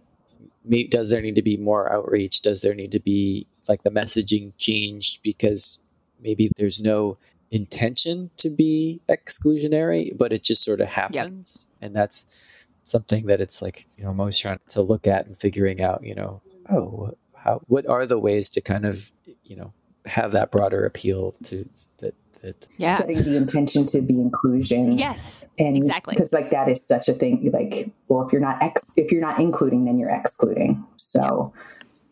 does 0.90 1.10
there 1.10 1.22
need 1.22 1.36
to 1.36 1.42
be 1.42 1.58
more 1.58 1.92
outreach? 1.92 2.42
Does 2.42 2.62
there 2.62 2.76
need 2.76 2.92
to 2.92 3.00
be 3.00 3.48
like 3.68 3.82
the 3.82 3.90
messaging 3.90 4.54
changed 4.58 5.24
because 5.24 5.80
maybe 6.22 6.52
there's 6.58 6.80
no 6.80 7.18
intention 7.52 8.30
to 8.38 8.50
be 8.50 9.02
exclusionary 9.10 10.16
but 10.16 10.34
it 10.34 10.44
just 10.44 10.64
sort 10.64 10.82
of 10.82 10.88
happens? 10.88 11.70
And 11.82 11.96
that's 11.96 12.68
something 12.84 13.28
that 13.28 13.42
it's 13.42 13.62
like 13.62 13.88
you 13.98 14.04
know 14.04 14.16
always 14.18 14.38
trying 14.38 14.60
to 14.70 14.82
look 14.82 15.08
at 15.08 15.28
and 15.28 15.38
figuring 15.38 15.82
out 15.82 16.04
you 16.04 16.16
know 16.16 16.42
oh 16.70 17.16
how 17.44 17.62
what 17.68 17.88
are 17.88 18.06
the 18.06 18.20
ways 18.20 18.50
to 18.52 18.62
kind 18.62 18.86
of 18.86 19.12
you 19.44 19.56
know 19.56 19.72
have 20.06 20.32
that 20.32 20.52
broader 20.52 20.86
appeal 20.86 21.34
to 21.44 21.68
that 21.98 22.16
that 22.42 22.68
Yeah. 22.78 22.98
Setting 23.00 23.18
the 23.24 23.36
intention 23.38 23.86
to 23.88 24.02
be 24.02 24.14
inclusion. 24.14 24.98
Yes. 24.98 25.44
And 25.58 25.76
exactly. 25.76 26.16
Because 26.16 26.32
like 26.32 26.52
that 26.52 26.70
is 26.70 26.82
such 26.86 27.10
a 27.10 27.14
thing. 27.14 27.52
Like, 27.52 27.90
well, 28.08 28.26
if 28.26 28.32
you're 28.32 28.40
not 28.42 28.64
ex, 28.64 28.92
if 28.96 29.12
you're 29.12 29.20
not 29.22 29.40
including, 29.42 29.84
then 29.84 30.00
you're 30.00 30.10
excluding. 30.10 30.86
So, 30.96 31.52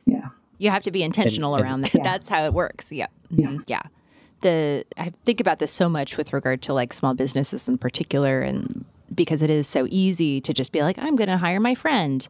yeah. 0.05 0.27
You 0.57 0.69
have 0.69 0.83
to 0.83 0.91
be 0.91 1.01
intentional 1.01 1.55
and- 1.55 1.63
around 1.63 1.81
that. 1.81 1.93
Yeah. 1.93 2.03
That's 2.03 2.27
how 2.27 2.43
it 2.45 2.53
works. 2.53 2.91
Yeah. 2.91 3.07
Yeah. 3.29 3.47
Mhm. 3.47 3.63
Yeah. 3.67 3.83
The 4.41 4.85
I 4.97 5.13
think 5.25 5.39
about 5.39 5.59
this 5.59 5.71
so 5.71 5.87
much 5.87 6.17
with 6.17 6.33
regard 6.33 6.61
to 6.63 6.73
like 6.73 6.93
small 6.93 7.13
businesses 7.13 7.69
in 7.69 7.77
particular 7.77 8.41
and 8.41 8.83
because 9.15 9.41
it 9.41 9.49
is 9.49 9.65
so 9.65 9.87
easy 9.89 10.41
to 10.41 10.53
just 10.53 10.73
be 10.73 10.81
like 10.81 10.97
I'm 10.99 11.15
going 11.15 11.29
to 11.29 11.37
hire 11.37 11.61
my 11.61 11.73
friend 11.73 12.27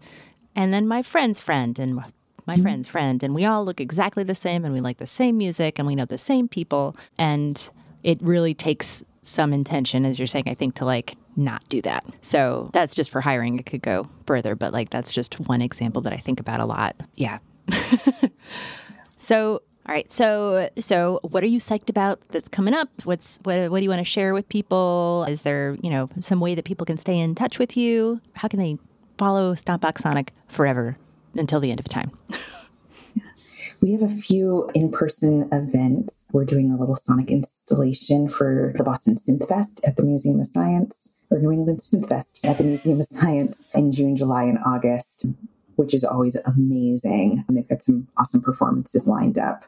and 0.56 0.72
then 0.72 0.88
my 0.88 1.02
friend's 1.02 1.40
friend 1.40 1.78
and 1.80 2.00
my 2.48 2.56
friend's 2.56 2.88
friend 2.88 3.22
and 3.24 3.36
we 3.36 3.46
all 3.46 3.64
look 3.64 3.80
exactly 3.80 4.24
the 4.24 4.36
same 4.36 4.66
and 4.66 4.74
we 4.74 4.80
like 4.80 4.98
the 4.98 5.08
same 5.08 5.38
music 5.38 5.78
and 5.78 5.88
we 5.88 5.96
know 5.96 6.06
the 6.06 6.18
same 6.18 6.48
people 6.48 6.96
and 7.18 7.70
it 8.04 8.20
really 8.22 8.54
takes 8.54 9.04
some 9.22 9.52
intention 9.52 10.06
as 10.06 10.18
you're 10.18 10.28
saying 10.28 10.46
I 10.48 10.54
think 10.54 10.76
to 10.76 10.86
like 10.86 11.18
not 11.36 11.68
do 11.70 11.82
that. 11.84 12.06
So 12.22 12.70
that's 12.74 12.96
just 12.96 13.12
for 13.12 13.22
hiring. 13.22 13.60
It 13.60 13.66
could 13.66 13.82
go 13.82 14.06
further, 14.26 14.56
but 14.56 14.74
like 14.74 14.90
that's 14.90 15.14
just 15.14 15.40
one 15.42 15.62
example 15.62 16.02
that 16.04 16.14
I 16.14 16.18
think 16.18 16.40
about 16.40 16.62
a 16.62 16.66
lot. 16.66 16.96
Yeah. 17.16 17.40
So, 19.28 19.62
all 19.86 19.94
right. 19.94 20.10
So, 20.10 20.70
so 20.80 21.20
what 21.24 21.44
are 21.44 21.48
you 21.48 21.60
psyched 21.60 21.90
about 21.90 22.22
that's 22.30 22.48
coming 22.48 22.74
up? 22.74 22.90
What's 23.04 23.40
what, 23.44 23.70
what 23.70 23.80
do 23.80 23.84
you 23.84 23.90
want 23.90 24.00
to 24.00 24.06
share 24.06 24.34
with 24.34 24.48
people? 24.48 25.26
Is 25.28 25.42
there, 25.42 25.76
you 25.82 25.90
know, 25.90 26.10
some 26.22 26.40
way 26.40 26.56
that 26.56 26.66
people 26.66 26.86
can 26.86 26.98
stay 26.98 27.20
in 27.20 27.36
touch 27.36 27.60
with 27.60 27.76
you? 27.76 28.22
How 28.36 28.48
can 28.48 28.60
they 28.60 28.78
follow 29.18 29.54
Stompbox 29.54 30.00
Sonic 30.00 30.32
forever 30.48 30.98
until 31.38 31.60
the 31.60 31.72
end 31.72 31.80
of 31.80 31.88
time? 31.88 32.12
We 33.82 33.92
have 33.92 34.02
a 34.02 34.10
few 34.10 34.70
in 34.74 34.92
person 34.92 35.50
events. 35.52 36.26
We're 36.32 36.46
doing 36.46 36.72
a 36.72 36.78
little 36.78 36.96
sonic 36.96 37.30
installation 37.30 38.28
for 38.28 38.74
the 38.76 38.84
Boston 38.84 39.16
Synth 39.16 39.48
Fest 39.48 39.82
at 39.86 39.98
the 39.98 40.04
Museum 40.04 40.40
of 40.40 40.48
Science, 40.48 41.16
or 41.30 41.40
New 41.40 41.52
England 41.52 41.82
Synth 41.82 42.10
Fest 42.10 42.44
at 42.44 42.58
the 42.58 42.64
Museum 42.64 43.00
of 43.02 43.08
Science 43.12 43.70
in 43.76 43.92
June, 43.92 44.18
July, 44.18 44.44
and 44.44 44.58
August, 44.66 45.28
which 45.76 45.94
is 45.94 46.04
always 46.04 46.36
amazing. 46.46 47.46
And 47.48 47.56
they've 47.56 47.68
got 47.68 47.84
some 47.84 48.08
awesome 48.18 48.42
performances 48.42 49.08
lined 49.08 49.38
up. 49.38 49.64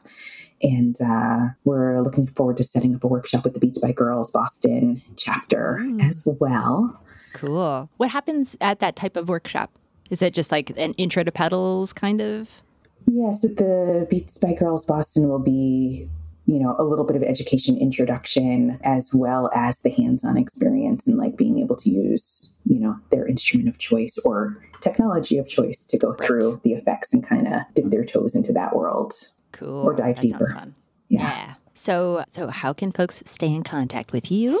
And 0.60 1.00
uh, 1.00 1.50
we're 1.64 2.02
looking 2.02 2.26
forward 2.26 2.56
to 2.56 2.64
setting 2.64 2.96
up 2.96 3.04
a 3.04 3.06
workshop 3.06 3.44
with 3.44 3.54
the 3.54 3.60
Beats 3.60 3.78
by 3.78 3.92
Girlz 3.92 4.32
Boston 4.32 5.02
chapter 5.16 5.80
as 6.00 6.26
well. 6.40 7.00
Cool. 7.32 7.88
What 7.96 8.10
happens 8.10 8.56
at 8.60 8.80
that 8.80 8.96
type 8.96 9.16
of 9.16 9.28
workshop? 9.28 9.78
Is 10.10 10.22
it 10.22 10.34
just 10.34 10.50
like 10.52 10.70
an 10.70 10.92
intro 10.94 11.22
to 11.22 11.32
pedals 11.32 11.92
kind 11.92 12.20
of? 12.20 12.62
Yes, 13.06 13.40
the 13.40 14.06
Beats 14.10 14.36
by 14.38 14.52
Girlz 14.52 14.86
Boston 14.86 15.28
will 15.28 15.38
be, 15.38 16.08
you 16.46 16.58
know, 16.58 16.76
a 16.78 16.84
little 16.84 17.04
bit 17.04 17.16
of 17.16 17.22
education 17.22 17.78
introduction 17.78 18.78
as 18.82 19.10
well 19.14 19.50
as 19.54 19.78
the 19.78 19.90
hands-on 19.90 20.36
experience 20.36 21.06
and 21.06 21.16
like 21.16 21.36
being 21.36 21.60
able 21.60 21.76
to 21.76 21.90
use, 21.90 22.54
you 22.66 22.78
know, 22.78 22.98
their 23.10 23.26
instrument 23.26 23.68
of 23.68 23.78
choice 23.78 24.18
or 24.24 24.62
technology 24.80 25.38
of 25.38 25.48
choice 25.48 25.84
to 25.86 25.98
go 25.98 26.12
through 26.14 26.60
the 26.64 26.72
effects 26.72 27.12
and 27.14 27.26
kind 27.26 27.46
of 27.46 27.62
dip 27.74 27.90
their 27.90 28.04
toes 28.04 28.34
into 28.34 28.52
that 28.52 28.76
world. 28.76 29.14
Cool. 29.52 29.84
Or 29.84 29.94
dive 29.94 30.16
that 30.16 30.22
deeper. 30.22 30.46
Sounds 30.48 30.58
fun. 30.60 30.74
Yeah. 31.08 31.20
Yeah. 31.22 31.54
So, 31.74 32.24
so 32.28 32.48
how 32.48 32.72
can 32.72 32.92
folks 32.92 33.22
stay 33.24 33.52
in 33.52 33.62
contact 33.62 34.12
with 34.12 34.30
you? 34.30 34.60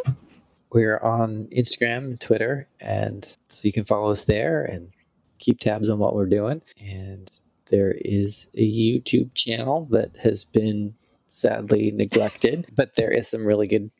we're 0.72 0.98
on 0.98 1.46
Instagram, 1.46 1.98
and 1.98 2.20
Twitter, 2.20 2.68
and 2.80 3.24
so 3.48 3.66
you 3.66 3.72
can 3.72 3.84
follow 3.84 4.10
us 4.12 4.24
there 4.24 4.64
and 4.64 4.90
keep 5.40 5.58
tabs 5.58 5.90
on 5.90 5.98
what 5.98 6.14
we're 6.14 6.26
doing. 6.26 6.62
And 6.80 7.30
there 7.70 7.92
is 7.92 8.48
a 8.54 8.60
YouTube 8.62 9.34
channel 9.34 9.86
that 9.90 10.16
has 10.18 10.44
been 10.44 10.94
sadly 11.26 11.90
neglected, 11.90 12.66
but 12.76 12.94
there 12.94 13.10
is 13.10 13.28
some 13.28 13.44
really 13.46 13.66
good 13.66 13.90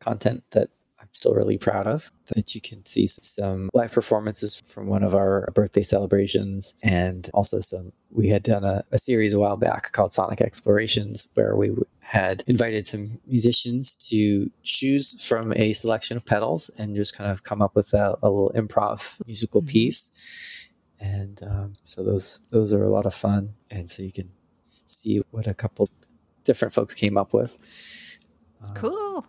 content 0.00 0.44
that 0.50 0.68
I'm 1.00 1.08
still 1.12 1.34
really 1.34 1.58
proud 1.58 1.86
of. 1.86 2.10
That 2.34 2.54
you 2.54 2.60
can 2.60 2.84
see 2.86 3.06
some 3.06 3.68
live 3.74 3.92
performances 3.92 4.62
from 4.68 4.86
one 4.86 5.02
of 5.02 5.14
our 5.14 5.50
birthday 5.54 5.82
celebrations, 5.82 6.76
and 6.82 7.28
also 7.34 7.60
some. 7.60 7.92
We 8.10 8.28
had 8.28 8.42
done 8.42 8.64
a, 8.64 8.84
a 8.92 8.98
series 8.98 9.32
a 9.34 9.38
while 9.38 9.56
back 9.56 9.92
called 9.92 10.12
Sonic 10.12 10.40
Explorations, 10.40 11.28
where 11.34 11.54
we 11.56 11.72
had 12.00 12.44
invited 12.46 12.86
some 12.86 13.18
musicians 13.26 13.96
to 14.10 14.50
choose 14.62 15.26
from 15.26 15.52
a 15.54 15.72
selection 15.72 16.16
of 16.16 16.24
pedals 16.24 16.70
and 16.78 16.94
just 16.94 17.16
kind 17.16 17.30
of 17.30 17.42
come 17.42 17.60
up 17.62 17.74
with 17.74 17.92
a, 17.94 18.16
a 18.22 18.28
little 18.28 18.52
improv 18.54 19.18
musical 19.26 19.62
Mhm. 19.62 19.68
piece. 19.68 20.53
And 21.04 21.42
um, 21.42 21.72
so 21.82 22.02
those 22.02 22.40
those 22.50 22.72
are 22.72 22.82
a 22.82 22.88
lot 22.88 23.04
of 23.04 23.14
fun, 23.14 23.52
and 23.70 23.90
so 23.90 24.02
you 24.02 24.10
can 24.10 24.30
see 24.86 25.22
what 25.30 25.46
a 25.46 25.52
couple 25.52 25.90
different 26.44 26.72
folks 26.72 26.94
came 26.94 27.18
up 27.18 27.34
with. 27.34 27.58
Um, 28.62 28.74
Cool. 28.74 29.26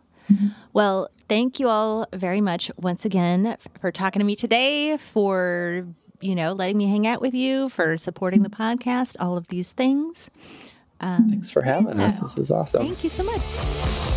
Well, 0.74 1.10
thank 1.28 1.60
you 1.60 1.68
all 1.68 2.08
very 2.14 2.42
much 2.42 2.72
once 2.78 3.06
again 3.06 3.58
for 3.80 3.92
talking 3.92 4.22
to 4.22 4.26
me 4.26 4.36
today, 4.36 4.98
for, 4.98 5.86
you 6.20 6.34
know, 6.34 6.54
letting 6.54 6.78
me 6.78 6.88
hang 6.88 7.06
out 7.06 7.22
with 7.22 7.36
you, 7.36 7.70
for 7.70 7.96
supporting 7.98 8.42
the 8.42 8.50
podcast, 8.50 9.18
all 9.20 9.38
of 9.38 9.48
these 9.50 9.72
things. 9.72 10.32
Um, 11.00 11.30
Thanks 11.30 11.52
for 11.52 11.62
having 11.62 12.00
us. 12.00 12.20
This 12.20 12.38
is 12.38 12.52
awesome. 12.52 12.88
Thank 12.88 13.04
you 13.04 13.10
so 13.10 13.24
much. 13.24 14.15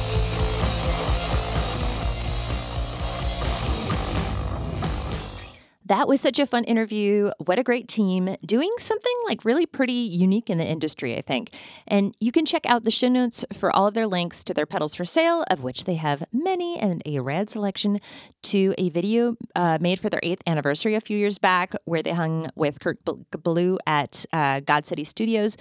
That 5.88 6.06
was 6.06 6.20
such 6.20 6.38
a 6.38 6.44
fun 6.44 6.64
interview. 6.64 7.30
What 7.38 7.58
a 7.58 7.62
great 7.62 7.88
team 7.88 8.36
doing 8.44 8.70
something 8.78 9.12
like 9.26 9.46
really 9.46 9.64
pretty 9.64 9.92
unique 9.92 10.50
in 10.50 10.58
the 10.58 10.64
industry, 10.66 11.16
I 11.16 11.22
think. 11.22 11.54
And 11.86 12.14
you 12.20 12.30
can 12.30 12.44
check 12.44 12.66
out 12.66 12.84
the 12.84 12.90
show 12.90 13.08
notes 13.08 13.42
for 13.54 13.74
all 13.74 13.86
of 13.86 13.94
their 13.94 14.06
links 14.06 14.44
to 14.44 14.54
their 14.54 14.66
pedals 14.66 14.94
for 14.94 15.06
sale, 15.06 15.46
of 15.50 15.62
which 15.62 15.84
they 15.84 15.94
have 15.94 16.24
many 16.30 16.78
and 16.78 17.02
a 17.06 17.20
rad 17.20 17.48
selection, 17.48 18.00
to 18.42 18.74
a 18.76 18.90
video 18.90 19.36
uh, 19.56 19.78
made 19.80 19.98
for 19.98 20.10
their 20.10 20.20
eighth 20.22 20.42
anniversary 20.46 20.94
a 20.94 21.00
few 21.00 21.16
years 21.16 21.38
back 21.38 21.72
where 21.86 22.02
they 22.02 22.12
hung 22.12 22.50
with 22.54 22.80
Kurt 22.80 22.98
Ballou 23.42 23.78
at 23.86 24.26
uh, 24.34 24.60
GodCity 24.60 25.06
Studios. 25.06 25.56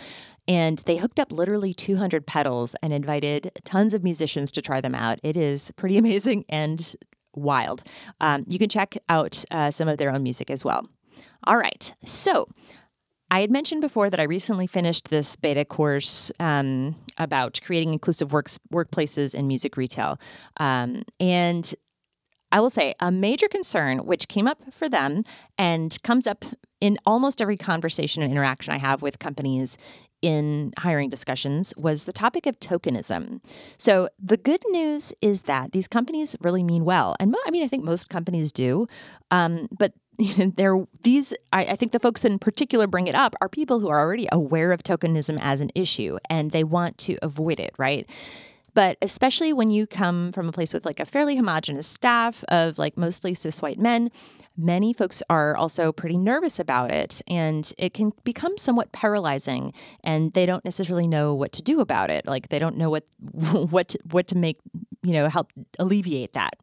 And 0.45 0.79
they 0.79 0.97
hooked 0.97 1.19
up 1.19 1.31
literally 1.31 1.73
200 1.73 2.27
pedals 2.27 2.75
and 2.81 2.91
invited 2.91 3.51
tons 3.63 3.93
of 3.93 4.03
musicians 4.03 4.51
to 4.53 4.61
try 4.61 4.81
them 4.81 4.95
out. 4.95 5.19
It 5.23 5.37
is 5.37 5.71
pretty 5.77 5.97
amazing 5.97 6.43
and 6.49 6.95
wild. 7.37 7.83
Um, 8.19 8.45
you 8.49 8.59
can 8.59 8.69
check 8.69 8.97
out 9.09 9.43
uh, 9.51 9.71
some 9.71 9.87
of 9.87 9.97
their 9.97 10.11
own 10.11 10.23
music 10.23 10.49
as 10.49 10.65
well. 10.65 10.87
All 11.45 11.57
right. 11.57 11.93
So 12.05 12.47
I 13.29 13.41
had 13.41 13.51
mentioned 13.51 13.81
before 13.81 14.09
that 14.09 14.19
I 14.19 14.23
recently 14.23 14.67
finished 14.67 15.09
this 15.09 15.35
beta 15.35 15.65
course 15.65 16.31
um, 16.39 16.95
about 17.17 17.59
creating 17.63 17.93
inclusive 17.93 18.31
works, 18.31 18.57
workplaces 18.71 19.33
in 19.33 19.47
music 19.47 19.75
retail. 19.75 20.17
Um, 20.57 21.03
and 21.19 21.73
I 22.51 22.61
will 22.61 22.69
say 22.69 22.93
a 23.01 23.11
major 23.11 23.49
concern, 23.49 24.05
which 24.05 24.29
came 24.29 24.47
up 24.47 24.59
for 24.71 24.87
them 24.87 25.23
and 25.57 26.01
comes 26.03 26.27
up 26.27 26.45
in 26.79 26.97
almost 27.05 27.41
every 27.41 27.57
conversation 27.57 28.23
and 28.23 28.31
interaction 28.31 28.73
I 28.73 28.77
have 28.77 29.01
with 29.01 29.19
companies 29.19 29.77
in 30.21 30.73
hiring 30.77 31.09
discussions, 31.09 31.73
was 31.77 32.05
the 32.05 32.13
topic 32.13 32.45
of 32.45 32.59
tokenism. 32.59 33.41
So 33.77 34.09
the 34.21 34.37
good 34.37 34.61
news 34.69 35.13
is 35.21 35.43
that 35.43 35.71
these 35.71 35.87
companies 35.87 36.35
really 36.41 36.63
mean 36.63 36.85
well, 36.85 37.15
and 37.19 37.31
mo- 37.31 37.39
I 37.45 37.51
mean 37.51 37.63
I 37.63 37.67
think 37.67 37.83
most 37.83 38.09
companies 38.09 38.51
do, 38.51 38.87
um, 39.31 39.67
but 39.77 39.93
you 40.17 40.35
know, 40.37 40.51
they're 40.55 40.87
these. 41.03 41.33
I, 41.53 41.65
I 41.65 41.75
think 41.75 41.91
the 41.91 41.99
folks 41.99 42.25
in 42.25 42.39
particular 42.39 42.87
bring 42.87 43.05
it 43.07 43.13
up 43.13 43.35
are 43.39 43.47
people 43.47 43.79
who 43.79 43.87
are 43.87 43.99
already 43.99 44.27
aware 44.31 44.71
of 44.71 44.81
tokenism 44.81 45.37
as 45.39 45.61
an 45.61 45.69
issue 45.75 46.17
and 46.29 46.51
they 46.51 46.63
want 46.63 46.97
to 46.99 47.17
avoid 47.21 47.59
it, 47.59 47.73
right? 47.77 48.09
But 48.77 48.99
especially 49.01 49.53
when 49.53 49.71
you 49.71 49.87
come 49.87 50.31
from 50.31 50.47
a 50.47 50.51
place 50.51 50.71
with 50.71 50.85
like 50.85 50.99
a 50.99 51.05
fairly 51.05 51.35
homogenous 51.35 51.87
staff 51.87 52.43
of 52.49 52.77
like 52.77 52.95
mostly 52.95 53.33
cis 53.33 53.59
white 53.59 53.79
men, 53.79 54.11
many 54.55 54.93
folks 54.93 55.23
are 55.31 55.57
also 55.57 55.91
pretty 55.91 56.15
nervous 56.15 56.59
about 56.59 56.91
it 56.91 57.19
and 57.27 57.73
it 57.79 57.95
can 57.95 58.13
become 58.23 58.55
somewhat 58.55 58.91
paralyzing 58.91 59.73
and 60.03 60.31
they 60.33 60.45
don't 60.45 60.63
necessarily 60.63 61.07
know 61.07 61.33
what 61.33 61.53
to 61.53 61.63
do 61.63 61.79
about 61.79 62.11
it. 62.11 62.27
Like 62.27 62.49
they 62.49 62.59
don't 62.59 62.77
know 62.77 62.91
what 62.91 63.03
what 63.71 63.87
to, 63.87 63.99
what 64.11 64.27
to 64.27 64.37
make 64.37 64.59
you 65.01 65.13
know 65.13 65.27
help 65.27 65.51
alleviate 65.79 66.33
that 66.33 66.57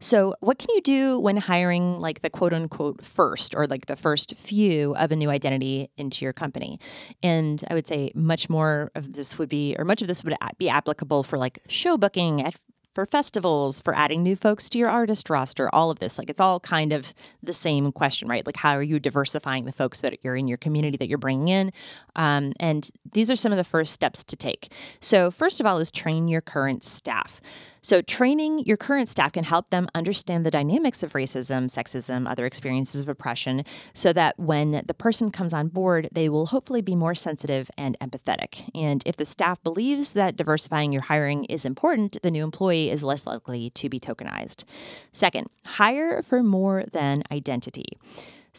so, 0.00 0.34
what 0.40 0.58
can 0.58 0.74
you 0.74 0.80
do 0.80 1.18
when 1.18 1.36
hiring 1.36 1.98
like 1.98 2.22
the 2.22 2.30
quote 2.30 2.54
unquote 2.54 3.04
first 3.04 3.54
or 3.54 3.66
like 3.66 3.86
the 3.86 3.96
first 3.96 4.34
few 4.34 4.94
of 4.96 5.12
a 5.12 5.16
new 5.16 5.28
identity 5.28 5.90
into 5.98 6.24
your 6.24 6.32
company? 6.32 6.80
And 7.22 7.62
I 7.68 7.74
would 7.74 7.86
say 7.86 8.10
much 8.14 8.48
more 8.48 8.90
of 8.94 9.12
this 9.12 9.38
would 9.38 9.50
be, 9.50 9.76
or 9.78 9.84
much 9.84 10.00
of 10.00 10.08
this 10.08 10.24
would 10.24 10.34
be 10.58 10.68
applicable 10.70 11.22
for 11.22 11.36
like 11.36 11.58
show 11.68 11.98
booking 11.98 12.42
at 12.42 12.56
for 12.94 13.06
festivals, 13.06 13.80
for 13.80 13.94
adding 13.96 14.22
new 14.22 14.34
folks 14.34 14.68
to 14.70 14.78
your 14.78 14.88
artist 14.88 15.30
roster, 15.30 15.72
all 15.72 15.90
of 15.90 16.00
this. 16.00 16.18
Like 16.18 16.28
it's 16.28 16.40
all 16.40 16.58
kind 16.60 16.92
of 16.92 17.14
the 17.42 17.52
same 17.52 17.92
question, 17.92 18.28
right? 18.28 18.44
Like 18.44 18.56
how 18.56 18.72
are 18.72 18.82
you 18.82 18.98
diversifying 18.98 19.64
the 19.64 19.72
folks 19.72 20.00
that 20.00 20.24
you're 20.24 20.36
in 20.36 20.48
your 20.48 20.58
community 20.58 20.96
that 20.96 21.08
you're 21.08 21.18
bringing 21.18 21.48
in? 21.48 21.72
Um, 22.16 22.52
and 22.58 22.90
these 23.12 23.30
are 23.30 23.36
some 23.36 23.52
of 23.52 23.58
the 23.58 23.64
first 23.64 23.92
steps 23.92 24.24
to 24.24 24.36
take. 24.36 24.72
So, 25.00 25.30
first 25.30 25.60
of 25.60 25.66
all, 25.66 25.78
is 25.78 25.90
train 25.90 26.26
your 26.26 26.40
current 26.40 26.82
staff. 26.84 27.40
So, 27.82 28.02
training 28.02 28.60
your 28.66 28.76
current 28.76 29.08
staff 29.08 29.32
can 29.32 29.44
help 29.44 29.70
them 29.70 29.88
understand 29.94 30.44
the 30.44 30.50
dynamics 30.50 31.02
of 31.02 31.12
racism, 31.12 31.70
sexism, 31.70 32.28
other 32.28 32.46
experiences 32.46 33.02
of 33.02 33.08
oppression, 33.08 33.64
so 33.94 34.12
that 34.12 34.38
when 34.38 34.82
the 34.86 34.94
person 34.94 35.30
comes 35.30 35.54
on 35.54 35.68
board, 35.68 36.08
they 36.12 36.28
will 36.28 36.46
hopefully 36.46 36.82
be 36.82 36.94
more 36.94 37.14
sensitive 37.14 37.70
and 37.78 37.96
empathetic. 38.00 38.70
And 38.74 39.02
if 39.06 39.16
the 39.16 39.24
staff 39.24 39.62
believes 39.62 40.12
that 40.12 40.36
diversifying 40.36 40.92
your 40.92 41.02
hiring 41.02 41.44
is 41.46 41.64
important, 41.64 42.18
the 42.22 42.30
new 42.30 42.44
employee 42.44 42.90
is 42.90 43.02
less 43.02 43.26
likely 43.26 43.70
to 43.70 43.88
be 43.88 43.98
tokenized. 43.98 44.64
Second, 45.12 45.48
hire 45.66 46.22
for 46.22 46.42
more 46.42 46.84
than 46.92 47.22
identity. 47.30 47.98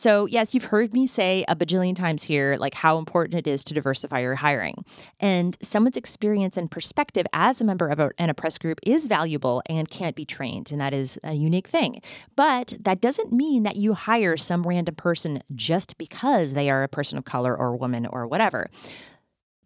So, 0.02 0.26
yes, 0.26 0.56
you've 0.56 0.64
heard 0.64 0.96
me 0.96 1.06
say 1.06 1.46
a 1.48 1.56
bajillion 1.56 1.96
times 1.96 2.24
here, 2.24 2.58
like 2.58 2.74
how 2.74 2.98
important 2.98 3.36
it 3.36 3.46
is 3.46 3.64
to 3.66 3.76
diversify 3.76 4.22
your 4.22 4.34
hiring. 4.34 4.84
And 5.20 5.56
someone's 5.62 5.96
experience 5.96 6.58
and 6.58 6.72
perspective 6.72 7.28
as 7.34 7.62
a 7.62 7.64
member 7.64 7.88
of 7.88 8.00
an 8.18 8.32
oppressed 8.32 8.62
group 8.62 8.80
is 8.82 9.06
valuable 9.06 9.62
and 9.70 9.88
can't 9.92 10.16
be 10.16 10.26
trained. 10.26 10.72
And 10.72 10.82
that 10.82 10.92
is 10.92 11.20
a 11.24 11.34
unique 11.34 11.68
thing. 11.68 12.02
But 12.36 12.74
that 12.80 13.00
doesn't 13.00 13.32
mean 13.32 13.62
that 13.62 13.76
you 13.76 13.94
hire 13.94 14.38
some 14.38 14.64
random 14.64 14.96
person 14.96 15.44
just 15.54 16.00
because 16.00 16.56
they 16.56 16.72
are 16.72 16.82
a 16.82 16.88
person 16.88 17.20
of 17.20 17.26
color 17.26 17.56
or 17.56 17.76
woman 17.76 18.08
or 18.08 18.26
whatever 18.26 18.72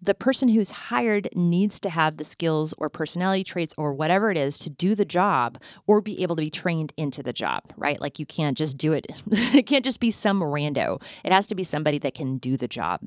the 0.05 0.13
person 0.13 0.47
who's 0.47 0.71
hired 0.71 1.29
needs 1.35 1.79
to 1.81 1.89
have 1.89 2.17
the 2.17 2.23
skills 2.23 2.73
or 2.77 2.89
personality 2.89 3.43
traits 3.43 3.73
or 3.77 3.93
whatever 3.93 4.31
it 4.31 4.37
is 4.37 4.57
to 4.59 4.69
do 4.69 4.95
the 4.95 5.05
job 5.05 5.57
or 5.87 6.01
be 6.01 6.21
able 6.21 6.35
to 6.35 6.41
be 6.41 6.49
trained 6.49 6.93
into 6.97 7.21
the 7.21 7.33
job, 7.33 7.63
right? 7.77 7.99
Like 7.99 8.19
you 8.19 8.25
can't 8.25 8.57
just 8.57 8.77
do 8.77 8.93
it. 8.93 9.07
it 9.31 9.65
can't 9.65 9.83
just 9.85 9.99
be 9.99 10.11
some 10.11 10.41
rando. 10.41 11.01
It 11.23 11.31
has 11.31 11.47
to 11.47 11.55
be 11.55 11.63
somebody 11.63 11.97
that 11.99 12.13
can 12.13 12.37
do 12.37 12.57
the 12.57 12.67
job. 12.67 13.01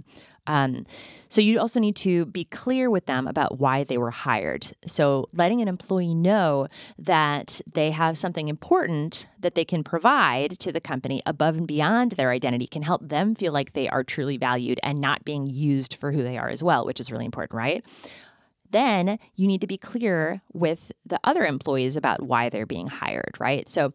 Um, 0.49 0.87
so 1.29 1.43
you 1.43 1.61
also 1.61 1.79
need 1.79 1.95
to 1.97 2.25
be 2.25 2.45
clear 2.45 2.91
with 2.91 3.07
them 3.07 3.29
about 3.29 3.61
why 3.61 3.85
they 3.85 3.99
were 3.99 4.11
hired. 4.11 4.67
So 4.87 5.29
letting 5.35 5.61
an 5.61 5.69
employee 5.69 6.15
know 6.15 6.69
that 6.99 7.61
they 7.71 7.91
have 7.91 8.17
something 8.17 8.49
important 8.49 9.29
that 9.39 9.55
they 9.55 9.65
can 9.65 9.85
provide 9.85 10.59
to 10.61 10.73
the 10.73 10.81
company 10.81 11.23
above 11.27 11.57
and 11.59 11.67
beyond 11.67 12.13
their 12.13 12.31
identity 12.31 12.67
can 12.67 12.83
help 12.83 13.07
them 13.07 13.35
feel 13.35 13.53
like 13.53 13.75
they 13.75 13.89
are 13.89 14.03
truly 14.03 14.39
valued 14.39 14.81
and 14.83 15.01
not 15.01 15.25
being 15.25 15.47
used 15.47 15.95
for 15.95 16.13
who 16.13 16.23
they 16.23 16.39
are 16.39 16.49
as 16.49 16.63
well, 16.63 16.87
which 16.87 16.99
is 16.99 17.13
really 17.13 17.27
important, 17.27 17.57
right? 17.57 17.85
Then 18.71 19.19
you 19.35 19.47
need 19.47 19.61
to 19.61 19.67
be 19.67 19.79
clear 19.79 20.41
with 20.53 20.93
the 21.05 21.21
other 21.25 21.45
employees 21.45 21.97
about 21.97 22.23
why 22.23 22.49
they're 22.49 22.67
being 22.67 22.87
hired, 22.87 23.37
right? 23.39 23.69
So 23.69 23.93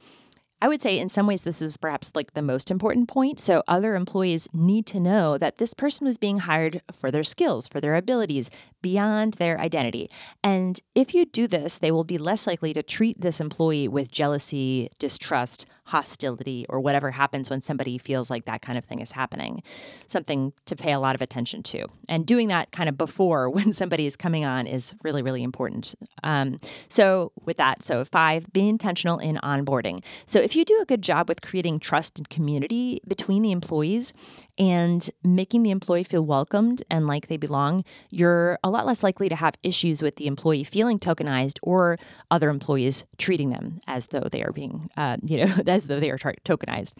I 0.64 0.70
would 0.70 0.82
say 0.82 0.98
in 0.98 1.10
some 1.10 1.28
ways 1.28 1.44
this 1.44 1.62
is 1.62 1.76
perhaps 1.76 2.14
like 2.16 2.36
the 2.36 2.42
most 2.42 2.72
important 2.72 3.10
point. 3.10 3.38
So 3.38 3.64
other 3.68 3.96
employees 3.96 4.48
need 4.54 4.86
to 4.86 5.00
know 5.02 5.38
that 5.38 5.58
this 5.58 5.74
person 5.74 6.08
was 6.08 6.18
being 6.18 6.40
hired 6.40 6.82
for 6.90 7.12
their 7.12 7.26
skills, 7.26 7.68
for 7.68 7.82
their 7.82 7.96
abilities, 7.96 8.50
beyond 8.84 9.36
their 9.36 9.60
identity. 9.60 10.12
And 10.44 10.80
if 10.94 11.16
you 11.16 11.26
do 11.26 11.48
this, 11.48 11.80
they 11.80 11.92
will 11.92 12.04
be 12.04 12.20
less 12.20 12.46
likely 12.46 12.74
to 12.74 12.84
treat 12.84 13.20
this 13.20 13.40
employee 13.40 13.88
with 13.88 14.12
jealousy, 14.12 14.92
distrust, 15.00 15.66
hostility, 15.86 16.66
or 16.70 16.80
whatever 16.80 17.12
happens 17.12 17.50
when 17.50 17.62
somebody 17.62 17.98
feels 17.98 18.30
like 18.30 18.46
that 18.46 18.62
kind 18.62 18.78
of 18.78 18.86
thing 18.86 19.00
is 19.00 19.14
happening. 19.14 19.64
Something 20.08 20.54
to 20.66 20.76
pay 20.76 20.92
a 20.92 21.00
lot 21.00 21.16
of 21.16 21.22
attention 21.22 21.64
to. 21.64 21.88
And 22.08 22.26
doing 22.26 22.48
that 22.50 22.72
kind 22.72 22.88
of 22.88 22.98
before 22.98 23.50
when 23.58 23.74
somebody 23.74 24.06
is 24.06 24.16
coming 24.16 24.46
on 24.46 24.68
is 24.68 24.94
really, 25.04 25.22
really 25.22 25.44
important. 25.44 25.96
Um, 26.22 26.60
so, 26.88 27.32
with 27.44 27.58
that, 27.58 27.84
so 27.84 28.06
five, 28.06 28.52
be 28.54 28.68
intentional 28.68 29.18
in 29.18 29.38
onboarding. 29.38 30.04
So, 30.26 30.40
if 30.40 30.56
you 30.56 30.64
do 30.66 30.80
a 30.82 30.86
good 30.86 31.02
job 31.02 31.28
with 31.28 31.42
creating 31.42 31.80
trust 31.80 32.20
and 32.20 32.30
community 32.30 33.02
between 33.08 33.42
the 33.42 33.52
employees 33.52 34.14
and 34.58 35.10
making 35.24 35.64
the 35.64 35.72
employee 35.72 36.04
feel 36.04 36.24
welcomed 36.24 36.84
and 36.90 37.08
like 37.08 37.28
they 37.28 37.38
belong, 37.38 37.84
you're 38.12 38.60
a 38.64 38.70
lot 38.70 38.86
less 38.86 39.04
likely 39.04 39.30
to 39.30 39.36
have 39.36 39.56
issues 39.64 40.02
with 40.02 40.18
the 40.18 40.28
employee 40.28 40.64
feeling 40.64 41.00
tokenized 41.00 41.58
or 41.64 41.98
other 42.30 42.50
employees 42.50 43.06
treating 43.18 43.50
them 43.50 43.82
as 43.88 44.08
though 44.08 44.28
they 44.32 44.44
are 44.44 44.52
being, 44.52 44.90
uh, 44.98 45.18
you 45.24 45.46
know, 45.46 45.54
as 45.68 45.86
though 45.86 46.00
they 46.00 46.12
are 46.12 46.18
tokenized. 46.18 46.94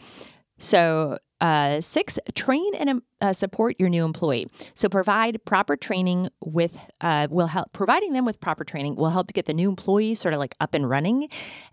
So, 0.58 1.18
uh, 1.44 1.82
six, 1.82 2.18
train 2.36 2.74
and 2.76 3.02
uh, 3.20 3.34
support 3.34 3.76
your 3.78 3.90
new 3.90 4.06
employee. 4.06 4.48
So, 4.76 4.88
provide 4.88 5.44
proper 5.44 5.76
training 5.76 6.30
with, 6.40 6.78
uh, 7.02 7.28
will 7.30 7.48
help, 7.48 7.74
providing 7.74 8.14
them 8.14 8.24
with 8.24 8.40
proper 8.40 8.64
training 8.64 8.96
will 8.96 9.10
help 9.10 9.28
to 9.28 9.34
get 9.34 9.46
the 9.46 9.54
new 9.54 9.68
employee 9.68 10.16
sort 10.16 10.34
of 10.34 10.40
like 10.40 10.56
up 10.62 10.74
and 10.74 10.90
running 10.90 11.28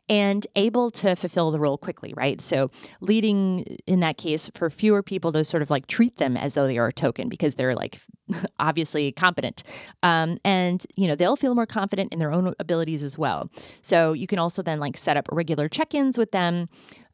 and 0.09 0.44
able 0.56 0.90
to 0.90 1.14
fulfill 1.14 1.52
the 1.52 1.60
role 1.60 1.78
quickly, 1.78 2.12
right? 2.16 2.40
So, 2.40 2.68
leading 3.01 3.60
in 3.86 4.01
that 4.01 4.18
case 4.18 4.51
for 4.56 4.70
fewer 4.70 5.05
people 5.05 5.30
to 5.32 5.44
sort 5.44 5.62
of 5.62 5.70
like 5.70 5.86
treat 5.86 6.16
them 6.16 6.36
as 6.36 6.55
though 6.55 6.66
they 6.66 6.76
are 6.76 6.88
a 6.88 6.92
token 6.92 7.28
because 7.28 7.55
they're 7.55 7.76
like 7.76 8.01
obviously 8.59 9.12
competent. 9.12 9.62
Um, 10.02 10.38
and, 10.44 10.84
you 10.97 11.06
know, 11.06 11.14
they'll 11.14 11.36
feel 11.36 11.55
more 11.55 11.66
confident 11.66 12.12
in 12.12 12.18
their 12.18 12.32
own 12.32 12.55
abilities 12.59 13.05
as 13.05 13.16
well. 13.16 13.52
So, 13.82 14.14
you 14.14 14.26
can 14.26 14.40
also 14.40 14.64
then 14.64 14.80
like 14.80 14.97
set 14.97 15.16
up 15.16 15.28
regular 15.30 15.68
check 15.68 15.94
ins 15.94 16.18
with 16.18 16.32
them. 16.32 16.68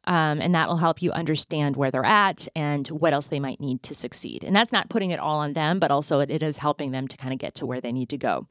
Um, 0.07 0.39
and 0.41 0.55
that 0.55 0.69
will 0.69 0.77
help 0.77 1.01
you 1.01 1.11
understand 1.11 1.75
where 1.75 1.91
they're 1.91 2.05
at 2.05 2.47
and 2.55 2.87
what 2.87 3.13
else 3.13 3.27
they 3.27 3.41
might 3.41 3.59
need 3.59 3.83
to 3.83 3.93
succeed. 3.93 4.43
And 4.43 4.55
that's 4.55 4.71
not 4.71 4.89
putting 4.89 5.11
it 5.11 5.19
all 5.19 5.39
on 5.39 5.51
them, 5.51 5.79
but 5.79 5.91
also 5.91 6.21
it, 6.21 6.31
it 6.31 6.41
is 6.41 6.57
helping 6.57 6.91
them 6.91 7.09
to 7.09 7.17
kind 7.17 7.33
of 7.33 7.39
get 7.39 7.55
to 7.55 7.65
where 7.65 7.81
they 7.81 7.91
need 7.91 8.07
to 8.09 8.17
go. 8.17 8.47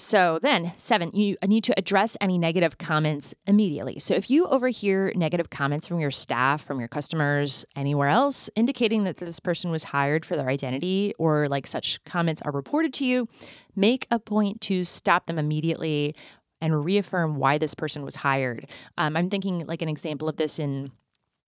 So 0.00 0.38
then, 0.40 0.72
seven, 0.76 1.10
you 1.12 1.36
need 1.46 1.62
to 1.64 1.78
address 1.78 2.16
any 2.22 2.38
negative 2.38 2.78
comments 2.78 3.34
immediately. 3.46 3.98
So 3.98 4.14
if 4.14 4.30
you 4.30 4.46
overhear 4.46 5.12
negative 5.14 5.50
comments 5.50 5.86
from 5.86 6.00
your 6.00 6.10
staff, 6.10 6.64
from 6.64 6.78
your 6.78 6.88
customers, 6.88 7.66
anywhere 7.76 8.08
else, 8.08 8.48
indicating 8.56 9.04
that 9.04 9.18
this 9.18 9.38
person 9.38 9.70
was 9.70 9.84
hired 9.84 10.24
for 10.24 10.36
their 10.36 10.48
identity 10.48 11.12
or 11.18 11.48
like 11.48 11.66
such 11.66 12.02
comments 12.04 12.40
are 12.42 12.50
reported 12.50 12.94
to 12.94 13.04
you, 13.04 13.28
make 13.76 14.06
a 14.10 14.18
point 14.18 14.62
to 14.62 14.84
stop 14.84 15.26
them 15.26 15.38
immediately 15.38 16.14
and 16.60 16.84
reaffirm 16.84 17.36
why 17.36 17.58
this 17.58 17.74
person 17.74 18.04
was 18.04 18.16
hired. 18.16 18.68
Um, 18.98 19.16
I'm 19.16 19.30
thinking 19.30 19.66
like 19.66 19.82
an 19.82 19.88
example 19.88 20.28
of 20.28 20.36
this 20.36 20.58
in 20.58 20.92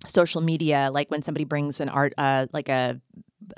social 0.06 0.40
media, 0.40 0.90
like 0.92 1.10
when 1.10 1.22
somebody 1.22 1.44
brings 1.44 1.80
an 1.80 1.88
art, 1.88 2.12
uh, 2.18 2.46
like 2.52 2.68
a 2.68 3.00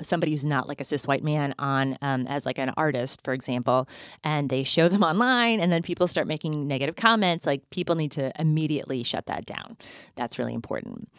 somebody 0.01 0.31
who's 0.31 0.45
not 0.45 0.67
like 0.67 0.81
a 0.81 0.83
cis 0.83 1.07
white 1.07 1.23
man 1.23 1.53
on 1.59 1.97
um, 2.01 2.27
as 2.27 2.45
like 2.45 2.57
an 2.57 2.71
artist, 2.75 3.21
for 3.23 3.33
example, 3.33 3.87
and 4.23 4.49
they 4.49 4.63
show 4.63 4.87
them 4.87 5.03
online, 5.11 5.59
and 5.59 5.71
then 5.71 5.81
people 5.81 6.07
start 6.07 6.27
making 6.27 6.67
negative 6.67 6.95
comments. 6.95 7.45
Like 7.45 7.69
people 7.69 7.95
need 7.95 8.11
to 8.11 8.31
immediately 8.39 9.03
shut 9.03 9.25
that 9.27 9.45
down. 9.45 9.77
That's 10.15 10.39
really 10.39 10.53
important. 10.53 11.09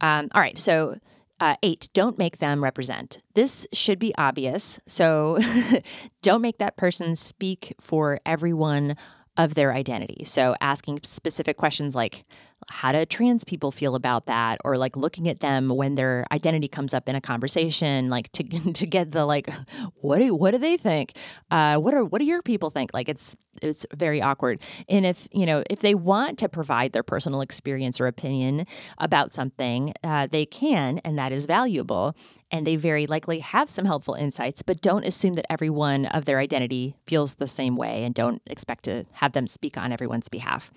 Um, 0.00 0.28
all 0.34 0.40
right, 0.40 0.58
so. 0.58 0.98
Uh, 1.40 1.56
eight, 1.64 1.88
don't 1.94 2.16
make 2.16 2.38
them 2.38 2.62
represent. 2.62 3.20
This 3.34 3.66
should 3.72 3.98
be 3.98 4.14
obvious. 4.16 4.78
So 4.86 5.40
don't 6.22 6.40
make 6.40 6.58
that 6.58 6.76
person 6.76 7.16
speak 7.16 7.74
for 7.80 8.20
everyone 8.24 8.96
of 9.36 9.54
their 9.54 9.72
identity. 9.72 10.24
So 10.24 10.54
asking 10.60 11.00
specific 11.02 11.56
questions 11.56 11.94
like, 11.94 12.24
how 12.68 12.92
do 12.92 13.04
trans 13.04 13.44
people 13.44 13.70
feel 13.70 13.94
about 13.94 14.26
that? 14.26 14.60
or 14.64 14.76
like 14.76 14.96
looking 14.96 15.28
at 15.28 15.40
them 15.40 15.68
when 15.68 15.94
their 15.94 16.24
identity 16.32 16.68
comes 16.68 16.94
up 16.94 17.08
in 17.08 17.14
a 17.14 17.20
conversation 17.20 18.08
like 18.08 18.30
to 18.32 18.42
to 18.72 18.86
get 18.86 19.12
the 19.12 19.24
like 19.24 19.50
what 19.96 20.18
do 20.18 20.34
what 20.34 20.52
do 20.52 20.58
they 20.58 20.76
think? 20.76 21.16
Uh, 21.50 21.76
what 21.76 21.94
are 21.94 22.04
what 22.04 22.18
do 22.18 22.24
your 22.24 22.42
people 22.42 22.70
think? 22.70 22.90
Like 22.94 23.08
it's 23.08 23.36
it's 23.62 23.86
very 23.94 24.20
awkward. 24.20 24.60
And 24.88 25.06
if 25.06 25.28
you 25.32 25.46
know 25.46 25.62
if 25.68 25.80
they 25.80 25.94
want 25.94 26.38
to 26.38 26.48
provide 26.48 26.92
their 26.92 27.02
personal 27.02 27.40
experience 27.40 28.00
or 28.00 28.06
opinion 28.06 28.66
about 28.98 29.32
something 29.32 29.92
uh, 30.02 30.26
they 30.30 30.46
can 30.46 30.98
and 31.04 31.18
that 31.18 31.32
is 31.32 31.46
valuable 31.46 32.16
and 32.54 32.64
they 32.64 32.76
very 32.76 33.06
likely 33.08 33.40
have 33.40 33.68
some 33.68 33.84
helpful 33.84 34.14
insights 34.14 34.62
but 34.62 34.80
don't 34.80 35.04
assume 35.04 35.34
that 35.34 35.50
everyone 35.50 36.06
of 36.06 36.24
their 36.24 36.38
identity 36.38 36.94
feels 37.06 37.34
the 37.34 37.48
same 37.48 37.74
way 37.76 38.04
and 38.04 38.14
don't 38.14 38.40
expect 38.46 38.84
to 38.84 39.04
have 39.12 39.32
them 39.32 39.46
speak 39.48 39.76
on 39.76 39.90
everyone's 39.92 40.28
behalf 40.28 40.70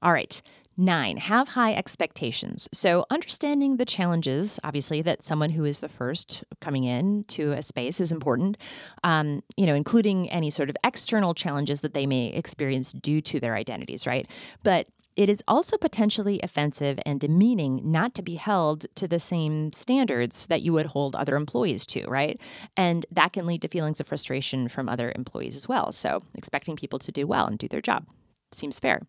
All 0.00 0.12
right. 0.12 0.40
Nine, 0.80 1.16
have 1.16 1.48
high 1.48 1.74
expectations. 1.74 2.68
So, 2.72 3.04
understanding 3.10 3.78
the 3.78 3.84
challenges, 3.84 4.60
obviously, 4.62 5.02
that 5.02 5.24
someone 5.24 5.50
who 5.50 5.64
is 5.64 5.80
the 5.80 5.88
first 5.88 6.44
coming 6.60 6.84
in 6.84 7.24
to 7.24 7.50
a 7.50 7.62
space 7.62 8.00
is 8.00 8.12
important, 8.12 8.56
um, 9.02 9.42
you 9.56 9.66
know, 9.66 9.74
including 9.74 10.30
any 10.30 10.50
sort 10.50 10.70
of 10.70 10.76
external 10.84 11.34
challenges 11.34 11.80
that 11.80 11.94
they 11.94 12.06
may 12.06 12.28
experience 12.28 12.92
due 12.92 13.20
to 13.22 13.40
their 13.40 13.56
identities, 13.56 14.06
right? 14.06 14.30
But 14.62 14.86
it 15.18 15.28
is 15.28 15.42
also 15.48 15.76
potentially 15.76 16.38
offensive 16.44 17.00
and 17.04 17.18
demeaning 17.18 17.80
not 17.82 18.14
to 18.14 18.22
be 18.22 18.36
held 18.36 18.86
to 18.94 19.08
the 19.08 19.18
same 19.18 19.72
standards 19.72 20.46
that 20.46 20.62
you 20.62 20.72
would 20.72 20.86
hold 20.86 21.16
other 21.16 21.34
employees 21.34 21.84
to, 21.86 22.06
right? 22.06 22.40
And 22.76 23.04
that 23.10 23.32
can 23.32 23.44
lead 23.44 23.62
to 23.62 23.68
feelings 23.68 23.98
of 23.98 24.06
frustration 24.06 24.68
from 24.68 24.88
other 24.88 25.12
employees 25.16 25.56
as 25.56 25.66
well. 25.66 25.90
So, 25.90 26.20
expecting 26.36 26.76
people 26.76 27.00
to 27.00 27.10
do 27.10 27.26
well 27.26 27.48
and 27.48 27.58
do 27.58 27.66
their 27.66 27.80
job 27.80 28.06
seems 28.52 28.78
fair. 28.78 29.00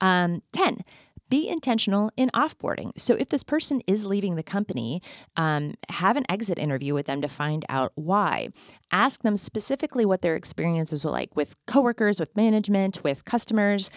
Um, 0.00 0.42
10 0.52 0.82
be 1.30 1.48
intentional 1.48 2.10
in 2.16 2.30
offboarding. 2.34 2.92
So, 2.98 3.14
if 3.14 3.30
this 3.30 3.42
person 3.42 3.80
is 3.86 4.04
leaving 4.04 4.36
the 4.36 4.42
company, 4.42 5.02
um, 5.36 5.74
have 5.88 6.16
an 6.16 6.24
exit 6.28 6.58
interview 6.58 6.94
with 6.94 7.06
them 7.06 7.22
to 7.22 7.28
find 7.28 7.64
out 7.68 7.92
why. 7.94 8.48
Ask 8.92 9.22
them 9.22 9.36
specifically 9.36 10.04
what 10.04 10.22
their 10.22 10.36
experiences 10.36 11.04
were 11.04 11.10
like 11.10 11.34
with 11.34 11.56
coworkers, 11.66 12.20
with 12.20 12.36
management, 12.36 13.02
with 13.02 13.24
customers. 13.24 13.90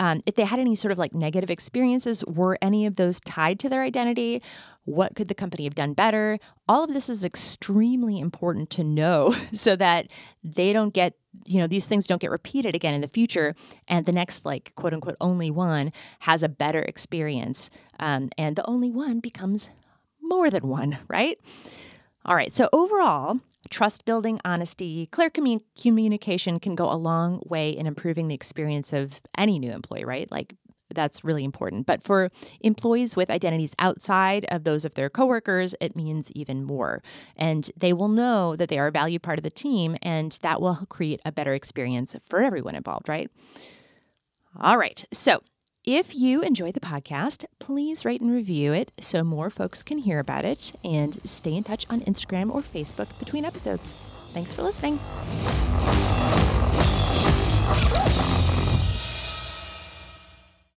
Um, 0.00 0.22
if 0.24 0.34
they 0.34 0.44
had 0.44 0.58
any 0.58 0.74
sort 0.74 0.92
of 0.92 0.98
like 0.98 1.14
negative 1.14 1.50
experiences, 1.50 2.24
were 2.26 2.58
any 2.62 2.86
of 2.86 2.96
those 2.96 3.20
tied 3.20 3.60
to 3.60 3.68
their 3.68 3.82
identity? 3.82 4.42
What 4.84 5.14
could 5.14 5.28
the 5.28 5.34
company 5.34 5.64
have 5.64 5.74
done 5.74 5.92
better? 5.92 6.38
All 6.66 6.82
of 6.82 6.94
this 6.94 7.10
is 7.10 7.22
extremely 7.22 8.18
important 8.18 8.70
to 8.70 8.82
know 8.82 9.36
so 9.52 9.76
that 9.76 10.08
they 10.42 10.72
don't 10.72 10.94
get, 10.94 11.14
you 11.44 11.60
know, 11.60 11.66
these 11.66 11.86
things 11.86 12.06
don't 12.06 12.20
get 12.20 12.30
repeated 12.30 12.74
again 12.74 12.94
in 12.94 13.02
the 13.02 13.08
future. 13.08 13.54
And 13.86 14.06
the 14.06 14.12
next, 14.12 14.46
like, 14.46 14.72
quote 14.74 14.94
unquote, 14.94 15.16
only 15.20 15.50
one 15.50 15.92
has 16.20 16.42
a 16.42 16.48
better 16.48 16.80
experience. 16.80 17.68
Um, 18.00 18.30
and 18.38 18.56
the 18.56 18.66
only 18.66 18.90
one 18.90 19.20
becomes 19.20 19.68
more 20.22 20.48
than 20.48 20.66
one, 20.66 20.98
right? 21.08 21.38
All 22.24 22.34
right. 22.34 22.52
So, 22.52 22.68
overall, 22.72 23.40
trust 23.70 24.04
building, 24.04 24.40
honesty, 24.44 25.06
clear 25.06 25.30
commun- 25.30 25.62
communication 25.80 26.60
can 26.60 26.74
go 26.74 26.90
a 26.90 26.94
long 26.94 27.42
way 27.46 27.70
in 27.70 27.86
improving 27.86 28.28
the 28.28 28.34
experience 28.34 28.92
of 28.92 29.20
any 29.38 29.58
new 29.58 29.72
employee, 29.72 30.04
right? 30.04 30.30
Like, 30.30 30.54
that's 30.92 31.24
really 31.24 31.44
important. 31.44 31.86
But 31.86 32.02
for 32.02 32.30
employees 32.60 33.14
with 33.14 33.30
identities 33.30 33.74
outside 33.78 34.44
of 34.50 34.64
those 34.64 34.84
of 34.84 34.94
their 34.94 35.08
coworkers, 35.08 35.74
it 35.80 35.94
means 35.94 36.32
even 36.32 36.64
more. 36.64 37.00
And 37.36 37.70
they 37.76 37.92
will 37.92 38.08
know 38.08 38.56
that 38.56 38.68
they 38.68 38.78
are 38.78 38.88
a 38.88 38.92
valued 38.92 39.22
part 39.22 39.38
of 39.38 39.44
the 39.44 39.50
team, 39.50 39.96
and 40.02 40.36
that 40.42 40.60
will 40.60 40.86
create 40.88 41.20
a 41.24 41.32
better 41.32 41.54
experience 41.54 42.14
for 42.28 42.42
everyone 42.42 42.74
involved, 42.74 43.08
right? 43.08 43.30
All 44.58 44.76
right. 44.76 45.04
So, 45.12 45.42
if 45.92 46.14
you 46.14 46.40
enjoy 46.42 46.70
the 46.70 46.78
podcast, 46.78 47.46
please 47.58 48.04
rate 48.04 48.20
and 48.20 48.30
review 48.30 48.72
it 48.72 48.92
so 49.00 49.24
more 49.24 49.50
folks 49.50 49.82
can 49.82 49.98
hear 49.98 50.20
about 50.20 50.44
it 50.44 50.70
and 50.84 51.18
stay 51.28 51.56
in 51.56 51.64
touch 51.64 51.84
on 51.90 52.02
Instagram 52.02 52.54
or 52.54 52.62
Facebook 52.62 53.08
between 53.18 53.44
episodes. 53.44 53.90
Thanks 54.32 54.52
for 54.52 54.62
listening. 54.62 55.00